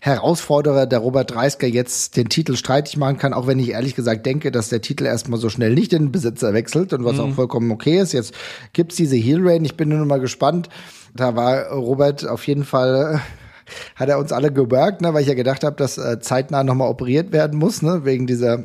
Herausforderer, 0.00 0.86
der 0.86 0.98
Robert 0.98 1.30
Dreisker 1.30 1.66
jetzt 1.66 2.16
den 2.16 2.28
Titel 2.28 2.56
streitig 2.56 2.96
machen 2.96 3.18
kann, 3.18 3.32
auch 3.32 3.46
wenn 3.46 3.60
ich 3.60 3.70
ehrlich 3.70 3.94
gesagt 3.94 4.26
denke, 4.26 4.50
dass 4.50 4.68
der 4.68 4.80
Titel 4.80 5.06
erstmal 5.06 5.38
so 5.38 5.48
schnell 5.48 5.74
nicht 5.74 5.92
den 5.92 6.10
Besitzer 6.10 6.52
wechselt 6.54 6.92
und 6.92 7.04
was 7.04 7.16
mhm. 7.16 7.20
auch 7.20 7.34
vollkommen 7.34 7.70
okay 7.70 8.00
ist. 8.00 8.12
Jetzt 8.12 8.34
gibt's 8.72 8.96
diese 8.96 9.16
Heel 9.16 9.46
Rain. 9.46 9.64
Ich 9.64 9.76
bin 9.76 9.88
nur 9.88 9.98
noch 9.98 10.06
mal 10.06 10.18
gespannt. 10.18 10.68
Da 11.14 11.36
war 11.36 11.70
Robert 11.70 12.26
auf 12.26 12.46
jeden 12.46 12.64
Fall 12.64 13.20
hat 13.94 14.08
er 14.08 14.18
uns 14.18 14.32
alle 14.32 14.52
geworkt, 14.52 15.00
ne, 15.00 15.14
weil 15.14 15.22
ich 15.22 15.28
ja 15.28 15.34
gedacht 15.34 15.64
habe, 15.64 15.76
dass 15.76 15.98
äh, 15.98 16.20
zeitnah 16.20 16.64
nochmal 16.64 16.88
operiert 16.88 17.32
werden 17.32 17.58
muss, 17.58 17.82
ne, 17.82 18.04
wegen 18.04 18.26
dieser 18.26 18.64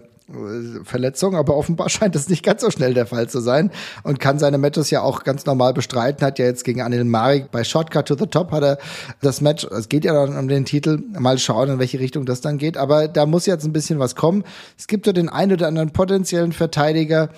Verletzung, 0.83 1.35
aber 1.35 1.55
offenbar 1.55 1.87
scheint 1.89 2.13
das 2.13 2.27
nicht 2.27 2.43
ganz 2.43 2.61
so 2.61 2.69
schnell 2.69 2.93
der 2.93 3.05
Fall 3.05 3.29
zu 3.29 3.39
sein 3.39 3.71
und 4.03 4.19
kann 4.19 4.39
seine 4.39 4.57
Matches 4.57 4.89
ja 4.89 5.01
auch 5.01 5.23
ganz 5.23 5.45
normal 5.45 5.73
bestreiten. 5.73 6.25
Hat 6.25 6.37
ja 6.37 6.45
jetzt 6.45 6.65
gegen 6.65 6.81
Anil 6.81 7.05
Marik 7.05 7.49
bei 7.51 7.63
Shotcut 7.63 8.07
to 8.07 8.15
the 8.17 8.27
Top 8.27 8.51
hat 8.51 8.63
er 8.63 8.77
das 9.21 9.39
Match, 9.39 9.65
es 9.65 9.87
geht 9.87 10.03
ja 10.03 10.13
dann 10.13 10.37
um 10.37 10.47
den 10.49 10.65
Titel, 10.65 11.01
mal 11.17 11.37
schauen, 11.37 11.69
in 11.69 11.79
welche 11.79 11.99
Richtung 11.99 12.25
das 12.25 12.41
dann 12.41 12.57
geht, 12.57 12.77
aber 12.77 13.07
da 13.07 13.25
muss 13.25 13.45
jetzt 13.45 13.63
ein 13.63 13.73
bisschen 13.73 13.99
was 13.99 14.15
kommen. 14.15 14.43
Es 14.77 14.87
gibt 14.87 15.05
so 15.05 15.13
den 15.13 15.29
einen 15.29 15.53
oder 15.53 15.67
anderen 15.67 15.91
potenziellen 15.91 16.51
Verteidiger, 16.51 17.29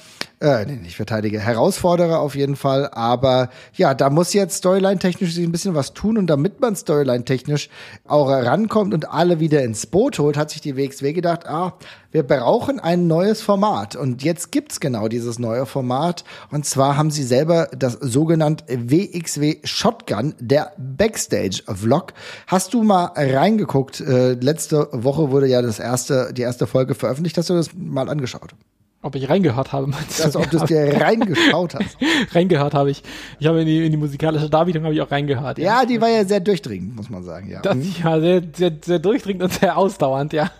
äh, 0.42 0.66
nee, 0.66 0.78
nicht 0.78 0.96
Verteidiger, 0.96 1.40
Herausforderer 1.40 2.20
auf 2.20 2.34
jeden 2.34 2.56
Fall, 2.56 2.90
aber 2.92 3.50
ja, 3.74 3.94
da 3.94 4.10
muss 4.10 4.34
jetzt 4.34 4.58
Storyline-technisch 4.58 5.34
sich 5.34 5.44
ein 5.44 5.52
bisschen 5.52 5.76
was 5.76 5.94
tun 5.94 6.18
und 6.18 6.28
damit 6.28 6.62
man 6.62 6.78
Storyline-technisch 6.78 7.70
auch 8.08 8.30
rankommt 8.30 8.94
und 8.94 9.12
alle 9.12 9.42
wieder 9.42 9.64
ins 9.64 9.86
Boot 9.86 10.18
holt, 10.18 10.38
hat 10.38 10.50
sich 10.52 10.62
die 10.62 10.78
WXW 10.78 11.12
gedacht, 11.12 11.46
ah, 11.46 11.74
wir 12.12 12.24
brauchen 12.24 12.80
ein 12.80 13.08
neues 13.08 13.42
Format. 13.42 13.96
Und 13.96 14.24
jetzt 14.24 14.52
gibt's 14.52 14.80
genau 14.80 15.10
dieses 15.10 15.40
neue 15.40 15.66
Format. 15.66 16.24
Und 16.52 16.66
zwar 16.66 16.98
haben 16.98 17.12
sie 17.12 17.24
selber 17.24 17.68
das 17.78 17.94
sogenannte 17.94 18.64
WXW 18.68 19.58
Shotgun, 19.64 20.36
der 20.40 20.72
Backstage-Vlog. 20.78 22.14
Hast 22.48 22.74
du 22.74 22.84
mal 22.84 23.12
reingeguckt? 23.16 24.00
Äh, 24.00 24.34
letzte 24.34 24.88
Woche 24.92 25.32
wurde 25.32 25.48
ja 25.48 25.62
das 25.62 25.80
erste, 25.80 26.34
die 26.34 26.42
erste 26.42 26.66
Folge 26.66 26.96
veröffentlicht. 26.96 27.38
Hast 27.38 27.50
du 27.50 27.56
das 27.56 27.72
mal 27.76 28.10
angeschaut? 28.10 28.56
Ob 29.02 29.16
ich 29.16 29.30
reingehört 29.30 29.72
habe, 29.72 29.88
meinst 29.88 30.20
du? 30.20 30.24
Also, 30.24 30.40
ob 30.40 30.50
du 30.50 30.58
es 30.58 30.66
dir 30.66 31.00
reingeschaut 31.00 31.76
hast. 31.76 31.98
reingehört 32.36 32.74
habe 32.74 32.92
ich. 32.92 33.04
Ich 33.40 33.48
habe 33.48 33.62
in 33.62 33.68
die, 33.68 33.86
in 33.86 33.92
die 33.92 33.98
musikalische 33.98 34.50
Darbietung 34.50 34.84
habe 34.84 34.94
ich 34.94 35.02
auch 35.02 35.12
reingehört. 35.12 35.58
Ja. 35.58 35.82
ja, 35.82 35.86
die 35.86 36.02
war 36.02 36.10
ja 36.10 36.26
sehr 36.26 36.40
durchdringend, 36.40 36.96
muss 36.96 37.10
man 37.10 37.24
sagen, 37.24 37.50
ja. 37.50 37.62
Das, 37.62 37.76
mhm. 37.76 37.96
ja, 38.04 38.20
sehr, 38.20 38.44
sehr, 38.54 38.72
sehr 38.84 39.00
durchdringend 39.00 39.44
und 39.44 39.54
sehr 39.54 39.78
ausdauernd, 39.78 40.34
ja. 40.34 40.52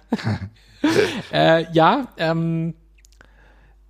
äh, 1.34 1.66
ja, 1.74 2.08
ähm, 2.18 2.76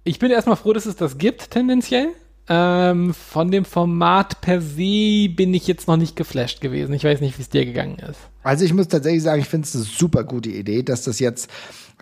ich 0.04 0.18
bin 0.18 0.32
erstmal 0.32 0.56
froh, 0.56 0.74
dass 0.74 0.88
es 0.88 0.96
das 0.96 1.18
gibt, 1.18 1.52
tendenziell. 1.52 2.10
Ähm, 2.52 3.14
von 3.14 3.52
dem 3.52 3.64
Format 3.64 4.42
per 4.42 4.60
se 4.60 5.30
bin 5.30 5.54
ich 5.54 5.68
jetzt 5.68 5.88
noch 5.88 5.98
nicht 5.98 6.16
geflasht 6.16 6.62
gewesen. 6.62 6.94
Ich 6.96 7.04
weiß 7.04 7.22
nicht, 7.22 7.38
wie 7.38 7.44
es 7.44 7.50
dir 7.50 7.64
gegangen 7.64 8.00
ist. 8.00 8.20
Also 8.42 8.66
ich 8.66 8.74
muss 8.74 8.88
tatsächlich 8.88 9.22
sagen, 9.22 9.40
ich 9.40 9.48
finde 9.48 9.68
es 9.68 9.76
eine 9.76 9.84
super 9.84 10.24
gute 10.24 10.50
Idee, 10.50 10.82
dass 10.82 11.04
das 11.04 11.20
jetzt 11.20 11.52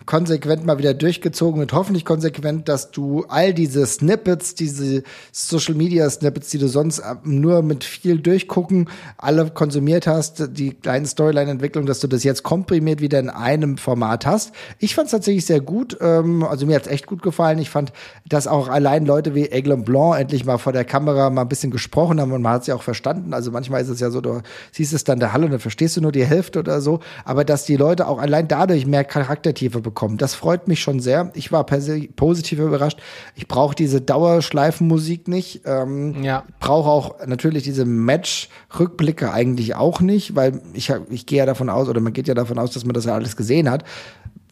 konsequent 0.06 0.64
mal 0.64 0.78
wieder 0.78 0.94
durchgezogen 0.94 1.60
und 1.60 1.72
hoffentlich 1.72 2.04
konsequent, 2.04 2.68
dass 2.68 2.90
du 2.90 3.24
all 3.28 3.52
diese 3.52 3.86
Snippets, 3.86 4.54
diese 4.54 5.02
Social 5.32 5.74
Media 5.74 6.08
Snippets, 6.08 6.50
die 6.50 6.58
du 6.58 6.68
sonst 6.68 7.02
nur 7.24 7.62
mit 7.62 7.84
viel 7.84 8.18
durchgucken, 8.18 8.88
alle 9.16 9.50
konsumiert 9.50 10.06
hast, 10.06 10.56
die 10.56 10.74
kleinen 10.74 11.06
Storyline-Entwicklung, 11.06 11.86
dass 11.86 12.00
du 12.00 12.06
das 12.06 12.24
jetzt 12.24 12.42
komprimiert 12.42 13.00
wieder 13.00 13.18
in 13.18 13.28
einem 13.28 13.76
Format 13.76 14.24
hast. 14.26 14.52
Ich 14.78 14.94
fand 14.94 15.06
es 15.06 15.12
tatsächlich 15.12 15.46
sehr 15.46 15.60
gut. 15.60 15.96
Ähm, 16.00 16.42
also 16.42 16.66
mir 16.66 16.76
hat 16.76 16.86
es 16.86 16.92
echt 16.92 17.06
gut 17.06 17.22
gefallen. 17.22 17.58
Ich 17.58 17.70
fand, 17.70 17.92
dass 18.26 18.46
auch 18.46 18.68
allein 18.68 19.04
Leute 19.04 19.34
wie 19.34 19.52
Aiglon 19.52 19.84
Blanc 19.84 20.18
endlich 20.18 20.44
mal 20.44 20.58
vor 20.58 20.72
der 20.72 20.84
Kamera 20.84 21.30
mal 21.30 21.42
ein 21.42 21.48
bisschen 21.48 21.70
gesprochen 21.70 22.20
haben 22.20 22.32
und 22.32 22.42
man 22.42 22.52
hat 22.52 22.62
es 22.62 22.66
ja 22.68 22.74
auch 22.74 22.82
verstanden. 22.82 23.34
Also 23.34 23.50
manchmal 23.50 23.82
ist 23.82 23.88
es 23.88 24.00
ja 24.00 24.10
so, 24.10 24.20
du 24.20 24.42
siehst 24.72 24.92
es 24.92 25.04
dann 25.04 25.18
der 25.18 25.32
Halle 25.32 25.46
und 25.46 25.52
dann 25.52 25.60
verstehst 25.60 25.96
du 25.96 26.00
nur 26.00 26.12
die 26.12 26.24
Hälfte 26.24 26.60
oder 26.60 26.80
so. 26.80 27.00
Aber 27.24 27.44
dass 27.44 27.64
die 27.64 27.76
Leute 27.76 28.06
auch 28.06 28.18
allein 28.18 28.48
dadurch 28.48 28.86
mehr 28.86 29.04
Charaktertiefe 29.04 29.80
bekommen. 29.88 30.18
Das 30.18 30.34
freut 30.34 30.68
mich 30.68 30.80
schon 30.80 31.00
sehr. 31.00 31.30
Ich 31.34 31.50
war 31.50 31.64
positiv 31.64 32.58
überrascht. 32.58 33.00
Ich 33.34 33.48
brauche 33.48 33.74
diese 33.74 34.00
Dauerschleifenmusik 34.00 35.28
nicht. 35.28 35.62
Ähm, 35.64 36.22
ja. 36.22 36.44
Brauche 36.60 36.90
auch 36.90 37.26
natürlich 37.26 37.62
diese 37.62 37.84
Match-Rückblicke 37.84 39.32
eigentlich 39.32 39.74
auch 39.74 40.00
nicht, 40.00 40.36
weil 40.36 40.60
ich, 40.74 40.92
ich 41.10 41.26
gehe 41.26 41.38
ja 41.38 41.46
davon 41.46 41.70
aus, 41.70 41.88
oder 41.88 42.00
man 42.00 42.12
geht 42.12 42.28
ja 42.28 42.34
davon 42.34 42.58
aus, 42.58 42.72
dass 42.72 42.84
man 42.84 42.94
das 42.94 43.06
ja 43.06 43.14
alles 43.14 43.36
gesehen 43.36 43.70
hat. 43.70 43.84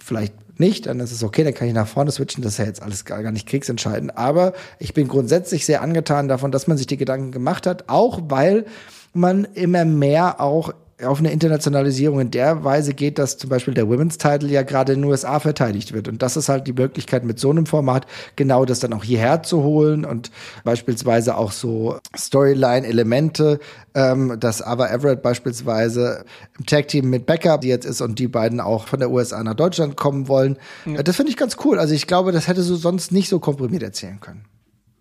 Vielleicht 0.02 0.34
nicht, 0.58 0.86
dann 0.86 1.00
ist 1.00 1.12
es 1.12 1.22
okay, 1.22 1.44
dann 1.44 1.54
kann 1.54 1.68
ich 1.68 1.74
nach 1.74 1.86
vorne 1.86 2.10
switchen, 2.10 2.42
das 2.42 2.52
ist 2.52 2.58
ja 2.58 2.64
jetzt 2.64 2.82
alles 2.82 3.04
gar, 3.04 3.22
gar 3.22 3.32
nicht 3.32 3.46
kriegsentscheidend. 3.46 4.16
Aber 4.16 4.54
ich 4.78 4.94
bin 4.94 5.08
grundsätzlich 5.08 5.66
sehr 5.66 5.82
angetan 5.82 6.28
davon, 6.28 6.50
dass 6.50 6.66
man 6.66 6.78
sich 6.78 6.86
die 6.86 6.96
Gedanken 6.96 7.32
gemacht 7.32 7.66
hat, 7.66 7.88
auch 7.88 8.20
weil 8.28 8.64
man 9.12 9.44
immer 9.54 9.84
mehr 9.84 10.40
auch 10.40 10.72
auf 11.04 11.18
eine 11.18 11.30
Internationalisierung 11.30 12.20
in 12.20 12.30
der 12.30 12.64
Weise 12.64 12.94
geht, 12.94 13.18
dass 13.18 13.36
zum 13.36 13.50
Beispiel 13.50 13.74
der 13.74 13.86
Women's 13.86 14.16
Title 14.16 14.48
ja 14.48 14.62
gerade 14.62 14.94
in 14.94 15.02
den 15.02 15.10
USA 15.10 15.40
verteidigt 15.40 15.92
wird. 15.92 16.08
Und 16.08 16.22
das 16.22 16.38
ist 16.38 16.48
halt 16.48 16.66
die 16.66 16.72
Möglichkeit 16.72 17.22
mit 17.22 17.38
so 17.38 17.50
einem 17.50 17.66
Format, 17.66 18.06
genau 18.34 18.64
das 18.64 18.80
dann 18.80 18.94
auch 18.94 19.04
hierher 19.04 19.42
zu 19.42 19.62
holen 19.62 20.06
und 20.06 20.30
beispielsweise 20.64 21.36
auch 21.36 21.52
so 21.52 21.98
Storyline-Elemente, 22.16 23.60
ähm, 23.94 24.40
dass 24.40 24.62
Ava 24.62 24.88
Everett 24.88 25.22
beispielsweise 25.22 26.24
im 26.58 26.64
Tag-Team 26.64 27.10
mit 27.10 27.26
die 27.62 27.68
jetzt 27.68 27.84
ist 27.84 28.00
und 28.00 28.18
die 28.18 28.28
beiden 28.28 28.60
auch 28.60 28.86
von 28.86 28.98
der 28.98 29.10
USA 29.10 29.42
nach 29.42 29.54
Deutschland 29.54 29.96
kommen 29.96 30.28
wollen. 30.28 30.56
Ja. 30.86 31.02
Das 31.02 31.16
finde 31.16 31.30
ich 31.30 31.36
ganz 31.36 31.56
cool. 31.64 31.78
Also 31.78 31.92
ich 31.92 32.06
glaube, 32.06 32.32
das 32.32 32.48
hätte 32.48 32.62
so 32.62 32.76
sonst 32.76 33.12
nicht 33.12 33.28
so 33.28 33.38
komprimiert 33.38 33.82
erzählen 33.82 34.18
können. 34.20 34.44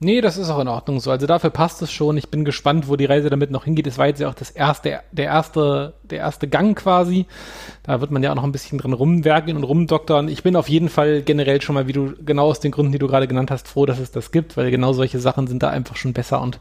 Nee, 0.05 0.21
das 0.21 0.37
ist 0.37 0.51
auch 0.51 0.59
in 0.59 0.67
Ordnung 0.67 0.99
so. 0.99 1.09
Also 1.09 1.25
dafür 1.25 1.49
passt 1.49 1.81
es 1.81 1.91
schon. 1.91 2.15
Ich 2.15 2.29
bin 2.29 2.45
gespannt, 2.45 2.87
wo 2.87 2.95
die 2.95 3.05
Reise 3.05 3.31
damit 3.31 3.49
noch 3.49 3.63
hingeht. 3.65 3.87
Es 3.87 3.97
war 3.97 4.05
jetzt 4.05 4.21
ja 4.21 4.29
auch 4.29 4.35
das 4.35 4.51
erste, 4.51 4.99
der 5.11 5.25
erste, 5.25 5.95
der 6.03 6.19
erste 6.19 6.47
Gang 6.47 6.77
quasi. 6.77 7.25
Da 7.81 8.01
wird 8.01 8.11
man 8.11 8.21
ja 8.21 8.29
auch 8.29 8.35
noch 8.35 8.43
ein 8.43 8.51
bisschen 8.51 8.77
drin 8.77 8.93
rumwerken 8.93 9.57
und 9.57 9.63
rumdoktern. 9.63 10.27
Ich 10.27 10.43
bin 10.43 10.55
auf 10.57 10.69
jeden 10.69 10.89
Fall 10.89 11.23
generell 11.23 11.59
schon 11.59 11.73
mal, 11.73 11.87
wie 11.87 11.93
du, 11.93 12.13
genau 12.23 12.45
aus 12.45 12.59
den 12.59 12.69
Gründen, 12.69 12.91
die 12.91 12.99
du 12.99 13.07
gerade 13.07 13.27
genannt 13.27 13.49
hast, 13.49 13.67
froh, 13.67 13.87
dass 13.87 13.97
es 13.97 14.11
das 14.11 14.29
gibt, 14.29 14.57
weil 14.57 14.69
genau 14.69 14.93
solche 14.93 15.19
Sachen 15.19 15.47
sind 15.47 15.63
da 15.63 15.71
einfach 15.71 15.95
schon 15.95 16.13
besser 16.13 16.39
und 16.39 16.59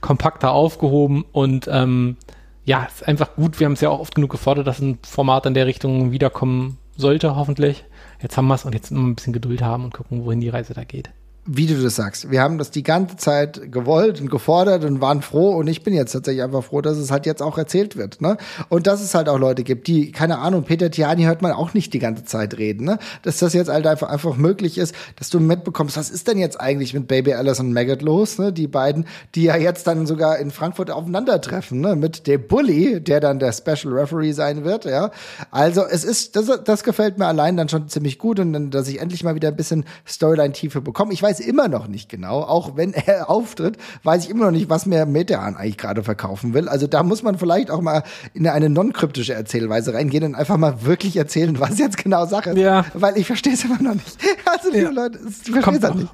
kompakter 0.00 0.52
aufgehoben 0.52 1.24
und, 1.32 1.68
ähm, 1.68 2.16
ja, 2.64 2.84
ist 2.84 3.08
einfach 3.08 3.34
gut. 3.34 3.58
Wir 3.58 3.64
haben 3.64 3.72
es 3.72 3.80
ja 3.80 3.90
auch 3.90 3.98
oft 3.98 4.14
genug 4.14 4.30
gefordert, 4.30 4.68
dass 4.68 4.78
ein 4.78 5.00
Format 5.02 5.46
in 5.46 5.54
der 5.54 5.66
Richtung 5.66 6.12
wiederkommen 6.12 6.78
sollte, 6.96 7.34
hoffentlich. 7.34 7.86
Jetzt 8.22 8.36
haben 8.36 8.46
wir 8.46 8.54
es 8.54 8.64
und 8.64 8.72
jetzt 8.72 8.92
nur 8.92 9.02
ein 9.02 9.16
bisschen 9.16 9.32
Geduld 9.32 9.62
haben 9.62 9.82
und 9.82 9.94
gucken, 9.94 10.24
wohin 10.24 10.40
die 10.40 10.48
Reise 10.48 10.74
da 10.74 10.84
geht 10.84 11.10
wie 11.46 11.66
du 11.66 11.80
das 11.82 11.96
sagst. 11.96 12.30
Wir 12.30 12.40
haben 12.40 12.56
das 12.56 12.70
die 12.70 12.82
ganze 12.82 13.16
Zeit 13.16 13.70
gewollt 13.70 14.20
und 14.20 14.30
gefordert 14.30 14.84
und 14.84 15.00
waren 15.00 15.20
froh 15.20 15.50
und 15.56 15.68
ich 15.68 15.82
bin 15.82 15.92
jetzt 15.92 16.12
tatsächlich 16.12 16.42
einfach 16.42 16.64
froh, 16.64 16.80
dass 16.80 16.96
es 16.96 17.10
halt 17.10 17.26
jetzt 17.26 17.42
auch 17.42 17.58
erzählt 17.58 17.96
wird, 17.96 18.22
ne? 18.22 18.38
Und 18.70 18.86
dass 18.86 19.02
es 19.02 19.14
halt 19.14 19.28
auch 19.28 19.38
Leute 19.38 19.62
gibt, 19.62 19.86
die, 19.86 20.10
keine 20.10 20.38
Ahnung, 20.38 20.64
Peter 20.64 20.90
Tiani 20.90 21.24
hört 21.24 21.42
man 21.42 21.52
auch 21.52 21.74
nicht 21.74 21.92
die 21.92 21.98
ganze 21.98 22.24
Zeit 22.24 22.56
reden, 22.56 22.84
ne? 22.86 22.98
Dass 23.22 23.38
das 23.38 23.52
jetzt 23.52 23.68
halt 23.68 23.86
einfach, 23.86 24.08
einfach 24.08 24.36
möglich 24.36 24.78
ist, 24.78 24.94
dass 25.16 25.28
du 25.28 25.38
mitbekommst, 25.38 25.96
was 25.98 26.08
ist 26.08 26.28
denn 26.28 26.38
jetzt 26.38 26.58
eigentlich 26.60 26.94
mit 26.94 27.08
Baby 27.08 27.34
Alice 27.34 27.60
und 27.60 27.72
Maggot 27.74 28.00
los, 28.00 28.38
ne? 28.38 28.52
Die 28.52 28.66
beiden, 28.66 29.06
die 29.34 29.44
ja 29.44 29.56
jetzt 29.56 29.86
dann 29.86 30.06
sogar 30.06 30.38
in 30.38 30.50
Frankfurt 30.50 30.90
aufeinandertreffen, 30.90 31.80
ne? 31.80 31.94
Mit 31.94 32.26
dem 32.26 32.46
Bully, 32.48 33.02
der 33.02 33.20
dann 33.20 33.38
der 33.38 33.52
Special 33.52 33.92
Referee 33.92 34.32
sein 34.32 34.64
wird, 34.64 34.86
ja? 34.86 35.10
Also 35.50 35.84
es 35.84 36.04
ist, 36.04 36.36
das, 36.36 36.50
das 36.64 36.84
gefällt 36.84 37.18
mir 37.18 37.26
allein 37.26 37.58
dann 37.58 37.68
schon 37.68 37.88
ziemlich 37.88 38.18
gut 38.18 38.40
und 38.40 38.54
dann, 38.54 38.70
dass 38.70 38.88
ich 38.88 39.00
endlich 39.00 39.24
mal 39.24 39.34
wieder 39.34 39.48
ein 39.48 39.56
bisschen 39.56 39.84
Storyline-Tiefe 40.06 40.80
bekomme. 40.80 41.12
Ich 41.12 41.22
weiß 41.22 41.33
weiß 41.34 41.46
immer 41.46 41.68
noch 41.68 41.88
nicht 41.88 42.08
genau, 42.08 42.40
auch 42.40 42.76
wenn 42.76 42.92
er 43.06 43.30
auftritt, 43.30 43.76
weiß 44.02 44.24
ich 44.24 44.30
immer 44.30 44.46
noch 44.46 44.52
nicht, 44.52 44.70
was 44.70 44.86
mir 44.86 45.06
Metean 45.06 45.56
eigentlich 45.56 45.78
gerade 45.78 46.02
verkaufen 46.02 46.54
will. 46.54 46.68
Also 46.68 46.86
da 46.86 47.02
muss 47.02 47.22
man 47.22 47.38
vielleicht 47.38 47.70
auch 47.70 47.80
mal 47.80 48.02
in 48.32 48.46
eine 48.46 48.70
non-kryptische 48.70 49.34
Erzählweise 49.34 49.94
reingehen 49.94 50.24
und 50.24 50.34
einfach 50.34 50.56
mal 50.56 50.84
wirklich 50.84 51.16
erzählen, 51.16 51.58
was 51.58 51.78
jetzt 51.78 51.98
genau 51.98 52.26
Sache 52.26 52.50
ist. 52.50 52.58
Ja. 52.58 52.84
Weil 52.94 53.16
ich 53.16 53.26
verstehe 53.26 53.54
es 53.54 53.64
immer 53.64 53.80
noch 53.80 53.94
nicht. 53.94 54.18
Also 54.46 54.70
liebe 54.70 54.84
ja. 54.84 54.90
Leute, 54.90 55.18
ich 55.26 55.50
verstehe 55.50 55.78
es 55.78 55.94
nicht. 55.94 56.08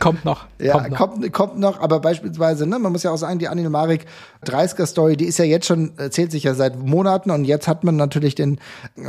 Kommt 0.00 0.24
noch. 0.24 0.46
Ja, 0.60 0.72
kommt 0.72 0.90
noch. 0.90 0.98
Kommt, 0.98 1.32
kommt 1.32 1.58
noch, 1.58 1.80
aber 1.80 2.00
beispielsweise, 2.00 2.66
ne, 2.66 2.80
man 2.80 2.90
muss 2.90 3.04
ja 3.04 3.12
auch 3.12 3.16
sagen, 3.16 3.38
die 3.38 3.46
Anil 3.46 3.70
Marik 3.70 4.06
30er 4.44 4.86
Story, 4.86 5.16
die 5.16 5.26
ist 5.26 5.38
ja 5.38 5.44
jetzt 5.44 5.66
schon, 5.66 5.92
erzählt 5.96 6.32
sich 6.32 6.42
ja 6.42 6.54
seit 6.54 6.78
Monaten 6.78 7.30
und 7.30 7.44
jetzt 7.44 7.68
hat 7.68 7.84
man 7.84 7.94
natürlich 7.94 8.34
den 8.34 8.58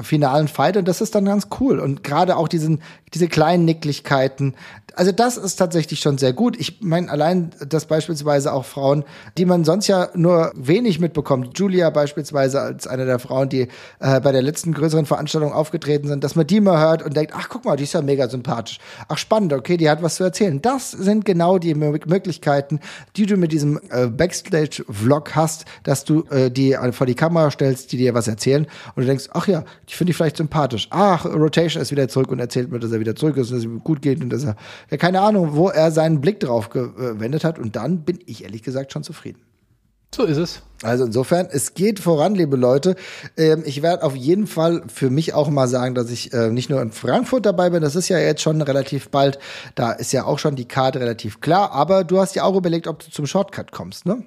finalen 0.04 0.48
Fight 0.48 0.78
und 0.78 0.88
das 0.88 1.02
ist 1.02 1.16
dann 1.16 1.26
ganz 1.26 1.48
cool. 1.60 1.80
Und 1.80 2.04
gerade 2.04 2.38
auch 2.38 2.48
diesen, 2.48 2.82
diese 3.16 3.28
kleinen 3.28 3.66
Nicklichkeiten, 3.66 4.54
also 5.00 5.14
das 5.14 5.38
ist 5.38 5.56
tatsächlich 5.56 6.02
schon 6.02 6.18
sehr 6.18 6.34
gut. 6.34 6.60
Ich 6.60 6.82
meine, 6.82 7.10
allein, 7.10 7.52
dass 7.66 7.86
beispielsweise 7.86 8.52
auch 8.52 8.66
Frauen, 8.66 9.06
die 9.38 9.46
man 9.46 9.64
sonst 9.64 9.88
ja 9.88 10.10
nur 10.14 10.52
wenig 10.56 11.00
mitbekommt, 11.00 11.58
Julia 11.58 11.90
beispielsweise 11.90 12.60
als 12.60 12.86
eine 12.86 13.06
der 13.06 13.18
Frauen, 13.18 13.48
die 13.48 13.70
äh, 14.02 14.20
bei 14.20 14.34
der 14.34 14.42
letzten 14.42 14.74
größeren 14.74 15.06
Veranstaltung 15.06 15.54
aufgetreten 15.54 16.10
sind, 16.10 16.26
dass 16.26 16.36
man 16.36 16.46
die 16.46 16.60
mal 16.60 16.82
hört 16.82 17.02
und 17.02 17.16
denkt, 17.16 17.32
ach 17.34 17.48
guck 17.48 17.64
mal, 17.64 17.78
die 17.78 17.86
ist 17.86 17.94
ja 17.94 18.02
mega 18.02 18.28
sympathisch. 18.28 18.80
Ach 19.08 19.18
spannend, 19.18 19.54
okay, 19.54 19.78
die 19.78 19.90
hat 19.90 20.04
was 20.04 20.16
zu 20.16 20.26
erzählen. 20.26 20.62
Das 20.62 20.92
sind 20.92 21.24
genau 21.24 21.60
die 21.60 21.76
Möglichkeiten, 21.76 22.82
die 23.16 23.26
du 23.26 23.38
mit 23.38 23.54
diesem 23.54 23.80
äh, 23.92 24.08
Backstage-Vlog 24.08 25.34
hast, 25.34 25.64
dass 25.84 26.04
du 26.04 26.26
äh, 26.30 26.52
die 26.52 26.78
vor 26.92 27.08
die 27.08 27.16
Kamera 27.16 27.52
stellst, 27.52 27.94
die 27.94 27.98
dir 27.98 28.14
was 28.14 28.28
erzählen 28.28 28.68
und 28.96 29.04
du 29.04 29.08
denkst, 29.08 29.30
ach 29.32 29.48
ja, 29.48 29.64
ich 29.88 29.96
finde 29.96 30.10
die 30.10 30.14
vielleicht 30.14 30.36
sympathisch. 30.36 30.90
Ach, 30.92 31.24
Rotation 31.26 31.82
ist 31.82 31.92
wieder 31.92 32.10
zurück 32.10 32.32
und 32.32 32.40
erzählt 32.40 32.70
mir, 32.70 32.80
dass 32.80 32.92
er 32.92 33.00
wieder 33.00 33.16
zurück 33.16 33.38
ist, 33.38 33.50
dass 33.50 33.60
es 33.60 33.64
ihm 33.64 33.82
gut 33.82 34.02
geht 34.02 34.22
und 34.22 34.30
dass 34.30 34.44
er 34.44 34.58
ja, 34.90 34.98
keine 34.98 35.22
Ahnung, 35.22 35.56
wo 35.56 35.70
er 35.70 35.92
seinen 35.92 36.22
Blick 36.22 36.40
drauf 36.40 36.70
gewendet 36.70 37.44
hat. 37.44 37.60
Und 37.60 37.76
dann 37.76 38.04
bin 38.04 38.20
ich 38.26 38.44
ehrlich 38.44 38.64
gesagt 38.64 38.92
schon 38.94 39.04
zufrieden. 39.04 39.42
So 40.14 40.24
ist 40.24 40.38
es. 40.38 40.64
Also 40.82 41.06
insofern, 41.06 41.48
es 41.52 41.76
geht 41.76 42.00
voran, 42.00 42.34
liebe 42.34 42.56
Leute. 42.56 42.96
Ähm, 43.38 43.64
ich 43.66 43.82
werde 43.82 44.04
auf 44.04 44.16
jeden 44.16 44.48
Fall 44.48 44.84
für 44.88 45.10
mich 45.10 45.34
auch 45.34 45.50
mal 45.50 45.68
sagen, 45.68 45.94
dass 45.94 46.10
ich 46.10 46.34
äh, 46.34 46.50
nicht 46.50 46.70
nur 46.70 46.82
in 46.82 46.92
Frankfurt 46.92 47.46
dabei 47.46 47.70
bin, 47.70 47.82
das 47.82 47.96
ist 47.96 48.10
ja 48.10 48.18
jetzt 48.18 48.42
schon 48.42 48.62
relativ 48.62 49.10
bald, 49.10 49.40
da 49.76 49.92
ist 49.92 50.12
ja 50.12 50.26
auch 50.26 50.40
schon 50.40 50.56
die 50.56 50.68
Karte 50.68 51.00
relativ 51.00 51.42
klar, 51.42 51.74
aber 51.74 52.04
du 52.04 52.20
hast 52.20 52.36
ja 52.36 52.44
auch 52.44 52.56
überlegt, 52.56 52.88
ob 52.88 53.04
du 53.04 53.12
zum 53.12 53.28
Shortcut 53.28 53.72
kommst, 53.72 54.06
ne? 54.06 54.24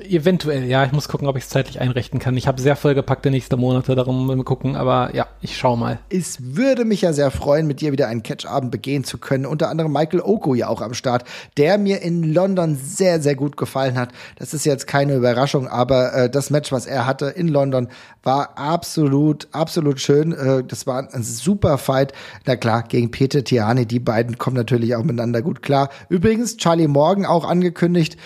Eventuell, 0.00 0.64
ja. 0.64 0.84
Ich 0.84 0.90
muss 0.90 1.08
gucken, 1.08 1.28
ob 1.28 1.36
ich 1.36 1.44
es 1.44 1.48
zeitlich 1.48 1.80
einrichten 1.80 2.18
kann. 2.18 2.36
Ich 2.36 2.48
habe 2.48 2.60
sehr 2.60 2.74
vollgepackte 2.74 3.30
nächste 3.30 3.56
Monate, 3.56 3.94
darum 3.94 4.26
mal 4.26 4.36
gucken. 4.42 4.74
Aber 4.74 5.14
ja, 5.14 5.28
ich 5.40 5.56
schau 5.56 5.76
mal. 5.76 6.00
Es 6.10 6.56
würde 6.56 6.84
mich 6.84 7.02
ja 7.02 7.12
sehr 7.12 7.30
freuen, 7.30 7.68
mit 7.68 7.80
dir 7.80 7.92
wieder 7.92 8.08
einen 8.08 8.24
Catch-Abend 8.24 8.72
begehen 8.72 9.04
zu 9.04 9.18
können. 9.18 9.46
Unter 9.46 9.68
anderem 9.68 9.92
Michael 9.92 10.20
Oko 10.20 10.54
ja 10.54 10.66
auch 10.66 10.80
am 10.80 10.92
Start, 10.92 11.24
der 11.56 11.78
mir 11.78 12.02
in 12.02 12.34
London 12.34 12.76
sehr, 12.76 13.22
sehr 13.22 13.36
gut 13.36 13.56
gefallen 13.56 13.96
hat. 13.96 14.10
Das 14.36 14.54
ist 14.54 14.66
jetzt 14.66 14.88
keine 14.88 15.14
Überraschung, 15.14 15.68
aber 15.68 16.12
äh, 16.14 16.30
das 16.30 16.50
Match, 16.50 16.72
was 16.72 16.86
er 16.86 17.06
hatte 17.06 17.26
in 17.26 17.46
London, 17.46 17.88
war 18.24 18.58
absolut, 18.58 19.46
absolut 19.52 20.00
schön. 20.00 20.32
Äh, 20.32 20.64
das 20.64 20.88
war 20.88 21.08
ein 21.12 21.22
super 21.22 21.78
Fight. 21.78 22.12
Na 22.44 22.56
klar, 22.56 22.82
gegen 22.82 23.12
Peter 23.12 23.44
Tiani. 23.44 23.86
Die 23.86 24.00
beiden 24.00 24.36
kommen 24.36 24.56
natürlich 24.56 24.96
auch 24.96 25.04
miteinander 25.04 25.42
gut 25.42 25.62
klar. 25.62 25.90
Übrigens, 26.08 26.56
Charlie 26.56 26.88
Morgan 26.88 27.24
auch 27.24 27.44
angekündigt, 27.44 28.16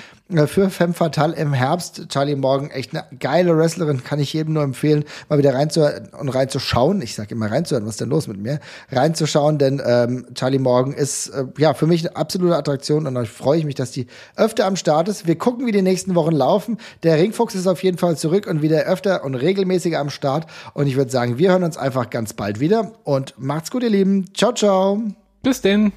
für 0.47 0.71
Femme 0.71 0.95
Fatale 0.95 1.37
im 1.37 1.53
Herbst. 1.53 2.09
Charlie 2.09 2.37
Morgan, 2.37 2.71
echt 2.71 2.95
eine 2.95 3.05
geile 3.19 3.57
Wrestlerin, 3.57 4.05
kann 4.05 4.19
ich 4.19 4.33
jedem 4.33 4.55
nur 4.55 4.63
empfehlen, 4.63 5.05
mal 5.29 5.39
wieder 5.39 5.55
reinzuhören 5.55 6.09
und 6.19 6.29
reinzuschauen. 6.29 7.03
Ich 7.03 7.15
sage 7.15 7.35
immer 7.35 7.51
reinzuhören, 7.51 7.87
was 7.87 7.95
ist 7.95 8.01
denn 8.01 8.11
los 8.11 8.29
mit 8.29 8.39
mir? 8.39 8.61
Reinzuschauen, 8.91 9.59
denn 9.59 9.83
ähm, 9.85 10.27
Charlie 10.35 10.59
Morgan 10.59 10.93
ist 10.93 11.29
äh, 11.29 11.45
ja 11.59 11.75
für 11.75 11.87
mich 11.87 12.07
eine 12.07 12.17
absolute 12.17 12.57
Attraktion 12.57 13.07
und 13.07 13.15
da 13.15 13.25
freue 13.25 13.59
ich 13.59 13.65
mich, 13.65 13.75
dass 13.75 13.91
die 13.91 14.07
öfter 14.37 14.67
am 14.67 14.77
Start 14.77 15.09
ist. 15.09 15.27
Wir 15.27 15.37
gucken, 15.37 15.67
wie 15.67 15.73
die 15.73 15.83
nächsten 15.83 16.15
Wochen 16.15 16.33
laufen. 16.33 16.79
Der 17.03 17.17
Ringfuchs 17.17 17.55
ist 17.55 17.67
auf 17.67 17.83
jeden 17.83 17.99
Fall 17.99 18.17
zurück 18.17 18.47
und 18.47 18.63
wieder 18.63 18.83
öfter 18.83 19.25
und 19.25 19.35
regelmäßiger 19.35 19.99
am 19.99 20.11
Start. 20.11 20.47
Und 20.75 20.87
ich 20.87 20.97
würde 20.97 21.11
sagen, 21.11 21.39
wir 21.39 21.51
hören 21.51 21.65
uns 21.65 21.77
einfach 21.77 22.11
ganz 22.11 22.33
bald 22.33 22.61
wieder 22.61 22.93
und 23.05 23.35
macht's 23.39 23.71
gut, 23.71 23.83
ihr 23.83 23.91
Lieben. 23.91 24.27
Ciao, 24.35 24.53
ciao. 24.53 25.03
Bis 25.43 25.61
denn. 25.61 25.93